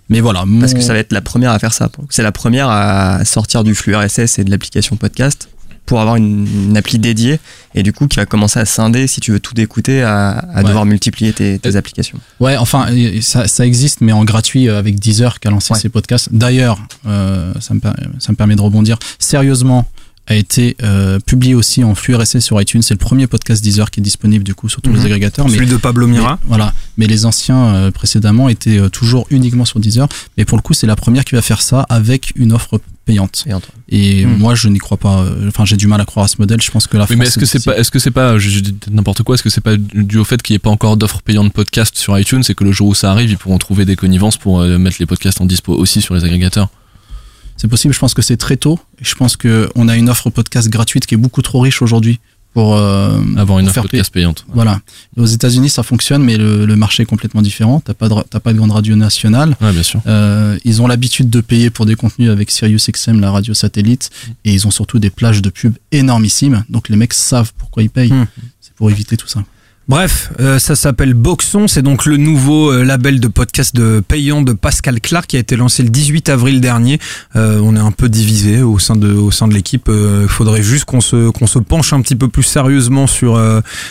Mais 0.10 0.20
voilà, 0.20 0.44
Parce 0.60 0.74
que 0.74 0.82
ça 0.82 0.94
va 0.94 1.00
être 1.00 1.12
la 1.14 1.22
première 1.22 1.52
à 1.52 1.60
faire 1.60 1.74
ça. 1.74 1.92
C'est 2.10 2.24
la 2.24 2.32
première 2.32 2.70
à 2.70 3.24
sortir 3.24 3.64
du 3.64 3.76
flux 3.76 3.96
RSS 3.96 4.40
et 4.40 4.44
de 4.44 4.50
l'application 4.50 4.96
podcast 4.96 5.48
pour 5.92 6.00
avoir 6.00 6.16
une, 6.16 6.48
une 6.70 6.78
appli 6.78 7.00
dédiée 7.00 7.42
et 7.76 7.84
du 7.84 7.92
coup 7.92 8.08
qui 8.08 8.16
va 8.16 8.26
commencer 8.26 8.62
à 8.62 8.66
scinder 8.66 9.08
si 9.08 9.20
tu 9.20 9.34
veux 9.34 9.42
tout 9.42 9.60
écouter 9.60 10.04
à, 10.04 10.30
à 10.30 10.58
Ouais. 10.62 10.64
devoir 10.64 10.86
multiplier 10.86 11.34
tes, 11.34 11.60
tes 11.60 11.76
applications. 11.76 12.18
Ouais, 12.40 12.56
enfin, 12.56 12.88
et- 12.94 13.20
ça, 13.22 13.50
ça 13.50 13.66
existe, 13.66 14.00
mais 14.00 14.14
en 14.14 14.24
gratuit 14.24 14.70
euh, 14.70 14.80
avec 14.80 14.98
Deezer 15.00 15.42
qui 15.42 15.50
a 15.50 15.52
lancé 15.52 15.74
Ouais. 15.74 15.80
ses 15.82 15.90
podcasts. 15.90 16.30
D'ailleurs, 16.32 16.80
euh, 17.08 17.52
ça, 17.60 17.74
me 17.74 17.82
ça 18.20 18.32
me 18.32 18.38
permet 18.38 18.56
de 18.56 18.62
rebondir. 18.62 18.98
Sérieusement, 19.20 19.86
a 20.28 20.36
été 20.36 20.78
euh, 20.82 21.20
publié 21.20 21.56
aussi 21.56 21.84
en 21.84 21.94
flux 21.94 22.16
RSS 22.16 22.40
sur 22.40 22.62
iTunes. 22.62 22.82
C'est 22.84 22.94
le 22.94 23.00
premier 23.00 23.28
podcast 23.28 23.62
Deezer 23.62 23.92
qui 23.92 24.00
est 24.00 24.04
disponible 24.04 24.46
du 24.46 24.56
coup 24.56 24.70
sur 24.70 24.82
tous 24.82 24.92
Mhm. 24.92 24.96
les 24.96 25.06
agrégateurs. 25.08 25.50
Celui 25.50 25.68
de 25.68 25.76
Pablo 25.76 26.08
Mira. 26.08 26.40
mais- 26.44 26.48
voilà. 26.48 26.74
Mais 26.98 27.08
les 27.08 27.26
anciens 27.26 27.66
euh, 27.76 27.92
précédemment 27.92 28.48
étaient 28.48 28.78
euh, 28.78 28.88
toujours 28.88 29.26
uniquement 29.30 29.66
sur 29.66 29.82
Deezer. 29.82 30.08
Mais 30.38 30.46
pour 30.46 30.58
le 30.58 30.62
coup, 30.62 30.74
c'est 30.74 30.88
la 30.88 30.96
première 30.96 31.26
qui 31.26 31.36
va 31.36 31.42
faire 31.42 31.62
ça 31.62 31.86
avec 31.90 32.32
une 32.38 32.54
offre 32.54 32.80
payante. 33.12 33.44
Payante, 33.46 33.68
Et 33.90 34.26
Mhm. 34.26 34.38
moi, 34.38 34.56
je 34.56 34.68
n'y 34.70 34.80
crois 34.80 34.98
pas. 34.98 35.20
euh, 35.24 35.48
Enfin, 35.50 35.66
j'ai 35.66 35.76
du 35.78 35.88
mal 35.88 36.00
à 36.02 36.06
croire 36.06 36.26
à 36.26 36.28
ce 36.28 36.38
modèle. 36.40 36.62
Je 36.62 36.72
pense 36.72 36.88
que 36.88 36.98
la 36.98 37.04
Oui, 37.04 37.08
France. 37.08 37.18
mais 37.20 37.26
est-ce 37.28 37.40
que 37.40 37.46
c'est 37.46 37.64
pas, 37.64 37.78
est-ce 37.78 37.92
que 37.92 38.00
c'est 38.00 38.12
pas, 38.12 38.38
je, 38.38 38.50
je 38.50 38.60
dis 38.62 38.76
n'importe 38.92 39.24
quoi, 39.24 39.36
est-ce 39.36 39.44
que 39.44 39.50
c'est 39.50 39.62
pas 39.62 39.76
dû 39.78 40.18
au 40.18 40.24
fait 40.24 40.42
qu'il 40.42 40.54
n'y 40.54 40.58
ait 40.58 40.60
pas 40.60 40.70
encore 40.70 40.98
d'offres 40.98 41.22
payantes 41.22 41.48
de 41.48 41.52
podcast 41.54 41.98
sur 41.98 42.18
iTunes 42.18 42.44
et 42.48 42.54
que 42.56 42.64
le 42.64 42.72
jour 42.72 42.88
où 42.88 42.94
ça 42.96 43.12
arrive, 43.12 43.30
ils 43.30 43.38
pourront 43.38 43.58
trouver 43.58 43.86
des 43.86 43.96
connivences 43.96 44.38
pour 44.38 44.62
euh, 44.62 44.78
mettre 44.78 44.98
les 45.00 45.06
podcasts 45.06 45.42
en 45.42 45.46
dispo 45.46 45.74
aussi 45.74 46.02
sur 46.02 46.16
les 46.16 46.24
agrégateurs? 46.24 46.70
C'est 47.58 47.68
possible, 47.68 47.94
je 47.94 48.00
pense 48.00 48.14
que 48.16 48.22
c'est 48.24 48.38
très 48.38 48.58
tôt. 48.58 48.80
Et 49.00 49.06
je 49.06 49.14
pense 49.14 49.36
qu'on 49.38 49.88
a 49.88 49.96
une 49.96 50.10
offre 50.10 50.30
podcast 50.32 50.68
gratuite 50.70 51.06
qui 51.06 51.14
est 51.14 51.18
beaucoup 51.18 51.42
trop 51.44 51.60
riche 51.60 51.82
aujourd'hui 51.84 52.20
pour 52.54 52.76
euh, 52.76 53.18
Avoir 53.38 53.60
une 53.60 53.70
offre 53.70 53.88
payante. 54.12 54.46
Voilà. 54.54 54.82
Aux 55.16 55.26
États-Unis, 55.26 55.70
ça 55.70 55.84
fonctionne, 55.84 56.24
mais 56.24 56.38
le, 56.38 56.66
le 56.66 56.76
marché 56.76 57.04
est 57.04 57.06
complètement 57.06 57.42
différent. 57.42 57.80
T'as 57.80 57.94
pas 57.94 58.10
de, 58.10 58.16
pas 58.40 58.54
grande 58.54 58.72
radio 58.72 58.96
nationale. 58.96 59.56
Ouais, 59.62 59.72
bien 59.72 59.84
sûr. 59.84 60.02
Euh, 60.06 60.58
ils 60.66 60.82
ont 60.82 60.88
l'habitude 60.88 61.30
de 61.30 61.40
payer 61.42 61.70
pour 61.70 61.86
des 61.86 61.96
contenus 61.96 62.30
avec 62.30 62.52
SiriusXM, 62.52 63.20
la 63.22 63.32
radio 63.32 63.54
satellite, 63.54 64.10
et 64.44 64.54
ils 64.54 64.68
ont 64.68 64.72
surtout 64.72 65.00
des 65.00 65.10
plages 65.10 65.42
de 65.42 65.50
pub 65.50 65.76
énormissimes. 65.92 66.66
Donc 66.70 66.90
les 66.90 66.98
mecs 66.98 67.14
savent 67.14 67.54
pourquoi 67.58 67.84
ils 67.84 67.90
payent. 67.90 68.12
Hmm. 68.12 68.28
C'est 68.60 68.74
pour 68.74 68.92
éviter 68.92 69.16
tout 69.16 69.28
ça. 69.28 69.44
Bref, 69.92 70.32
euh, 70.40 70.58
ça 70.58 70.78
s'appelle 70.78 71.14
Boxon, 71.14 71.68
c'est 71.68 71.82
donc 71.82 72.06
le 72.06 72.16
nouveau 72.16 72.72
euh, 72.72 72.86
label 72.86 73.20
de 73.20 73.28
podcast 73.28 73.76
de 73.76 74.00
payant 74.00 74.42
de 74.42 74.54
Pascal 74.54 75.02
Clark 75.02 75.28
qui 75.28 75.36
a 75.36 75.40
été 75.42 75.58
lancé 75.58 75.84
le 75.84 75.90
18 75.90 76.30
avril 76.30 76.62
dernier. 76.62 76.98
Euh, 77.36 77.60
on 77.62 77.76
est 77.76 77.80
un 77.80 77.92
peu 77.92 78.08
divisé 78.08 78.62
au 78.62 78.80
sein 78.80 78.96
de 78.96 79.12
au 79.12 79.32
sein 79.32 79.50
de 79.50 79.54
l'équipe. 79.54 79.90
Il 79.90 80.30
faudrait 80.30 80.64
juste 80.64 80.86
qu'on 80.86 81.02
se 81.02 81.30
qu'on 81.32 81.46
se 81.46 81.60
penche 81.60 81.92
un 81.92 82.00
petit 82.02 82.16
peu 82.16 82.30
plus 82.30 82.44
sérieusement 82.44 83.06
sur. 83.06 83.36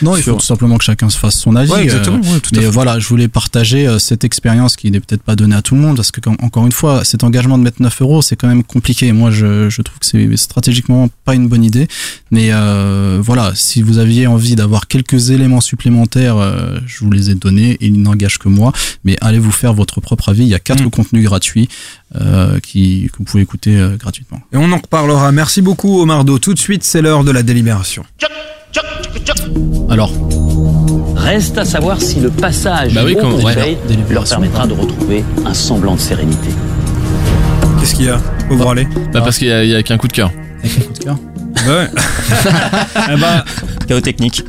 Non, 0.01 0.15
il 0.17 0.23
sur- 0.23 0.33
faut 0.33 0.39
tout 0.39 0.45
simplement 0.47 0.79
que 0.79 0.83
chacun 0.83 1.11
se 1.11 1.19
fasse 1.19 1.35
son 1.37 1.55
avis. 1.55 1.71
Ouais, 1.71 1.83
exactement. 1.83 2.17
ouais, 2.17 2.39
tout 2.39 2.55
à 2.57 2.61
fait. 2.61 2.67
voilà, 2.71 2.97
je 2.97 3.07
voulais 3.07 3.27
partager 3.27 3.87
cette 3.99 4.23
expérience 4.23 4.77
qui 4.77 4.89
n'est 4.89 5.01
peut-être 5.01 5.21
pas 5.21 5.35
donnée 5.35 5.55
à 5.55 5.61
tout 5.61 5.75
le 5.75 5.81
monde, 5.81 5.97
parce 5.97 6.09
que 6.09 6.19
quand- 6.19 6.35
encore 6.41 6.65
une 6.65 6.71
fois, 6.71 7.03
cet 7.05 7.23
engagement 7.23 7.59
de 7.59 7.63
mettre 7.63 7.79
9 7.79 8.01
euros, 8.01 8.23
c'est 8.23 8.35
quand 8.35 8.47
même 8.47 8.63
compliqué. 8.63 9.11
Moi, 9.11 9.29
je, 9.29 9.69
je 9.69 9.81
trouve 9.83 9.99
que 9.99 10.05
c'est 10.07 10.35
stratégiquement 10.35 11.11
pas 11.25 11.35
une 11.35 11.47
bonne 11.47 11.63
idée. 11.63 11.87
Mais 12.31 12.49
voilà, 13.19 13.51
si 13.53 13.83
vous 13.83 13.99
aviez 13.99 14.25
envie 14.25 14.55
d'avoir 14.55 14.87
quelques 14.87 15.29
éléments 15.29 15.61
supplémentaires, 15.61 15.90
euh, 15.95 16.79
je 16.85 16.99
vous 17.03 17.11
les 17.11 17.29
ai 17.29 17.35
donnés. 17.35 17.71
et 17.81 17.87
Ils 17.87 18.01
n'engagent 18.01 18.37
que 18.39 18.49
moi. 18.49 18.71
Mais 19.03 19.17
allez 19.21 19.39
vous 19.39 19.51
faire 19.51 19.73
votre 19.73 20.01
propre 20.01 20.29
avis. 20.29 20.43
Il 20.43 20.49
y 20.49 20.55
a 20.55 20.59
quatre 20.59 20.83
Mm. 20.83 20.89
contenus 20.89 21.23
gratuits 21.23 21.67
euh, 22.19 22.59
qui, 22.59 23.09
que 23.11 23.17
vous 23.19 23.23
pouvez 23.23 23.43
écouter 23.43 23.77
euh, 23.77 23.97
gratuitement. 23.97 24.39
Et 24.53 24.57
on 24.57 24.71
en 24.71 24.77
reparlera. 24.77 25.31
Merci 25.31 25.61
beaucoup 25.61 26.01
Omardo. 26.01 26.39
Tout 26.39 26.53
de 26.53 26.59
suite, 26.59 26.83
c'est 26.83 27.01
l'heure 27.01 27.23
de 27.23 27.31
la 27.31 27.43
délibération. 27.43 28.03
Alors, 29.89 30.11
Reste 31.15 31.57
à 31.59 31.65
savoir 31.65 32.01
si 32.01 32.19
le 32.19 32.29
passage 32.31 32.93
Bah 32.95 33.01
oui, 33.05 33.15
au 33.21 33.41
ouais. 33.41 33.77
Leur 34.09 34.23
permettra 34.27 34.65
de 34.65 34.73
retrouver 34.73 35.23
un 35.45 35.53
semblant 35.53 35.95
de 35.95 35.99
sérénité. 35.99 36.49
Qu'est-ce 37.79 37.95
qu'il 37.95 38.05
y 38.05 38.09
a? 38.09 38.17
Pauvre 38.49 38.71
aller. 38.71 38.87
Bah, 39.13 39.21
parce 39.21 39.37
qu'il 39.37 39.47
y 39.47 39.51
a, 39.51 39.63
y 39.63 39.75
a 39.75 39.83
qu'un 39.83 39.97
coup 39.97 40.07
de 40.07 40.13
cœur. 40.13 40.31
avec 40.63 40.77
un 40.77 40.81
coup 40.81 40.93
de 40.93 40.99
cœur? 40.99 41.17
Bah 41.67 41.77
ouais. 41.77 43.17
Bah, 43.19 43.45
Chaos 43.87 44.01
technique. 44.01 44.43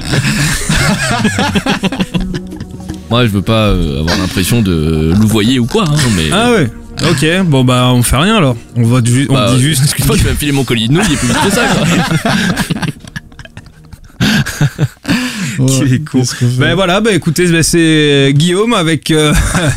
Moi, 3.10 3.26
je 3.26 3.30
veux 3.30 3.42
pas 3.42 3.66
euh, 3.68 4.00
avoir 4.00 4.16
l'impression 4.18 4.62
de 4.62 5.12
louvoyer 5.20 5.58
ou 5.58 5.66
quoi, 5.66 5.84
hein, 5.86 5.94
mais. 6.16 6.30
ah 6.32 6.50
ouais. 6.52 6.70
Ok, 7.10 7.26
bon 7.46 7.64
bah 7.64 7.90
on 7.92 8.02
fait 8.02 8.16
rien 8.16 8.36
alors. 8.36 8.56
On 8.76 8.84
va 8.84 9.00
ju- 9.04 9.26
on 9.28 9.34
Bah, 9.34 9.52
dit 9.54 9.60
juste. 9.62 9.82
Excuse-moi, 9.84 10.16
tu 10.16 10.24
vas 10.24 10.30
me 10.30 10.36
filer 10.36 10.52
mon 10.52 10.64
colis 10.64 10.88
de 10.88 10.92
nouilles 10.94 11.12
et 11.12 11.16
plus 11.16 11.28
vite 11.28 11.36
que 11.44 11.50
ça, 11.50 11.62
quoi. 11.66 11.86
Qu'il 15.66 15.84
est 15.94 16.04
con. 16.04 16.18
qu'est-ce 16.20 16.34
qu'on 16.38 16.48
fait 16.48 16.58
Ben 16.58 16.74
voilà, 16.74 17.00
bah 17.00 17.12
écoutez, 17.12 17.46
ben 17.46 17.62
c'est 17.62 18.32
Guillaume 18.34 18.74
avec 18.74 19.10
euh, 19.10 19.32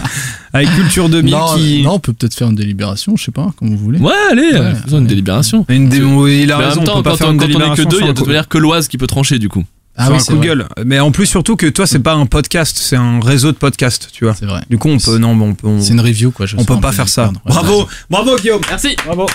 avec 0.53 0.70
Culture 0.76 1.10
2000 1.10 1.32
non, 1.34 1.56
qui 1.56 1.82
non, 1.84 1.93
on 1.93 1.99
peut 1.99 2.14
peut-être 2.14 2.36
faire 2.36 2.49
une 2.49 2.56
délibération, 2.56 3.16
je 3.18 3.24
sais 3.26 3.32
pas, 3.32 3.51
comme 3.58 3.70
vous 3.70 3.78
voulez. 3.78 3.99
Ouais, 3.99 4.12
allez, 4.32 4.41
Ouais, 4.51 4.56
euh, 4.56 4.76
faisons 4.76 4.99
une 4.99 5.08
délibération. 5.08 5.66
une 5.70 5.89
démo, 5.89 6.28
il 6.28 6.51
a 6.51 6.58
Mais 6.58 6.66
en 6.66 6.68
raison, 6.70 6.82
même 6.82 6.89
on 6.89 6.93
temps, 6.93 6.97
peut 6.97 7.03
pas 7.03 7.10
quand, 7.12 7.18
faire 7.18 7.28
on, 7.30 7.34
une 7.34 7.39
quand 7.39 7.45
on 7.45 7.47
est 7.47 7.51
que 7.51 7.58
délibération 7.58 7.89
deux, 7.89 7.97
il 7.97 8.01
y 8.01 8.03
a 8.03 8.06
un 8.06 8.10
de 8.10 8.14
toute 8.16 8.24
coup- 8.26 8.30
manière 8.30 8.47
que 8.47 8.58
l'Oise 8.58 8.88
qui 8.88 8.97
peut 8.97 9.08
trancher 9.08 9.39
du 9.39 9.49
coup. 9.49 9.64
Ah 9.98 10.10
oui, 10.12 10.18
un 10.18 10.24
coup 10.24 10.38
de 10.38 10.43
gueule. 10.43 10.68
Mais 10.86 11.00
en 11.00 11.12
plus 11.12 11.26
surtout 11.26 11.56
que 11.56 11.68
toi 11.68 11.88
c'est 11.88 12.00
pas 12.00 12.14
un 12.14 12.26
podcast, 12.26 12.78
c'est 12.80 12.96
un 12.98 13.20
réseau 13.22 13.52
de 13.52 13.58
podcasts, 13.58 14.10
tu 14.12 14.26
vois. 14.26 14.34
C'est 14.38 14.46
vrai. 14.46 14.62
Du 14.70 14.78
coup 14.78 14.89
on 14.89 14.98
peut 14.98 15.18
non, 15.18 15.36
bon, 15.36 15.50
on 15.50 15.54
peut 15.56 15.68
on, 15.68 15.82
C'est 15.82 15.93
une 15.93 16.02
review, 16.02 16.32
quoi. 16.32 16.46
je 16.46 16.58
on 16.58 16.66
peut 16.66 16.74
un 16.74 16.78
pas 16.80 16.91
faire 16.91 17.08
ça. 17.08 17.24
perdre. 17.24 17.41
Ouais, 17.46 17.52
Bravo, 17.54 17.88
bravo 18.10 18.36
Guillaume. 18.38 18.62
Merci. 18.70 18.96
Bravo. 19.06 19.26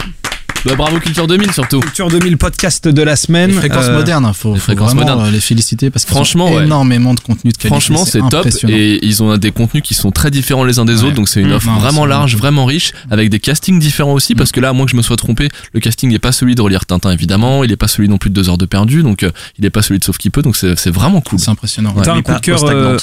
Bah, 0.67 0.75
bravo 0.77 0.99
Culture 1.01 1.27
2000 1.27 1.53
surtout. 1.53 1.81
Culture 1.81 2.09
2000 2.11 2.37
podcast 2.37 2.87
de 2.87 3.03
la 3.03 3.17
semaine. 3.17 3.51
Les 3.51 3.57
fréquences 3.57 3.87
Euh, 3.87 3.95
modernes, 3.97 4.27
il 4.29 4.35
faut, 4.35 4.53
les 4.53 4.59
faut 4.59 4.65
fréquences 4.67 4.93
vraiment 4.95 5.13
modernes. 5.13 5.29
euh, 5.29 5.31
les 5.31 5.41
féliciter 5.41 5.89
parce 5.91 6.05
qu'ils 6.05 6.15
Franchement, 6.15 6.47
ont 6.47 6.57
ouais. 6.57 6.65
énormément 6.65 7.15
de 7.15 7.21
contenu 7.21 7.51
de 7.51 7.57
qualité. 7.57 7.69
Franchement, 7.69 8.05
c'est 8.05 8.21
top 8.29 8.47
et 8.69 9.05
ils 9.05 9.23
ont 9.23 9.37
des 9.39 9.53
contenus 9.53 9.83
qui 9.83 9.95
sont 9.95 10.11
très 10.11 10.31
différents 10.31 10.65
les 10.65 10.79
uns 10.79 10.85
des 10.85 11.01
Ouais. 11.01 11.05
autres, 11.09 11.15
donc 11.17 11.29
c'est 11.31 11.41
une 11.41 11.49
Mmh, 11.49 11.53
offre 11.53 11.67
non, 11.69 11.79
vraiment 11.79 12.05
large, 12.05 12.37
vraiment 12.37 12.67
riche, 12.67 12.93
avec 13.11 13.31
des 13.31 13.41
castings 13.41 13.79
différents 13.79 14.13
aussi, 14.13 14.35
parce 14.35 14.53
que 14.53 14.61
là, 14.61 14.69
à 14.69 14.73
moins 14.75 14.85
que 14.85 14.93
je 14.93 14.97
me 14.97 15.03
sois 15.03 15.17
trompé, 15.17 15.49
le 15.73 15.81
casting 15.81 16.11
n'est 16.11 16.19
pas 16.19 16.33
celui 16.33 16.55
de 16.55 16.61
relire 16.61 16.85
Tintin 16.85 17.11
évidemment, 17.11 17.65
il 17.65 17.71
n'est 17.71 17.77
pas 17.77 17.89
celui 17.89 18.09
non 18.11 18.19
plus 18.19 18.29
de 18.29 18.35
deux 18.35 18.51
heures 18.51 18.59
de 18.59 18.67
perdu, 18.67 19.03
donc 19.03 19.23
euh, 19.23 19.31
il 19.59 19.63
n'est 19.63 19.71
pas 19.71 19.81
celui 19.83 19.99
de 19.99 20.05
Sauf 20.05 20.19
qui 20.19 20.29
peut, 20.29 20.43
donc 20.43 20.57
c'est 20.57 20.91
vraiment 20.91 21.23
cool. 21.23 21.39
C'est 21.39 21.51
impressionnant. 21.51 21.95
T'as 22.03 22.15
un 22.15 22.23
coup 22.23 22.35
de 22.35 22.39
cœur, 22.41 22.63
euh. 22.65 22.99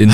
Et 0.00 0.06
nous, 0.06 0.12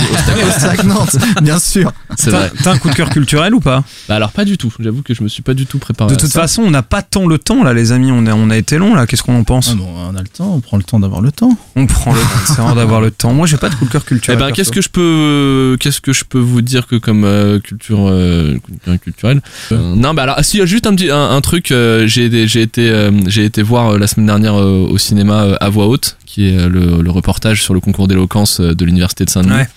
Stagnante, 0.51 1.17
bien 1.43 1.59
sûr. 1.59 1.93
c'est 2.17 2.31
T'as 2.31 2.39
vrai. 2.39 2.53
t'as 2.63 2.73
un 2.73 2.79
coup 2.79 2.89
de 2.89 2.95
cœur 2.95 3.11
culturel 3.11 3.55
ou 3.55 3.61
pas? 3.61 3.85
Bah 4.09 4.17
alors 4.17 4.33
pas 4.33 4.45
du 4.47 4.57
tout. 4.57 4.73
J'avoue 4.81 5.03
que 5.03 5.13
je 5.13 5.23
me 5.23 5.29
suis 5.29 5.43
pas 5.43 5.53
du 5.55 5.67
tout 5.67 5.79
préparé. 5.79 6.09
De 6.11 6.15
à 6.15 6.17
toute 6.19 6.31
ça. 6.31 6.41
façon, 6.41 6.63
on 6.63 6.71
n'a 6.71 6.83
pas 6.83 7.03
tant 7.03 7.27
le 7.27 7.37
temps 7.39 7.63
là, 7.63 7.75
les 7.75 7.93
amis. 7.93 8.11
On 8.11 8.27
a, 8.27 8.35
on 8.35 8.49
a 8.51 8.57
été 8.57 8.79
long 8.79 8.95
là. 8.95 9.07
Qu'est-ce 9.07 9.23
qu'on 9.23 9.37
en 9.39 9.45
pense? 9.45 9.69
Ah 9.73 9.75
bon, 9.77 9.87
on 10.11 10.17
a 10.17 10.23
le 10.23 10.29
temps, 10.29 10.55
on 10.55 10.61
prend 10.61 10.77
le 10.79 10.83
temps 10.85 10.99
d'avoir 11.01 11.21
le 11.21 11.31
temps. 11.33 11.57
On 11.77 11.87
prend 11.87 12.13
le 12.15 12.21
temps. 12.21 12.27
C'est 12.47 12.63
rare 12.63 12.75
d'avoir 12.75 13.01
le 13.03 13.11
temps. 13.11 13.35
Moi, 13.35 13.47
j'ai 13.47 13.59
pas 13.59 13.69
de 13.69 13.75
coup 13.75 13.85
de 13.85 13.91
cœur 13.91 14.03
Eh 14.05 14.09
culturel. 14.09 14.39
ben, 14.39 14.47
perso. 14.47 14.57
qu'est-ce 14.57 14.73
que 14.73 14.81
je 14.81 14.89
peux, 14.89 15.77
qu'est-ce 15.81 16.01
que 16.01 16.13
je 16.15 16.25
peux 16.25 16.39
vous 16.41 16.63
dire 16.63 16.87
que 16.87 16.97
comme 16.97 17.25
euh, 17.25 17.59
culture, 17.61 18.07
euh, 18.09 18.57
culture 18.67 19.01
culturelle? 19.01 19.43
Euh, 19.73 19.95
Non, 19.97 20.15
bah 20.15 20.23
alors, 20.23 20.37
ah, 20.39 20.43
si, 20.43 20.57
il 20.57 20.61
y 20.61 20.63
a 20.63 20.67
juste 20.67 20.87
un 20.87 20.95
petit, 20.95 21.11
un, 21.11 21.31
un 21.31 21.41
truc. 21.43 21.71
euh, 21.73 22.07
j'ai, 22.07 22.49
j'ai 22.49 22.63
été, 22.63 22.89
euh, 22.89 23.11
j'ai 23.27 23.45
été 23.45 23.63
voir 23.63 23.91
euh, 23.95 23.99
la 23.99 24.07
semaine 24.07 24.27
dernière 24.27 24.55
euh, 24.59 24.87
au 24.89 24.97
cinéma 24.99 25.43
euh, 25.43 25.57
à 25.61 25.69
voix 25.69 25.87
haute, 25.89 26.17
qui 26.35 26.49
est 26.49 26.59
euh, 26.59 26.69
le, 26.69 27.03
le 27.03 27.11
reportage 27.11 27.63
sur 27.63 27.75
le 27.75 27.81
concours 27.81 28.09
d'éloquence 28.09 28.61
euh, 28.61 28.75
de 28.75 28.85
l'université 28.85 29.25
de 29.25 29.31
Saint-Denis. 29.31 29.55
Ouais. 29.55 29.69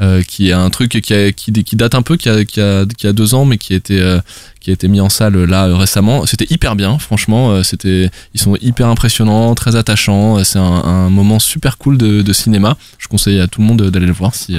euh, 0.00 0.22
qui 0.22 0.48
est 0.48 0.52
un 0.52 0.70
truc 0.70 0.90
qui, 1.02 1.12
a, 1.14 1.30
qui, 1.30 1.52
qui 1.52 1.76
date 1.76 1.94
un 1.94 2.02
peu, 2.02 2.16
qui 2.16 2.28
a, 2.30 2.44
qui, 2.44 2.60
a, 2.60 2.86
qui 2.86 3.06
a 3.06 3.12
deux 3.12 3.34
ans, 3.34 3.44
mais 3.44 3.58
qui 3.58 3.74
a 3.74 3.76
été, 3.76 4.00
euh, 4.00 4.18
qui 4.60 4.70
a 4.70 4.72
été 4.72 4.88
mis 4.88 5.00
en 5.00 5.10
salle 5.10 5.36
là 5.44 5.66
euh, 5.66 5.76
récemment. 5.76 6.24
C'était 6.26 6.46
hyper 6.48 6.74
bien, 6.74 6.98
franchement. 6.98 7.50
euh, 7.50 7.62
C'était, 7.62 8.10
ils 8.34 8.40
sont 8.40 8.56
hyper 8.62 8.86
impressionnants, 8.88 9.54
très 9.54 9.76
attachants. 9.76 10.42
C'est 10.42 10.58
un, 10.58 10.62
un 10.62 11.10
moment 11.10 11.38
super 11.38 11.76
cool 11.76 11.98
de, 11.98 12.22
de 12.22 12.32
cinéma. 12.32 12.76
Je 12.98 13.08
conseille 13.08 13.40
à 13.40 13.46
tout 13.46 13.60
le 13.60 13.66
monde 13.66 13.82
d'aller 13.90 14.06
le 14.06 14.12
voir 14.12 14.34
si, 14.34 14.56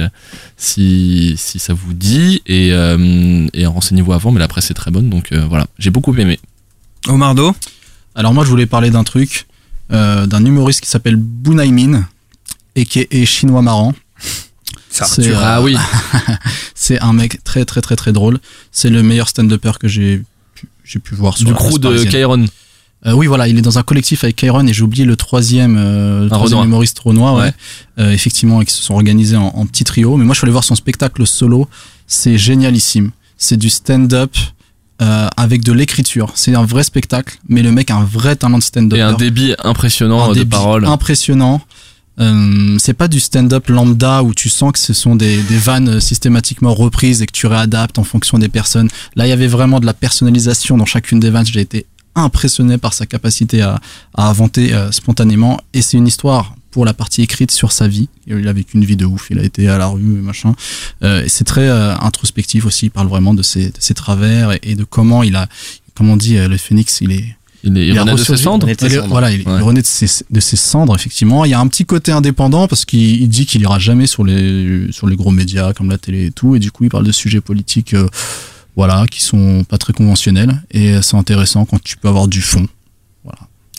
si, 0.56 1.34
si 1.36 1.58
ça 1.58 1.74
vous 1.74 1.92
dit. 1.92 2.42
Et, 2.46 2.68
euh, 2.72 3.46
et 3.52 3.66
renseignez-vous 3.66 4.12
avant, 4.12 4.30
mais 4.30 4.40
la 4.40 4.48
presse 4.48 4.70
est 4.70 4.74
très 4.74 4.90
bonne. 4.92 5.10
Donc 5.10 5.32
euh, 5.32 5.44
voilà, 5.48 5.66
j'ai 5.78 5.90
beaucoup 5.90 6.14
aimé. 6.16 6.38
Omardo? 7.08 7.52
Alors 8.14 8.32
moi, 8.32 8.44
je 8.44 8.50
voulais 8.50 8.66
parler 8.66 8.90
d'un 8.90 9.04
truc, 9.04 9.46
euh, 9.92 10.26
d'un 10.26 10.44
humoriste 10.44 10.80
qui 10.80 10.88
s'appelle 10.88 11.16
Bunaimin 11.16 12.06
et 12.74 12.86
qui 12.86 13.06
est 13.10 13.24
chinois 13.24 13.62
marrant. 13.62 13.94
C'est, 14.90 15.28
euh, 15.28 15.36
Ah 15.40 15.62
oui, 15.62 15.76
c'est 16.74 17.00
un 17.00 17.12
mec 17.12 17.42
très 17.44 17.64
très 17.64 17.80
très 17.80 17.96
très 17.96 18.12
drôle. 18.12 18.38
C'est 18.70 18.90
le 18.90 19.02
meilleur 19.02 19.28
stand-upper 19.28 19.72
que 19.80 19.88
j'ai 19.88 20.22
pu, 20.54 20.68
j'ai 20.84 20.98
pu 20.98 21.14
voir 21.14 21.36
sur 21.36 21.46
du 21.46 21.54
crew 21.54 21.78
de. 21.78 22.04
Kairon. 22.04 22.46
Euh, 23.04 23.12
oui, 23.14 23.26
voilà, 23.26 23.48
il 23.48 23.58
est 23.58 23.62
dans 23.62 23.78
un 23.78 23.82
collectif 23.82 24.22
avec 24.22 24.36
Kairon 24.36 24.66
et 24.66 24.72
j'ai 24.72 24.82
oublié 24.82 25.04
le 25.04 25.16
troisième, 25.16 25.76
euh, 25.76 26.22
le 26.24 26.28
troisième 26.28 26.58
Renoir. 26.60 26.64
humoriste 26.64 26.98
Renoir, 27.00 27.34
ouais. 27.34 27.42
Ouais. 27.42 27.52
Euh, 27.98 28.12
effectivement, 28.12 28.60
et 28.60 28.64
qui 28.64 28.72
se 28.72 28.82
sont 28.82 28.94
organisés 28.94 29.36
en, 29.36 29.46
en 29.48 29.66
petit 29.66 29.82
trio. 29.82 30.16
Mais 30.16 30.24
moi, 30.24 30.34
je 30.34 30.38
suis 30.38 30.44
allé 30.44 30.52
voir 30.52 30.62
son 30.62 30.76
spectacle 30.76 31.26
solo. 31.26 31.68
C'est 32.06 32.38
génialissime. 32.38 33.10
C'est 33.36 33.56
du 33.56 33.70
stand-up 33.70 34.36
euh, 35.00 35.28
avec 35.36 35.62
de 35.64 35.72
l'écriture. 35.72 36.32
C'est 36.34 36.54
un 36.54 36.64
vrai 36.64 36.84
spectacle, 36.84 37.38
mais 37.48 37.62
le 37.62 37.72
mec 37.72 37.90
a 37.90 37.96
un 37.96 38.04
vrai 38.04 38.36
talent 38.36 38.58
de 38.58 38.62
stand-up. 38.62 38.98
Et 38.98 39.02
un 39.02 39.14
débit 39.14 39.54
impressionnant 39.64 40.24
Un 40.24 40.28
de 40.30 40.34
débit 40.34 40.50
paroles. 40.50 40.84
impressionnant. 40.84 41.60
Euh, 42.20 42.76
c'est 42.78 42.92
pas 42.92 43.08
du 43.08 43.20
stand-up 43.20 43.68
lambda 43.68 44.22
où 44.22 44.34
tu 44.34 44.50
sens 44.50 44.72
que 44.72 44.78
ce 44.78 44.92
sont 44.92 45.16
des, 45.16 45.42
des 45.44 45.56
vannes 45.56 45.98
systématiquement 45.98 46.74
reprises 46.74 47.22
et 47.22 47.26
que 47.26 47.32
tu 47.32 47.46
réadaptes 47.46 47.98
en 47.98 48.04
fonction 48.04 48.38
des 48.38 48.48
personnes. 48.50 48.88
Là, 49.16 49.26
il 49.26 49.30
y 49.30 49.32
avait 49.32 49.46
vraiment 49.46 49.80
de 49.80 49.86
la 49.86 49.94
personnalisation 49.94 50.76
dans 50.76 50.84
chacune 50.84 51.20
des 51.20 51.30
vannes. 51.30 51.46
J'ai 51.46 51.60
été 51.62 51.86
impressionné 52.14 52.76
par 52.76 52.92
sa 52.92 53.06
capacité 53.06 53.62
à, 53.62 53.80
à 54.14 54.28
inventer 54.28 54.74
euh, 54.74 54.92
spontanément. 54.92 55.58
Et 55.72 55.80
c'est 55.80 55.96
une 55.96 56.06
histoire 56.06 56.54
pour 56.72 56.84
la 56.84 56.94
partie 56.94 57.22
écrite 57.22 57.52
sur 57.52 57.70
sa 57.70 57.86
vie. 57.86 58.08
Il 58.26 58.48
a 58.48 58.52
vécu 58.52 58.76
une 58.76 58.84
vie 58.84 58.96
de 58.96 59.04
ouf. 59.04 59.28
Il 59.30 59.38
a 59.38 59.44
été 59.44 59.68
à 59.68 59.78
la 59.78 59.86
rue, 59.86 60.00
machin. 60.02 60.54
Euh, 61.04 61.22
et 61.24 61.28
c'est 61.28 61.44
très 61.44 61.68
euh, 61.68 61.94
introspectif 61.98 62.66
aussi. 62.66 62.86
Il 62.86 62.90
parle 62.90 63.06
vraiment 63.06 63.34
de 63.34 63.42
ses, 63.42 63.66
de 63.66 63.76
ses 63.78 63.94
travers 63.94 64.52
et, 64.52 64.60
et 64.64 64.74
de 64.74 64.82
comment 64.84 65.22
il 65.22 65.36
a, 65.36 65.46
comme 65.94 66.10
on 66.10 66.16
dit, 66.16 66.36
euh, 66.38 66.48
le 66.48 66.56
phénix, 66.56 67.00
il 67.02 67.12
est 67.12 67.36
Il, 67.62 67.76
est, 67.78 67.86
il 67.88 68.00
renaît 68.00 68.12
de 68.14 68.16
ses 68.16 68.36
cendres. 68.36 68.68
Il 68.68 68.98
voilà, 69.08 69.30
il, 69.30 69.46
Ouais. 69.46 69.60
renaît 69.60 69.82
de 69.82 69.86
ses, 69.86 70.24
de 70.30 70.40
ses 70.40 70.56
cendres, 70.56 70.96
effectivement. 70.96 71.44
Il 71.44 71.50
y 71.50 71.54
a 71.54 71.60
un 71.60 71.68
petit 71.68 71.84
côté 71.84 72.10
indépendant 72.10 72.66
parce 72.66 72.84
qu'il 72.84 73.20
il 73.22 73.28
dit 73.28 73.46
qu'il 73.46 73.60
ira 73.62 73.78
jamais 73.78 74.06
sur 74.08 74.24
les, 74.24 74.90
sur 74.90 75.06
les 75.06 75.14
gros 75.16 75.30
médias 75.30 75.72
comme 75.74 75.90
la 75.90 75.98
télé 75.98 76.26
et 76.26 76.30
tout. 76.32 76.56
Et 76.56 76.58
du 76.58 76.70
coup, 76.72 76.84
il 76.84 76.90
parle 76.90 77.04
de 77.06 77.12
sujets 77.12 77.40
politiques, 77.42 77.94
euh, 77.94 78.08
voilà, 78.76 79.04
qui 79.10 79.22
sont 79.22 79.62
pas 79.64 79.76
très 79.78 79.92
conventionnels. 79.92 80.62
Et 80.72 81.00
c'est 81.02 81.16
intéressant 81.16 81.64
quand 81.66 81.80
tu 81.82 81.96
peux 81.98 82.08
avoir 82.08 82.26
du 82.28 82.40
fond. 82.40 82.66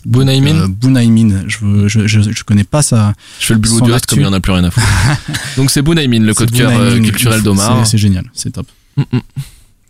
Bunaimin. 0.06 0.60
Euh, 0.62 0.68
Bunaimin, 0.68 1.44
je, 1.46 1.88
je, 1.88 2.06
je, 2.06 2.20
je 2.30 2.44
connais 2.44 2.64
pas 2.64 2.82
ça. 2.82 3.12
Je 3.40 3.46
fais 3.46 3.54
le 3.54 3.60
bulot 3.60 3.78
son 3.78 3.84
du 3.86 3.92
reste 3.92 4.06
comme 4.06 4.18
il 4.20 4.22
y 4.24 4.26
en 4.26 4.32
a 4.32 4.40
plus 4.40 4.52
rien 4.52 4.64
à 4.64 4.70
foutre. 4.70 4.86
Donc 5.56 5.70
c'est 5.70 5.82
Bunaimin, 5.82 6.20
le 6.20 6.34
code 6.34 6.50
cœur 6.50 6.70
euh, 6.74 6.98
culturel 7.00 7.42
d'Omar. 7.42 7.84
C'est- 7.86 7.92
C'est 7.92 7.98
génial, 7.98 8.24
c'est 8.34 8.50
top. 8.50 8.66
Mm, 8.96 9.02
mm. 9.12 9.20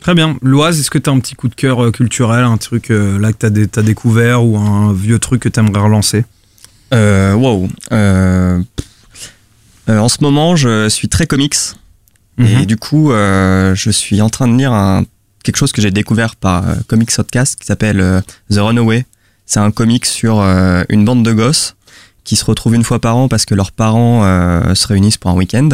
Très 0.00 0.14
bien. 0.14 0.36
Loise, 0.42 0.78
est-ce 0.78 0.90
que 0.90 0.98
tu 0.98 1.08
as 1.08 1.12
un 1.12 1.18
petit 1.20 1.34
coup 1.34 1.48
de 1.48 1.54
cœur 1.54 1.82
euh, 1.82 1.90
culturel, 1.90 2.44
un 2.44 2.58
truc 2.58 2.90
euh, 2.90 3.18
là 3.18 3.32
que 3.32 3.38
tu 3.38 3.46
as, 3.46 3.80
as 3.80 3.82
découvert 3.82 4.44
ou 4.44 4.56
un 4.58 4.92
vieux 4.92 5.18
truc 5.18 5.40
que 5.42 5.48
tu 5.48 5.58
aimerais 5.60 5.80
relancer? 5.80 6.24
Euh, 6.92 7.32
wow. 7.34 7.68
Euh, 7.92 8.60
euh, 9.88 9.98
en 9.98 10.08
ce 10.08 10.18
moment, 10.20 10.56
je 10.56 10.88
suis 10.88 11.08
très 11.08 11.26
comics. 11.26 11.56
Et 12.38 12.42
Mhm. 12.42 12.66
du 12.66 12.76
coup, 12.76 13.12
euh, 13.12 13.74
je 13.76 13.90
suis 13.90 14.20
en 14.20 14.28
train 14.28 14.48
de 14.48 14.56
lire 14.56 14.72
un, 14.72 15.04
quelque 15.44 15.56
chose 15.56 15.72
que 15.72 15.80
j'ai 15.80 15.90
découvert 15.92 16.34
par 16.36 16.68
euh, 16.68 16.74
Comics 16.88 17.14
Podcast 17.14 17.56
qui 17.60 17.66
s'appelle 17.66 18.00
euh, 18.00 18.20
The 18.50 18.56
Runaway. 18.58 19.06
C'est 19.46 19.60
un 19.60 19.70
comic 19.70 20.06
sur 20.06 20.40
euh, 20.40 20.82
une 20.88 21.04
bande 21.04 21.22
de 21.24 21.32
gosses 21.32 21.74
qui 22.24 22.36
se 22.36 22.44
retrouvent 22.44 22.74
une 22.74 22.84
fois 22.84 23.00
par 23.00 23.16
an 23.16 23.28
parce 23.28 23.44
que 23.44 23.54
leurs 23.54 23.72
parents 23.72 24.22
euh, 24.24 24.74
se 24.74 24.86
réunissent 24.86 25.18
pour 25.18 25.30
un 25.30 25.34
week-end 25.34 25.68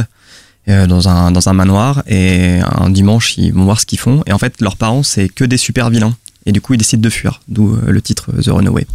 euh, 0.69 0.87
dans, 0.87 1.09
un, 1.09 1.31
dans 1.31 1.49
un 1.49 1.53
manoir 1.53 2.03
et 2.09 2.59
un 2.65 2.91
dimanche 2.91 3.39
ils 3.39 3.53
vont 3.53 3.65
voir 3.65 3.81
ce 3.81 3.87
qu'ils 3.87 3.99
font. 4.01 4.23
Et 4.27 4.33
en 4.33 4.39
fait, 4.39 4.61
leurs 4.61 4.77
parents, 4.77 5.03
c'est 5.03 5.29
que 5.29 5.45
des 5.45 5.57
super 5.57 5.91
vilains. 5.91 6.15
Et 6.47 6.53
du 6.53 6.61
coup, 6.61 6.75
ils 6.75 6.79
décident 6.79 7.03
de 7.03 7.11
fuir, 7.11 7.41
d'où 7.49 7.75
euh, 7.77 7.91
le 7.91 8.01
titre 8.03 8.33
The 8.43 8.49
Runaway. 8.49 8.87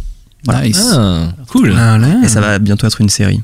Voilà. 0.44 0.62
Nice. 0.66 0.84
Ah, 0.92 1.28
cool. 1.48 1.74
Ah, 1.76 1.96
là. 1.98 2.20
Et 2.22 2.28
ça 2.28 2.40
va 2.40 2.58
bientôt 2.58 2.86
être 2.86 3.00
une 3.00 3.08
série. 3.08 3.40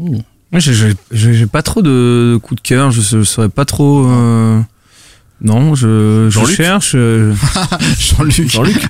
Oh. 0.00 0.16
Moi, 0.52 0.60
j'ai- 0.60 1.46
pas 1.46 1.62
trop 1.62 1.82
de 1.82 2.38
coup 2.42 2.54
de 2.54 2.60
cœur. 2.60 2.90
Je, 2.90 3.00
je 3.00 3.22
saurais 3.24 3.48
pas 3.48 3.64
trop. 3.64 4.06
euh, 4.08 4.60
Non, 5.44 5.74
je, 5.74 6.28
je 6.30 6.44
cherche. 6.46 6.92
euh, 6.94 7.34
Jean-Luc. 7.98 8.50
Jean-Luc 8.50 8.82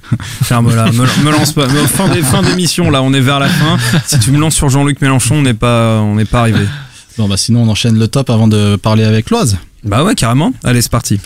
Tiens, 0.46 0.62
me, 0.62 0.70
me, 0.70 1.30
lance 1.32 1.52
pas. 1.52 1.66
Me- 1.66 1.86
Fin 1.86 2.08
des- 2.08 2.22
fin 2.22 2.42
d'émission, 2.42 2.90
là, 2.90 3.02
on 3.02 3.12
est 3.12 3.20
vers 3.20 3.40
la 3.40 3.48
fin. 3.48 3.76
Si 4.06 4.20
tu 4.20 4.30
me 4.30 4.38
lances 4.38 4.54
sur 4.54 4.68
Jean-Luc 4.68 5.00
Mélenchon, 5.02 5.34
on 5.36 5.42
n'est 5.42 5.52
pas, 5.52 5.98
on 6.00 6.14
n'est 6.14 6.24
pas 6.24 6.40
arrivé. 6.40 6.64
Bon, 7.18 7.28
bah, 7.28 7.36
sinon, 7.36 7.64
on 7.64 7.68
enchaîne 7.68 7.98
le 7.98 8.06
top 8.06 8.30
avant 8.30 8.46
de 8.46 8.76
parler 8.76 9.02
avec 9.04 9.30
Loise. 9.30 9.58
Bah 9.82 10.04
ouais, 10.04 10.14
carrément. 10.14 10.52
Allez, 10.62 10.80
c'est 10.80 10.90
parti. 10.92 11.18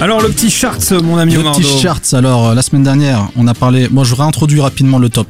Alors, 0.00 0.20
le 0.20 0.28
petit 0.30 0.50
chart, 0.50 0.78
mon 1.02 1.16
ami 1.16 1.34
Le 1.34 1.42
petit 1.42 1.62
charts, 1.80 2.00
alors 2.14 2.48
euh, 2.48 2.54
la 2.54 2.62
semaine 2.62 2.82
dernière, 2.82 3.28
on 3.36 3.46
a 3.46 3.54
parlé. 3.54 3.88
Moi, 3.88 4.02
je 4.04 4.14
réintroduis 4.16 4.60
rapidement 4.60 4.98
le 4.98 5.08
top. 5.08 5.28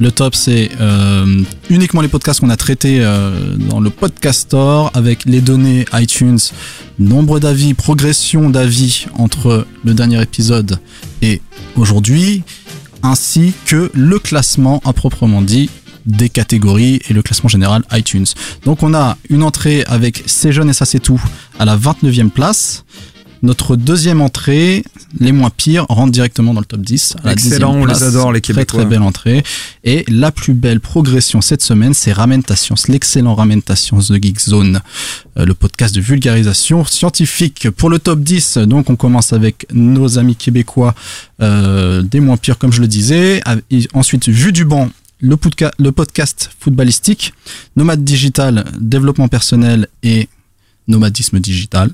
Le 0.00 0.10
top, 0.10 0.34
c'est 0.34 0.70
euh, 0.80 1.42
uniquement 1.68 2.00
les 2.00 2.08
podcasts 2.08 2.40
qu'on 2.40 2.48
a 2.48 2.56
traités 2.56 3.00
euh, 3.04 3.54
dans 3.56 3.80
le 3.80 3.90
podcast 3.90 4.40
store 4.40 4.90
avec 4.94 5.26
les 5.26 5.42
données 5.42 5.84
iTunes, 5.92 6.38
nombre 6.98 7.38
d'avis, 7.38 7.74
progression 7.74 8.48
d'avis 8.48 9.08
entre 9.18 9.66
le 9.84 9.92
dernier 9.92 10.22
épisode 10.22 10.78
et 11.20 11.42
aujourd'hui, 11.76 12.44
ainsi 13.02 13.52
que 13.66 13.90
le 13.92 14.18
classement 14.18 14.80
à 14.86 14.94
proprement 14.94 15.42
dit 15.42 15.68
des 16.06 16.30
catégories 16.30 17.02
et 17.10 17.12
le 17.12 17.20
classement 17.20 17.50
général 17.50 17.82
iTunes. 17.92 18.24
Donc 18.64 18.82
on 18.82 18.94
a 18.94 19.18
une 19.28 19.42
entrée 19.42 19.84
avec 19.86 20.22
C'est 20.24 20.50
jeune 20.50 20.70
et 20.70 20.72
ça 20.72 20.86
c'est 20.86 21.00
tout 21.00 21.20
à 21.58 21.66
la 21.66 21.76
29e 21.76 22.30
place. 22.30 22.84
Notre 23.42 23.76
deuxième 23.76 24.20
entrée, 24.20 24.84
les 25.18 25.32
moins 25.32 25.50
pires, 25.50 25.86
rentrent 25.88 26.12
directement 26.12 26.52
dans 26.52 26.60
le 26.60 26.66
top 26.66 26.80
10. 26.82 27.16
à 27.22 27.26
la 27.26 27.32
Excellent, 27.32 27.74
on 27.74 27.84
les 27.86 28.02
adore, 28.02 28.32
les 28.32 28.40
Très 28.40 28.52
Québécois. 28.52 28.80
très 28.82 28.88
belle 28.90 29.02
entrée. 29.02 29.42
Et 29.84 30.04
la 30.08 30.30
plus 30.30 30.52
belle 30.52 30.80
progression 30.80 31.40
cette 31.40 31.62
semaine, 31.62 31.94
c'est 31.94 32.12
Ramen 32.12 32.42
ta 32.42 32.54
science, 32.56 32.88
l'excellent 32.88 33.34
Ramen 33.34 33.62
ta 33.62 33.76
science 33.76 34.10
de 34.10 34.16
Geek 34.22 34.40
Zone, 34.40 34.80
euh, 35.38 35.46
le 35.46 35.54
podcast 35.54 35.94
de 35.94 36.00
vulgarisation 36.00 36.84
scientifique. 36.84 37.70
Pour 37.70 37.88
le 37.88 37.98
top 37.98 38.20
10, 38.20 38.58
donc 38.58 38.90
on 38.90 38.96
commence 38.96 39.32
avec 39.32 39.66
nos 39.72 40.18
amis 40.18 40.36
québécois 40.36 40.94
euh, 41.40 42.02
des 42.02 42.20
moins 42.20 42.36
pires, 42.36 42.58
comme 42.58 42.72
je 42.72 42.80
le 42.80 42.88
disais. 42.88 43.42
Et 43.70 43.88
Ensuite, 43.94 44.28
Vue 44.28 44.52
du 44.52 44.64
banc, 44.66 44.90
le, 45.20 45.36
podca- 45.36 45.72
le 45.78 45.92
podcast 45.92 46.50
footballistique, 46.60 47.32
Nomade 47.76 48.04
Digital, 48.04 48.64
développement 48.80 49.28
personnel 49.28 49.86
et 50.02 50.28
nomadisme 50.90 51.40
digital. 51.40 51.90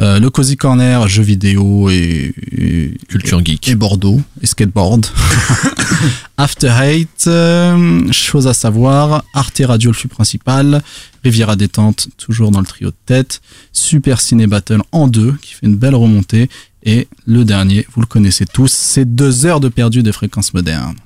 Euh, 0.00 0.18
le 0.18 0.28
Cozy 0.30 0.56
Corner, 0.56 1.06
jeux 1.06 1.22
vidéo 1.22 1.88
et, 1.88 2.34
et- 2.50 2.96
Culture 3.08 3.44
geek. 3.44 3.68
et 3.68 3.74
Bordeaux 3.76 4.20
et 4.40 4.46
skateboard. 4.46 5.06
After 6.36 6.68
Hate, 6.68 7.26
euh, 7.28 8.10
chose 8.12 8.48
à 8.48 8.54
savoir, 8.54 9.24
Arte 9.34 9.62
Radio 9.64 9.90
le 9.90 9.96
flux 9.96 10.08
principal, 10.08 10.82
Riviera 11.22 11.54
détente 11.54 12.08
toujours 12.16 12.50
dans 12.50 12.58
le 12.60 12.66
trio 12.66 12.88
de 12.90 12.96
tête, 13.06 13.40
Super 13.72 14.20
Ciné 14.20 14.46
Battle 14.48 14.80
en 14.90 15.06
deux 15.06 15.34
qui 15.40 15.54
fait 15.54 15.66
une 15.66 15.76
belle 15.76 15.94
remontée 15.94 16.48
et 16.84 17.06
le 17.26 17.44
dernier, 17.44 17.86
vous 17.94 18.00
le 18.00 18.06
connaissez 18.08 18.44
tous, 18.46 18.72
c'est 18.72 19.14
deux 19.14 19.46
heures 19.46 19.60
de 19.60 19.68
perdu 19.68 20.02
des 20.02 20.10
fréquences 20.12 20.52
modernes. 20.54 20.96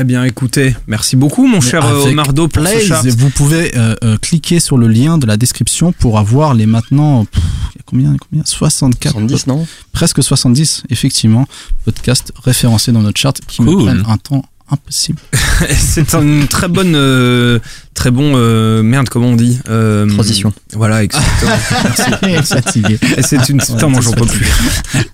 Eh 0.00 0.04
bien, 0.04 0.22
écoutez, 0.24 0.76
merci 0.86 1.16
beaucoup, 1.16 1.46
mon 1.46 1.60
cher 1.60 1.84
euh, 1.84 2.04
Omardo, 2.04 2.46
pour 2.46 2.64
ce 2.64 2.70
Blaze, 2.70 2.86
chart. 2.86 3.06
Vous 3.06 3.30
pouvez 3.30 3.76
euh, 3.76 3.96
euh, 4.04 4.16
cliquer 4.18 4.60
sur 4.60 4.78
le 4.78 4.86
lien 4.86 5.18
de 5.18 5.26
la 5.26 5.36
description 5.36 5.92
pour 5.92 6.18
avoir 6.18 6.54
les 6.54 6.66
maintenant 6.66 7.24
pff, 7.24 7.42
il 7.74 7.78
y 7.78 7.80
a 7.80 7.82
combien, 7.84 8.16
combien? 8.16 8.44
64 8.44 9.12
70, 9.14 9.46
non? 9.48 9.66
Presque 9.92 10.22
70 10.22 10.84
effectivement 10.90 11.46
podcasts 11.84 12.32
référencés 12.44 12.92
dans 12.92 13.02
notre 13.02 13.18
chart 13.18 13.36
qui 13.48 13.62
me 13.62 13.74
prennent 13.76 14.04
un 14.06 14.18
temps 14.18 14.44
impossible. 14.70 15.18
C'est 15.76 16.14
une 16.14 16.46
très 16.46 16.68
bonne, 16.68 16.94
euh, 16.94 17.58
très 17.98 18.10
bon, 18.12 18.32
euh, 18.36 18.82
merde, 18.84 19.08
comment 19.08 19.28
on 19.28 19.34
dit 19.36 19.58
Euh, 19.68 20.06
Transition. 20.06 20.52
Voilà, 20.72 21.02
exactement. 21.02 21.50
Merci. 22.22 22.54
Fatigué. 22.54 22.98
Et 23.16 23.22
c'est 23.22 23.48
une, 23.48 23.58
putain, 23.58 23.88
moi 23.88 24.00
j'en 24.00 24.12
peux 24.12 24.24
plus. 24.26 24.46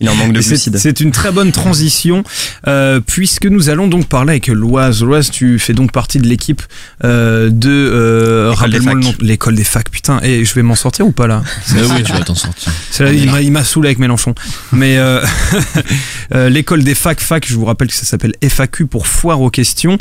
Il 0.01 0.09
en 0.11 0.15
manque 0.15 0.35
de 0.35 0.41
glucides. 0.41 0.77
C'est 0.77 1.01
une 1.01 1.11
très 1.11 1.33
bonne 1.33 1.51
transition 1.51 2.25
euh, 2.69 3.01
puisque 3.01 3.47
nous 3.47 3.71
allons 3.71 3.89
donc 3.89 4.07
parler 4.07 4.33
avec 4.33 4.49
Loise. 4.49 5.03
Loise, 5.03 5.31
tu 5.31 5.59
fais 5.59 5.73
donc 5.73 5.93
partie 5.93 6.19
de 6.19 6.27
l'équipe 6.27 6.63
euh, 7.05 7.49
de 7.51 7.71
euh, 7.71 8.51
L'école 8.51 8.71
des 8.71 8.77
rappelle-moi 8.77 8.95
le 8.95 9.01
nom- 9.01 9.13
facs. 9.13 9.23
l'école 9.23 9.55
des 9.55 9.65
facs. 9.65 9.91
Putain, 9.91 10.21
et 10.23 10.45
je 10.45 10.55
vais 10.55 10.63
m'en 10.63 10.75
sortir 10.75 11.07
ou 11.07 11.13
pas 11.13 11.27
là? 11.27 11.43
Oui, 11.75 12.03
tu 12.05 12.13
vas 12.13 12.21
t'en 12.21 12.35
sortir. 12.35 12.71
C'est 12.91 13.05
là, 13.05 13.13
il 13.41 13.51
m'a- 13.51 13.65
saoulé 13.65 13.89
avec 13.89 13.99
Mélenchon. 13.99 14.35
Mais 14.73 14.99
euh, 14.99 15.25
l'école 16.51 16.85
des 16.85 16.95
facs, 16.95 17.21
fac, 17.21 17.47
je 17.49 17.55
vous 17.55 17.65
rappelle 17.65 17.89
que 17.89 17.95
ça 17.95 18.05
s'appelle 18.05 18.35
FAQ 18.47 18.87
pour 18.87 19.07
foire 19.07 19.41
aux 19.41 19.51
questions. 19.51 19.97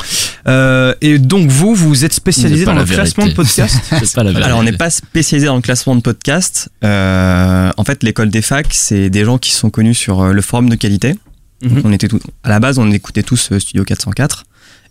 Euh, 0.48 0.94
et 1.00 1.18
donc 1.18 1.48
vous, 1.48 1.74
vous 1.74 2.04
êtes 2.04 2.12
spécialisé 2.12 2.64
pas 2.66 2.73
dans 2.74 2.82
le 2.82 2.88
la 2.88 2.94
classement 2.94 3.26
de 3.26 3.32
podcast. 3.32 3.76
Pas 4.14 4.22
la. 4.22 4.44
Alors, 4.44 4.58
on 4.58 4.62
n'est 4.62 4.72
pas 4.72 4.90
spécialisé 4.90 5.46
dans 5.46 5.56
le 5.56 5.62
classement 5.62 5.96
de 5.96 6.00
podcast. 6.00 6.68
Euh, 6.84 7.70
en 7.76 7.84
fait, 7.84 8.02
l'école 8.02 8.30
des 8.30 8.42
facs, 8.42 8.72
c'est 8.72 9.10
des 9.10 9.24
gens 9.24 9.38
qui 9.38 9.50
sont 9.52 9.70
connus 9.70 9.94
sur 9.94 10.20
euh, 10.22 10.32
le 10.32 10.42
forum 10.42 10.68
de 10.68 10.76
qualité. 10.76 11.14
Mhm. 11.62 11.82
On 11.84 11.92
était 11.92 12.08
tout, 12.08 12.20
à 12.42 12.48
la 12.48 12.60
base, 12.60 12.78
on 12.78 12.90
écoutait 12.90 13.22
tous 13.22 13.50
euh, 13.52 13.58
Studio 13.58 13.84
404 13.84 14.44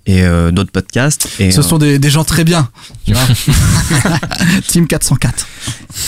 et 0.05 0.23
euh, 0.23 0.51
d'autres 0.51 0.71
podcasts. 0.71 1.27
Et, 1.39 1.51
Ce 1.51 1.61
sont 1.61 1.77
des, 1.77 1.97
des 1.99 2.09
gens 2.09 2.23
très 2.23 2.43
bien. 2.43 2.69
Tu 3.05 3.13
vois 3.13 3.23
Team 4.67 4.87
404. 4.87 5.47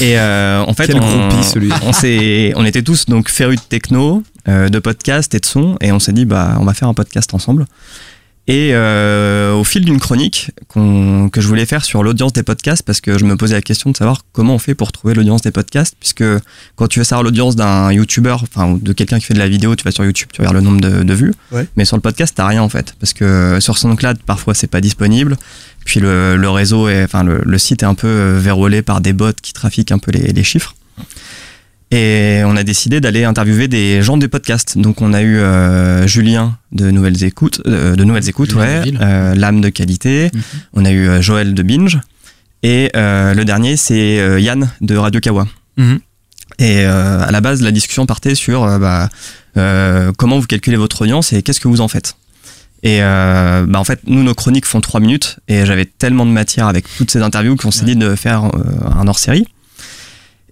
Et 0.01 0.17
euh, 0.19 0.63
en 0.65 0.73
fait, 0.73 0.87
Quel 0.87 0.97
on, 1.01 1.27
groupie, 1.29 1.43
celui. 1.43 1.69
on, 1.83 1.93
s'est- 1.93 2.53
on 2.55 2.65
était 2.65 2.81
tous 2.81 3.05
donc 3.05 3.29
férus 3.29 3.57
de 3.57 3.65
techno, 3.65 4.23
euh, 4.47 4.69
de 4.69 4.79
podcast 4.79 5.33
et 5.35 5.39
de 5.39 5.45
son, 5.45 5.77
et 5.81 5.91
on 5.91 5.99
s'est 5.99 6.13
dit 6.13 6.25
bah 6.25 6.57
on 6.59 6.65
va 6.65 6.73
faire 6.73 6.87
un 6.87 6.93
podcast 6.93 7.33
ensemble. 7.33 7.65
Et 8.47 8.71
euh, 8.73 9.53
au 9.53 9.63
fil 9.63 9.83
d'une 9.83 9.99
chronique 9.99 10.51
que 10.69 11.41
je 11.41 11.47
voulais 11.47 11.65
faire 11.65 11.83
sur 11.83 12.03
l'audience 12.03 12.31
des 12.31 12.43
podcasts, 12.43 12.83
parce 12.83 13.01
que 13.01 13.17
je 13.17 13.25
me 13.25 13.35
posais 13.35 13.55
la 13.55 13.63
question 13.63 13.89
de 13.89 13.97
savoir 13.97 14.21
comment 14.33 14.53
on 14.53 14.59
fait 14.59 14.75
pour 14.75 14.91
trouver 14.91 15.15
l'audience 15.15 15.41
des 15.41 15.49
podcasts, 15.49 15.95
puisque 15.99 16.23
quand 16.75 16.87
tu 16.87 16.99
veux 16.99 17.05
savoir 17.05 17.23
l'audience 17.23 17.55
d'un 17.55 17.91
YouTuber, 17.91 18.35
enfin 18.43 18.67
ou 18.73 18.77
de 18.77 18.93
quelqu'un 18.93 19.17
qui 19.17 19.25
fait 19.25 19.33
de 19.33 19.39
la 19.39 19.47
vidéo, 19.47 19.75
tu 19.75 19.83
vas 19.83 19.89
sur 19.89 20.05
YouTube, 20.05 20.29
tu 20.31 20.41
regardes 20.41 20.57
le 20.57 20.61
nombre 20.61 20.79
de, 20.79 21.01
de 21.01 21.13
vues, 21.15 21.33
Ouais. 21.51 21.65
mais 21.75 21.85
sur 21.85 21.95
le 21.97 22.01
podcast 22.01 22.33
t'as 22.37 22.45
rien 22.45 22.61
en 22.61 22.69
fait, 22.69 22.93
parce 22.99 23.13
que 23.13 23.57
sur 23.59 23.79
SoundCloud 23.79 24.19
parfois 24.27 24.53
c'est 24.53 24.67
pas 24.67 24.79
disponible, 24.81 25.37
puis 25.83 25.99
le, 25.99 26.37
le 26.37 26.49
réseau 26.49 26.87
est, 26.87 27.03
enfin 27.03 27.23
le, 27.23 27.41
le 27.43 27.57
site 27.57 27.81
est 27.81 27.87
un 27.87 27.95
peu 27.95 28.05
euh, 28.07 28.39
verrouillé 28.39 28.83
par 28.83 29.01
des 29.01 29.13
bots 29.13 29.33
qui 29.41 29.53
trafiquent 29.53 29.91
un 29.91 29.97
peu 29.99 30.11
les, 30.11 30.31
les 30.33 30.43
chiffres. 30.43 30.75
Et 31.95 32.41
on 32.45 32.57
a 32.57 32.63
décidé 32.63 32.99
d'aller 32.99 33.23
interviewer 33.23 33.69
des 33.69 34.01
gens 34.01 34.17
des 34.17 34.27
podcasts. 34.27 34.77
Donc 34.77 35.01
on 35.01 35.13
a 35.13 35.21
eu 35.21 35.37
euh, 35.37 36.05
Julien 36.07 36.57
de 36.73 36.91
Nouvelles 36.91 37.23
Écoutes, 37.23 37.61
euh, 37.67 37.95
de 37.95 38.03
Nouvelles 38.03 38.27
Écoutes, 38.27 38.49
Julien 38.49 38.65
ouais, 38.65 38.79
Deville. 38.79 38.99
euh, 39.01 39.33
l'âme 39.33 39.61
de 39.61 39.69
qualité. 39.69 40.29
Mhm. 40.33 40.41
On 40.73 40.83
a 40.85 40.91
eu 40.91 41.23
Joël 41.23 41.53
de 41.53 41.63
Binge 41.63 41.99
et 42.63 42.91
le 42.93 43.43
dernier 43.43 43.77
c'est 43.77 44.41
Yann 44.41 44.69
de 44.81 44.97
Radio 44.97 45.21
Kawa. 45.21 45.47
Mhm. 45.77 45.99
Et 46.59 46.83
à 46.83 47.31
la 47.31 47.39
base 47.39 47.61
la 47.61 47.71
discussion 47.71 48.05
partait 48.05 48.35
sur 48.35 48.67
bah, 48.77 49.09
comment 50.17 50.37
vous 50.37 50.47
calculez 50.47 50.77
votre 50.77 51.03
audience 51.03 51.31
et 51.31 51.43
qu'est-ce 51.43 51.61
que 51.61 51.69
vous 51.69 51.79
en 51.79 51.87
faites. 51.87 52.17
Et 52.85 52.99
euh, 53.01 53.65
bah 53.67 53.79
en 53.79 53.83
fait, 53.83 54.01
nous, 54.05 54.21
nos 54.21 54.35
chroniques 54.35 54.67
font 54.67 54.79
trois 54.79 54.99
minutes 54.99 55.39
et 55.47 55.65
j'avais 55.65 55.85
tellement 55.85 56.25
de 56.25 56.31
matière 56.31 56.67
avec 56.67 56.85
toutes 56.97 57.09
ces 57.09 57.23
interviews 57.23 57.55
qu'on 57.55 57.71
s'est 57.71 57.83
dit 57.83 57.95
de 57.95 58.15
faire 58.15 58.45
euh, 58.45 58.61
un 58.95 59.07
hors-série. 59.07 59.47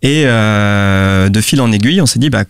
Et 0.03 0.23
euh, 0.25 1.29
de 1.29 1.41
fil 1.41 1.61
en 1.61 1.71
aiguille, 1.71 2.01
on 2.01 2.05
s'est 2.05 2.19
dit, 2.19 2.29
bah, 2.29 2.43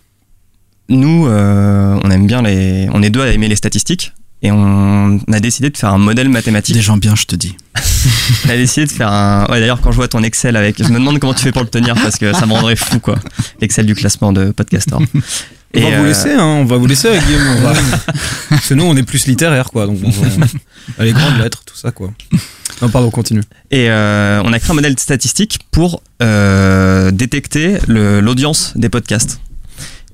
nous, 0.89 1.27
euh, 1.27 1.99
on 2.03 2.09
aime 2.09 2.25
bien 2.25 2.41
les. 2.41 2.89
On 2.91 3.01
est 3.03 3.11
deux 3.11 3.21
à 3.21 3.27
aimer 3.27 3.47
les 3.47 3.55
statistiques. 3.55 4.13
Et 4.41 4.51
on 4.51 5.21
a 5.31 5.39
décidé 5.39 5.69
de 5.69 5.77
faire 5.77 5.93
un 5.93 5.97
modèle 5.97 6.27
mathématique. 6.27 6.75
Des 6.75 6.81
gens 6.81 6.97
bien, 6.97 7.15
je 7.15 7.23
te 7.23 7.35
dis. 7.35 7.55
On 8.45 8.49
a 8.49 8.57
décidé 8.57 8.85
de 8.85 8.91
faire 8.91 9.09
un. 9.09 9.45
Ouais, 9.45 9.61
d'ailleurs, 9.61 9.79
quand 9.79 9.93
je 9.93 9.95
vois 9.95 10.09
ton 10.09 10.21
Excel 10.21 10.57
avec. 10.57 10.83
Je 10.83 10.89
me 10.89 10.95
demande 10.95 11.17
comment 11.19 11.33
tu 11.33 11.43
fais 11.43 11.53
pour 11.53 11.61
le 11.61 11.69
tenir 11.69 11.95
parce 11.95 12.17
que 12.17 12.33
ça 12.33 12.45
me 12.45 12.51
rendrait 12.51 12.75
fou, 12.75 12.99
quoi. 12.99 13.17
L'Excel 13.61 13.85
du 13.85 13.95
classement 13.95 14.33
de 14.33 14.51
Podcaster. 14.51 14.97
On 15.75 15.81
va 15.81 15.97
vous 15.97 16.03
euh, 16.03 16.07
laisser, 16.07 16.31
hein, 16.31 16.43
on 16.43 16.65
va 16.65 16.77
vous 16.77 16.85
laisser 16.85 17.07
avec 17.07 17.25
Guillaume. 17.25 17.47
on 17.57 17.61
va- 17.61 17.73
Parce 18.49 18.67
que 18.69 18.73
nous, 18.75 18.83
on 18.83 18.95
est 18.95 19.03
plus 19.03 19.25
littéraire, 19.27 19.69
quoi. 19.71 19.87
Donc, 19.87 19.97
on 20.03 20.09
va- 20.09 21.03
les 21.03 21.13
grandes 21.13 21.39
lettres, 21.39 21.63
tout 21.65 21.75
ça, 21.75 21.91
quoi. 21.91 22.11
Non, 22.81 22.89
pardon, 22.89 23.09
continue. 23.09 23.41
Et 23.71 23.89
euh, 23.89 24.41
on 24.45 24.53
a 24.53 24.59
créé 24.59 24.71
un 24.71 24.75
modèle 24.75 24.97
statistique 24.99 25.59
pour 25.71 26.01
euh, 26.21 27.11
détecter 27.11 27.77
l'audience 27.87 28.73
des 28.75 28.89
podcasts. 28.89 29.39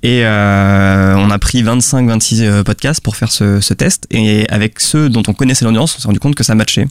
Et 0.02 0.22
euh, 0.24 1.16
on 1.18 1.30
a 1.30 1.40
pris 1.40 1.62
25-26 1.62 2.42
euh, 2.44 2.64
podcasts 2.64 3.02
pour 3.02 3.18
faire 3.18 3.32
ce, 3.32 3.60
ce 3.60 3.74
test. 3.74 4.06
Et 4.12 4.48
avec 4.50 4.80
ceux 4.80 5.10
dont 5.10 5.24
on 5.28 5.34
connaissait 5.34 5.66
l'audience, 5.66 5.96
on 5.98 6.00
s'est 6.02 6.08
rendu 6.08 6.20
compte 6.20 6.36
que 6.36 6.44
ça 6.44 6.56
matchait. 6.56 6.88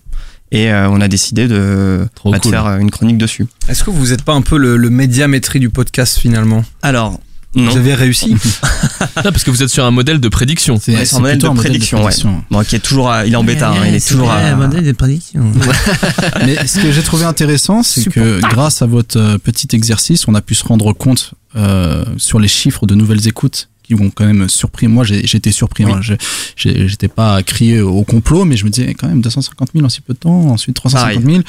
Et 0.50 0.70
euh, 0.70 0.88
on 0.90 1.00
a 1.00 1.08
décidé 1.08 1.48
de, 1.48 2.06
bah, 2.24 2.38
de 2.38 2.48
faire 2.48 2.66
une 2.78 2.90
chronique 2.90 3.16
dessus. 3.18 3.46
Est-ce 3.68 3.84
que 3.84 3.90
vous 3.90 4.08
n'êtes 4.08 4.22
pas 4.22 4.32
un 4.34 4.42
peu 4.42 4.58
le, 4.58 4.76
le 4.76 4.90
médiamétrie 4.90 5.58
du 5.60 5.70
podcast, 5.70 6.18
finalement? 6.18 6.64
Alors, 6.82 7.18
non. 7.54 7.70
Vous 7.70 7.76
avez 7.78 7.94
réussi 7.94 8.36
Ah, 9.16 9.22
parce 9.22 9.42
que 9.42 9.50
vous 9.50 9.62
êtes 9.62 9.68
sur 9.68 9.84
un 9.84 9.90
modèle 9.90 10.20
de 10.20 10.28
prédiction. 10.28 10.74
Ouais, 10.74 11.04
c'est 11.04 11.16
un 11.16 11.20
modèle 11.20 11.38
de 11.38 11.48
prédiction, 11.48 12.04
ouais. 12.04 12.12
Bon, 12.50 12.62
qui 12.62 12.76
est 12.76 12.80
toujours 12.80 13.10
à- 13.10 13.26
il 13.26 13.32
est 13.32 13.36
en 13.36 13.44
bêta, 13.44 13.70
hein, 13.70 13.86
il 13.86 13.94
est 13.94 14.06
toujours 14.06 14.30
à, 14.30 14.54
des 14.66 14.92
prédictions. 14.92 15.44
Mais 16.46 16.66
ce 16.66 16.80
que 16.80 16.92
j'ai 16.92 17.02
trouvé 17.02 17.24
intéressant, 17.24 17.82
c'est 17.82 18.10
que 18.10 18.40
grâce 18.40 18.82
à 18.82 18.86
votre 18.86 19.18
euh, 19.18 19.38
petit 19.38 19.68
exercice, 19.74 20.28
on 20.28 20.34
a 20.34 20.40
pu 20.40 20.54
se 20.54 20.64
rendre 20.64 20.92
compte 20.92 21.32
euh, 21.56 22.04
sur 22.16 22.38
les 22.38 22.48
chiffres 22.48 22.86
de 22.86 22.94
nouvelles 22.94 23.26
écoutes 23.26 23.68
qui 23.88 23.94
m'ont 23.94 24.10
quand 24.10 24.26
même 24.26 24.48
surpris. 24.48 24.86
Moi, 24.86 25.04
été 25.08 25.50
surpris. 25.50 25.84
Oui. 25.84 25.92
hein. 25.92 26.00
J'étais 26.56 27.08
pas 27.08 27.34
à 27.36 27.42
crier 27.42 27.80
au 27.80 28.04
complot, 28.04 28.44
mais 28.44 28.56
je 28.56 28.64
me 28.64 28.70
disais 28.70 28.94
quand 28.94 29.08
même 29.08 29.20
250 29.22 29.70
000 29.74 29.84
en 29.84 29.88
si 29.88 30.00
peu 30.02 30.12
de 30.12 30.18
temps, 30.18 30.48
ensuite 30.50 30.76
350 30.76 31.24
000. 31.24 31.42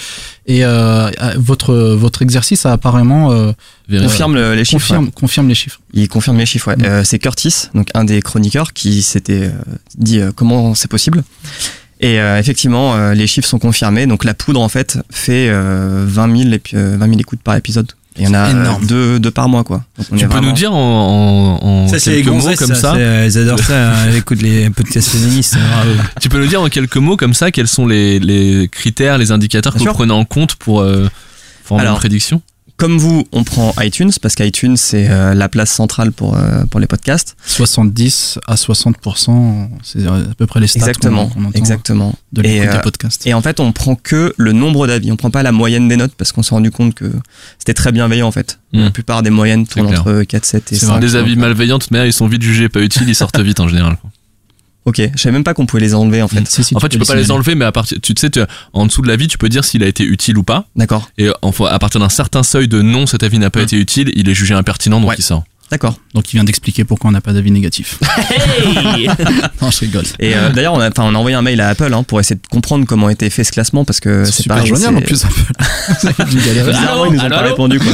Et 0.47 0.63
euh, 0.65 1.09
euh, 1.21 1.33
votre 1.37 1.75
votre 1.75 2.21
exercice 2.21 2.65
a 2.65 2.71
apparemment 2.71 3.31
euh, 3.31 3.51
confirme 3.89 4.35
le- 4.35 4.55
les 4.55 4.63
chiffres. 4.65 4.79
confirme, 4.79 5.05
ouais. 5.05 5.11
confirme 5.13 5.47
les 5.49 5.55
chiffres. 5.55 5.79
Il 5.93 6.07
confirme 6.07 6.37
les 6.37 6.45
chiffres, 6.45 6.69
ouais. 6.69 6.77
Mm. 6.77 6.85
Euh, 6.85 7.03
c'est 7.03 7.19
Curtis, 7.19 7.67
donc 7.75 7.89
un 7.93 8.05
des 8.05 8.21
chroniqueurs, 8.21 8.73
qui 8.73 9.01
s'était 9.03 9.43
euh, 9.43 9.51
dit 9.97 10.19
euh, 10.19 10.31
comment 10.33 10.73
c'est 10.75 10.89
possible. 10.89 11.23
Et 12.01 12.19
euh, 12.21 12.39
effectivement, 12.39 12.95
euh, 12.95 13.13
les 13.13 13.27
chiffres 13.27 13.47
sont 13.47 13.59
confirmés. 13.59 14.07
Donc 14.07 14.23
la 14.23 14.33
poudre, 14.33 14.61
en 14.61 14.69
fait, 14.69 14.97
fait 15.11 15.49
euh, 15.49 16.05
20, 16.07 16.37
000 16.43 16.49
épi- 16.55 16.75
euh, 16.75 16.95
20 16.97 17.07
000 17.07 17.19
écoutes 17.19 17.41
par 17.41 17.55
épisode. 17.57 17.91
Il 18.19 18.25
y 18.25 18.27
en 18.27 18.33
a 18.33 18.47
euh, 18.47 18.51
énorme. 18.51 18.85
deux, 18.85 19.19
deux 19.19 19.31
par 19.31 19.47
mois, 19.49 19.63
quoi. 19.63 19.83
Donc, 19.97 20.07
on 20.11 20.15
Tu 20.17 20.23
est 20.23 20.27
peux 20.27 20.33
vraiment- 20.33 20.47
nous 20.49 20.53
dire 20.53 20.73
en, 20.73 21.59
en, 21.61 21.65
en 21.65 21.87
Ça, 21.87 21.95
les 22.11 22.21
quelques 22.21 22.27
mots 22.27 22.55
comme 22.57 22.75
ça, 22.75 22.93
c'est, 22.95 23.01
euh, 23.01 23.25
Ils 23.27 23.37
adorent 23.37 23.59
ça, 23.59 23.91
hein, 23.93 24.11
écoute 24.15 24.41
les 24.41 24.69
podcasts 24.69 25.09
féministes. 25.09 25.53
c'est 25.53 25.59
grave. 25.59 26.05
Tu 26.19 26.29
peux 26.29 26.39
nous 26.39 26.47
dire 26.47 26.61
en 26.61 26.67
quelques 26.69 26.97
mots 26.97 27.17
comme 27.17 27.33
ça 27.33 27.51
quels 27.51 27.67
sont 27.67 27.87
les, 27.87 28.19
les 28.19 28.67
critères, 28.71 29.17
les 29.17 29.31
indicateurs 29.31 29.73
que 29.73 29.79
vous 29.79 29.85
prenez 29.85 30.13
en 30.13 30.25
compte 30.25 30.55
pour 30.55 30.81
euh, 30.81 31.07
former 31.63 31.81
Alors, 31.83 31.93
une 31.95 31.99
prédiction 31.99 32.41
comme 32.79 32.97
vous, 32.97 33.25
on 33.31 33.43
prend 33.43 33.73
iTunes 33.81 34.09
parce 34.21 34.33
qu'iTunes 34.35 34.77
c'est 34.77 35.07
euh, 35.09 35.33
la 35.35 35.49
place 35.49 35.69
centrale 35.69 36.11
pour 36.11 36.35
euh, 36.35 36.63
pour 36.71 36.79
les 36.79 36.87
podcasts. 36.87 37.35
70 37.45 38.39
à 38.47 38.55
60%, 38.55 39.69
c'est 39.83 40.07
à 40.07 40.19
peu 40.37 40.47
près 40.47 40.59
les 40.59 40.67
stats 40.67 40.79
Exactement, 40.79 41.27
qu'on- 41.27 41.41
qu'on 41.41 41.45
entend 41.49 41.59
exactement. 41.59 42.15
de 42.33 42.41
et, 42.41 42.43
l'écoute 42.59 42.69
euh, 42.69 42.73
des 42.73 42.81
podcasts. 42.81 43.27
et 43.27 43.33
en 43.33 43.41
fait, 43.41 43.59
on 43.59 43.71
prend 43.71 43.95
que 43.95 44.33
le 44.37 44.51
nombre 44.53 44.87
d'avis. 44.87 45.11
On 45.11 45.15
prend 45.17 45.29
pas 45.29 45.43
la 45.43 45.51
moyenne 45.51 45.87
des 45.87 45.97
notes 45.97 46.13
parce 46.17 46.31
qu'on 46.31 46.41
s'est 46.41 46.55
rendu 46.55 46.71
compte 46.71 46.95
que 46.95 47.11
c'était 47.59 47.73
très 47.73 47.91
bienveillant 47.91 48.27
en 48.27 48.31
fait. 48.31 48.59
Mm. 48.73 48.79
La 48.85 48.91
plupart 48.91 49.23
des 49.23 49.29
moyennes 49.29 49.67
tournent 49.67 49.87
entre 49.87 50.23
4, 50.23 50.45
7 50.45 50.71
et 50.71 50.75
C'est 50.75 50.85
5. 50.85 50.91
vrai. 50.93 50.99
Des 51.01 51.15
avis 51.15 51.35
malveillants, 51.35 51.79
mais 51.91 52.07
ils 52.07 52.13
sont 52.13 52.27
vite 52.27 52.41
jugés, 52.41 52.69
pas 52.69 52.81
utiles, 52.81 53.07
ils 53.09 53.15
sortent 53.15 53.39
vite 53.39 53.59
en 53.59 53.67
général. 53.67 53.97
quoi. 54.01 54.09
Ok, 54.89 54.99
je 55.15 55.21
savais 55.21 55.33
même 55.33 55.43
pas 55.43 55.53
qu'on 55.53 55.67
pouvait 55.67 55.81
les 55.83 55.93
enlever 55.93 56.23
en 56.23 56.27
fait. 56.27 56.47
Si, 56.49 56.63
si, 56.63 56.75
En 56.75 56.79
fait, 56.79 56.89
tu 56.89 56.97
peux 56.97 57.05
pas 57.05 57.13
les 57.13 57.29
enlever, 57.29 57.53
mais 57.53 57.65
à 57.65 57.71
partir, 57.71 57.99
tu 58.01 58.13
sais, 58.17 58.31
tu- 58.31 58.39
en 58.73 58.87
dessous 58.87 59.03
de 59.03 59.07
l'avis, 59.07 59.27
tu 59.27 59.37
peux 59.37 59.47
dire 59.49 59.63
s'il 59.63 59.83
a 59.83 59.87
été 59.87 60.03
utile 60.03 60.37
ou 60.39 60.43
pas. 60.43 60.65
D'accord, 60.75 61.09
Et 61.19 61.29
enfin, 61.43 61.65
à 61.65 61.77
partir 61.77 62.01
d'un 62.01 62.09
certain 62.09 62.41
seuil 62.41 62.67
de 62.67 62.81
non, 62.81 63.05
cet 63.05 63.21
avis 63.21 63.37
n'a 63.37 63.51
pas 63.51 63.59
Mm. 63.59 63.63
été 63.63 63.75
utile, 63.77 64.11
il 64.15 64.27
est 64.29 64.33
jugé 64.33 64.55
impertinent, 64.55 64.99
donc 64.99 65.09
Ouais. 65.11 65.15
il 65.19 65.23
sort. 65.23 65.43
d'accord. 65.71 65.99
Donc 66.15 66.33
il 66.33 66.37
vient 66.37 66.43
d'expliquer 66.43 66.83
pourquoi 66.83 67.09
on 67.09 67.11
n'a 67.11 67.21
pas 67.21 67.31
d'avis 67.33 67.51
négatif. 67.51 67.99
non, 69.61 69.69
je 69.69 69.79
rigole. 69.81 70.05
Et 70.19 70.35
euh, 70.35 70.49
d'ailleurs, 70.49 70.73
on 70.73 70.79
a, 70.79 70.89
enfin, 70.89 71.03
on 71.03 71.13
a 71.13 71.17
envoyé 71.19 71.35
un 71.35 71.43
mail 71.43 71.61
à 71.61 71.69
Apple 71.69 71.93
hein, 71.93 72.01
pour 72.01 72.19
essayer 72.19 72.35
de 72.35 72.47
comprendre 72.49 72.85
comment 72.87 73.05
a 73.07 73.11
été 73.11 73.29
fait 73.29 73.43
ce 73.43 73.51
classement 73.51 73.85
parce 73.85 73.99
que 73.99 74.25
C'est 74.25 74.47
pareil, 74.47 74.65
joignable 74.65 74.97
en 74.97 75.01
plus. 75.01 75.23
Bizarrement, 76.31 77.05
ils 77.05 77.13
nous 77.13 77.19
ont 77.19 77.23
Allô, 77.23 77.29
pas 77.35 77.37
allô 77.41 77.49
répondu 77.49 77.79
quoi. 77.79 77.93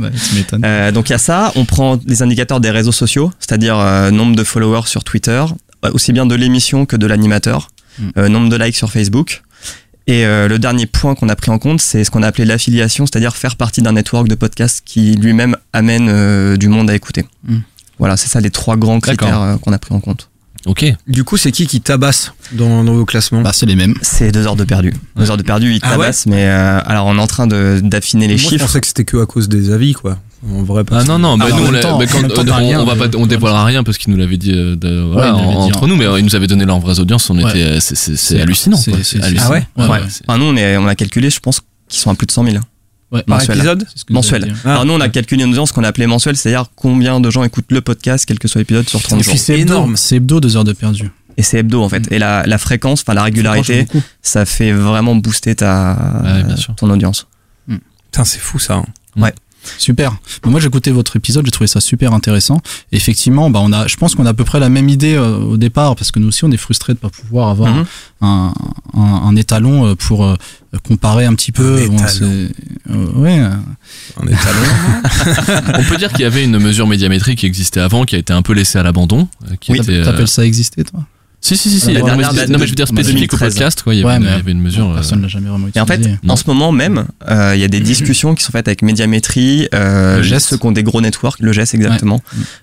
Ouais, 0.00 0.10
tu 0.28 0.34
m'étonnes. 0.36 0.62
Euh, 0.64 0.92
donc 0.92 1.08
il 1.08 1.12
y 1.12 1.14
a 1.14 1.18
ça, 1.18 1.52
on 1.56 1.64
prend 1.64 1.98
les 2.06 2.22
indicateurs 2.22 2.60
des 2.60 2.70
réseaux 2.70 2.92
sociaux, 2.92 3.32
c'est-à-dire 3.40 3.76
euh, 3.78 4.10
nombre 4.10 4.36
de 4.36 4.44
followers 4.44 4.86
sur 4.86 5.02
Twitter, 5.04 5.44
aussi 5.92 6.12
bien 6.12 6.26
de 6.26 6.34
l'émission 6.34 6.86
que 6.86 6.96
de 6.96 7.06
l'animateur, 7.06 7.68
Mm. 7.98 8.08
euh, 8.18 8.28
nombre 8.28 8.48
de 8.48 8.56
likes 8.56 8.76
sur 8.76 8.90
Facebook. 8.92 9.42
Et 10.06 10.24
euh, 10.24 10.46
le 10.48 10.58
dernier 10.58 10.86
point 10.86 11.14
qu'on 11.14 11.28
a 11.28 11.34
pris 11.36 11.50
en 11.50 11.58
compte, 11.58 11.80
c'est 11.80 12.04
ce 12.04 12.10
qu'on 12.10 12.22
a 12.22 12.28
appelé 12.28 12.44
l'affiliation, 12.44 13.06
c'est-à-dire 13.06 13.34
faire 13.34 13.56
partie 13.56 13.82
d'un 13.82 13.92
network 13.92 14.28
de 14.28 14.34
podcasts 14.36 14.82
qui 14.84 15.14
lui-même 15.16 15.56
amène 15.72 16.08
euh, 16.08 16.56
du 16.56 16.68
monde 16.68 16.90
à 16.90 16.94
écouter. 16.94 17.24
Mm. 17.44 17.58
Voilà, 17.98 18.16
c'est 18.16 18.28
ça 18.28 18.40
les 18.40 18.50
trois 18.50 18.76
grands 18.76 19.00
critères 19.00 19.40
euh, 19.40 19.56
qu'on 19.56 19.72
a 19.72 19.78
pris 19.78 19.94
en 19.94 20.00
compte. 20.00 20.28
Ok. 20.66 20.84
Du 21.06 21.22
coup, 21.24 21.36
c'est 21.36 21.52
qui 21.52 21.66
qui 21.66 21.80
tabasse 21.80 22.32
dans, 22.52 22.82
dans 22.84 22.92
vos 22.94 23.04
classements 23.04 23.40
Bah, 23.42 23.52
c'est 23.54 23.66
les 23.66 23.76
mêmes. 23.76 23.94
C'est 24.02 24.32
deux 24.32 24.46
heures 24.46 24.56
de 24.56 24.64
perdu. 24.64 24.92
Deux 25.16 25.30
heures 25.30 25.36
de 25.36 25.42
perdu, 25.44 25.72
ils 25.74 25.78
Ah 25.82 25.90
ouais 25.92 25.98
tabassent, 26.06 26.26
mais 26.26 26.44
euh, 26.48 26.80
alors 26.84 27.06
on 27.06 27.16
est 27.16 27.20
en 27.20 27.26
train 27.28 27.46
de- 27.46 27.80
d'affiner 27.82 28.26
les 28.26 28.34
Moi, 28.34 28.42
je 28.42 28.48
chiffres. 28.48 28.64
pensais 28.66 28.80
que 28.80 28.86
c'était 28.88 29.04
que 29.04 29.16
à 29.22 29.26
cause 29.26 29.48
des 29.48 29.70
avis, 29.72 29.92
quoi. 29.92 30.18
En 30.52 30.62
vrai, 30.64 30.84
pas. 30.84 31.00
Ah 31.00 31.04
non, 31.04 31.18
non, 31.18 31.38
bah 31.38 31.46
Ah, 31.48 31.56
nous, 31.56 31.66
on, 31.66 31.80
temps- 31.80 31.98
bah, 31.98 32.04
quand- 32.06 32.18
on, 32.20 32.80
on 32.80 32.84
va 32.84 32.94
pas, 33.08 33.16
on 33.16 33.26
dévoilera 33.26 33.64
rien 33.64 33.82
parce 33.84 33.96
qu'il 33.98 34.12
nous 34.12 34.18
l'avait 34.18 34.36
dit, 34.36 34.52
euh, 34.52 34.76
de, 34.76 35.00
voilà, 35.00 35.34
en- 35.36 35.62
entre 35.66 35.86
nous, 35.86 35.96
mais 35.96 36.04
euh, 36.06 36.18
ils 36.18 36.24
nous 36.24 36.36
avaient 36.36 36.46
donné 36.46 36.64
leurs 36.64 36.78
vraies 36.80 36.98
audiences, 37.00 37.30
on 37.30 37.38
Ouais. 37.38 37.48
était, 37.50 37.62
euh, 37.62 37.78
c'est- 37.80 38.40
hallucinant. 38.40 38.76
c'est- 38.76 38.90
quoi, 38.90 39.00
c'est- 39.02 39.18
c'est 39.18 39.24
hallucinant. 39.24 39.60
Ah 39.78 39.88
ouais 39.90 40.00
Enfin, 40.28 40.38
nous, 40.38 40.44
on, 40.46 40.56
est, 40.56 40.76
on 40.76 40.86
a 40.86 40.94
calculé, 40.94 41.30
je 41.30 41.40
pense 41.40 41.60
qu'ils 41.88 42.00
sont 42.00 42.10
à 42.10 42.14
plus 42.14 42.26
de 42.26 42.32
100 42.32 42.44
000. 42.44 42.56
Ouais. 43.12 43.22
Par 43.22 43.38
mensuel. 43.38 43.58
épisode 43.58 43.86
mensuel. 44.10 44.44
dit. 44.44 44.52
Ah. 44.64 44.70
Alors 44.72 44.84
nous, 44.84 44.92
on 44.94 45.00
a 45.00 45.08
calculé 45.08 45.44
une 45.44 45.50
audience 45.50 45.70
qu'on 45.72 45.84
a 45.84 45.88
appelée 45.88 46.06
mensuelle, 46.08 46.36
c'est-à-dire 46.36 46.66
combien 46.74 47.20
de 47.20 47.30
gens 47.30 47.44
écoutent 47.44 47.70
le 47.70 47.80
podcast, 47.80 48.24
quel 48.26 48.38
que 48.38 48.48
soit 48.48 48.60
l'épisode, 48.60 48.88
sur 48.88 49.00
30 49.00 49.20
Et 49.20 49.22
jours. 49.22 49.34
c'est 49.38 49.58
énorme. 49.60 49.96
c'est 49.96 50.16
hebdo, 50.16 50.40
deux 50.40 50.56
heures 50.56 50.64
de 50.64 50.72
perdu. 50.72 51.10
Et 51.36 51.42
c'est 51.42 51.58
hebdo, 51.58 51.82
en 51.82 51.88
fait. 51.88 52.10
Et 52.10 52.18
la, 52.18 52.44
la 52.46 52.58
fréquence, 52.58 53.02
enfin 53.02 53.14
la 53.14 53.22
régularité, 53.22 53.86
ça 54.22 54.44
fait 54.46 54.72
vraiment 54.72 55.14
booster 55.14 55.54
ta, 55.54 56.20
Ouais, 56.24 56.54
ton 56.76 56.90
audience. 56.90 57.26
Putain, 57.68 58.24
c'est 58.24 58.38
fou 58.40 58.58
ça. 58.58 58.74
hein. 58.76 59.30
Super. 59.78 60.16
Bon, 60.42 60.50
moi 60.50 60.60
j'ai 60.60 60.66
écouté 60.68 60.90
votre 60.90 61.16
épisode, 61.16 61.44
j'ai 61.44 61.50
trouvé 61.50 61.66
ça 61.68 61.80
super 61.80 62.12
intéressant. 62.12 62.60
Effectivement, 62.92 63.50
bah 63.50 63.60
on 63.62 63.72
a, 63.72 63.86
je 63.86 63.96
pense 63.96 64.14
qu'on 64.14 64.26
a 64.26 64.30
à 64.30 64.34
peu 64.34 64.44
près 64.44 64.60
la 64.60 64.68
même 64.68 64.88
idée 64.88 65.14
euh, 65.14 65.36
au 65.38 65.56
départ 65.56 65.96
parce 65.96 66.10
que 66.12 66.18
nous 66.18 66.28
aussi 66.28 66.44
on 66.44 66.50
est 66.50 66.56
frustrés 66.56 66.94
de 66.94 66.98
pas 66.98 67.10
pouvoir 67.10 67.48
avoir 67.48 67.74
Mhm. 67.74 67.84
un, 68.22 68.52
un, 68.94 69.00
un 69.00 69.36
étalon 69.36 69.86
euh, 69.86 69.94
pour 69.94 70.24
euh, 70.24 70.36
comparer 70.84 71.24
un 71.26 71.34
petit 71.34 71.52
peu. 71.52 71.82
Un 71.82 71.86
Bon, 71.88 71.94
étalon. 71.96 72.08
c'est- 72.08 72.92
euh, 72.92 73.06
ouais. 73.16 73.40
On 74.18 74.26
est 74.26 74.36
talons. 74.36 75.72
On 75.78 75.82
peut 75.84 75.96
dire 75.96 76.10
qu'il 76.12 76.20
y 76.22 76.24
avait 76.24 76.44
une 76.44 76.58
mesure 76.58 76.86
médiamétrique 76.86 77.38
qui 77.40 77.46
existait 77.46 77.80
avant, 77.80 78.04
qui 78.04 78.14
a 78.14 78.18
été 78.18 78.32
un 78.32 78.42
peu 78.42 78.52
laissée 78.52 78.78
à 78.78 78.82
l'abandon. 78.82 79.28
Oui, 79.68 79.80
euh, 79.88 80.04
t'appelles 80.04 80.28
ça 80.28 80.44
exister 80.44 80.84
toi? 80.84 81.00
Si, 81.40 81.56
si, 81.56 81.70
si, 81.70 81.78
si. 81.78 81.92
La 81.92 82.00
Non, 82.00 82.06
mais 82.06 82.10
dernière 82.12 82.32
date 82.34 82.48
non, 82.48 82.54
de- 82.54 82.60
mais 82.60 82.66
je 82.66 82.70
veux 82.72 82.76
dire 82.76 82.86
de 82.86 82.90
spécifique 82.92 83.32
au 83.32 83.36
2013. 83.36 83.54
podcast, 83.54 83.82
quoi. 83.82 83.94
Il 83.94 83.98
y 83.98 84.00
avait, 84.00 84.08
Ouais, 84.10 84.16
une, 84.16 84.22
mais 84.24 84.28
il 84.30 84.36
y 84.36 84.40
avait 84.40 84.52
une 84.52 84.60
mesure. 84.62 84.90
euh, 84.90 84.94
Personne 84.94 85.22
l'a 85.22 85.28
jamais 85.28 85.48
vraiment 85.48 85.68
Et 85.74 85.80
en 85.80 85.86
fait. 85.86 85.98
Non. 86.24 86.32
en 86.32 86.36
ce 86.36 86.44
moment 86.48 86.72
même, 86.72 87.04
euh, 87.28 87.52
il 87.54 87.60
y 87.60 87.64
a 87.64 87.68
des 87.68 87.78
discussions 87.80 88.34
qui 88.34 88.42
sont 88.42 88.50
faites 88.52 88.66
avec 88.66 88.82
Médiamétrie, 88.82 89.68
euh, 89.74 90.16
Le 90.16 90.22
geste. 90.24 90.48
ceux 90.48 90.56
qui 90.56 90.66
ont 90.66 90.72
des 90.72 90.82
gros 90.82 91.00
networks, 91.00 91.38
le 91.40 91.52
GES 91.52 91.74
exactement, 91.74 92.20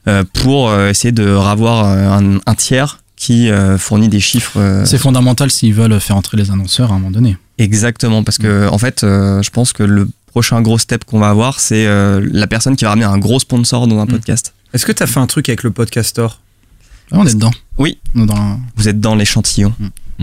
euh, 0.10 0.24
pour 0.34 0.70
euh, 0.70 0.90
essayer 0.90 1.12
de 1.14 1.30
ravoir 1.30 1.86
un, 1.86 2.40
un 2.46 2.56
tiers 2.56 3.00
qui 3.16 3.50
euh, 3.50 3.78
fournit 3.78 4.10
des 4.10 4.20
chiffres. 4.20 4.58
euh, 4.60 4.84
c'est 4.86 4.98
fondamental 4.98 5.50
s'ils 5.50 5.74
veulent 5.74 5.98
faire 6.02 6.18
entrer 6.18 6.36
les 6.36 6.52
annonceurs 6.52 6.92
à 6.92 6.96
un 6.96 6.98
moment 6.98 7.12
donné. 7.12 7.38
Exactement, 7.60 8.24
parce 8.24 8.40
Mm. 8.40 8.44
que 8.44 8.68
en 8.70 8.78
fait, 8.78 9.04
euh, 9.04 9.42
je 9.42 9.50
pense 9.50 9.72
que 9.72 9.84
le 9.84 10.10
prochain 10.28 10.62
gros 10.62 10.78
step 10.80 11.06
qu'on 11.06 11.20
va 11.20 11.30
avoir, 11.30 11.60
c'est 11.62 11.86
euh, 11.86 12.20
la 12.34 12.48
personne 12.48 12.76
qui 12.76 12.84
va 12.84 12.90
ramener 12.90 13.06
un 13.06 13.20
gros 13.20 13.40
sponsor 13.40 13.88
dans 13.88 14.00
un 14.00 14.06
Mm. 14.06 14.10
podcast. 14.10 14.54
Est-ce 14.74 14.86
que 14.86 14.92
t'as 14.92 15.06
fait 15.06 15.20
un 15.20 15.28
truc 15.28 15.48
avec 15.48 15.64
le 15.64 15.72
podcastor? 15.72 16.40
Ah, 17.12 17.18
on 17.20 17.26
est 17.26 17.34
dedans. 17.34 17.52
Oui. 17.78 17.98
On 18.16 18.24
est 18.24 18.26
dans 18.28 18.36
la- 18.36 18.58
Vous 18.76 18.88
êtes 18.90 19.00
dans 19.00 19.16
l'échantillon. 19.16 19.74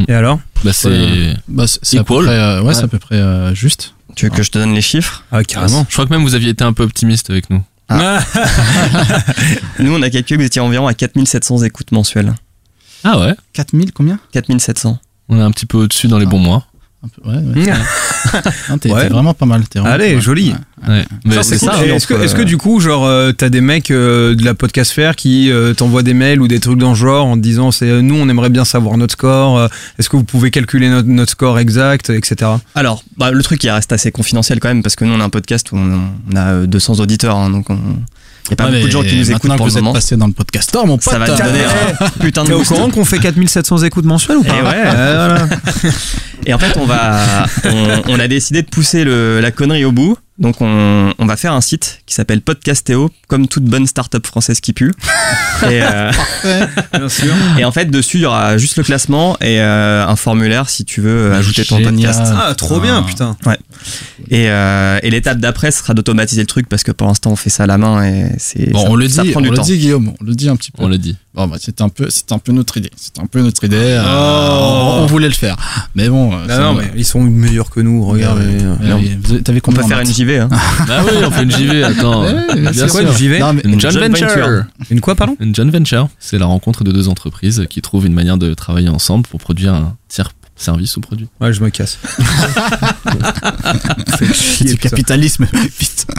Et 0.08 0.12
alors 0.14 0.40
Bah, 0.64 0.72
c'est. 0.72 1.34
Bah, 1.48 1.66
c'est 1.66 1.78
c'est 1.82 1.98
à 1.98 2.04
peu 2.04 2.22
près, 2.22 2.28
euh, 2.30 2.60
ouais, 2.62 2.68
Ouais. 2.68 2.74
c'est 2.74 2.84
à 2.84 2.88
peu 2.88 2.98
près 2.98 3.16
euh, 3.16 3.54
juste. 3.54 3.94
Tu 4.16 4.26
veux 4.26 4.30
que 4.30 4.42
je 4.42 4.50
te 4.50 4.58
donne 4.58 4.72
les 4.74 4.80
chiffres 4.82 5.24
Ah, 5.30 5.44
carrément. 5.44 5.86
Je 5.88 5.92
crois 5.94 6.06
que 6.06 6.10
même 6.10 6.22
vous 6.22 6.34
aviez 6.34 6.50
été 6.50 6.64
un 6.64 6.72
peu 6.72 6.82
optimiste 6.82 7.30
avec 7.30 7.48
nous. 7.50 7.62
Ah. 7.88 8.20
Nous, 9.78 9.92
on 9.92 10.00
a 10.02 10.10
calculé 10.10 10.36
que 10.36 10.42
vous 10.42 10.46
étiez 10.46 10.60
environ 10.60 10.86
à 10.86 10.94
4700 10.94 11.62
écoutes 11.64 11.92
mensuelles. 11.92 12.34
Ah 13.02 13.18
ouais 13.18 13.34
4000 13.52 13.92
combien? 13.92 14.18
4700. 14.32 14.98
On 15.28 15.38
est 15.38 15.42
un 15.42 15.50
petit 15.50 15.66
peu 15.66 15.78
au-dessus 15.78 16.06
dans 16.08 16.18
les 16.18 16.26
bons 16.26 16.38
mois. 16.38 16.66
Un 17.02 17.08
peu, 17.08 17.30
ouais, 17.30 17.36
ouais. 17.64 17.72
Non, 18.68 18.76
t'es 18.76 18.92
Ouais. 18.92 19.04
t'es 19.04 19.08
vraiment 19.08 19.32
pas 19.32 19.46
mal. 19.46 19.66
t'es 19.66 19.78
vraiment 19.78 19.94
Allez, 19.94 20.12
mal. 20.14 20.22
joli. 20.22 20.54
Ouais. 20.86 21.04
Ça, 21.30 21.42
c'est 21.42 21.56
ça. 21.56 21.72
Est-ce 21.86 22.06
que, 22.06 22.12
entre, 22.14 22.22
est-ce 22.24 22.34
que 22.34 22.42
euh, 22.42 22.44
du 22.44 22.58
coup, 22.58 22.78
genre, 22.80 23.06
euh, 23.06 23.32
t'as 23.32 23.48
des 23.48 23.62
mecs 23.62 23.90
euh, 23.90 24.34
de 24.34 24.44
la 24.44 24.52
podcast 24.52 24.92
faire 24.92 25.16
qui 25.16 25.50
euh, 25.50 25.72
t'envoient 25.72 26.02
des 26.02 26.12
mails 26.12 26.42
ou 26.42 26.46
des 26.48 26.60
trucs 26.60 26.78
dans 26.78 26.94
ce 26.94 27.00
genre 27.00 27.24
en 27.26 27.36
te 27.36 27.40
disant 27.40 27.70
c'est 27.70 27.88
euh, 27.88 28.02
nous 28.02 28.16
on 28.16 28.28
aimerait 28.28 28.50
bien 28.50 28.66
savoir 28.66 28.98
notre 28.98 29.12
score. 29.12 29.56
euh, 29.58 29.68
Est-ce 29.98 30.10
que 30.10 30.16
vous 30.16 30.24
pouvez 30.24 30.50
calculer 30.50 30.90
notre, 30.90 31.08
notre 31.08 31.30
score 31.32 31.58
exact, 31.58 32.10
etc. 32.10 32.50
Alors, 32.74 33.02
bah, 33.16 33.30
le 33.30 33.42
truc, 33.42 33.64
il 33.64 33.70
reste 33.70 33.92
assez 33.92 34.10
confidentiel 34.12 34.60
quand 34.60 34.68
même, 34.68 34.82
parce 34.82 34.96
que 34.96 35.06
nous, 35.06 35.14
on 35.14 35.20
a 35.20 35.24
un 35.24 35.30
podcast 35.30 35.72
où 35.72 35.76
on, 35.76 36.00
on 36.30 36.36
a 36.36 36.52
euh, 36.52 36.66
200 36.66 37.00
auditeurs, 37.00 37.36
hein, 37.36 37.48
donc 37.48 37.68
il 38.50 38.54
n'y 38.54 38.54
a 38.54 38.56
pas 38.56 38.70
beaucoup 38.70 38.86
de 38.86 38.90
gens 38.90 39.02
qui 39.02 39.16
nous 39.16 39.30
écoutent 39.30 39.56
pour 39.56 39.66
le 39.66 39.72
moment. 39.72 39.92
passé 39.92 40.16
dans 40.16 40.26
le 40.26 40.32
podcastor, 40.32 40.86
mon 40.86 40.98
pote. 40.98 41.12
Ça 41.12 41.18
va 41.18 41.26
te 41.26 41.42
donner 41.42 41.60
un 42.00 42.08
putain 42.20 42.42
de 42.42 42.48
T'es 42.48 42.54
au 42.54 42.62
courant 42.62 42.90
qu'on 42.90 43.04
fait 43.04 43.18
4700 43.18 43.78
écoutes 43.84 44.04
mensuelles 44.04 44.38
ou 44.38 44.42
pas 44.42 44.54
Eh 44.58 44.62
ouais. 44.62 44.72
Euh, 44.74 45.36
voilà. 45.38 45.92
Et 46.46 46.54
en 46.54 46.58
fait, 46.58 46.76
on 46.80 46.86
va, 46.86 47.20
on, 47.64 48.02
on 48.08 48.18
a 48.18 48.26
décidé 48.26 48.62
de 48.62 48.68
pousser 48.68 49.04
le, 49.04 49.40
la 49.40 49.50
connerie 49.50 49.84
au 49.84 49.92
bout. 49.92 50.16
Donc, 50.40 50.56
on, 50.62 51.12
on 51.18 51.26
va 51.26 51.36
faire 51.36 51.52
un 51.52 51.60
site 51.60 52.00
qui 52.06 52.14
s'appelle 52.14 52.40
Podcastéo, 52.40 53.10
comme 53.28 53.46
toute 53.46 53.64
bonne 53.64 53.86
start-up 53.86 54.26
française 54.26 54.60
qui 54.60 54.72
pue. 54.72 54.92
Et, 55.64 55.82
euh, 55.82 56.10
Bien 56.94 57.08
sûr. 57.10 57.34
et 57.58 57.64
en 57.66 57.70
fait, 57.72 57.84
dessus, 57.90 58.16
il 58.16 58.22
y 58.22 58.26
aura 58.26 58.56
juste 58.56 58.76
le 58.78 58.82
classement 58.82 59.36
et 59.42 59.60
euh, 59.60 60.06
un 60.06 60.16
formulaire 60.16 60.70
si 60.70 60.86
tu 60.86 61.02
veux 61.02 61.34
ajouter 61.34 61.66
ton 61.66 61.76
Génial. 61.76 61.94
podcast. 62.14 62.32
Ah, 62.34 62.54
trop 62.54 62.80
bien, 62.80 63.02
putain. 63.02 63.36
Et, 64.30 64.48
euh, 64.48 64.98
et 65.02 65.10
l'étape 65.10 65.36
d'après 65.38 65.70
sera 65.70 65.92
d'automatiser 65.92 66.40
le 66.40 66.46
truc 66.46 66.66
parce 66.66 66.82
que 66.82 66.92
pour 66.92 67.06
l'instant, 67.08 67.32
on 67.32 67.36
fait 67.36 67.50
ça 67.50 67.64
à 67.64 67.66
la 67.66 67.76
main 67.76 68.02
et 68.04 68.32
c'est. 68.38 68.70
Bon, 68.70 68.84
ça- 68.84 68.90
on 68.90 68.96
le 68.96 69.08
ça 69.10 69.22
dit, 69.22 69.32
prend 69.32 69.40
on 69.40 69.42
du 69.42 69.50
le 69.50 69.56
temps. 69.56 69.62
dit, 69.62 69.76
Guillaume, 69.76 70.14
on 70.18 70.24
le 70.24 70.34
dit 70.34 70.48
un 70.48 70.56
petit 70.56 70.70
peu. 70.70 70.82
On 70.82 70.88
l'a 70.88 70.96
dit. 70.96 71.14
Bon, 71.32 71.46
bah, 71.46 71.58
c'était 71.60 71.82
un 71.82 71.88
peu, 71.88 72.10
c'était 72.10 72.32
un 72.32 72.38
peu 72.38 72.50
notre 72.50 72.76
idée. 72.76 72.90
C'était 72.96 73.20
un 73.20 73.26
peu 73.26 73.40
notre 73.40 73.62
idée. 73.62 73.76
euh, 73.76 74.02
Oh. 74.04 74.96
on, 74.98 75.02
on 75.02 75.06
voulait 75.06 75.28
le 75.28 75.34
faire, 75.34 75.56
mais 75.94 76.08
bon. 76.08 76.32
euh, 76.34 76.46
Non, 76.48 76.58
non, 76.60 76.74
mais 76.74 76.90
ils 76.96 77.04
sont 77.04 77.20
meilleurs 77.20 77.70
que 77.70 77.78
nous, 77.80 78.04
regarde. 78.04 78.40
Vous 78.42 79.32
avez- 79.34 79.42
T'avais 79.42 79.60
On 79.64 79.72
peut 79.72 79.82
faire 79.84 80.00
une 80.00 80.12
JV. 80.12 80.38
Hein. 80.40 80.48
Bah 80.88 81.02
oui, 81.04 81.12
on 81.24 81.30
fait 81.30 81.44
une 81.44 81.50
JV, 81.52 81.84
attends. 81.84 82.22
Ouais, 82.24 82.60
Bien 82.60 82.72
C'est 82.72 82.88
quoi 82.88 83.02
une 83.02 83.12
JV 83.16 83.38
Non, 83.38 83.52
mais- 83.52 83.62
Une 83.64 83.80
joint 83.80 83.90
joint 83.90 84.08
venture. 84.08 84.26
venture. 84.28 84.64
Une 84.90 85.00
quoi, 85.00 85.14
pardon 85.14 85.36
Une 85.38 85.54
joint 85.54 85.70
venture, 85.70 86.08
c'est 86.18 86.36
la 86.38 86.46
rencontre 86.46 86.82
de 86.82 86.90
deux 86.90 87.08
entreprises 87.08 87.64
qui 87.70 87.80
trouvent 87.80 88.06
une 88.06 88.14
manière 88.14 88.36
de 88.36 88.52
travailler 88.54 88.88
ensemble 88.88 89.26
pour 89.28 89.38
produire 89.40 89.72
un 89.74 89.96
tiers 90.08 90.30
service 90.56 90.96
ou 90.96 91.00
produit. 91.00 91.28
Ouais, 91.40 91.52
je 91.52 91.62
me 91.62 91.70
casse. 91.70 91.98
C'est 94.34 94.64
du 94.64 94.76
capitalisme. 94.76 95.46
Putain. 95.46 96.14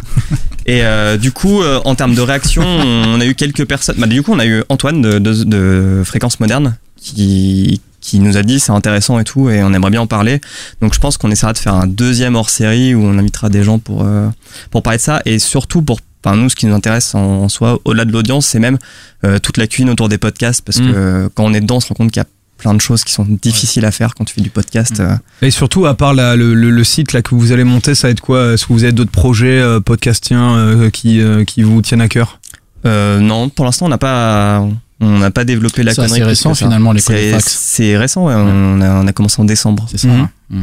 Et 0.66 0.84
euh, 0.84 1.18
du 1.18 1.32
coup, 1.32 1.62
euh, 1.62 1.82
en 1.86 1.96
termes 1.96 2.16
de 2.16 2.22
réaction, 2.22 2.64
on 2.66 3.20
a 3.20 3.26
eu 3.26 3.36
quelques 3.36 3.66
personnes. 3.66 3.96
Bah, 3.98 4.08
du 4.08 4.24
coup, 4.24 4.32
on 4.34 4.40
a 4.40 4.46
eu 4.46 4.64
Antoine 4.70 5.02
de, 5.02 5.20
de, 5.20 5.44
de 5.44 6.04
Fréquence 6.06 6.40
Moderne 6.40 6.78
qui, 6.98 7.82
qui 8.00 8.20
nous 8.20 8.38
a 8.38 8.44
dit 8.44 8.60
c'est 8.60 8.72
intéressant 8.72 9.20
et 9.20 9.24
tout, 9.24 9.50
et 9.50 9.64
on 9.64 9.74
aimerait 9.74 9.92
bien 9.92 10.02
en 10.02 10.08
parler. 10.08 10.42
Donc 10.82 10.94
je 10.94 11.00
pense 11.00 11.18
qu'on 11.18 11.32
essaiera 11.32 11.54
de 11.54 11.58
faire 11.58 11.76
un 11.76 11.88
deuxième 11.88 12.36
hors 12.36 12.50
série 12.50 12.94
où 12.96 13.02
on 13.04 13.18
invitera 13.18 13.50
des 13.50 13.64
gens 13.64 13.80
pour, 13.80 14.04
euh, 14.04 14.28
pour 14.72 14.84
parler 14.84 14.98
de 14.98 15.04
ça, 15.04 15.22
et 15.26 15.40
surtout 15.40 15.82
pour. 15.82 16.00
Enfin, 16.24 16.36
nous, 16.38 16.50
ce 16.50 16.56
qui 16.56 16.68
nous 16.68 16.76
intéresse 16.76 17.16
en, 17.16 17.50
soi, 17.50 17.80
au-delà 17.84 18.06
de 18.06 18.12
l'audience, 18.12 18.46
c'est 18.46 18.60
même 18.60 18.78
euh, 19.26 19.40
toute 19.40 19.58
la 19.58 19.66
cuisine 19.66 19.90
autour 19.90 20.08
des 20.08 20.20
podcasts, 20.20 20.64
parce 20.64 20.78
Mm. 20.80 20.92
que 20.92 20.96
euh, 20.96 21.30
quand 21.34 21.46
on 21.46 21.54
est 21.56 21.62
dedans, 21.62 21.78
on 21.78 21.80
se 21.80 21.88
rend 21.88 21.96
compte 21.96 22.12
qu'il 22.12 22.22
y 22.22 22.24
a 22.24 22.28
plein 22.62 22.74
de 22.76 22.80
choses 22.82 23.04
qui 23.04 23.12
sont 23.12 23.26
difficiles 23.28 23.84
à 23.86 23.92
faire 23.92 24.14
quand 24.16 24.24
tu 24.24 24.34
fais 24.36 24.42
du 24.42 24.52
podcast. 24.52 25.00
euh. 25.00 25.16
Et 25.42 25.50
surtout, 25.52 25.86
à 25.88 25.96
part 25.96 26.14
la- 26.14 26.36
le, 26.36 26.54
le- 26.54 26.70
le 26.70 26.84
site 26.84 27.12
là 27.14 27.22
que 27.22 27.34
vous 27.36 27.52
allez 27.52 27.64
monter, 27.64 27.96
ça 27.96 28.08
va 28.08 28.12
être 28.12 28.22
quoi? 28.22 28.54
Est-ce 28.54 28.68
que 28.68 28.74
vous 28.74 28.84
avez 28.84 28.94
d'autres 28.94 29.12
projets 29.12 29.60
euh, 29.60 29.80
podcastiens 29.80 30.56
euh, 30.56 30.90
qui, 30.92 31.20
euh, 31.22 31.44
qui 31.44 31.64
vous 31.64 31.82
tiennent 31.82 32.02
à 32.02 32.08
cœur? 32.08 32.40
Euh, 32.86 33.20
non, 33.20 33.50
pour 33.50 33.66
l'instant, 33.66 33.88
on 33.88 33.90
n'a 33.90 33.98
pas, 33.98 34.64
on 35.00 35.18
n'a 35.20 35.32
pas 35.32 35.44
développé 35.44 35.82
la 35.84 35.92
C'est 35.94 35.98
connerie. 36.02 36.12
assez 36.14 36.22
plus 36.22 36.28
récent, 36.30 36.54
finalement, 36.56 36.92
l'école 36.94 37.16
C'est-. 37.18 37.40
C'est 37.42 37.98
récent, 37.98 38.26
ouais, 38.28 38.36
on, 38.38 38.80
a, 38.82 39.02
on 39.04 39.08
a 39.08 39.12
commencé 39.14 39.42
en 39.42 39.46
décembre. 39.46 39.88
C'est 39.90 39.98
ça. 40.00 40.08
Mhm. 40.08 40.20
hein 40.22 40.30
Mm. 40.52 40.62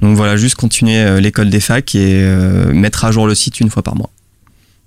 Donc 0.00 0.16
voilà, 0.16 0.36
juste 0.38 0.54
continuer 0.54 0.96
euh, 0.96 1.20
l'école 1.20 1.50
des 1.50 1.60
facs 1.60 1.94
et 1.94 2.20
euh, 2.22 2.72
mettre 2.72 3.04
à 3.04 3.12
jour 3.12 3.26
le 3.26 3.34
site 3.34 3.60
une 3.60 3.68
fois 3.70 3.82
par 3.82 3.94
mois. 3.94 4.08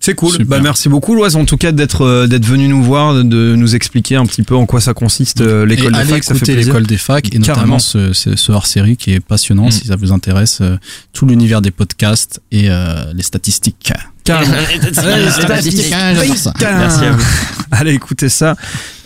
C'est 0.06 0.14
cool. 0.14 0.30
Super. 0.32 0.46
Bah 0.46 0.60
merci 0.62 0.88
beaucoup 0.88 1.16
Loise 1.16 1.36
en 1.36 1.46
tout 1.46 1.58
cas 1.58 1.72
d'être 1.72 2.04
euh, 2.04 2.28
d'être 2.28 2.46
venu 2.46 2.68
nous 2.68 2.84
voir, 2.84 3.16
de 3.16 3.56
nous 3.56 3.76
expliquer 3.76 4.18
un 4.18 4.26
petit 4.28 4.44
peu 4.44 4.56
en 4.56 4.68
quoi 4.68 4.80
ça 4.80 4.94
consiste 4.94 5.42
euh, 5.42 5.66
l'école 5.66 5.94
des 5.94 6.04
facs. 6.04 6.24
Ça 6.24 6.36
fait 6.36 6.56
l'école 6.56 6.86
des 6.86 6.98
facs 6.98 7.26
et 7.34 7.40
Carrément. 7.40 7.78
notamment 7.78 7.80
ce, 7.80 8.14
ce, 8.14 8.36
ce 8.36 8.52
hors-série 8.52 8.98
qui 8.98 9.14
est 9.14 9.20
passionnant 9.20 9.66
Mm. 9.70 9.72
si 9.72 9.88
ça 9.88 9.96
vous 9.96 10.12
intéresse, 10.12 10.60
euh, 10.62 10.78
tout 11.12 11.26
l'univers 11.26 11.62
des 11.64 11.72
podcasts 11.72 12.40
et 12.52 12.70
euh, 12.70 13.12
les 13.16 13.24
statistiques. 13.24 13.92
Carrément. 14.24 14.54
Les 14.82 15.32
statistiques, 15.32 15.90
j'adore 15.90 16.36
ça. 16.38 16.52
Putain. 16.54 16.78
Merci 16.78 17.06
à 17.06 17.12
vous. 17.12 17.24
Allez 17.72 17.94
écoutez 17.94 18.30
ça. 18.30 18.56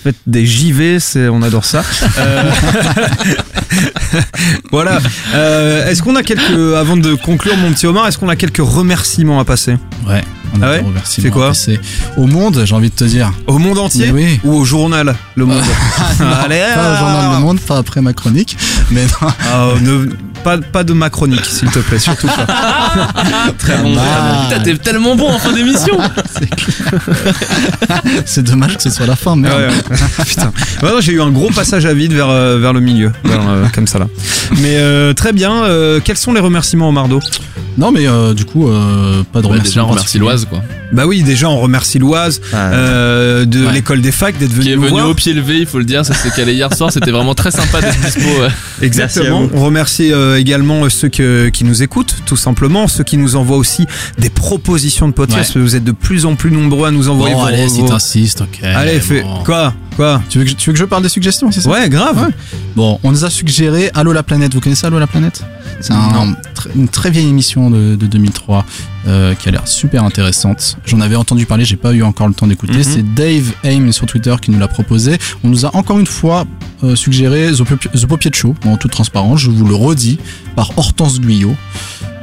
Faites 0.03 0.15
des 0.27 0.45
JV, 0.45 0.99
c'est 0.99 1.27
on 1.27 1.41
adore 1.41 1.65
ça. 1.65 1.83
Euh, 2.19 2.43
voilà. 4.71 4.99
Euh, 5.33 5.89
est-ce 5.89 6.01
qu'on 6.01 6.15
a 6.15 6.23
quelques 6.23 6.75
avant 6.75 6.97
de 6.97 7.13
conclure 7.15 7.57
mon 7.57 7.71
petit 7.73 7.87
Omar, 7.87 8.07
est-ce 8.07 8.17
qu'on 8.17 8.29
a 8.29 8.35
quelques 8.35 8.57
remerciements 8.61 9.39
à 9.39 9.45
passer? 9.45 9.75
Ouais, 10.07 10.23
on 10.57 10.61
a 10.61 10.67
Ah 10.67 10.71
ouais 10.71 10.83
C'est 11.03 11.29
quoi 11.29 11.45
à 11.45 11.47
passer. 11.49 11.79
Au 12.17 12.25
monde, 12.27 12.61
j'ai 12.65 12.75
envie 12.75 12.89
de 12.89 12.95
te 12.95 13.03
dire. 13.03 13.31
Au 13.47 13.57
monde 13.57 13.77
entier 13.77 14.11
Mais 14.13 14.23
oui. 14.23 14.39
ou 14.45 14.53
au 14.55 14.65
journal 14.65 15.15
Le 15.35 15.45
Monde 15.45 15.61
Non, 16.19 16.25
Allez, 16.45 16.63
pas 16.73 16.93
au 16.93 16.97
journal 16.97 17.25
ah. 17.31 17.35
Le 17.35 17.39
Monde, 17.41 17.59
pas 17.59 17.77
après 17.77 18.01
ma 18.01 18.13
chronique, 18.13 18.57
mais 18.91 19.03
non. 19.05 19.27
Ah, 19.51 19.67
ne- 19.81 20.07
pas, 20.43 20.57
pas 20.57 20.85
de 20.85 20.93
ma 20.93 21.09
chronique, 21.09 21.45
s'il 21.45 21.69
te 21.69 21.79
plaît, 21.79 21.99
surtout 21.99 22.27
pas. 22.27 22.47
Très 23.57 23.77
bon. 23.79 23.93
Ah. 23.99 24.45
Putain, 24.49 24.63
t'es 24.63 24.77
tellement 24.77 25.17
bon 25.17 25.29
en 25.33 25.37
fin 25.37 25.51
d'émission. 25.51 25.97
c'est 28.25 28.43
dommage 28.43 28.77
que 28.77 28.83
ce 28.83 28.89
soit 28.89 29.05
la 29.05 29.17
fin. 29.17 29.37
Ouais, 29.37 29.49
ouais. 29.49 29.67
Putain. 30.25 30.51
Ouais, 30.83 30.89
j'ai 31.01 31.13
eu 31.13 31.21
un 31.21 31.31
gros 31.31 31.49
passage 31.49 31.85
à 31.85 31.93
vide 31.93 32.13
vers, 32.13 32.29
euh, 32.29 32.57
vers 32.59 32.73
le 32.73 32.79
milieu, 32.79 33.11
vers, 33.23 33.47
euh, 33.49 33.65
comme 33.73 33.87
ça 33.87 33.99
là. 33.99 34.07
Mais 34.61 34.77
euh, 34.77 35.13
très 35.13 35.33
bien. 35.33 35.63
euh, 35.63 35.99
quels 36.03 36.17
sont 36.17 36.33
les 36.33 36.39
remerciements 36.39 36.89
au 36.89 36.91
Mardo? 36.91 37.19
Non, 37.77 37.91
mais 37.91 38.07
euh, 38.07 38.33
du 38.33 38.45
coup, 38.45 38.67
euh, 38.67 39.23
pas 39.31 39.41
de 39.41 39.45
Ouais, 39.45 39.51
remerciements. 39.53 39.63
déjà, 39.63 39.83
on 39.85 39.87
remercie. 39.91 40.19
Loise, 40.19 40.45
quoi. 40.49 40.61
Bah 40.91 41.05
oui, 41.05 41.21
déjà 41.23 41.47
on 41.49 41.59
remercie 41.59 41.99
Loise 41.99 42.41
Ah, 42.51 42.71
euh, 42.73 43.45
de 43.45 43.63
Ouais. 43.65 43.73
l'école 43.73 44.01
des 44.01 44.11
facs 44.11 44.37
d'être 44.37 44.49
Qui 44.49 44.55
venu 44.55 44.71
est 44.71 44.75
nous 44.75 44.81
venu 44.81 44.91
voir. 44.91 45.09
au 45.09 45.13
pied 45.13 45.33
levé, 45.33 45.59
il 45.59 45.65
faut 45.67 45.77
le 45.77 45.85
dire. 45.85 46.03
Ça 46.05 46.13
s'est 46.13 46.31
calé 46.31 46.53
hier 46.53 46.73
soir. 46.73 46.91
C'était 46.91 47.11
vraiment 47.11 47.35
très 47.35 47.51
sympa 47.51 47.79
d'être 47.79 47.99
dispo. 48.01 48.21
ouais. 48.41 48.49
Exactement. 48.81 49.41
Merci 49.41 49.53
On 49.55 49.63
remercie 49.65 50.11
euh, 50.11 50.39
également 50.39 50.83
euh, 50.85 50.89
ceux 50.89 51.09
que- 51.09 51.49
qui 51.49 51.63
nous 51.63 51.83
écoutent, 51.83 52.15
tout 52.25 52.35
simplement, 52.35 52.87
ceux 52.87 53.03
qui 53.03 53.17
nous 53.17 53.35
envoient 53.35 53.57
aussi 53.57 53.85
des 54.17 54.29
propositions 54.31 55.07
de 55.07 55.13
podcast. 55.13 55.55
Vous 55.57 55.75
êtes 55.75 55.83
de 55.83 55.91
plus 55.91 56.25
en 56.25 56.35
plus 56.35 56.51
nombreux 56.51 56.87
à 56.87 56.91
nous 56.91 57.07
envoyer 57.07 57.35
Bon, 57.35 57.41
vos- 57.41 57.47
allez, 57.47 57.69
si 57.69 57.81
vos- 57.81 57.87
t'insistes, 57.87 58.41
ok. 58.41 58.59
Allez, 58.63 58.99
fais 58.99 59.21
bon. 59.21 59.43
quoi? 59.45 59.73
Quoi 59.95 60.21
Tu 60.29 60.39
veux, 60.39 60.45
que, 60.45 60.51
tu 60.51 60.69
veux 60.69 60.73
que 60.73 60.79
je 60.79 60.85
parle 60.85 61.03
des 61.03 61.09
suggestions, 61.09 61.51
c'est 61.51 61.61
ça? 61.61 61.69
Ouais, 61.69 61.89
grave. 61.89 62.29
Bon, 62.75 62.99
on 63.03 63.11
nous 63.11 63.25
a 63.25 63.29
suggéré 63.29 63.91
Allô 63.93 64.13
la 64.13 64.23
planète. 64.23 64.53
Vous 64.53 64.61
connaissez 64.61 64.85
Allô 64.87 64.97
la 64.99 65.07
planète? 65.07 65.43
C'est 65.81 65.93
un- 65.93 66.31
tr- 66.55 66.67
une 66.75 66.87
très 66.89 67.09
vieille 67.09 67.27
émission 67.27 67.69
de, 67.69 67.95
de 67.95 68.05
2003 68.07 68.65
euh, 69.07 69.33
qui 69.35 69.47
a 69.47 69.51
l'air 69.51 69.67
super 69.67 70.03
intéressante. 70.03 70.77
J'en 70.85 70.99
avais 71.01 71.15
entendu 71.15 71.45
parler, 71.45 71.63
j'ai 71.65 71.77
pas 71.77 71.93
eu 71.93 72.03
encore 72.03 72.27
le 72.27 72.33
temps 72.33 72.47
d'écouter. 72.47 72.77
Mhm. 72.77 72.83
C'est 72.83 73.13
Dave 73.13 73.53
Aim 73.63 73.91
sur 73.91 74.05
Twitter 74.05 74.35
qui 74.41 74.51
nous 74.51 74.59
l'a 74.59 74.67
proposé. 74.67 75.17
On 75.43 75.49
nous 75.49 75.65
a 75.65 75.75
encore 75.75 75.99
une 75.99 76.07
fois 76.07 76.45
euh, 76.83 76.95
suggéré 76.95 77.51
The, 77.53 77.63
Pop- 77.63 78.19
The 78.19 78.35
Show, 78.35 78.55
en 78.65 78.77
toute 78.77 78.91
transparence, 78.91 79.39
je 79.41 79.49
vous 79.51 79.65
le 79.65 79.75
redis, 79.75 80.19
par 80.55 80.77
Hortense 80.77 81.19
Guyot. 81.21 81.55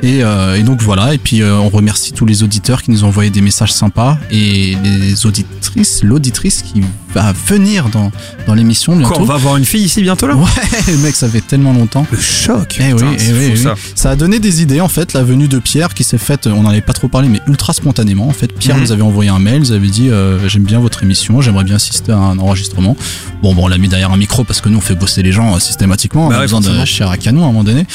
Et, 0.06 0.22
euh, 0.22 0.54
et 0.54 0.62
donc 0.62 0.80
voilà, 0.82 1.14
et 1.14 1.18
puis 1.18 1.42
euh, 1.42 1.56
on 1.58 1.68
remercie 1.68 2.12
tous 2.12 2.26
les 2.26 2.44
auditeurs 2.44 2.80
qui 2.80 2.92
nous 2.92 3.02
ont 3.02 3.08
envoyé 3.08 3.28
des 3.30 3.40
messages 3.40 3.72
sympas 3.72 4.16
et 4.30 4.76
les 4.84 5.26
auditrices, 5.26 6.04
l'auditrice 6.04 6.62
qui 6.62 6.80
va 7.12 7.32
venir 7.48 7.88
dans, 7.88 8.12
dans 8.46 8.54
l'émission 8.54 8.94
bientôt. 8.94 9.16
On 9.20 9.24
va 9.24 9.34
avoir 9.34 9.56
une 9.56 9.64
fille 9.64 9.82
ici 9.82 10.02
bientôt 10.02 10.28
là? 10.28 10.36
Ouais, 10.36 10.46
mec, 11.02 11.16
ça 11.16 11.28
fait 11.28 11.40
tellement 11.40 11.72
longtemps. 11.72 12.06
Le 12.12 12.18
choc. 12.20 12.76
Eh 12.78 12.92
oui, 12.92 13.00
eh 13.18 13.32
oui, 13.32 13.48
oui. 13.54 13.58
ça. 13.58 13.74
Ça 13.96 14.10
a 14.10 14.16
donné 14.16 14.38
des 14.38 14.62
idées 14.62 14.80
en 14.80 14.86
fait, 14.86 15.12
la 15.12 15.24
venue 15.24 15.48
de 15.48 15.58
Pierre 15.58 15.92
qui 15.92 16.04
s'est 16.04 16.18
faite, 16.18 16.46
on 16.46 16.62
n'en 16.62 16.70
avait 16.70 16.82
pas 16.82 16.92
trop 16.92 17.08
parlé, 17.08 17.28
mais 17.28 17.40
ultra 17.48 17.72
spontanément. 17.72 18.28
En 18.28 18.32
fait, 18.32 18.52
Pierre 18.56 18.76
Mhm. 18.76 18.82
nous 18.82 18.92
avait 18.92 19.02
envoyé 19.02 19.28
un 19.30 19.40
mail, 19.40 19.58
nous 19.58 19.72
avait 19.72 19.88
dit 19.88 20.08
euh, 20.10 20.48
j'aime 20.48 20.62
bien 20.64 20.78
votre 20.78 21.02
émission, 21.02 21.40
j'aimerais 21.40 21.64
bien 21.64 21.76
assister 21.76 22.12
à 22.12 22.18
un 22.18 22.38
enregistrement. 22.38 22.96
Bon, 23.42 23.54
bon, 23.54 23.64
on 23.64 23.68
l'a 23.68 23.78
mis 23.78 23.88
derrière 23.88 24.12
un 24.12 24.16
micro 24.16 24.44
parce 24.44 24.60
que 24.60 24.68
nous 24.68 24.78
on 24.78 24.82
fait 24.82 24.94
bosser 24.94 25.24
les 25.24 25.32
gens 25.32 25.56
euh, 25.56 25.58
systématiquement, 25.58 26.26
on 26.26 26.28
Bah 26.28 26.36
a 26.36 26.38
ouais, 26.38 26.44
besoin 26.44 26.60
de 26.60 26.84
chair 26.84 27.10
à 27.10 27.16
canon 27.16 27.40
à 27.42 27.44
un 27.44 27.48
moment 27.48 27.64
donné. 27.64 27.86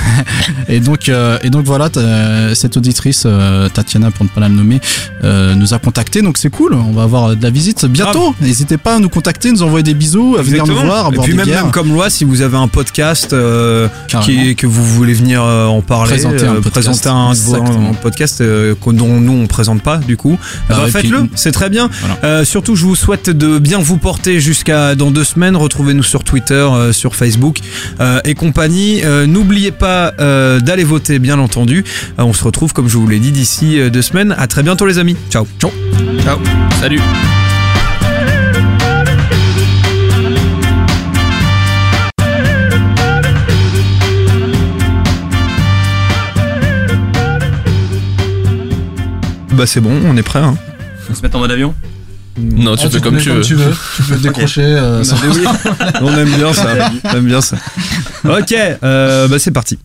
et 0.68 0.80
donc, 0.80 1.08
euh, 1.10 1.38
et 1.50 1.52
donc 1.52 1.64
voilà, 1.66 1.88
t'as- 1.90 2.54
cette 2.54 2.76
auditrice 2.76 3.24
euh, 3.26 3.68
Tatiana 3.68 4.12
pour 4.12 4.24
ne 4.24 4.30
pas 4.30 4.40
la 4.40 4.48
nommer 4.48 4.80
euh, 5.24 5.54
nous 5.56 5.74
a 5.74 5.78
contacté, 5.80 6.22
donc 6.22 6.38
c'est 6.38 6.48
cool. 6.50 6.74
On 6.74 6.92
va 6.92 7.02
avoir 7.02 7.34
de 7.34 7.42
la 7.42 7.50
visite 7.50 7.84
bientôt. 7.86 8.34
N'hésitez 8.40 8.76
pas 8.76 8.94
à 8.94 8.98
nous 9.00 9.08
contacter, 9.08 9.50
nous 9.50 9.62
envoyer 9.64 9.82
des 9.82 9.94
bisous, 9.94 10.36
à 10.38 10.42
venir 10.42 10.64
nous 10.64 10.76
voir, 10.76 11.06
à 11.06 11.08
Et 11.10 11.14
boire 11.14 11.24
puis 11.24 11.32
des 11.32 11.38
même, 11.38 11.46
bières. 11.46 11.62
même 11.64 11.72
comme 11.72 11.88
loi, 11.92 12.08
si 12.08 12.24
vous 12.24 12.42
avez 12.42 12.56
un 12.56 12.68
podcast 12.68 13.32
euh, 13.32 13.88
qui, 14.22 14.54
que 14.54 14.66
vous 14.68 14.84
voulez 14.84 15.12
venir 15.12 15.42
euh, 15.42 15.66
en 15.66 15.82
parler, 15.82 16.10
Présenter 16.12 16.46
un 16.46 16.50
euh, 16.56 16.60
podcast. 16.60 17.02
présenter 17.02 17.08
un, 17.08 17.94
podcast 17.94 18.40
euh, 18.42 18.74
dont 18.86 19.20
nous 19.20 19.32
on 19.32 19.46
présente 19.48 19.82
pas 19.82 19.96
du 19.98 20.16
coup, 20.16 20.38
Bah 20.68 20.76
bah, 20.78 20.86
faites-le, 20.90 21.28
c'est 21.34 21.52
très 21.52 21.68
bien. 21.68 21.90
Voilà. 22.00 22.18
Euh, 22.24 22.44
surtout, 22.44 22.76
je 22.76 22.84
vous 22.84 22.94
souhaite 22.96 23.28
de 23.30 23.58
bien 23.58 23.78
vous 23.80 23.98
porter 23.98 24.38
jusqu'à 24.40 24.94
dans 24.94 25.10
deux 25.10 25.24
semaines. 25.24 25.56
Retrouvez-nous 25.56 26.02
sur 26.04 26.22
Twitter, 26.22 26.54
euh, 26.54 26.92
sur 26.92 27.16
Facebook 27.16 27.58
euh, 28.00 28.20
et 28.24 28.34
compagnie. 28.34 29.00
Euh, 29.04 29.26
N'oubliez 29.26 29.70
pas 29.72 30.12
euh, 30.20 30.60
d'aller 30.60 30.84
voter, 30.84 31.18
bien 31.18 31.29
entendu. 31.38 31.84
Euh, 32.18 32.22
on 32.24 32.32
se 32.32 32.42
retrouve, 32.42 32.72
comme 32.72 32.88
je 32.88 32.96
vous 32.98 33.06
l'ai 33.06 33.20
dit, 33.20 33.30
d'ici 33.32 33.78
euh, 33.78 33.90
deux 33.90 34.02
semaines. 34.02 34.34
À 34.38 34.46
très 34.46 34.62
bientôt, 34.62 34.86
les 34.86 34.98
amis. 34.98 35.16
Ciao. 35.30 35.46
Ciao. 35.60 35.70
Ciao. 36.24 36.38
Salut. 36.80 37.00
Bah 49.52 49.66
c'est 49.66 49.80
bon, 49.80 49.92
on 50.04 50.16
est 50.16 50.22
prêt. 50.22 50.38
Hein. 50.40 50.56
On 51.10 51.14
se 51.14 51.22
met 51.22 51.34
en 51.34 51.38
mode 51.40 51.50
avion 51.50 51.74
Non, 52.38 52.76
tu 52.76 52.86
Ah, 52.86 52.90
fais 52.90 53.00
comme 53.00 53.18
tu 53.18 53.30
veux. 53.30 53.40
Tu 53.42 53.54
veux, 53.54 53.72
tu 53.96 54.02
peux 54.02 54.16
décrocher. 54.22 54.62
euh, 54.62 55.02
sans- 55.04 55.16
on 56.00 56.16
aime 56.16 56.30
bien 56.30 56.52
ça. 56.52 56.68
On 57.04 57.16
aime 57.16 57.26
bien 57.26 57.40
ça. 57.40 57.56
Ok, 58.24 58.54
euh, 58.82 59.28
bah 59.28 59.38
c'est 59.38 59.50
parti. 59.50 59.78